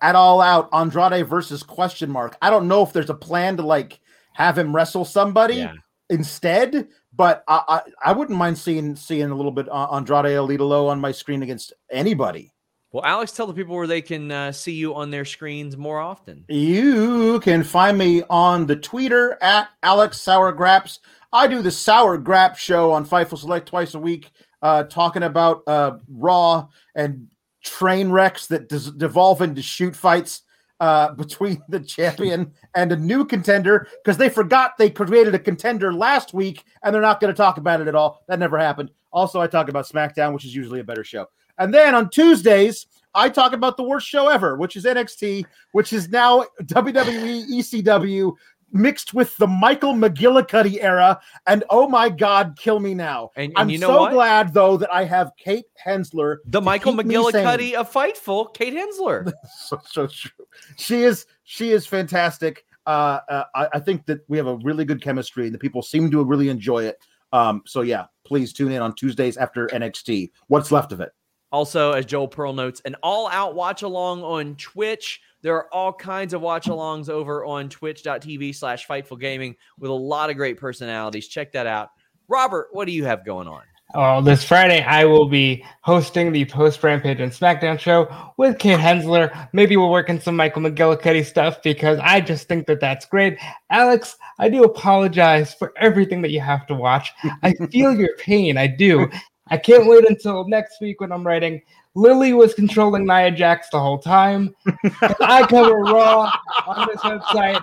at 0.00 0.14
all 0.14 0.40
out 0.40 0.68
Andrade 0.72 1.28
versus 1.28 1.62
question 1.62 2.10
mark. 2.10 2.36
I 2.40 2.50
don't 2.50 2.68
know 2.68 2.82
if 2.82 2.92
there's 2.92 3.10
a 3.10 3.14
plan 3.14 3.56
to 3.58 3.62
like 3.62 4.00
have 4.32 4.58
him 4.58 4.74
wrestle 4.74 5.04
somebody 5.04 5.56
yeah. 5.56 5.74
instead, 6.10 6.88
but 7.12 7.44
I, 7.48 7.62
I 7.68 8.10
I 8.10 8.12
wouldn't 8.12 8.38
mind 8.38 8.58
seeing 8.58 8.96
seeing 8.96 9.30
a 9.30 9.34
little 9.34 9.52
bit 9.52 9.68
uh, 9.68 9.88
Andrade 9.92 10.26
El 10.26 10.48
Idolo 10.48 10.68
low 10.68 10.88
on 10.88 11.00
my 11.00 11.12
screen 11.12 11.42
against 11.42 11.72
anybody. 11.90 12.53
Well, 12.94 13.04
Alex, 13.04 13.32
tell 13.32 13.48
the 13.48 13.54
people 13.54 13.74
where 13.74 13.88
they 13.88 14.02
can 14.02 14.30
uh, 14.30 14.52
see 14.52 14.70
you 14.70 14.94
on 14.94 15.10
their 15.10 15.24
screens 15.24 15.76
more 15.76 15.98
often. 15.98 16.44
You 16.46 17.40
can 17.40 17.64
find 17.64 17.98
me 17.98 18.22
on 18.30 18.66
the 18.66 18.76
Twitter 18.76 19.36
at 19.42 19.68
Alex 19.82 20.20
Sour 20.20 20.52
Graps. 20.52 21.00
I 21.32 21.48
do 21.48 21.60
the 21.60 21.72
Sour 21.72 22.20
Grap 22.20 22.54
show 22.54 22.92
on 22.92 23.04
Fightful 23.04 23.36
Select 23.36 23.66
twice 23.66 23.94
a 23.94 23.98
week, 23.98 24.30
uh, 24.62 24.84
talking 24.84 25.24
about 25.24 25.64
uh, 25.66 25.98
Raw 26.08 26.68
and 26.94 27.26
train 27.64 28.10
wrecks 28.10 28.46
that 28.46 28.68
des- 28.68 28.92
devolve 28.96 29.42
into 29.42 29.60
shoot 29.60 29.96
fights 29.96 30.42
uh, 30.78 31.12
between 31.14 31.64
the 31.68 31.80
champion 31.80 32.52
and 32.76 32.92
a 32.92 32.96
new 32.96 33.24
contender 33.24 33.88
because 34.04 34.18
they 34.18 34.28
forgot 34.28 34.78
they 34.78 34.88
created 34.88 35.34
a 35.34 35.40
contender 35.40 35.92
last 35.92 36.32
week 36.32 36.62
and 36.84 36.94
they're 36.94 37.02
not 37.02 37.18
going 37.18 37.32
to 37.32 37.36
talk 37.36 37.56
about 37.56 37.80
it 37.80 37.88
at 37.88 37.96
all. 37.96 38.22
That 38.28 38.38
never 38.38 38.56
happened. 38.56 38.92
Also, 39.12 39.40
I 39.40 39.48
talk 39.48 39.68
about 39.68 39.88
SmackDown, 39.88 40.32
which 40.32 40.44
is 40.44 40.54
usually 40.54 40.78
a 40.78 40.84
better 40.84 41.02
show. 41.02 41.26
And 41.58 41.72
then 41.72 41.94
on 41.94 42.10
Tuesdays, 42.10 42.86
I 43.14 43.28
talk 43.28 43.52
about 43.52 43.76
the 43.76 43.84
worst 43.84 44.06
show 44.06 44.28
ever, 44.28 44.56
which 44.56 44.76
is 44.76 44.84
NXT, 44.84 45.44
which 45.72 45.92
is 45.92 46.08
now 46.08 46.44
WWE 46.64 47.48
ECW 47.48 48.32
mixed 48.74 49.14
with 49.14 49.34
the 49.36 49.46
Michael 49.46 49.94
McGillicutty 49.94 50.82
era. 50.82 51.20
And 51.46 51.64
oh 51.70 51.88
my 51.88 52.08
God, 52.10 52.58
kill 52.58 52.80
me 52.80 52.92
now. 52.92 53.30
And, 53.36 53.50
and 53.50 53.52
I'm 53.56 53.70
you 53.70 53.78
know 53.78 53.86
so 53.86 54.00
what? 54.00 54.12
glad 54.12 54.52
though 54.52 54.76
that 54.76 54.92
I 54.92 55.04
have 55.04 55.30
Kate 55.38 55.66
Hensler. 55.82 56.38
the 56.46 56.60
Michael 56.60 56.92
McGillicutty 56.92 57.74
of 57.74 57.90
Fightful, 57.90 58.52
Kate 58.52 58.74
Hensler. 58.74 59.32
so, 59.66 59.80
so 59.84 60.06
true. 60.08 60.46
She 60.76 61.04
is 61.04 61.26
she 61.44 61.70
is 61.70 61.86
fantastic. 61.86 62.66
Uh, 62.86 63.20
uh, 63.30 63.44
I, 63.54 63.68
I 63.74 63.80
think 63.80 64.04
that 64.06 64.20
we 64.28 64.36
have 64.36 64.46
a 64.46 64.56
really 64.56 64.84
good 64.84 65.00
chemistry, 65.00 65.46
and 65.46 65.54
the 65.54 65.58
people 65.58 65.80
seem 65.80 66.10
to 66.10 66.22
really 66.22 66.50
enjoy 66.50 66.84
it. 66.84 66.98
Um, 67.32 67.62
so 67.64 67.80
yeah, 67.80 68.06
please 68.26 68.52
tune 68.52 68.72
in 68.72 68.82
on 68.82 68.94
Tuesdays 68.94 69.36
after 69.36 69.68
NXT. 69.68 70.30
What's 70.48 70.70
left 70.70 70.92
of 70.92 71.00
it? 71.00 71.12
Also, 71.54 71.92
as 71.92 72.04
Joel 72.04 72.26
Pearl 72.26 72.52
notes, 72.52 72.82
an 72.84 72.96
all 73.00 73.28
out 73.28 73.54
watch 73.54 73.82
along 73.82 74.24
on 74.24 74.56
Twitch. 74.56 75.20
There 75.40 75.54
are 75.54 75.72
all 75.72 75.92
kinds 75.92 76.34
of 76.34 76.40
watch 76.40 76.66
alongs 76.66 77.08
over 77.08 77.44
on 77.44 77.68
twitch.tv 77.68 78.56
slash 78.56 78.88
fightful 78.88 79.20
gaming 79.20 79.54
with 79.78 79.88
a 79.92 79.94
lot 79.94 80.30
of 80.30 80.36
great 80.36 80.58
personalities. 80.58 81.28
Check 81.28 81.52
that 81.52 81.68
out. 81.68 81.90
Robert, 82.26 82.70
what 82.72 82.86
do 82.86 82.92
you 82.92 83.04
have 83.04 83.24
going 83.24 83.46
on? 83.46 83.62
Well, 83.94 84.20
this 84.20 84.42
Friday, 84.42 84.82
I 84.82 85.04
will 85.04 85.28
be 85.28 85.64
hosting 85.82 86.32
the 86.32 86.44
post 86.46 86.82
Rampage 86.82 87.20
and 87.20 87.30
SmackDown 87.30 87.78
show 87.78 88.08
with 88.36 88.58
Kate 88.58 88.80
Hensler. 88.80 89.48
Maybe 89.52 89.76
we'll 89.76 89.92
work 89.92 90.08
in 90.08 90.20
some 90.20 90.34
Michael 90.34 90.62
McGillicutty 90.62 91.24
stuff 91.24 91.62
because 91.62 92.00
I 92.02 92.20
just 92.20 92.48
think 92.48 92.66
that 92.66 92.80
that's 92.80 93.06
great. 93.06 93.38
Alex, 93.70 94.16
I 94.40 94.48
do 94.48 94.64
apologize 94.64 95.54
for 95.54 95.72
everything 95.76 96.22
that 96.22 96.32
you 96.32 96.40
have 96.40 96.66
to 96.66 96.74
watch. 96.74 97.12
I 97.44 97.52
feel 97.70 97.94
your 97.94 98.16
pain. 98.16 98.56
I 98.56 98.66
do. 98.66 99.08
I 99.48 99.56
can't 99.58 99.86
wait 99.86 100.08
until 100.08 100.48
next 100.48 100.80
week 100.80 101.00
when 101.00 101.12
I'm 101.12 101.26
writing. 101.26 101.62
Lily 101.94 102.32
was 102.32 102.54
controlling 102.54 103.06
Nia 103.06 103.30
Jax 103.30 103.68
the 103.70 103.78
whole 103.78 103.98
time. 103.98 104.54
I 105.20 105.46
cover 105.48 105.76
Raw 105.76 106.30
on 106.66 106.88
this 106.88 107.00
website, 107.02 107.62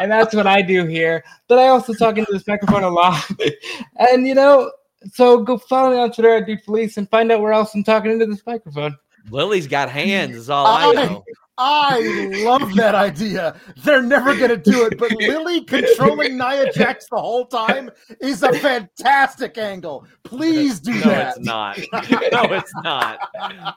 and 0.00 0.10
that's 0.12 0.34
what 0.34 0.46
I 0.46 0.62
do 0.62 0.86
here. 0.86 1.24
But 1.48 1.58
I 1.58 1.68
also 1.68 1.92
talk 1.94 2.16
into 2.16 2.32
this 2.32 2.46
microphone 2.46 2.84
a 2.84 2.90
lot. 2.90 3.24
and 3.96 4.26
you 4.26 4.34
know, 4.34 4.70
so 5.12 5.42
go 5.42 5.58
follow 5.58 5.90
me 5.90 5.98
on 5.98 6.12
Twitter 6.12 6.36
at 6.36 6.46
Dude 6.46 6.62
Felice 6.62 6.96
and 6.96 7.10
find 7.10 7.32
out 7.32 7.40
where 7.40 7.52
else 7.52 7.74
I'm 7.74 7.82
talking 7.82 8.12
into 8.12 8.26
this 8.26 8.46
microphone. 8.46 8.96
Lily's 9.30 9.66
got 9.66 9.88
hands, 9.88 10.36
is 10.36 10.50
all 10.50 10.66
I, 10.66 10.90
I 10.90 10.92
know. 10.92 11.24
I 11.58 12.00
love 12.44 12.74
that 12.76 12.94
idea. 12.94 13.60
They're 13.84 14.02
never 14.02 14.34
going 14.34 14.50
to 14.50 14.56
do 14.56 14.86
it, 14.86 14.98
but 14.98 15.12
Lily 15.16 15.64
controlling 15.64 16.38
Nia 16.38 16.72
Jax 16.72 17.06
the 17.10 17.20
whole 17.20 17.46
time 17.46 17.90
is 18.20 18.42
a 18.42 18.52
fantastic 18.54 19.58
angle. 19.58 20.06
Please 20.24 20.80
do 20.80 20.94
no, 20.94 21.00
that. 21.00 21.36
it's 21.36 21.46
not. 21.46 21.78
No, 22.32 22.42
it's 22.54 22.72
not. 22.82 23.18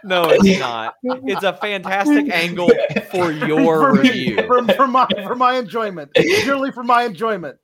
No, 0.04 0.30
it's 0.30 0.60
not. 0.60 0.96
It's 1.04 1.44
a 1.44 1.54
fantastic 1.54 2.32
angle 2.32 2.72
for 3.12 3.32
your 3.32 3.92
for 3.92 4.02
review. 4.02 4.38
Me, 4.38 4.48
for, 4.48 4.66
for 4.74 4.88
my 4.88 5.08
for 5.24 5.36
my 5.36 5.58
enjoyment. 5.58 6.12
Purely 6.14 6.72
for 6.72 6.84
my 6.84 7.04
enjoyment. 7.04 7.58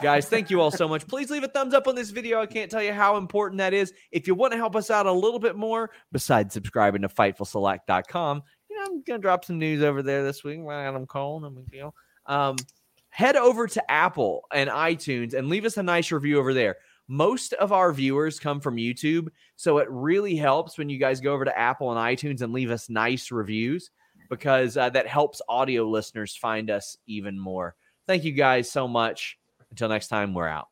Guys, 0.00 0.28
thank 0.28 0.48
you 0.48 0.60
all 0.60 0.70
so 0.70 0.88
much. 0.88 1.06
Please 1.06 1.28
leave 1.30 1.42
a 1.42 1.48
thumbs 1.48 1.74
up 1.74 1.86
on 1.86 1.94
this 1.94 2.10
video. 2.10 2.40
I 2.40 2.46
can't 2.46 2.70
tell 2.70 2.82
you 2.82 2.94
how 2.94 3.16
important 3.16 3.58
that 3.58 3.74
is. 3.74 3.92
If 4.10 4.26
you 4.26 4.34
want 4.34 4.52
to 4.52 4.56
help 4.56 4.74
us 4.74 4.90
out 4.90 5.06
a 5.06 5.12
little 5.12 5.38
bit 5.38 5.56
more, 5.56 5.90
besides 6.12 6.54
subscribing 6.54 7.02
to 7.02 7.08
FightfulSelect.com, 7.08 8.42
you 8.72 8.78
know, 8.78 8.86
I'm 8.86 9.02
to 9.04 9.18
drop 9.18 9.44
some 9.44 9.58
news 9.58 9.82
over 9.82 10.02
there 10.02 10.24
this 10.24 10.42
week. 10.44 10.60
Adam 10.68 11.06
Cole, 11.06 11.40
no 11.40 11.50
big 11.50 11.70
deal. 11.70 11.94
Um, 12.26 12.56
head 13.10 13.36
over 13.36 13.66
to 13.66 13.90
Apple 13.90 14.44
and 14.52 14.70
iTunes 14.70 15.34
and 15.34 15.48
leave 15.48 15.64
us 15.64 15.76
a 15.76 15.82
nice 15.82 16.10
review 16.10 16.38
over 16.38 16.54
there. 16.54 16.76
Most 17.08 17.52
of 17.54 17.72
our 17.72 17.92
viewers 17.92 18.38
come 18.38 18.60
from 18.60 18.76
YouTube, 18.76 19.28
so 19.56 19.78
it 19.78 19.88
really 19.90 20.36
helps 20.36 20.78
when 20.78 20.88
you 20.88 20.98
guys 20.98 21.20
go 21.20 21.34
over 21.34 21.44
to 21.44 21.58
Apple 21.58 21.90
and 21.90 22.00
iTunes 22.00 22.40
and 22.40 22.52
leave 22.52 22.70
us 22.70 22.88
nice 22.88 23.30
reviews 23.30 23.90
because 24.30 24.76
uh, 24.76 24.88
that 24.90 25.06
helps 25.06 25.42
audio 25.48 25.86
listeners 25.86 26.34
find 26.34 26.70
us 26.70 26.96
even 27.06 27.38
more. 27.38 27.74
Thank 28.06 28.24
you 28.24 28.32
guys 28.32 28.70
so 28.70 28.88
much. 28.88 29.38
Until 29.70 29.88
next 29.88 30.08
time, 30.08 30.32
we're 30.32 30.48
out. 30.48 30.71